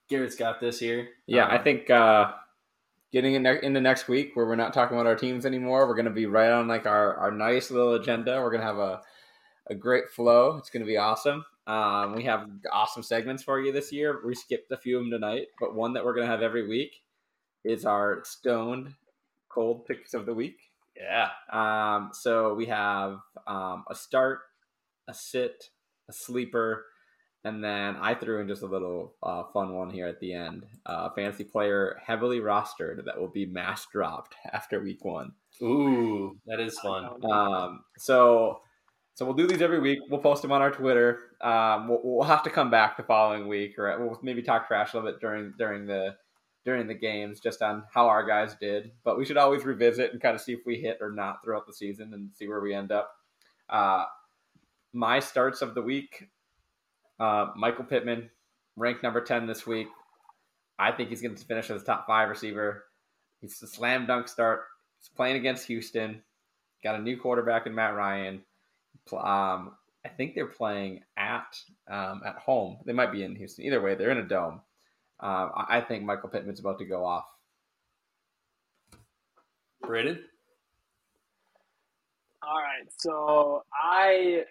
Garrett's 0.10 0.36
got 0.36 0.60
this 0.60 0.80
here. 0.80 1.10
Yeah, 1.27 1.45
I 1.45 1.57
Um, 1.57 1.64
think 1.64 1.90
uh, 1.90 2.34
getting 3.11 3.34
in 3.34 3.44
ne- 3.44 3.61
into 3.64 3.82
next 3.82 4.07
week 4.07 4.36
where 4.36 4.45
we're 4.45 4.56
not 4.56 4.73
talking 4.73 4.98
about 4.98 5.07
our 5.07 5.15
teams 5.15 5.45
anymore, 5.45 5.88
we're 5.88 5.95
going 5.95 6.06
to 6.06 6.11
be 6.11 6.26
right 6.26 6.52
on 6.52 6.68
like 6.68 6.86
our, 6.86 7.15
our 7.15 7.32
nice 7.32 7.72
little 7.72 7.94
agenda. 7.94 8.41
We're 8.41 8.52
going 8.52 8.61
to 8.61 8.68
have 8.68 8.77
a, 8.77 9.02
a 9.69 9.76
great 9.76 10.10
flow. 10.10 10.57
It's 10.57 10.69
going 10.69 10.84
to 10.84 10.88
be 10.88 10.98
awesome. 10.98 11.45
Um, 11.68 12.14
we 12.15 12.23
have 12.26 12.48
awesome 12.72 13.02
segments 13.02 13.41
for 13.41 13.60
you 13.60 13.72
this 13.72 13.91
year. 13.91 14.22
We 14.23 14.36
skipped 14.36 14.72
a 14.72 14.77
few 14.77 14.98
of 14.98 15.03
them 15.03 15.11
tonight, 15.11 15.48
but 15.60 15.73
one 15.73 15.94
that 15.94 16.06
we're 16.06 16.14
going 16.14 16.27
to 16.27 16.32
have 16.32 16.44
every 16.44 16.68
week 16.68 17.02
is 17.64 17.86
our 17.86 18.22
stoned 18.23 18.94
cold 19.49 19.86
picks 19.88 20.14
of 20.14 20.27
the 20.27 20.34
week. 20.34 20.60
Yeah. 20.95 21.30
Um, 21.52 22.11
so 22.14 22.53
we 22.53 22.68
have 22.68 23.19
um, 23.48 23.84
a 23.90 23.95
start, 23.95 24.41
a 25.07 25.14
sit, 25.15 25.72
a 26.07 26.14
sleeper, 26.14 26.86
and 27.46 27.64
then 27.64 27.96
I 28.02 28.16
threw 28.16 28.42
in 28.42 28.48
just 28.48 28.64
a 28.64 28.68
little 28.68 29.14
uh, 29.22 29.44
fun 29.54 29.74
one 29.74 29.92
here 29.92 30.08
at 30.08 30.20
the 30.20 30.34
end. 30.34 30.66
Uh, 30.86 31.10
fantasy 31.12 31.44
player 31.44 32.02
heavily 32.04 32.40
rostered 32.40 33.06
that 33.06 33.20
will 33.20 33.30
be 33.30 33.46
mass 33.46 33.86
dropped 33.92 34.36
after 34.52 34.82
week 34.82 35.06
one. 35.06 35.32
Ooh, 35.62 36.38
that 36.48 36.60
is 36.60 36.78
fun. 36.80 37.24
Um, 37.24 37.84
so 37.98 38.62
So 39.14 39.24
we'll 39.26 39.36
do 39.36 39.48
these 39.48 39.62
every 39.62 39.80
week. 39.80 40.00
We'll 40.10 40.20
post 40.20 40.42
them 40.42 40.52
on 40.52 40.62
our 40.62 40.72
Twitter. 40.72 41.38
Um, 41.40 41.88
we'll, 41.88 42.02
we'll 42.04 42.28
have 42.28 42.44
to 42.44 42.50
come 42.50 42.72
back 42.72 42.98
the 42.98 43.04
following 43.04 43.48
week, 43.48 43.78
or 43.78 43.96
we'll 44.04 44.20
maybe 44.24 44.42
talk 44.42 44.68
trash 44.68 44.94
a 44.94 44.98
little 44.98 45.12
bit 45.12 45.22
during 45.22 45.54
during 45.58 45.86
the 45.86 46.16
during 46.66 46.88
the 46.88 46.96
games, 46.96 47.40
just 47.40 47.62
on 47.62 47.84
how 47.94 48.08
our 48.08 48.26
guys 48.26 48.56
did. 48.60 48.92
But 49.04 49.20
we 49.20 49.24
should 49.24 49.38
always 49.38 49.64
revisit 49.64 50.12
and 50.12 50.22
kind 50.22 50.36
of 50.36 50.42
see 50.42 50.54
if 50.54 50.62
we 50.66 50.78
hit 50.82 50.98
or 51.00 51.12
not 51.12 51.44
throughout 51.44 51.68
the 51.68 51.74
season 51.74 52.14
and 52.14 52.32
see 52.34 52.48
where 52.48 52.60
we 52.60 52.74
end 52.74 52.92
up. 52.92 53.12
Uh, 53.70 54.06
my 54.94 55.20
starts 55.20 55.62
of 55.62 55.76
the 55.76 55.82
week: 55.82 56.28
uh, 57.20 57.48
Michael 57.56 57.86
Pittman, 57.86 58.30
ranked 58.76 59.04
number 59.04 59.22
ten 59.22 59.48
this 59.48 59.66
week. 59.66 59.88
I 60.78 60.92
think 60.92 61.10
he's 61.10 61.22
going 61.22 61.36
to 61.36 61.46
finish 61.46 61.70
as 61.70 61.82
a 61.82 61.86
top 61.86 62.06
five 62.08 62.30
receiver. 62.30 62.86
He's 63.42 63.62
a 63.62 63.68
slam 63.68 64.06
dunk 64.06 64.28
start. 64.28 64.64
He's 65.00 65.10
playing 65.10 65.38
against 65.38 65.68
Houston. 65.68 66.22
Got 66.84 67.00
a 67.00 67.02
new 67.02 67.18
quarterback 67.18 67.66
in 67.66 67.76
Matt 67.76 67.96
Ryan. 67.96 68.42
Um, 69.12 69.72
I 70.06 70.10
think 70.18 70.36
they're 70.36 70.46
playing 70.46 71.02
at 71.18 71.58
um, 71.90 72.22
at 72.26 72.36
home. 72.36 72.78
They 72.86 72.94
might 72.94 73.12
be 73.12 73.24
in 73.24 73.36
Houston. 73.36 73.66
Either 73.66 73.82
way, 73.82 73.96
they're 73.96 74.12
in 74.12 74.18
a 74.18 74.28
dome. 74.28 74.62
Um, 75.20 75.52
I, 75.56 75.78
I 75.78 75.82
think 75.82 76.04
Michael 76.04 76.30
Pittman's 76.30 76.60
about 76.60 76.80
to 76.80 76.86
go 76.86 77.06
off. 77.06 77.26
Braden? 79.82 80.20
All 82.44 82.60
right, 82.60 82.88
so 82.98 83.64
I 83.74 84.44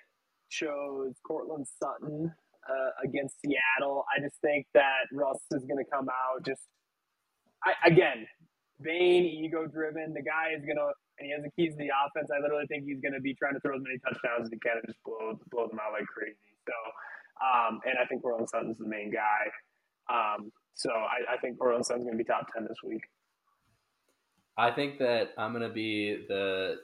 chose 0.48 1.14
Courtland 1.24 1.66
Sutton 1.66 2.32
uh, 2.68 2.90
against 3.04 3.40
Seattle. 3.40 4.04
I 4.14 4.20
just 4.20 4.40
think 4.40 4.66
that 4.74 5.08
Russ 5.12 5.40
is 5.52 5.64
going 5.64 5.82
to 5.82 5.90
come 5.90 6.08
out 6.08 6.44
just 6.44 6.62
I, 7.64 7.88
again, 7.88 8.26
vain, 8.80 9.24
ego 9.24 9.66
driven. 9.66 10.12
The 10.12 10.22
guy 10.22 10.52
is 10.56 10.64
going 10.64 10.76
to 10.76 10.92
and 11.18 11.26
he 11.26 11.32
has 11.32 11.42
the 11.42 11.50
keys 11.54 11.72
to 11.74 11.78
the 11.78 11.94
offense. 11.94 12.30
I 12.34 12.42
literally 12.42 12.66
think 12.66 12.84
he's 12.84 13.00
going 13.00 13.14
to 13.14 13.20
be 13.20 13.34
trying 13.34 13.54
to 13.54 13.60
throw 13.60 13.76
as 13.76 13.82
many 13.82 13.98
touchdowns 13.98 14.46
as 14.46 14.50
he 14.50 14.58
can 14.58 14.78
and 14.78 14.86
just 14.86 15.02
blow 15.04 15.38
blow 15.50 15.68
them 15.68 15.78
out 15.78 15.92
like 15.92 16.06
crazy. 16.06 16.36
So, 16.66 16.74
um, 17.38 17.80
and 17.84 17.94
I 18.02 18.06
think 18.06 18.22
Courtland 18.22 18.48
Sutton's 18.48 18.78
the 18.78 18.88
main 18.88 19.12
guy. 19.12 19.46
Um, 20.10 20.50
so 20.74 20.90
I, 20.90 21.34
I 21.34 21.36
think 21.38 21.58
Courtland 21.58 21.86
Sutton's 21.86 22.04
going 22.04 22.18
to 22.18 22.24
be 22.24 22.26
top 22.26 22.52
ten 22.52 22.64
this 22.64 22.78
week. 22.82 23.02
I 24.56 24.70
think 24.70 24.98
that 24.98 25.30
I'm 25.38 25.52
going 25.52 25.66
to 25.66 25.74
be 25.74 26.24
the 26.28 26.76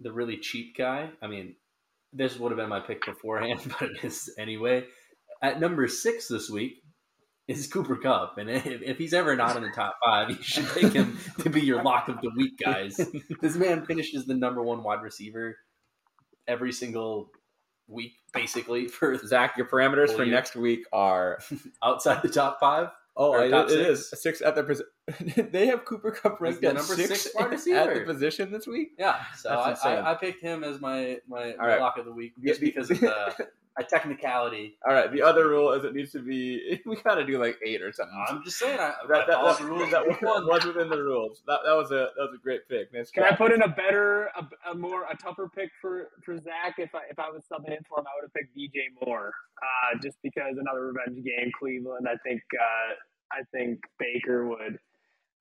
the 0.00 0.12
really 0.12 0.38
cheap 0.38 0.76
guy. 0.76 1.10
I 1.20 1.26
mean, 1.26 1.56
this 2.12 2.38
would 2.38 2.52
have 2.52 2.58
been 2.58 2.68
my 2.68 2.80
pick 2.80 3.04
beforehand, 3.04 3.60
but 3.80 3.90
it 3.90 4.04
is 4.04 4.32
anyway. 4.38 4.84
At 5.44 5.60
number 5.60 5.86
six 5.88 6.26
this 6.26 6.48
week, 6.48 6.82
is 7.48 7.66
Cooper 7.66 7.96
Kupp, 7.96 8.38
and 8.38 8.48
if, 8.48 8.64
if, 8.80 8.96
he's 8.96 9.12
ever 9.12 9.36
not 9.36 9.56
in 9.56 9.62
the 9.62 9.68
top 9.68 9.98
five, 10.02 10.30
you 10.30 10.42
should 10.42 10.66
take 10.70 10.94
him 10.94 11.18
to 11.40 11.50
be 11.50 11.60
your 11.60 11.82
lock 11.82 12.08
of 12.08 12.18
the 12.22 12.30
week, 12.34 12.58
guys. 12.64 12.98
this 13.42 13.54
man 13.54 13.84
finishes 13.84 14.24
the 14.24 14.32
number 14.32 14.62
one 14.62 14.82
wide 14.82 15.02
receiver 15.02 15.54
every 16.48 16.72
single 16.72 17.28
week, 17.88 18.14
basically. 18.32 18.88
For 18.88 19.18
Zach, 19.26 19.58
your 19.58 19.66
parameters 19.66 20.16
for 20.16 20.24
year. 20.24 20.34
next 20.34 20.56
week 20.56 20.86
are 20.94 21.38
outside 21.82 22.22
the 22.22 22.30
top 22.30 22.58
five. 22.58 22.88
Oh, 23.14 23.38
it, 23.38 23.52
it 23.52 23.80
is 23.80 24.08
six 24.14 24.40
at 24.40 24.54
the 24.54 24.64
position. 24.64 25.50
they 25.52 25.66
have 25.66 25.84
Cooper 25.84 26.10
Kupp 26.10 26.40
ranked 26.40 26.64
at 26.64 26.74
number 26.74 26.94
six, 26.94 27.20
six 27.20 27.34
wide 27.34 27.50
receiver 27.50 27.78
at 27.90 27.94
the 27.94 28.12
position 28.12 28.50
this 28.50 28.66
week. 28.66 28.92
Yeah, 28.98 29.20
so 29.36 29.50
I, 29.50 29.72
I, 29.72 30.12
I, 30.12 30.14
picked 30.14 30.40
him 30.40 30.64
as 30.64 30.80
my 30.80 31.18
my, 31.28 31.54
my 31.58 31.66
right. 31.66 31.80
lock 31.80 31.98
of 31.98 32.06
the 32.06 32.12
week 32.12 32.32
just 32.42 32.62
because 32.62 32.90
of 32.90 33.00
the 33.00 33.48
a 33.76 33.82
technicality. 33.82 34.78
All 34.86 34.94
right. 34.94 35.10
The 35.10 35.22
other 35.22 35.48
rule 35.48 35.72
is 35.72 35.84
it 35.84 35.94
needs 35.94 36.12
to 36.12 36.20
be. 36.20 36.80
We 36.86 36.96
gotta 37.02 37.24
do 37.24 37.38
like 37.38 37.56
eight 37.64 37.82
or 37.82 37.92
something. 37.92 38.14
I'm 38.28 38.44
just 38.44 38.58
saying. 38.58 38.78
I, 38.78 38.92
that, 39.08 39.26
that, 39.26 39.40
that, 39.42 39.60
rules 39.60 39.90
that 39.90 40.06
was 40.06 40.64
within 40.64 40.90
the 40.90 41.02
rules. 41.02 41.42
That, 41.46 41.60
that 41.64 41.74
was 41.74 41.90
a 41.90 42.12
that 42.14 42.28
was 42.30 42.34
a 42.34 42.42
great 42.42 42.68
pick. 42.68 42.92
Nice 42.92 43.10
Can 43.10 43.24
I 43.24 43.34
put 43.34 43.52
in 43.52 43.62
a 43.62 43.68
better, 43.68 44.28
a, 44.36 44.70
a, 44.70 44.74
more, 44.74 45.04
a 45.10 45.16
tougher 45.16 45.48
pick 45.48 45.70
for 45.80 46.10
for 46.24 46.36
Zach? 46.36 46.76
If 46.78 46.94
I 46.94 47.00
if 47.10 47.18
I 47.18 47.30
was 47.30 47.42
subbing 47.50 47.72
in 47.72 47.82
for 47.88 47.98
him, 47.98 48.06
I 48.06 48.12
would 48.16 48.28
have 48.28 48.34
picked 48.34 48.56
DJ 48.56 48.92
Moore. 49.04 49.32
Uh, 49.58 49.98
just 50.02 50.18
because 50.22 50.56
another 50.58 50.92
revenge 50.92 51.24
game, 51.24 51.50
Cleveland. 51.58 52.06
I 52.06 52.16
think 52.26 52.42
uh, 52.54 52.94
I 53.32 53.42
think 53.52 53.80
Baker 53.98 54.46
would. 54.46 54.78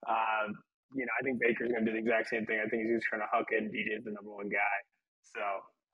Uh, 0.07 0.47
you 0.95 1.05
know, 1.05 1.13
I 1.19 1.23
think 1.23 1.41
Baker's 1.41 1.71
going 1.71 1.85
to 1.85 1.91
do 1.91 1.97
the 1.97 2.03
exact 2.05 2.29
same 2.29 2.45
thing. 2.45 2.61
I 2.63 2.69
think 2.69 2.83
he's 2.83 2.97
just 2.97 3.07
trying 3.09 3.21
to 3.21 3.31
huck 3.31 3.47
it, 3.51 3.63
and 3.63 3.73
DJ's 3.73 4.05
the 4.05 4.11
number 4.11 4.31
one 4.31 4.49
guy. 4.49 4.77
So 5.21 5.41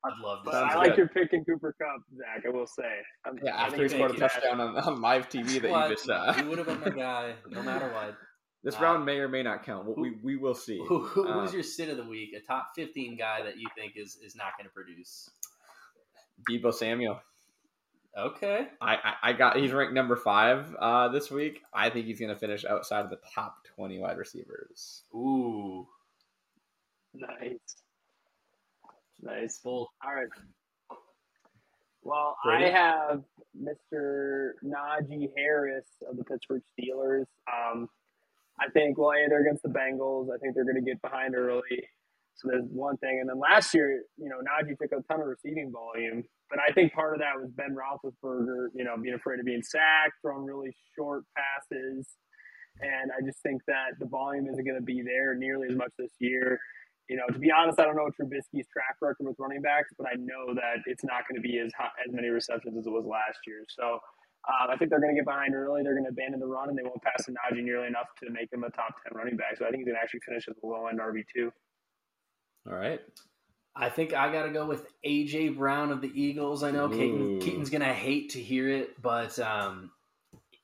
I'd 0.05 0.17
love 0.23 0.43
to. 0.45 0.51
I 0.51 0.75
like 0.75 0.97
your 0.97 1.07
pick 1.09 1.33
in 1.33 1.43
Cooper 1.43 1.75
Kupp, 1.79 2.01
Zach. 2.17 2.43
I 2.47 2.49
will 2.49 2.67
say. 2.67 2.83
I'm, 3.25 3.37
yeah, 3.43 3.55
after 3.55 3.83
he 3.83 3.89
scored 3.89 4.11
a 4.11 4.17
touchdown 4.17 4.61
on, 4.61 4.77
on, 4.77 5.01
live 5.01 5.27
TV 5.29 5.61
that 5.61 5.71
well, 5.71 5.89
you 5.89 5.95
just 5.95 6.05
saw. 6.05 6.31
He 6.33 6.43
would 6.43 6.57
have 6.57 6.67
been 6.67 6.79
my 6.79 6.89
guy, 6.89 7.33
no 7.49 7.61
matter 7.61 7.91
what. 7.93 8.15
This 8.61 8.75
uh, 8.75 8.81
round 8.81 9.05
may 9.05 9.19
or 9.19 9.29
may 9.29 9.41
not 9.41 9.63
count. 9.63 9.85
Who, 9.85 9.93
we 10.01 10.17
we 10.21 10.35
will 10.35 10.53
see. 10.53 10.83
Who, 10.85 10.99
who, 10.99 11.25
uh, 11.25 11.39
who's 11.39 11.53
your 11.53 11.63
sit 11.63 11.87
of 11.87 11.95
the 11.95 12.03
week? 12.03 12.31
A 12.35 12.45
top 12.45 12.71
fifteen 12.75 13.15
guy 13.15 13.41
that 13.41 13.57
you 13.57 13.67
think 13.73 13.93
is 13.95 14.17
is 14.21 14.35
not 14.35 14.47
going 14.57 14.65
to 14.65 14.73
produce? 14.73 15.29
Deebo 16.49 16.73
Samuel. 16.73 17.21
Okay. 18.17 18.67
I, 18.81 18.95
I, 18.95 19.13
I, 19.23 19.33
got 19.33 19.55
he's 19.55 19.71
ranked 19.71 19.93
number 19.93 20.17
five 20.17 20.75
uh, 20.75 21.07
this 21.07 21.31
week. 21.31 21.61
I 21.73 21.89
think 21.89 22.05
he's 22.05 22.19
going 22.19 22.33
to 22.33 22.37
finish 22.37 22.65
outside 22.65 23.05
of 23.05 23.09
the 23.09 23.19
top 23.33 23.55
twenty 23.75 23.97
wide 23.97 24.17
receivers. 24.17 25.03
Ooh. 25.13 25.87
Nice. 27.13 27.59
Nice. 29.21 29.59
Full. 29.61 29.91
All 30.03 30.15
right. 30.15 30.27
Well, 32.01 32.37
Brady? 32.43 32.65
I 32.65 32.69
have 32.69 33.23
Mr. 33.61 34.51
Najee 34.63 35.29
Harris 35.35 35.85
of 36.09 36.17
the 36.17 36.23
Pittsburgh 36.23 36.61
Steelers. 36.79 37.25
Um, 37.51 37.89
I 38.59 38.69
think, 38.69 38.97
well, 38.97 39.11
A, 39.11 39.29
they're 39.29 39.41
against 39.41 39.63
the 39.63 39.69
Bengals. 39.69 40.27
I 40.33 40.37
think 40.37 40.55
they're 40.55 40.63
going 40.63 40.75
to 40.75 40.81
get 40.81 41.01
behind 41.01 41.35
early. 41.35 41.61
So 42.35 42.47
there's 42.49 42.65
one 42.71 42.95
thing. 42.97 43.19
And 43.19 43.29
then 43.29 43.37
last 43.39 43.73
year, 43.73 44.03
you 44.17 44.29
know, 44.29 44.37
Najee 44.37 44.77
took 44.77 44.91
a 44.91 45.03
ton 45.11 45.21
of 45.21 45.27
receiving 45.27 45.71
volume. 45.71 46.23
But 46.49 46.59
I 46.59 46.71
think 46.71 46.93
part 46.93 47.13
of 47.13 47.19
that 47.19 47.35
was 47.35 47.51
Ben 47.51 47.75
Roethlisberger, 47.75 48.67
you 48.73 48.85
know, 48.85 48.95
being 48.97 49.15
afraid 49.15 49.39
of 49.39 49.45
being 49.45 49.61
sacked, 49.61 50.13
throwing 50.21 50.45
really 50.45 50.73
short 50.95 51.23
passes. 51.35 52.07
And 52.81 53.11
I 53.11 53.25
just 53.25 53.43
think 53.43 53.61
that 53.67 53.99
the 53.99 54.05
volume 54.05 54.47
isn't 54.47 54.63
going 54.63 54.79
to 54.79 54.85
be 54.85 55.01
there 55.01 55.35
nearly 55.35 55.67
as 55.69 55.75
much 55.75 55.91
this 55.97 56.11
year 56.19 56.59
you 57.09 57.17
know, 57.17 57.25
to 57.33 57.39
be 57.39 57.51
honest, 57.51 57.79
I 57.79 57.85
don't 57.85 57.95
know 57.95 58.07
Trubisky's 58.07 58.67
track 58.71 58.97
record 59.01 59.25
with 59.25 59.35
running 59.39 59.61
backs, 59.61 59.89
but 59.97 60.07
I 60.07 60.13
know 60.15 60.53
that 60.53 60.85
it's 60.85 61.03
not 61.03 61.27
going 61.27 61.41
to 61.41 61.45
be 61.45 61.59
as 61.59 61.71
high, 61.77 61.89
as 62.05 62.13
many 62.13 62.29
receptions 62.29 62.77
as 62.77 62.85
it 62.85 62.89
was 62.89 63.05
last 63.05 63.39
year. 63.47 63.65
So 63.67 63.99
um, 64.47 64.69
I 64.69 64.77
think 64.77 64.91
they're 64.91 65.01
going 65.01 65.15
to 65.15 65.19
get 65.19 65.25
behind 65.25 65.55
early. 65.55 65.81
They're 65.83 65.95
going 65.95 66.05
to 66.05 66.11
abandon 66.11 66.39
the 66.39 66.47
run, 66.47 66.69
and 66.69 66.77
they 66.77 66.83
won't 66.83 67.01
pass 67.01 67.25
to 67.25 67.31
Najee 67.31 67.63
nearly 67.63 67.87
enough 67.87 68.07
to 68.23 68.29
make 68.29 68.53
him 68.53 68.63
a 68.63 68.69
top 68.69 68.95
ten 69.03 69.17
running 69.17 69.35
back. 69.35 69.57
So 69.57 69.65
I 69.65 69.69
think 69.69 69.81
he's 69.81 69.87
going 69.87 69.97
to 69.97 70.01
actually 70.01 70.21
finish 70.21 70.47
as 70.47 70.55
a 70.63 70.67
low 70.67 70.87
end 70.87 70.99
RB 70.99 71.23
two. 71.35 71.51
All 72.69 72.77
right. 72.77 73.01
I 73.75 73.89
think 73.89 74.13
I 74.13 74.31
got 74.31 74.43
to 74.43 74.51
go 74.51 74.65
with 74.65 74.85
AJ 75.05 75.57
Brown 75.57 75.91
of 75.91 76.01
the 76.01 76.11
Eagles. 76.13 76.63
I 76.63 76.71
know 76.71 76.89
Keaton, 76.89 77.39
Keaton's 77.39 77.69
going 77.69 77.81
to 77.81 77.93
hate 77.93 78.31
to 78.31 78.39
hear 78.39 78.67
it, 78.69 79.01
but 79.01 79.39
um, 79.39 79.91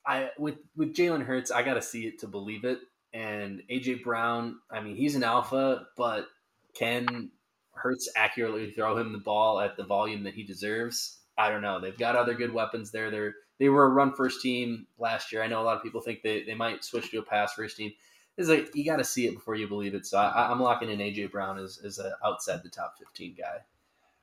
I 0.06 0.30
with 0.38 0.58
with 0.76 0.94
Jalen 0.96 1.26
Hurts, 1.26 1.50
I 1.50 1.64
got 1.64 1.76
to 1.76 1.82
see 1.82 2.06
it 2.06 2.20
to 2.20 2.28
believe 2.28 2.66
it. 2.66 2.80
And 3.14 3.62
AJ 3.72 4.04
Brown, 4.04 4.58
I 4.70 4.82
mean, 4.82 4.96
he's 4.96 5.16
an 5.16 5.24
alpha, 5.24 5.86
but 5.96 6.28
can 6.76 7.32
Hurts 7.72 8.10
accurately 8.16 8.72
throw 8.72 8.98
him 8.98 9.12
the 9.12 9.18
ball 9.20 9.60
at 9.60 9.76
the 9.76 9.84
volume 9.84 10.24
that 10.24 10.34
he 10.34 10.44
deserves? 10.44 11.20
I 11.38 11.50
don't 11.50 11.62
know. 11.62 11.80
They've 11.80 11.98
got 11.98 12.16
other 12.16 12.34
good 12.34 12.54
weapons 12.54 12.92
there. 12.92 13.12
They're 13.12 13.36
they 13.60 13.70
were 13.70 13.86
a 13.86 13.90
run 13.90 14.14
first 14.14 14.42
team 14.42 14.88
last 14.98 15.32
year. 15.32 15.42
I 15.42 15.48
know 15.48 15.62
a 15.62 15.64
lot 15.64 15.78
of 15.78 15.84
people 15.84 16.02
think 16.02 16.22
they, 16.22 16.44
they 16.44 16.56
might 16.56 16.84
switch 16.84 17.12
to 17.12 17.20
a 17.20 17.24
pass 17.24 17.54
first 17.54 17.78
team. 17.78 17.92
It's 18.38 18.50
like 18.50 18.76
you 18.76 18.84
got 18.84 18.98
to 18.98 19.04
see 19.04 19.28
it 19.28 19.34
before 19.34 19.56
you 19.56 19.68
believe 19.68 19.96
it. 19.96 20.06
So 20.06 20.18
I, 20.18 20.52
am 20.52 20.60
locking 20.60 20.90
in 20.90 21.00
AJ 21.00 21.32
Brown 21.32 21.58
as, 21.58 21.80
as 21.86 22.00
a 22.00 22.18
outside 22.26 22.64
the 22.64 22.70
top 22.70 22.96
15 23.00 23.36
guy. 23.38 23.60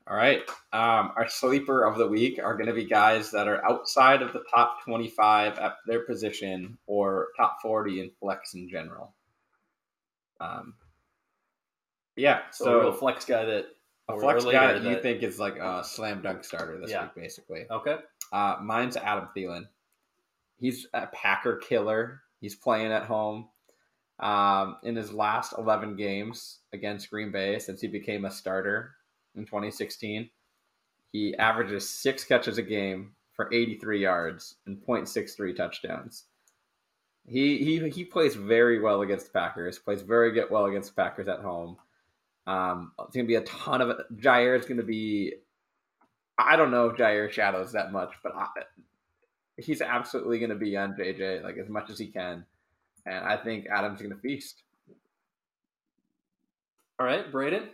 All 0.07 0.17
right. 0.17 0.41
Um, 0.73 1.13
our 1.17 1.29
sleeper 1.29 1.85
of 1.85 1.97
the 1.97 2.07
week 2.07 2.39
are 2.43 2.55
going 2.55 2.67
to 2.67 2.75
be 2.75 2.85
guys 2.85 3.31
that 3.31 3.49
are 3.49 3.65
outside 3.65 4.21
of 4.21 4.33
the 4.33 4.43
top 4.55 4.85
25 4.85 5.59
at 5.59 5.77
their 5.87 6.01
position 6.01 6.77
or 6.87 7.29
top 7.37 7.59
40 7.63 8.01
in 8.01 8.11
flex 8.21 8.55
in 8.55 8.69
general. 8.69 9.15
Um, 10.41 10.75
yeah, 12.17 12.43
so, 12.51 12.65
so 12.65 12.81
a 12.81 12.81
real 12.85 12.93
flex 12.93 13.25
guy 13.25 13.45
that 13.45 13.67
a 14.09 14.19
flex 14.19 14.45
guy 14.45 14.73
that 14.73 14.83
you 14.83 15.01
think 15.01 15.23
is 15.23 15.39
like 15.39 15.57
a 15.57 15.83
slam 15.85 16.23
dunk 16.23 16.45
starter 16.45 16.79
this 16.79 16.91
yeah. 16.91 17.05
week, 17.05 17.15
basically. 17.15 17.65
Okay. 17.71 17.97
Uh, 18.33 18.57
mine's 18.63 18.97
Adam 18.97 19.29
Thielen. 19.37 19.65
He's 20.59 20.87
a 20.95 21.07
Packer 21.09 21.57
killer. 21.57 22.23
He's 22.41 22.55
playing 22.55 22.93
at 22.93 23.05
home. 23.05 23.49
Um, 24.21 24.77
in 24.85 24.95
his 24.95 25.13
last 25.13 25.55
11 25.59 25.97
games 25.97 26.59
against 26.73 27.11
Green 27.11 27.33
Bay 27.33 27.59
since 27.59 27.81
he 27.81 27.89
became 27.89 28.25
a 28.25 28.31
starter 28.31 28.95
in 29.35 29.45
2016, 29.45 30.31
he 31.11 31.35
averages 31.37 31.89
six 31.89 32.23
catches 32.25 32.59
a 32.59 32.63
game 32.63 33.15
for 33.33 33.53
83 33.53 34.01
yards 34.01 34.57
and 34.67 34.77
0.63 34.77 35.57
touchdowns. 35.57 36.25
He, 37.27 37.59
he 37.59 37.89
he 37.89 38.05
plays 38.05 38.35
very 38.35 38.81
well 38.81 39.03
against 39.03 39.27
the 39.27 39.33
Packers. 39.33 39.79
Plays 39.79 40.03
very 40.03 40.33
good, 40.33 40.51
well 40.51 40.67
against 40.67 40.95
the 40.95 41.03
Packers 41.03 41.29
at 41.29 41.41
home. 41.41 41.77
Um, 42.47 42.93
it's 42.99 43.15
going 43.15 43.27
to 43.27 43.29
be 43.29 43.37
a 43.37 43.43
ton 43.43 43.81
of 43.81 44.01
Jair 44.17 44.59
is 44.59 44.67
going 44.67 44.79
to 44.79 44.83
be. 44.83 45.35
I 46.39 46.57
don't 46.57 46.71
know 46.71 46.87
if 46.87 46.97
Jair 46.97 47.31
shadows 47.31 47.73
that 47.73 47.93
much, 47.93 48.13
but 48.23 48.35
I, 48.35 48.47
he's 49.57 49.81
absolutely 49.81 50.39
going 50.39 50.51
to 50.51 50.57
be 50.57 50.77
on 50.77 50.95
JJ 50.95 51.43
like 51.43 51.57
as 51.59 51.69
much 51.69 51.91
as 51.91 51.99
he 51.99 52.09
can, 52.09 52.45
and 53.07 53.25
I 53.25 53.37
think 53.37 53.67
Adam's 53.67 54.01
going 54.01 54.15
to 54.15 54.21
feast. 54.21 54.63
All 56.99 57.07
right, 57.07 57.31
Braden. 57.31 57.69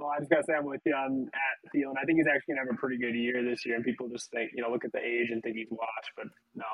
Well, 0.00 0.08
I 0.16 0.18
just 0.18 0.30
gotta 0.30 0.44
say 0.44 0.54
I'm 0.54 0.64
with 0.64 0.80
you 0.86 0.94
on 0.94 1.28
Adam 1.28 1.64
Thielen. 1.76 1.94
I 2.00 2.04
think 2.06 2.16
he's 2.16 2.26
actually 2.26 2.54
gonna 2.54 2.66
have 2.66 2.74
a 2.74 2.80
pretty 2.80 2.96
good 2.96 3.14
year 3.14 3.44
this 3.44 3.66
year, 3.66 3.76
and 3.76 3.84
people 3.84 4.08
just 4.08 4.30
think, 4.30 4.50
you 4.54 4.62
know, 4.62 4.70
look 4.70 4.84
at 4.86 4.92
the 4.92 4.98
age 4.98 5.28
and 5.30 5.42
think 5.42 5.56
he's 5.56 5.68
washed, 5.70 6.10
but 6.16 6.26
no, 6.56 6.64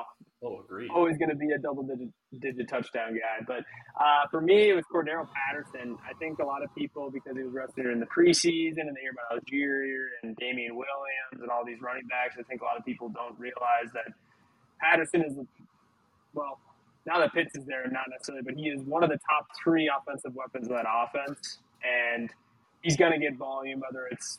Oh, 0.44 0.60
agreed. 0.60 0.90
always 0.94 1.16
going 1.18 1.30
to 1.30 1.34
be 1.34 1.50
a 1.50 1.58
double 1.58 1.82
digit, 1.82 2.08
digit 2.38 2.68
touchdown 2.68 3.14
guy. 3.14 3.42
But 3.48 3.64
uh, 3.98 4.28
for 4.30 4.40
me, 4.40 4.68
it 4.70 4.74
was 4.74 4.84
Cordarrelle 4.92 5.26
Patterson. 5.34 5.96
I 6.08 6.12
think 6.20 6.38
a 6.38 6.44
lot 6.44 6.62
of 6.62 6.72
people, 6.76 7.10
because 7.10 7.36
he 7.36 7.42
was 7.42 7.52
rested 7.52 7.86
in 7.86 7.98
the 7.98 8.06
preseason 8.06 8.86
and 8.86 8.94
they 8.94 9.00
hear 9.00 9.10
about 9.16 9.42
Allgeier 9.42 10.06
and 10.22 10.36
Damien 10.36 10.76
Williams 10.76 11.40
and 11.40 11.50
all 11.50 11.64
these 11.64 11.80
running 11.80 12.06
backs, 12.06 12.36
I 12.38 12.42
think 12.44 12.60
a 12.60 12.64
lot 12.64 12.76
of 12.78 12.84
people 12.84 13.08
don't 13.08 13.36
realize 13.40 13.90
that 13.94 14.12
Patterson 14.78 15.22
is, 15.24 15.34
well, 16.34 16.60
now 17.06 17.18
that 17.18 17.32
Pitts 17.32 17.56
is 17.56 17.64
there, 17.64 17.88
not 17.90 18.04
necessarily, 18.10 18.42
but 18.44 18.54
he 18.54 18.68
is 18.68 18.82
one 18.82 19.02
of 19.02 19.08
the 19.10 19.18
top 19.30 19.48
three 19.64 19.90
offensive 19.90 20.34
weapons 20.34 20.68
of 20.68 20.76
that 20.76 20.86
offense. 20.86 21.58
And 21.82 22.30
he's 22.86 22.96
going 22.96 23.12
to 23.12 23.18
get 23.18 23.36
volume, 23.36 23.80
whether 23.80 24.06
it's 24.06 24.38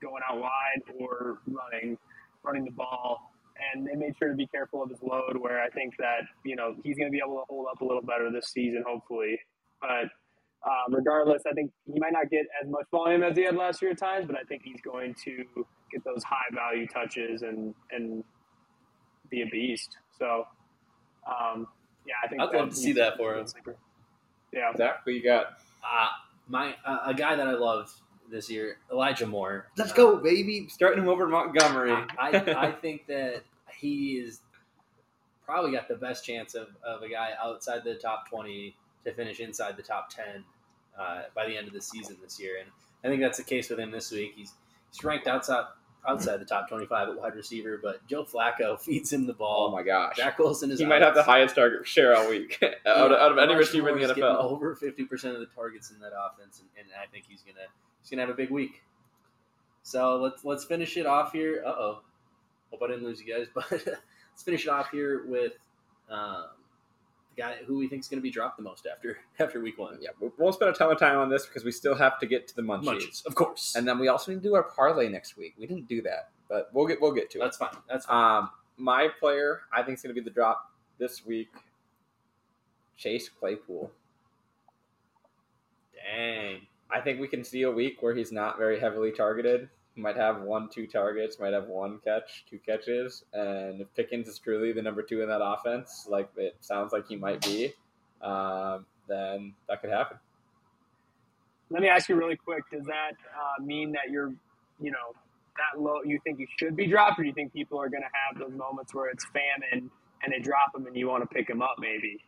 going 0.00 0.22
out 0.28 0.40
wide 0.40 0.82
or 0.98 1.38
running, 1.46 1.98
running 2.42 2.64
the 2.64 2.70
ball 2.70 3.30
and 3.72 3.86
they 3.86 3.94
made 3.94 4.16
sure 4.18 4.28
to 4.28 4.34
be 4.34 4.46
careful 4.46 4.82
of 4.82 4.90
his 4.90 5.02
load. 5.02 5.36
Where 5.36 5.62
I 5.62 5.68
think 5.70 5.94
that 5.98 6.22
you 6.44 6.56
know 6.56 6.74
he's 6.82 6.96
going 6.96 7.08
to 7.08 7.12
be 7.12 7.20
able 7.24 7.36
to 7.38 7.44
hold 7.48 7.66
up 7.70 7.80
a 7.80 7.84
little 7.84 8.02
better 8.02 8.30
this 8.30 8.48
season, 8.48 8.82
hopefully. 8.86 9.38
But 9.80 10.10
um, 10.66 10.94
regardless, 10.94 11.42
I 11.48 11.52
think 11.52 11.70
he 11.92 11.98
might 11.98 12.12
not 12.12 12.30
get 12.30 12.46
as 12.62 12.68
much 12.68 12.86
volume 12.90 13.22
as 13.22 13.36
he 13.36 13.44
had 13.44 13.56
last 13.56 13.82
year 13.82 13.92
at 13.92 13.98
times, 13.98 14.26
but 14.26 14.36
I 14.36 14.42
think 14.42 14.62
he's 14.64 14.80
going 14.80 15.14
to 15.24 15.44
get 15.92 16.04
those 16.04 16.24
high 16.24 16.52
value 16.52 16.86
touches 16.86 17.42
and 17.42 17.74
and 17.90 18.24
be 19.30 19.42
a 19.42 19.46
beast. 19.46 19.96
So 20.18 20.46
um, 21.26 21.68
yeah, 22.06 22.14
I 22.24 22.28
think 22.28 22.40
I'd 22.40 22.54
love 22.54 22.70
to 22.70 22.76
see 22.76 22.92
that 22.94 23.16
for 23.16 23.36
him. 23.36 23.46
Yeah, 24.52 24.72
Zach, 24.76 25.02
who 25.04 25.10
you 25.10 25.22
got? 25.22 25.46
Uh, 25.82 26.08
my 26.48 26.74
uh, 26.84 26.98
a 27.06 27.14
guy 27.14 27.36
that 27.36 27.46
I 27.46 27.52
loved 27.52 27.90
this 28.30 28.50
year, 28.50 28.78
Elijah 28.90 29.26
Moore. 29.26 29.68
Let's 29.76 29.92
go, 29.92 30.16
baby. 30.16 30.68
Starting 30.68 31.02
him 31.02 31.08
over 31.08 31.26
Montgomery. 31.26 31.92
I, 31.92 32.06
I, 32.18 32.66
I 32.68 32.72
think 32.80 33.06
that 33.06 33.42
he 33.78 34.14
is 34.14 34.40
probably 35.44 35.72
got 35.72 35.88
the 35.88 35.96
best 35.96 36.24
chance 36.24 36.54
of, 36.54 36.68
of 36.86 37.02
a 37.02 37.08
guy 37.08 37.30
outside 37.42 37.84
the 37.84 37.94
top 37.94 38.28
20 38.28 38.74
to 39.04 39.12
finish 39.12 39.40
inside 39.40 39.76
the 39.76 39.82
top 39.82 40.08
10 40.10 40.44
uh, 40.98 41.22
by 41.34 41.46
the 41.46 41.56
end 41.56 41.66
of 41.68 41.74
the 41.74 41.82
season 41.82 42.16
this 42.22 42.40
year. 42.40 42.56
And 42.60 42.70
I 43.04 43.08
think 43.08 43.20
that's 43.20 43.38
the 43.38 43.44
case 43.44 43.68
with 43.68 43.78
him 43.78 43.90
this 43.90 44.10
week. 44.10 44.32
He's, 44.36 44.52
he's 44.90 45.04
ranked 45.04 45.26
outside 45.26 45.66
outside 46.06 46.38
the 46.38 46.44
top 46.44 46.68
25 46.68 47.08
at 47.10 47.16
wide 47.16 47.34
receiver, 47.34 47.78
but 47.82 48.06
Joe 48.06 48.24
Flacco 48.24 48.78
feeds 48.80 49.12
him 49.12 49.26
the 49.26 49.32
ball. 49.32 49.68
oh 49.68 49.72
my 49.72 49.82
gosh. 49.82 50.16
Zach 50.16 50.38
Wilson 50.38 50.70
is 50.70 50.78
He 50.78 50.86
might 50.86 51.02
have 51.02 51.14
the 51.14 51.22
highest 51.22 51.54
target 51.54 51.86
share 51.86 52.16
all 52.16 52.28
week 52.28 52.58
out, 52.86 53.12
of, 53.12 53.18
out 53.18 53.32
of 53.32 53.38
any 53.38 53.54
receiver 53.54 53.88
in 53.90 54.06
the 54.06 54.14
NFL. 54.14 54.36
Over 54.36 54.74
50% 54.74 55.10
of 55.34 55.40
the 55.40 55.46
targets 55.54 55.90
in 55.90 56.00
that 56.00 56.12
offense, 56.16 56.60
and, 56.60 56.68
and 56.78 56.88
I 57.00 57.10
think 57.10 57.24
he's 57.28 57.42
gonna 57.42 57.66
he's 58.00 58.10
gonna 58.10 58.22
have 58.22 58.30
a 58.30 58.34
big 58.34 58.50
week. 58.50 58.82
So 59.82 60.16
let's 60.16 60.44
let's 60.44 60.64
finish 60.64 60.96
it 60.96 61.06
off 61.06 61.32
here. 61.32 61.62
Uh 61.66 61.70
oh, 61.70 62.02
hope 62.70 62.82
I 62.82 62.88
didn't 62.88 63.04
lose 63.04 63.20
you 63.20 63.34
guys, 63.34 63.46
but 63.54 63.70
let's 63.70 64.42
finish 64.42 64.66
it 64.66 64.70
off 64.70 64.90
here 64.90 65.24
with 65.26 65.52
um, 66.10 66.46
the 67.34 67.42
guy 67.42 67.56
who 67.66 67.78
we 67.78 67.88
think 67.88 68.00
is 68.00 68.08
going 68.08 68.18
to 68.18 68.22
be 68.22 68.30
dropped 68.30 68.56
the 68.56 68.62
most 68.62 68.86
after 68.90 69.18
after 69.38 69.60
week 69.60 69.78
one. 69.78 69.98
Yeah, 70.00 70.10
we 70.20 70.30
won't 70.38 70.54
spend 70.54 70.70
a 70.70 70.74
ton 70.74 70.90
of 70.90 70.98
time 70.98 71.18
on 71.18 71.28
this 71.28 71.46
because 71.46 71.64
we 71.64 71.72
still 71.72 71.94
have 71.94 72.18
to 72.20 72.26
get 72.26 72.48
to 72.48 72.56
the 72.56 72.62
munchies. 72.62 72.84
Munchies, 72.84 73.26
of 73.26 73.34
course, 73.34 73.74
And 73.76 73.86
then 73.86 73.98
we 73.98 74.08
also 74.08 74.32
need 74.32 74.42
to 74.42 74.48
do 74.48 74.54
our 74.54 74.62
parlay 74.62 75.08
next 75.08 75.36
week. 75.36 75.54
We 75.58 75.66
didn't 75.66 75.88
do 75.88 76.02
that, 76.02 76.30
but 76.48 76.70
we'll 76.72 76.86
get 76.86 77.00
we'll 77.00 77.12
get 77.12 77.30
to 77.30 77.38
it. 77.38 77.42
that's 77.42 77.56
fine. 77.56 77.76
That's 77.88 78.06
fine. 78.06 78.42
Um, 78.42 78.50
my 78.76 79.08
player, 79.20 79.62
I 79.72 79.82
think, 79.82 79.98
is 79.98 80.02
going 80.02 80.14
to 80.14 80.20
be 80.20 80.24
the 80.24 80.34
drop 80.34 80.70
this 80.98 81.24
week. 81.24 81.50
Chase 82.96 83.28
Claypool. 83.28 83.90
Dang, 85.94 86.60
I 86.90 87.00
think 87.00 87.20
we 87.20 87.28
can 87.28 87.42
see 87.42 87.62
a 87.62 87.70
week 87.70 88.02
where 88.02 88.14
he's 88.14 88.30
not 88.30 88.58
very 88.58 88.78
heavily 88.78 89.10
targeted. 89.10 89.68
Might 89.96 90.16
have 90.16 90.42
one, 90.42 90.68
two 90.68 90.88
targets, 90.88 91.38
might 91.38 91.52
have 91.52 91.68
one 91.68 92.00
catch, 92.04 92.44
two 92.50 92.58
catches, 92.58 93.24
and 93.32 93.80
if 93.80 93.86
Pickens 93.94 94.26
is 94.26 94.40
truly 94.40 94.72
the 94.72 94.82
number 94.82 95.02
two 95.02 95.22
in 95.22 95.28
that 95.28 95.40
offense, 95.40 96.08
like 96.10 96.28
it 96.36 96.56
sounds 96.60 96.92
like 96.92 97.06
he 97.06 97.14
might 97.14 97.40
be, 97.42 97.72
um, 98.20 98.84
then 99.08 99.54
that 99.68 99.80
could 99.80 99.90
happen. 99.90 100.18
Let 101.70 101.82
me 101.82 101.88
ask 101.88 102.08
you 102.08 102.16
really 102.16 102.36
quick: 102.36 102.64
Does 102.72 102.84
that 102.86 103.12
uh, 103.12 103.62
mean 103.62 103.92
that 103.92 104.10
you're, 104.10 104.34
you 104.80 104.90
know, 104.90 105.14
that 105.56 105.80
low? 105.80 106.02
You 106.04 106.18
think 106.24 106.40
you 106.40 106.46
should 106.58 106.74
be 106.74 106.88
dropped, 106.88 107.20
or 107.20 107.22
do 107.22 107.28
you 107.28 107.34
think 107.34 107.52
people 107.52 107.80
are 107.80 107.88
going 107.88 108.02
to 108.02 108.08
have 108.12 108.38
those 108.38 108.58
moments 108.58 108.94
where 108.94 109.08
it's 109.10 109.24
famine 109.26 109.90
and 110.24 110.32
they 110.32 110.40
drop 110.40 110.74
him 110.74 110.86
and 110.86 110.96
you 110.96 111.08
want 111.08 111.22
to 111.22 111.32
pick 111.32 111.48
him 111.48 111.62
up? 111.62 111.76
Maybe. 111.78 112.18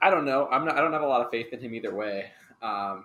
I 0.00 0.10
don't 0.10 0.24
know. 0.24 0.48
I'm 0.50 0.64
not. 0.64 0.76
I 0.76 0.80
don't 0.80 0.92
have 0.92 1.02
a 1.02 1.06
lot 1.06 1.20
of 1.20 1.30
faith 1.30 1.52
in 1.52 1.60
him 1.60 1.74
either 1.74 1.94
way. 1.94 2.30
Um, 2.62 3.04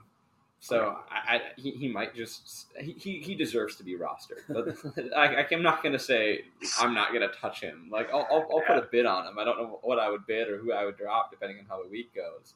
so 0.64 0.96
I, 1.10 1.38
I 1.38 1.42
he, 1.58 1.72
he 1.72 1.88
might 1.88 2.14
just 2.14 2.68
he, 2.80 2.94
he, 2.94 3.20
he 3.20 3.34
deserves 3.34 3.76
to 3.78 3.84
be 3.84 3.98
rostered. 3.98 4.44
But 4.48 4.78
I, 5.18 5.44
I'm 5.52 5.64
not 5.64 5.82
going 5.82 5.94
to 5.94 6.00
say 6.00 6.46
I'm 6.80 6.94
not 6.94 7.10
going 7.10 7.28
to 7.28 7.36
touch 7.36 7.62
him. 7.62 7.90
Like 7.92 8.10
I'll, 8.14 8.28
I'll, 8.32 8.48
I'll 8.54 8.62
put 8.62 8.78
a 8.78 8.88
bid 8.92 9.08
on 9.08 9.26
him. 9.26 9.40
I 9.40 9.44
don't 9.44 9.58
know 9.58 9.80
what 9.82 9.98
I 9.98 10.08
would 10.10 10.28
bid 10.28 10.50
or 10.50 10.60
who 10.60 10.72
I 10.72 10.86
would 10.86 10.98
drop 10.98 11.32
depending 11.32 11.58
on 11.58 11.66
how 11.66 11.82
the 11.82 11.90
week 11.90 12.14
goes. 12.14 12.54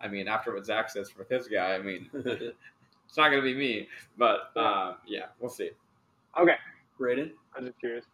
I 0.00 0.08
mean, 0.08 0.28
after 0.28 0.54
what 0.54 0.64
Zach 0.64 0.88
says 0.88 1.10
for 1.10 1.26
his 1.32 1.46
guy, 1.46 1.74
I 1.74 1.78
mean, 1.82 2.08
it's 2.14 3.18
not 3.18 3.28
going 3.28 3.42
to 3.42 3.42
be 3.42 3.54
me. 3.54 3.86
But 4.16 4.50
um, 4.56 4.96
yeah, 5.06 5.26
we'll 5.38 5.50
see. 5.50 5.70
Okay, 6.40 6.56
Braden. 6.96 7.32
I'm 7.54 7.66
just 7.66 7.78
curious. 7.78 8.06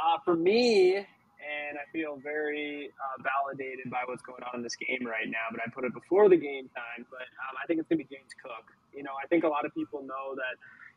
Uh, 0.00 0.18
for 0.24 0.36
me, 0.36 1.04
and 1.42 1.78
I 1.78 1.84
feel 1.92 2.16
very 2.22 2.90
uh, 2.94 3.22
validated 3.22 3.90
by 3.90 4.02
what's 4.06 4.22
going 4.22 4.42
on 4.42 4.56
in 4.56 4.62
this 4.62 4.76
game 4.76 5.04
right 5.04 5.28
now, 5.28 5.50
but 5.50 5.60
I 5.60 5.70
put 5.70 5.84
it 5.84 5.92
before 5.92 6.28
the 6.28 6.36
game 6.36 6.70
time. 6.74 7.06
But 7.10 7.26
um, 7.42 7.58
I 7.62 7.66
think 7.66 7.80
it's 7.80 7.88
going 7.88 7.98
to 7.98 8.04
be 8.04 8.14
James 8.14 8.30
Cook. 8.42 8.70
You 8.94 9.02
know, 9.02 9.12
I 9.22 9.26
think 9.26 9.44
a 9.44 9.48
lot 9.48 9.66
of 9.66 9.74
people 9.74 10.02
know 10.02 10.34
that 10.34 10.54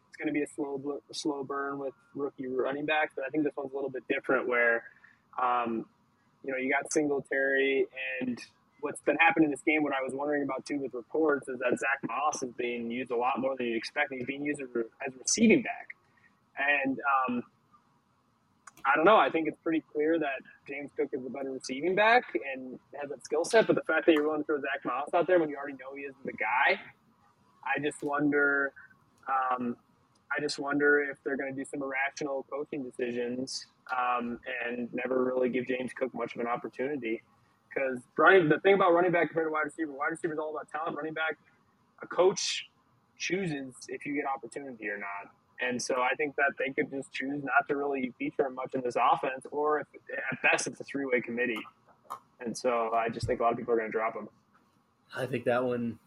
it's 0.07 0.17
going 0.17 0.27
to 0.27 0.33
be 0.33 0.43
a 0.43 0.47
slow, 0.47 1.01
slow 1.11 1.43
burn 1.43 1.79
with 1.79 1.93
rookie 2.13 2.47
running 2.47 2.85
backs, 2.85 3.13
but 3.15 3.25
I 3.25 3.29
think 3.29 3.43
this 3.43 3.53
one's 3.57 3.71
a 3.71 3.75
little 3.75 3.89
bit 3.89 4.03
different 4.07 4.47
where, 4.47 4.83
um, 5.41 5.85
you 6.43 6.51
know, 6.51 6.57
you 6.57 6.71
got 6.71 6.91
Singletary 6.91 7.87
and 8.21 8.39
what's 8.81 9.01
been 9.01 9.17
happening 9.17 9.45
in 9.45 9.51
this 9.51 9.61
game, 9.65 9.81
what 9.81 9.93
I 9.93 10.03
was 10.03 10.13
wondering 10.13 10.43
about 10.43 10.65
too 10.65 10.77
with 10.77 10.93
reports 10.93 11.49
is 11.49 11.57
that 11.59 11.79
Zach 11.79 11.99
Moss 12.07 12.43
is 12.43 12.53
being 12.53 12.91
used 12.91 13.11
a 13.11 13.15
lot 13.15 13.39
more 13.39 13.55
than 13.57 13.65
you'd 13.67 13.77
expect. 13.77 14.13
He's 14.13 14.25
being 14.25 14.45
used 14.45 14.61
as 14.61 14.69
a 14.75 15.17
receiving 15.19 15.63
back. 15.63 15.87
And 16.57 16.99
um, 16.99 17.43
I 18.85 18.95
don't 18.95 19.05
know. 19.05 19.17
I 19.17 19.29
think 19.29 19.47
it's 19.47 19.57
pretty 19.63 19.83
clear 19.91 20.19
that 20.19 20.41
James 20.67 20.91
Cook 20.95 21.09
is 21.11 21.25
a 21.25 21.29
better 21.29 21.51
receiving 21.51 21.95
back 21.95 22.23
and 22.53 22.77
has 22.99 23.09
that 23.09 23.25
skill 23.25 23.43
set. 23.43 23.65
But 23.65 23.75
the 23.75 23.81
fact 23.81 24.05
that 24.05 24.13
you're 24.13 24.25
willing 24.25 24.41
to 24.41 24.45
throw 24.45 24.57
Zach 24.57 24.85
Moss 24.85 25.13
out 25.13 25.25
there 25.25 25.39
when 25.39 25.49
you 25.49 25.57
already 25.57 25.73
know 25.73 25.95
he 25.95 26.03
isn't 26.03 26.25
the 26.25 26.33
guy, 26.33 26.79
I 27.65 27.79
just 27.81 28.03
wonder. 28.03 28.73
Um, 29.27 29.75
I 30.35 30.41
just 30.41 30.59
wonder 30.59 31.01
if 31.01 31.17
they're 31.23 31.37
going 31.37 31.53
to 31.53 31.57
do 31.57 31.65
some 31.65 31.81
irrational 31.81 32.45
coaching 32.49 32.83
decisions 32.83 33.67
um, 33.91 34.39
and 34.65 34.89
never 34.93 35.23
really 35.23 35.49
give 35.49 35.67
James 35.67 35.91
Cook 35.93 36.13
much 36.13 36.35
of 36.35 36.41
an 36.41 36.47
opportunity. 36.47 37.21
Because 37.69 37.99
the 38.15 38.59
thing 38.63 38.73
about 38.73 38.93
running 38.93 39.11
back 39.11 39.27
compared 39.27 39.47
to 39.47 39.51
wide 39.51 39.65
receiver, 39.65 39.91
wide 39.91 40.11
receiver 40.11 40.33
is 40.33 40.39
all 40.39 40.51
about 40.51 40.69
talent. 40.69 40.95
Running 40.95 41.13
back, 41.13 41.37
a 42.01 42.07
coach 42.07 42.69
chooses 43.17 43.73
if 43.87 44.05
you 44.05 44.13
get 44.13 44.25
opportunity 44.25 44.87
or 44.89 44.97
not. 44.97 45.31
And 45.61 45.81
so 45.81 46.01
I 46.01 46.15
think 46.15 46.35
that 46.35 46.53
they 46.59 46.71
could 46.71 46.91
just 46.91 47.11
choose 47.13 47.43
not 47.43 47.67
to 47.69 47.75
really 47.75 48.13
feature 48.19 48.45
him 48.45 48.55
much 48.55 48.73
in 48.73 48.81
this 48.81 48.95
offense, 48.95 49.45
or 49.51 49.79
if 49.79 49.87
at 50.31 50.41
best 50.41 50.67
it's 50.67 50.79
a 50.79 50.83
three 50.83 51.05
way 51.05 51.21
committee. 51.21 51.59
And 52.39 52.57
so 52.57 52.91
I 52.93 53.09
just 53.09 53.25
think 53.27 53.39
a 53.39 53.43
lot 53.43 53.53
of 53.53 53.57
people 53.57 53.73
are 53.73 53.77
going 53.77 53.89
to 53.89 53.91
drop 53.91 54.15
him. 54.15 54.27
I 55.15 55.25
think 55.25 55.45
that 55.45 55.63
one 55.63 55.97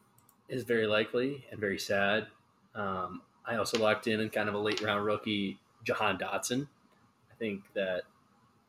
is 0.49 0.65
very 0.65 0.87
likely 0.87 1.45
and 1.51 1.59
very 1.59 1.79
sad. 1.79 2.27
Um, 2.75 3.23
I 3.47 3.57
also 3.57 3.79
locked 3.79 4.07
in 4.07 4.21
in 4.21 4.29
kind 4.29 4.49
of 4.49 4.55
a 4.55 4.59
late 4.59 4.83
round 4.83 5.05
rookie, 5.05 5.59
Jahan 5.85 6.19
Dotson. 6.19 6.69
I 7.31 7.35
think 7.39 7.63
that 7.75 8.03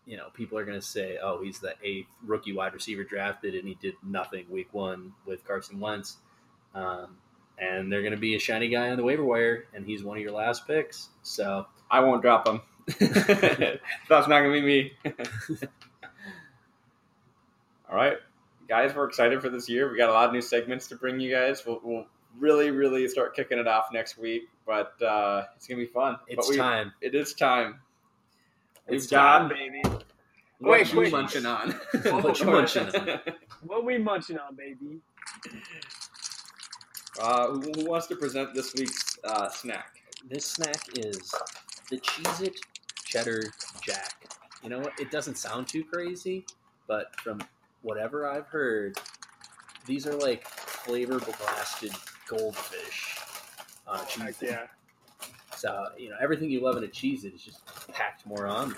you 0.06 0.15
know 0.15 0.30
people 0.34 0.57
are 0.57 0.65
going 0.65 0.80
to 0.80 0.85
say, 0.85 1.18
"Oh, 1.22 1.43
he's 1.43 1.60
the 1.60 1.73
eighth 1.84 2.07
rookie 2.26 2.53
wide 2.53 2.73
receiver 2.73 3.03
drafted, 3.03 3.56
and 3.56 3.68
he 3.68 3.76
did 3.81 3.95
nothing 4.03 4.45
week 4.49 4.73
one 4.73 5.14
with 5.26 5.45
Carson 5.45 5.80
Wentz." 5.80 6.18
Um, 6.73 7.18
and 7.60 7.91
they're 7.91 8.02
going 8.02 8.14
to 8.14 8.19
be 8.19 8.36
a 8.36 8.40
shiny 8.40 8.69
guy 8.69 8.90
on 8.90 8.98
the 8.98 9.03
waiver 9.03 9.23
wire, 9.23 9.65
and 9.73 9.86
he's 9.86 10.03
one 10.03 10.18
of 10.18 10.23
your 10.23 10.31
last 10.31 10.68
picks. 10.68 11.10
So 11.23 11.65
I 11.90 11.99
won't 12.02 12.22
drop 12.22 12.48
him. 12.48 12.61
That's 12.99 14.27
not 14.27 14.41
going 14.41 14.53
to 14.53 14.61
be 14.61 14.65
me. 14.65 14.91
All 17.90 17.95
right, 17.95 18.18
guys, 18.68 18.94
we're 18.95 19.07
excited 19.07 19.41
for 19.41 19.49
this 19.49 19.68
year. 19.68 19.91
We 19.91 19.98
got 19.98 20.10
a 20.10 20.14
lot 20.14 20.27
of 20.27 20.34
new 20.34 20.41
segments 20.41 20.88
to 20.88 20.95
bring 20.95 21.19
you 21.19 21.31
guys. 21.34 21.65
We'll, 21.65 21.81
we'll 21.84 22.06
really, 22.38 22.72
really 22.72 23.07
start 23.07 23.36
kicking 23.36 23.57
it 23.57 23.68
off 23.68 23.88
next 23.91 24.18
week, 24.18 24.44
but 24.65 25.02
uh, 25.02 25.45
it's 25.56 25.68
gonna 25.68 25.80
be 25.80 25.88
fun. 25.88 26.18
it's 26.27 26.49
we, 26.49 26.57
time. 26.57 26.94
It 27.02 27.15
is 27.15 27.34
time. 27.34 27.80
It's 28.88 29.03
We've 29.06 29.10
John, 29.10 29.49
got 29.49 29.57
baby. 29.57 29.81
what 30.60 30.72
Wait, 30.72 30.94
you 30.94 30.99
wait. 30.99 31.11
munching 31.11 31.45
on. 31.45 31.80
What 32.03 32.40
you 32.40 32.45
munching 32.45 32.88
on? 32.95 33.19
What 33.65 33.86
we 33.86 33.98
munching 33.98 34.38
on, 34.38 34.56
baby? 34.56 34.99
Uh, 37.19 37.47
who, 37.49 37.71
who 37.75 37.89
wants 37.89 38.07
to 38.07 38.15
present 38.15 38.53
this 38.53 38.73
week's 38.75 39.19
uh, 39.23 39.49
snack? 39.49 40.01
This 40.29 40.45
snack 40.45 40.81
is 40.97 41.33
the 41.89 41.97
Cheez 41.97 42.41
It 42.41 42.59
Cheddar 43.03 43.43
Jack. 43.81 44.33
You 44.63 44.69
know 44.69 44.79
what? 44.79 44.93
It 44.99 45.11
doesn't 45.11 45.37
sound 45.37 45.67
too 45.67 45.83
crazy, 45.83 46.45
but 46.87 47.07
from 47.19 47.41
whatever 47.81 48.29
I've 48.29 48.47
heard, 48.47 48.97
these 49.85 50.07
are 50.07 50.15
like 50.15 50.47
flavor 50.47 51.19
blasted 51.19 51.91
goldfish 52.27 53.17
on 53.87 53.99
a 53.99 54.05
cheese. 54.05 54.39
Heck 54.39 54.41
yeah. 54.41 54.67
So 55.55 55.87
you 55.97 56.09
know 56.09 56.15
everything 56.21 56.49
you 56.49 56.61
love 56.61 56.77
in 56.77 56.83
a 56.83 56.87
cheese 56.87 57.25
it 57.25 57.33
is 57.33 57.41
just 57.41 57.61
packed 57.91 58.25
more 58.25 58.47
on. 58.47 58.75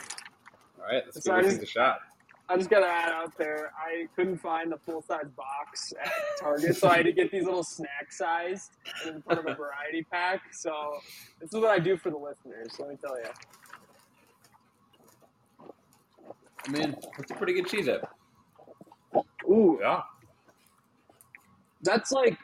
All 0.80 0.86
right, 0.88 1.04
let's 1.06 1.24
So 1.24 1.36
give 1.36 1.46
this 1.46 1.62
a 1.62 1.66
shot. 1.66 2.00
I 2.52 2.58
just 2.58 2.70
gotta 2.70 2.88
add 2.88 3.14
out 3.14 3.38
there, 3.38 3.72
I 3.78 4.08
couldn't 4.14 4.38
find 4.38 4.70
the 4.70 4.78
full 4.78 5.02
size 5.02 5.30
box 5.38 5.94
at 6.04 6.12
Target, 6.38 6.76
so 6.76 6.90
I 6.90 6.98
had 6.98 7.06
to 7.06 7.14
get 7.14 7.32
these 7.32 7.46
little 7.46 7.64
snack 7.64 8.12
sized 8.12 8.72
and 9.06 9.24
them 9.24 9.40
in 9.40 9.54
a 9.54 9.56
variety 9.56 10.06
pack. 10.12 10.54
So 10.54 10.98
this 11.40 11.54
is 11.54 11.56
what 11.62 11.70
I 11.70 11.80
do 11.80 11.96
for 11.96 12.10
the 12.10 12.18
listeners. 12.18 12.78
Let 12.78 12.90
me 12.90 12.98
tell 13.02 13.18
you. 13.18 13.30
I 16.68 16.72
mean, 16.72 16.96
It's 17.20 17.32
a 17.32 17.36
pretty 17.36 17.54
good 17.54 17.68
cheese 17.68 17.88
it. 17.88 18.04
Ooh, 19.50 19.80
yeah, 19.82 20.02
that's 21.84 22.12
like 22.12 22.38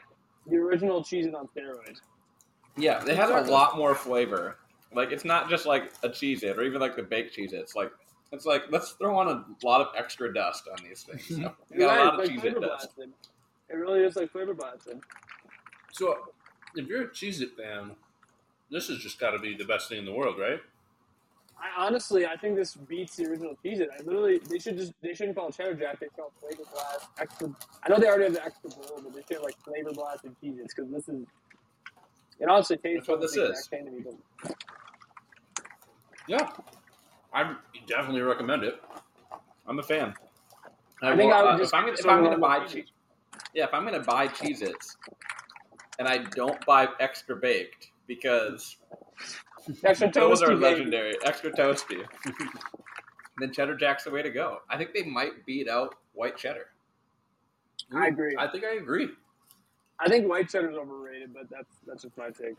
the 0.46 0.56
original 0.56 1.04
cheeses 1.04 1.34
on 1.34 1.48
steroids. 1.48 2.00
Yeah, 2.78 3.00
they 3.00 3.14
have 3.14 3.30
a 3.30 3.50
lot 3.50 3.76
more 3.76 3.94
flavor. 3.94 4.56
Like 4.94 5.12
it's 5.12 5.24
not 5.26 5.50
just 5.50 5.66
like 5.66 5.92
a 6.02 6.08
cheese 6.08 6.42
it 6.42 6.56
or 6.58 6.62
even 6.62 6.80
like 6.80 6.96
the 6.96 7.02
baked 7.02 7.34
cheese 7.34 7.52
It's 7.52 7.74
like 7.74 7.90
it's 8.32 8.44
like 8.46 8.64
let's 8.70 8.92
throw 8.92 9.16
on 9.18 9.28
a 9.28 9.44
lot 9.66 9.80
of 9.80 9.88
extra 9.96 10.32
dust 10.32 10.68
on 10.70 10.84
these 10.86 11.02
things. 11.02 11.26
So, 11.28 11.54
we 11.70 11.78
got 11.78 11.98
a 11.98 12.04
lot 12.04 12.14
of 12.14 12.20
it's 12.20 12.28
cheese 12.30 12.44
it 12.44 12.60
dust. 12.60 12.66
blasted. 12.96 13.10
It 13.70 13.74
really 13.74 14.00
is 14.00 14.16
like 14.16 14.30
flavor 14.30 14.54
blasted. 14.54 15.00
So, 15.92 16.16
if 16.74 16.86
you're 16.86 17.02
a 17.02 17.08
Cheez 17.08 17.40
It 17.40 17.50
fan, 17.56 17.92
this 18.70 18.88
has 18.88 18.98
just 18.98 19.18
got 19.18 19.30
to 19.30 19.38
be 19.38 19.56
the 19.56 19.64
best 19.64 19.88
thing 19.88 19.98
in 19.98 20.04
the 20.04 20.12
world, 20.12 20.38
right? 20.38 20.60
I 21.60 21.84
honestly, 21.86 22.24
I 22.24 22.36
think 22.36 22.54
this 22.54 22.74
beats 22.76 23.16
the 23.16 23.26
original 23.26 23.56
cheese 23.62 23.80
it. 23.80 23.88
I 23.92 24.02
literally, 24.04 24.38
they 24.48 24.58
should 24.60 24.76
just, 24.78 24.92
they 25.02 25.12
shouldn't 25.12 25.36
call 25.36 25.48
it 25.48 25.56
cheddar 25.56 25.74
jack. 25.74 25.98
They 25.98 26.06
should 26.06 26.16
call 26.16 26.28
it 26.28 26.40
flavor 26.56 26.70
blast 26.72 27.08
extra. 27.18 27.48
I 27.82 27.88
know 27.88 27.98
they 27.98 28.06
already 28.06 28.24
have 28.24 28.34
the 28.34 28.44
extra 28.44 28.70
bowl, 28.70 29.00
but 29.02 29.12
they 29.12 29.22
should 29.22 29.38
have 29.38 29.42
like 29.42 29.56
flavor 29.64 29.90
blasted 29.92 30.36
cheese 30.40 30.58
it 30.58 30.68
because 30.74 30.90
this 30.92 31.08
is. 31.08 31.26
It 32.38 32.48
honestly 32.48 32.76
tastes 32.76 33.06
That's 33.06 33.08
what 33.08 33.20
this 33.20 33.36
is. 33.36 33.50
exact 33.50 33.84
to 33.86 33.90
me, 33.90 34.04
but 34.44 34.54
Yeah, 36.28 36.48
I 37.38 37.54
definitely 37.86 38.22
recommend 38.22 38.64
it. 38.64 38.82
I'm 39.68 39.78
a 39.78 39.82
fan. 39.82 40.12
I 41.00 41.14
think 41.14 41.32
I 41.32 41.42
would 41.42 41.50
uh, 41.52 41.58
just 41.58 41.72
if 41.72 41.78
I'm, 41.78 41.88
if 41.88 42.06
I'm 42.06 42.24
gonna 42.24 42.36
buy 42.36 42.66
cheese, 42.66 42.86
yeah, 43.54 43.64
if 43.64 43.72
I'm 43.72 43.84
gonna 43.84 44.00
buy 44.00 44.26
Cheez 44.26 44.60
Its 44.60 44.96
and 46.00 46.08
I 46.08 46.18
don't 46.18 46.64
buy 46.66 46.88
extra 46.98 47.36
baked 47.36 47.90
because 48.08 48.76
extra 49.84 50.10
those 50.14 50.42
are 50.42 50.56
legendary, 50.56 51.14
extra 51.24 51.52
toasty. 51.52 52.04
then 53.38 53.52
cheddar 53.52 53.76
jack's 53.76 54.02
the 54.02 54.10
way 54.10 54.22
to 54.22 54.30
go. 54.30 54.58
I 54.68 54.76
think 54.76 54.92
they 54.92 55.04
might 55.04 55.46
beat 55.46 55.68
out 55.68 55.94
white 56.14 56.36
cheddar. 56.36 56.66
I 57.94 58.08
agree. 58.08 58.34
I 58.36 58.48
think 58.48 58.64
I 58.64 58.74
agree. 58.78 59.10
I 60.00 60.08
think 60.08 60.28
white 60.28 60.48
cheddar's 60.48 60.76
overrated, 60.76 61.32
but 61.32 61.48
that's 61.48 61.76
that's 61.86 62.02
just 62.02 62.18
my 62.18 62.30
take. 62.30 62.56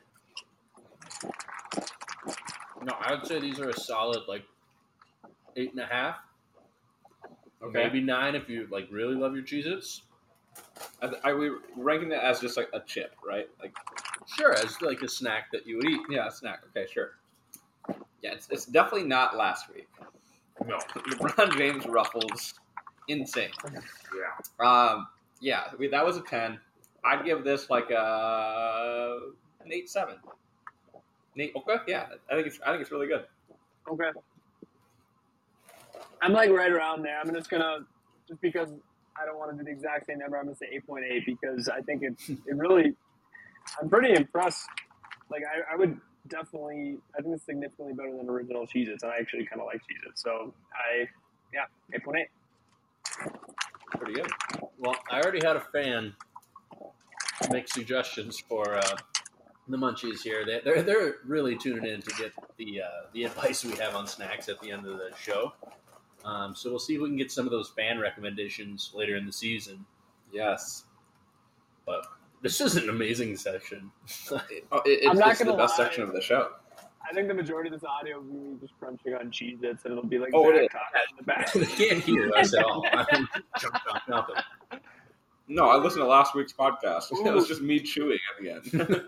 No, 2.82 2.94
I 3.02 3.16
would 3.16 3.28
say 3.28 3.42
these 3.42 3.60
are 3.60 3.68
a 3.68 3.78
solid 3.78 4.22
like 4.30 4.46
eight 5.56 5.72
and 5.72 5.80
a 5.82 5.86
half, 5.86 6.18
Okay. 7.62 7.84
maybe 7.84 8.00
nine 8.00 8.36
if 8.36 8.48
you 8.50 8.68
like 8.72 8.88
really 8.92 9.16
love 9.16 9.34
your 9.36 9.44
Cheez-Its. 9.44 10.04
Are, 11.02 11.12
are 11.26 11.38
we 11.38 11.52
ranking 11.76 12.10
that 12.10 12.24
as 12.24 12.40
just 12.40 12.56
like 12.56 12.70
a 12.74 12.80
chip, 12.82 13.14
right? 13.26 13.50
Like 13.62 13.74
Sure, 14.38 14.54
as 14.54 14.82
like 14.82 15.02
a 15.02 15.10
snack 15.10 15.52
that 15.52 15.66
you 15.68 15.76
would 15.78 15.86
eat. 15.86 16.00
Yeah, 16.10 16.28
a 16.28 16.32
snack. 16.32 16.62
Okay, 16.70 16.88
sure. 16.92 17.12
Yeah, 18.22 18.34
it's, 18.34 18.48
it's 18.50 18.66
definitely 18.66 19.08
not 19.08 19.36
last 19.36 19.74
week. 19.74 19.88
No, 20.66 20.78
LeBron 20.94 21.58
James 21.58 21.86
ruffles, 21.86 22.54
insane. 23.08 23.50
yeah, 23.74 24.66
Um, 24.66 25.08
yeah, 25.42 25.64
we, 25.78 25.88
that 25.88 26.06
was 26.06 26.18
a 26.18 26.22
ten. 26.22 26.60
I'd 27.04 27.24
give 27.26 27.44
this 27.44 27.70
like 27.70 27.90
a 27.92 29.20
an 29.66 29.72
eight 29.74 29.90
seven. 29.90 30.16
An 31.36 31.42
eight, 31.42 31.54
okay, 31.56 31.78
yeah, 31.88 32.08
I 32.30 32.36
think 32.36 32.48
it's 32.48 32.60
I 32.66 32.72
think 32.72 32.82
it's 32.82 32.92
really 32.92 33.08
good. 33.08 33.26
Okay. 33.90 34.12
I'm 36.22 36.34
like 36.34 36.50
right 36.50 36.72
around 36.72 37.04
there. 37.04 37.20
I'm 37.20 37.34
just 37.34 37.50
gonna 37.50 37.80
just 38.28 38.42
because 38.42 38.70
I 39.20 39.26
don't 39.26 39.38
want 39.38 39.52
to 39.52 39.58
do 39.58 39.64
the 39.64 39.72
exact 39.72 40.08
same 40.08 40.20
number. 40.20 40.38
I'm 40.38 40.46
gonna 40.46 40.56
say 40.56 40.80
8.8 40.88 41.26
because 41.26 41.70
I 41.70 41.82
think 41.82 42.04
it's 42.04 42.30
it 42.30 42.56
really. 42.56 42.96
I'm 43.82 43.90
pretty 43.90 44.14
impressed. 44.14 44.68
Like 45.32 45.44
I, 45.44 45.74
I 45.74 45.78
would 45.78 46.00
definitely. 46.28 46.98
I 47.18 47.22
think 47.22 47.36
it's 47.36 47.46
significantly 47.46 47.94
better 47.94 48.16
than 48.16 48.30
original 48.30 48.66
Cheez-Its, 48.66 49.04
and 49.04 49.12
I 49.12 49.18
actually 49.18 49.46
kind 49.46 49.62
of 49.62 49.68
like 49.68 49.78
Cheez-Its. 49.78 50.22
So 50.22 50.54
I, 50.74 51.08
yeah, 51.54 51.66
8.8. 51.98 52.26
Pretty 53.98 54.14
good. 54.14 54.28
Well, 54.78 54.96
I 55.12 55.22
already 55.22 55.46
had 55.46 55.56
a 55.56 55.62
fan 55.62 56.14
make 57.52 57.68
suggestions 57.68 58.40
for 58.40 58.76
uh, 58.76 58.96
the 59.68 59.78
munchies 59.78 60.22
here. 60.24 60.46
They, 60.46 60.62
they're 60.64 60.84
they're 60.84 61.16
really 61.26 61.56
tuning 61.56 61.86
in 61.86 62.02
to 62.02 62.12
get 62.16 62.34
the 62.58 62.82
uh, 62.82 62.88
the 63.14 63.24
advice 63.26 63.64
we 63.64 63.76
have 63.78 63.96
on 63.96 64.08
snacks 64.08 64.50
at 64.50 64.60
the 64.62 64.72
end 64.72 64.86
of 64.86 64.98
the 64.98 65.12
show. 65.20 65.54
Um, 66.26 66.54
so 66.56 66.70
we'll 66.70 66.80
see 66.80 66.96
if 66.96 67.02
we 67.02 67.08
can 67.08 67.18
get 67.18 67.32
some 67.32 67.46
of 67.46 67.52
those 67.52 67.70
fan 67.70 68.00
recommendations 68.00 68.92
later 68.94 69.16
in 69.16 69.26
the 69.26 69.32
season. 69.32 69.86
Yes. 70.32 70.84
But 71.86 72.06
this 72.42 72.62
is 72.62 72.76
an 72.76 72.90
amazing 72.90 73.38
section. 73.38 73.92
It, 74.52 74.66
oh, 74.72 74.82
it, 74.86 75.06
I'm 75.06 75.12
it's, 75.12 75.20
not 75.20 75.30
it's 75.32 75.40
the 75.40 75.46
gonna 75.46 75.58
best 75.58 75.80
lie. 75.80 75.86
section 75.86 76.04
of 76.04 76.14
the 76.14 76.22
show. 76.22 76.50
I 77.10 77.14
think 77.14 77.28
the 77.28 77.34
majority 77.34 77.70
of 77.70 77.74
this 77.82 77.84
audio 77.90 78.18
will 78.18 78.24
be 78.26 78.38
me 78.38 78.58
just 78.62 78.74
crunching 78.80 79.16
on 79.16 79.32
Cheez-Its, 79.32 79.86
and 79.86 79.94
it'll 79.94 80.06
be 80.06 80.20
like 80.20 80.30
Oh, 80.34 80.50
it 80.52 80.56
Zach 80.56 80.64
is. 80.64 80.70
talking 80.72 81.10
in 81.10 81.16
the 81.18 81.24
back. 81.24 81.54
they 81.80 81.88
can't 81.88 82.04
hear 82.04 82.32
us 82.38 82.54
at 82.54 82.64
all. 82.64 82.86
I'm 82.94 83.28
jumped 83.58 83.80
on 83.90 84.02
nothing. 84.08 84.36
No, 85.48 85.70
I 85.70 85.78
listened 85.78 86.04
to 86.04 86.08
last 86.08 86.36
week's 86.36 86.54
podcast. 86.54 87.06
It 87.12 87.34
was 87.34 87.48
just 87.48 87.62
me 87.62 87.80
chewing 87.80 88.20
at 88.38 88.44
the 88.44 88.52
end. 88.52 89.04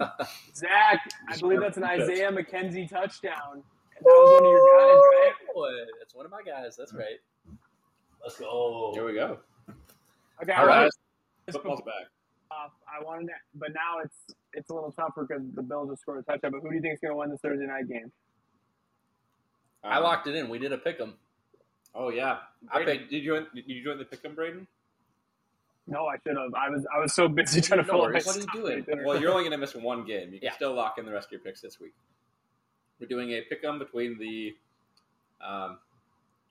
Zach, 0.56 1.02
I 1.30 1.38
believe 1.38 1.60
that's 1.60 1.78
an 1.78 1.84
Isaiah 1.84 2.32
McKenzie 2.32 2.90
touchdown. 2.90 3.62
And 4.02 4.10
that 4.10 4.18
was 4.18 4.32
one 4.34 4.46
of 4.46 4.52
your 4.52 4.66
guys, 4.66 4.98
right? 5.14 5.34
Boy, 5.54 5.70
that's 6.00 6.16
one 6.16 6.26
of 6.26 6.32
my 6.32 6.42
guys. 6.42 6.76
That's 6.76 6.94
right. 6.94 7.22
Let's 8.24 8.40
go. 8.40 8.92
Here 8.96 9.06
we 9.06 9.14
go. 9.14 9.38
Okay, 10.42 10.54
All 10.54 10.64
I 10.70 10.84
right. 10.84 10.92
Football's 11.52 11.82
back. 11.82 12.08
off. 12.50 12.72
I 12.88 13.04
wanted 13.04 13.28
to, 13.28 13.34
but 13.56 13.70
now 13.74 14.00
it's 14.04 14.18
it's 14.54 14.70
a 14.70 14.74
little 14.74 14.92
tougher 14.92 15.26
because 15.28 15.44
the 15.54 15.62
Bills 15.62 15.90
just 15.90 16.02
scored 16.02 16.20
a 16.20 16.24
touchdown. 16.24 16.52
But 16.52 16.62
who 16.62 16.70
do 16.70 16.76
you 16.76 16.82
think 16.82 16.94
is 16.96 17.00
going 17.00 17.12
to 17.12 17.16
win 17.18 17.30
this 17.30 17.40
Thursday 17.42 17.66
night 17.68 17.88
game? 17.88 18.12
I 19.84 19.98
Um, 19.98 20.04
locked 20.04 20.28
it 20.28 20.36
in. 20.36 20.50
We 20.50 20.58
did 20.60 20.72
a 20.74 20.78
pick 20.78 21.00
'em. 21.00 21.14
Oh 21.94 22.10
yeah, 22.10 22.40
I 22.72 22.84
Braden, 22.84 23.08
did 23.10 23.12
you 23.24 23.26
join? 23.26 23.48
Did 23.54 23.66
you 23.68 23.84
join 23.84 23.98
the 24.00 24.06
pick'em, 24.06 24.34
Braden? 24.34 24.66
No, 25.88 26.06
I 26.08 26.16
should 26.26 26.38
have. 26.38 26.54
I 26.56 26.70
was 26.70 26.86
I 26.96 27.00
was 27.00 27.14
so 27.14 27.28
busy 27.28 27.60
trying 27.62 27.82
to 27.82 27.86
No 27.88 27.94
fill 27.94 28.02
worries. 28.02 28.26
What 28.26 28.38
are 28.38 28.40
you 28.40 28.84
doing? 28.86 29.06
Well, 29.06 29.20
you're 29.20 29.32
only 29.32 29.44
going 29.44 29.52
to 29.52 29.58
miss 29.58 29.76
one 29.76 30.06
game. 30.06 30.32
You 30.34 30.40
can 30.40 30.46
Yeah. 30.48 30.54
still 30.54 30.74
lock 30.74 30.98
in 30.98 31.06
the 31.06 31.12
rest 31.12 31.28
of 31.28 31.32
your 31.34 31.42
picks 31.42 31.60
this 31.62 31.80
week. 31.80 31.94
We're 33.02 33.08
doing 33.08 33.32
a 33.32 33.44
pick'em 33.52 33.80
between 33.80 34.20
the, 34.20 34.56
um, 35.44 35.80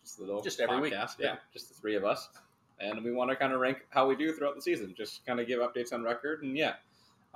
just 0.02 0.18
the 0.18 0.24
little 0.24 0.42
Just 0.42 0.58
every 0.58 0.80
week. 0.80 0.92
podcast. 0.92 1.14
Yeah. 1.20 1.26
Yeah, 1.26 1.36
just 1.52 1.68
the 1.68 1.74
three 1.80 1.94
of 1.94 2.04
us, 2.04 2.28
and 2.80 3.04
we 3.04 3.12
want 3.12 3.30
to 3.30 3.36
kind 3.36 3.52
of 3.52 3.60
rank 3.60 3.86
how 3.90 4.08
we 4.08 4.16
do 4.16 4.32
throughout 4.32 4.56
the 4.56 4.62
season. 4.62 4.92
Just 4.98 5.24
kind 5.24 5.38
of 5.38 5.46
give 5.46 5.60
updates 5.60 5.92
on 5.92 6.02
record, 6.02 6.42
and 6.42 6.56
yeah, 6.56 6.74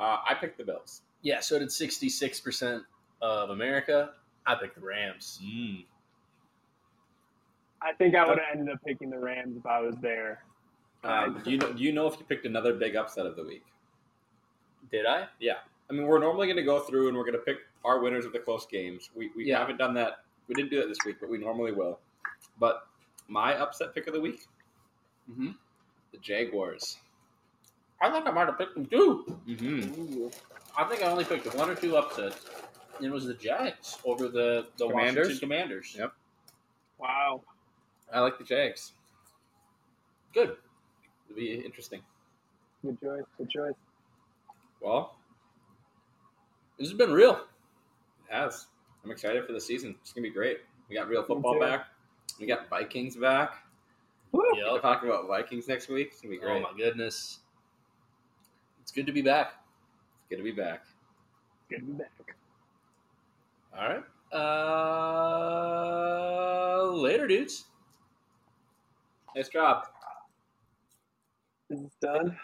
uh, 0.00 0.16
I 0.28 0.34
picked 0.34 0.58
the 0.58 0.64
Bills. 0.64 1.02
Yeah, 1.22 1.38
so 1.40 1.58
did 1.60 1.68
66% 1.68 2.82
of 3.22 3.50
America. 3.50 4.10
I 4.46 4.56
picked 4.56 4.74
the 4.74 4.84
Rams. 4.84 5.40
Mm. 5.42 5.84
I 7.80 7.92
think 7.92 8.16
I 8.16 8.26
would 8.26 8.38
have 8.38 8.58
ended 8.58 8.74
up 8.74 8.80
picking 8.84 9.10
the 9.10 9.18
Rams 9.18 9.56
if 9.56 9.64
I 9.64 9.80
was 9.80 9.94
there. 10.02 10.42
Um, 11.04 11.40
do 11.44 11.52
you 11.52 11.58
know? 11.58 11.72
Do 11.72 11.82
you 11.84 11.92
know 11.92 12.08
if 12.08 12.18
you 12.18 12.24
picked 12.24 12.46
another 12.46 12.74
big 12.74 12.96
upset 12.96 13.26
of 13.26 13.36
the 13.36 13.44
week? 13.44 13.64
Did 14.90 15.06
I? 15.06 15.26
Yeah. 15.38 15.58
I 15.88 15.92
mean, 15.92 16.06
we're 16.06 16.18
normally 16.18 16.46
going 16.46 16.56
to 16.56 16.62
go 16.62 16.80
through 16.80 17.08
and 17.08 17.16
we're 17.16 17.24
going 17.24 17.34
to 17.34 17.40
pick 17.40 17.58
our 17.84 18.00
winners 18.00 18.24
of 18.24 18.32
the 18.32 18.38
close 18.38 18.66
games. 18.66 19.10
We, 19.14 19.30
we 19.36 19.44
Yeah. 19.46 19.58
haven't 19.58 19.76
done 19.78 19.94
that. 19.94 20.24
We 20.48 20.54
didn't 20.54 20.70
do 20.70 20.80
that 20.80 20.88
this 20.88 20.98
week, 21.06 21.16
but 21.20 21.28
we 21.28 21.38
normally 21.38 21.72
will. 21.72 21.98
But 22.58 22.86
my 23.28 23.54
upset 23.56 23.94
pick 23.94 24.06
of 24.06 24.14
the 24.14 24.20
week, 24.20 24.46
Mm-hmm. 25.30 25.52
the 26.12 26.18
Jaguars. 26.18 26.98
I 28.02 28.10
think 28.10 28.26
I 28.26 28.30
might 28.30 28.46
have 28.46 28.58
picked 28.58 28.74
them 28.74 28.84
too. 28.84 29.24
Mm-hmm. 29.48 30.26
I 30.76 30.84
think 30.84 31.02
I 31.02 31.06
only 31.06 31.24
picked 31.24 31.52
one 31.54 31.70
or 31.70 31.74
two 31.74 31.96
upsets. 31.96 32.44
It 33.00 33.10
was 33.10 33.24
the 33.24 33.32
Jags 33.34 33.96
over 34.04 34.28
the, 34.28 34.66
the 34.76 34.86
Commanders? 34.88 35.28
Washington 35.28 35.38
Commanders. 35.48 35.96
Yep. 35.98 36.12
Wow. 36.98 37.42
I 38.12 38.20
like 38.20 38.36
the 38.38 38.44
Jags. 38.44 38.92
Good. 40.34 40.56
It'll 41.30 41.36
be 41.36 41.54
interesting. 41.54 42.02
Good 42.84 43.00
choice. 43.00 43.22
Good 43.38 43.50
choice. 43.50 43.74
Well, 44.82 45.16
This 46.78 46.88
has 46.88 46.98
been 46.98 47.12
real. 47.12 47.40
It 48.28 48.34
has. 48.34 48.66
I'm 49.04 49.10
excited 49.10 49.46
for 49.46 49.52
the 49.52 49.60
season. 49.60 49.96
It's 50.00 50.12
gonna 50.12 50.22
be 50.26 50.30
great. 50.30 50.60
We 50.88 50.96
got 50.96 51.08
real 51.08 51.22
football 51.22 51.58
back. 51.58 51.86
We 52.40 52.46
got 52.46 52.68
Vikings 52.68 53.16
back. 53.16 53.64
Woo. 54.32 54.42
We're 54.52 54.80
talking 54.80 55.08
about 55.08 55.28
Vikings 55.28 55.68
next 55.68 55.88
week. 55.88 56.08
It's 56.12 56.20
gonna 56.20 56.34
be 56.34 56.40
great. 56.40 56.56
Oh 56.56 56.60
my 56.60 56.72
goodness. 56.76 57.40
It's 58.82 58.92
good 58.92 59.06
to 59.06 59.12
be 59.12 59.22
back. 59.22 59.54
It's 60.20 60.28
good 60.30 60.36
to 60.38 60.42
be 60.42 60.52
back. 60.52 60.84
Good 61.70 61.80
to 61.80 61.86
be 61.86 61.92
back. 61.92 62.36
All 63.76 63.88
right. 63.88 64.04
Uh, 66.82 66.90
later, 66.92 67.26
dudes. 67.26 67.64
Nice 69.36 69.48
job. 69.48 69.86
Is 71.70 71.80
this 71.82 71.94
done? 72.00 72.36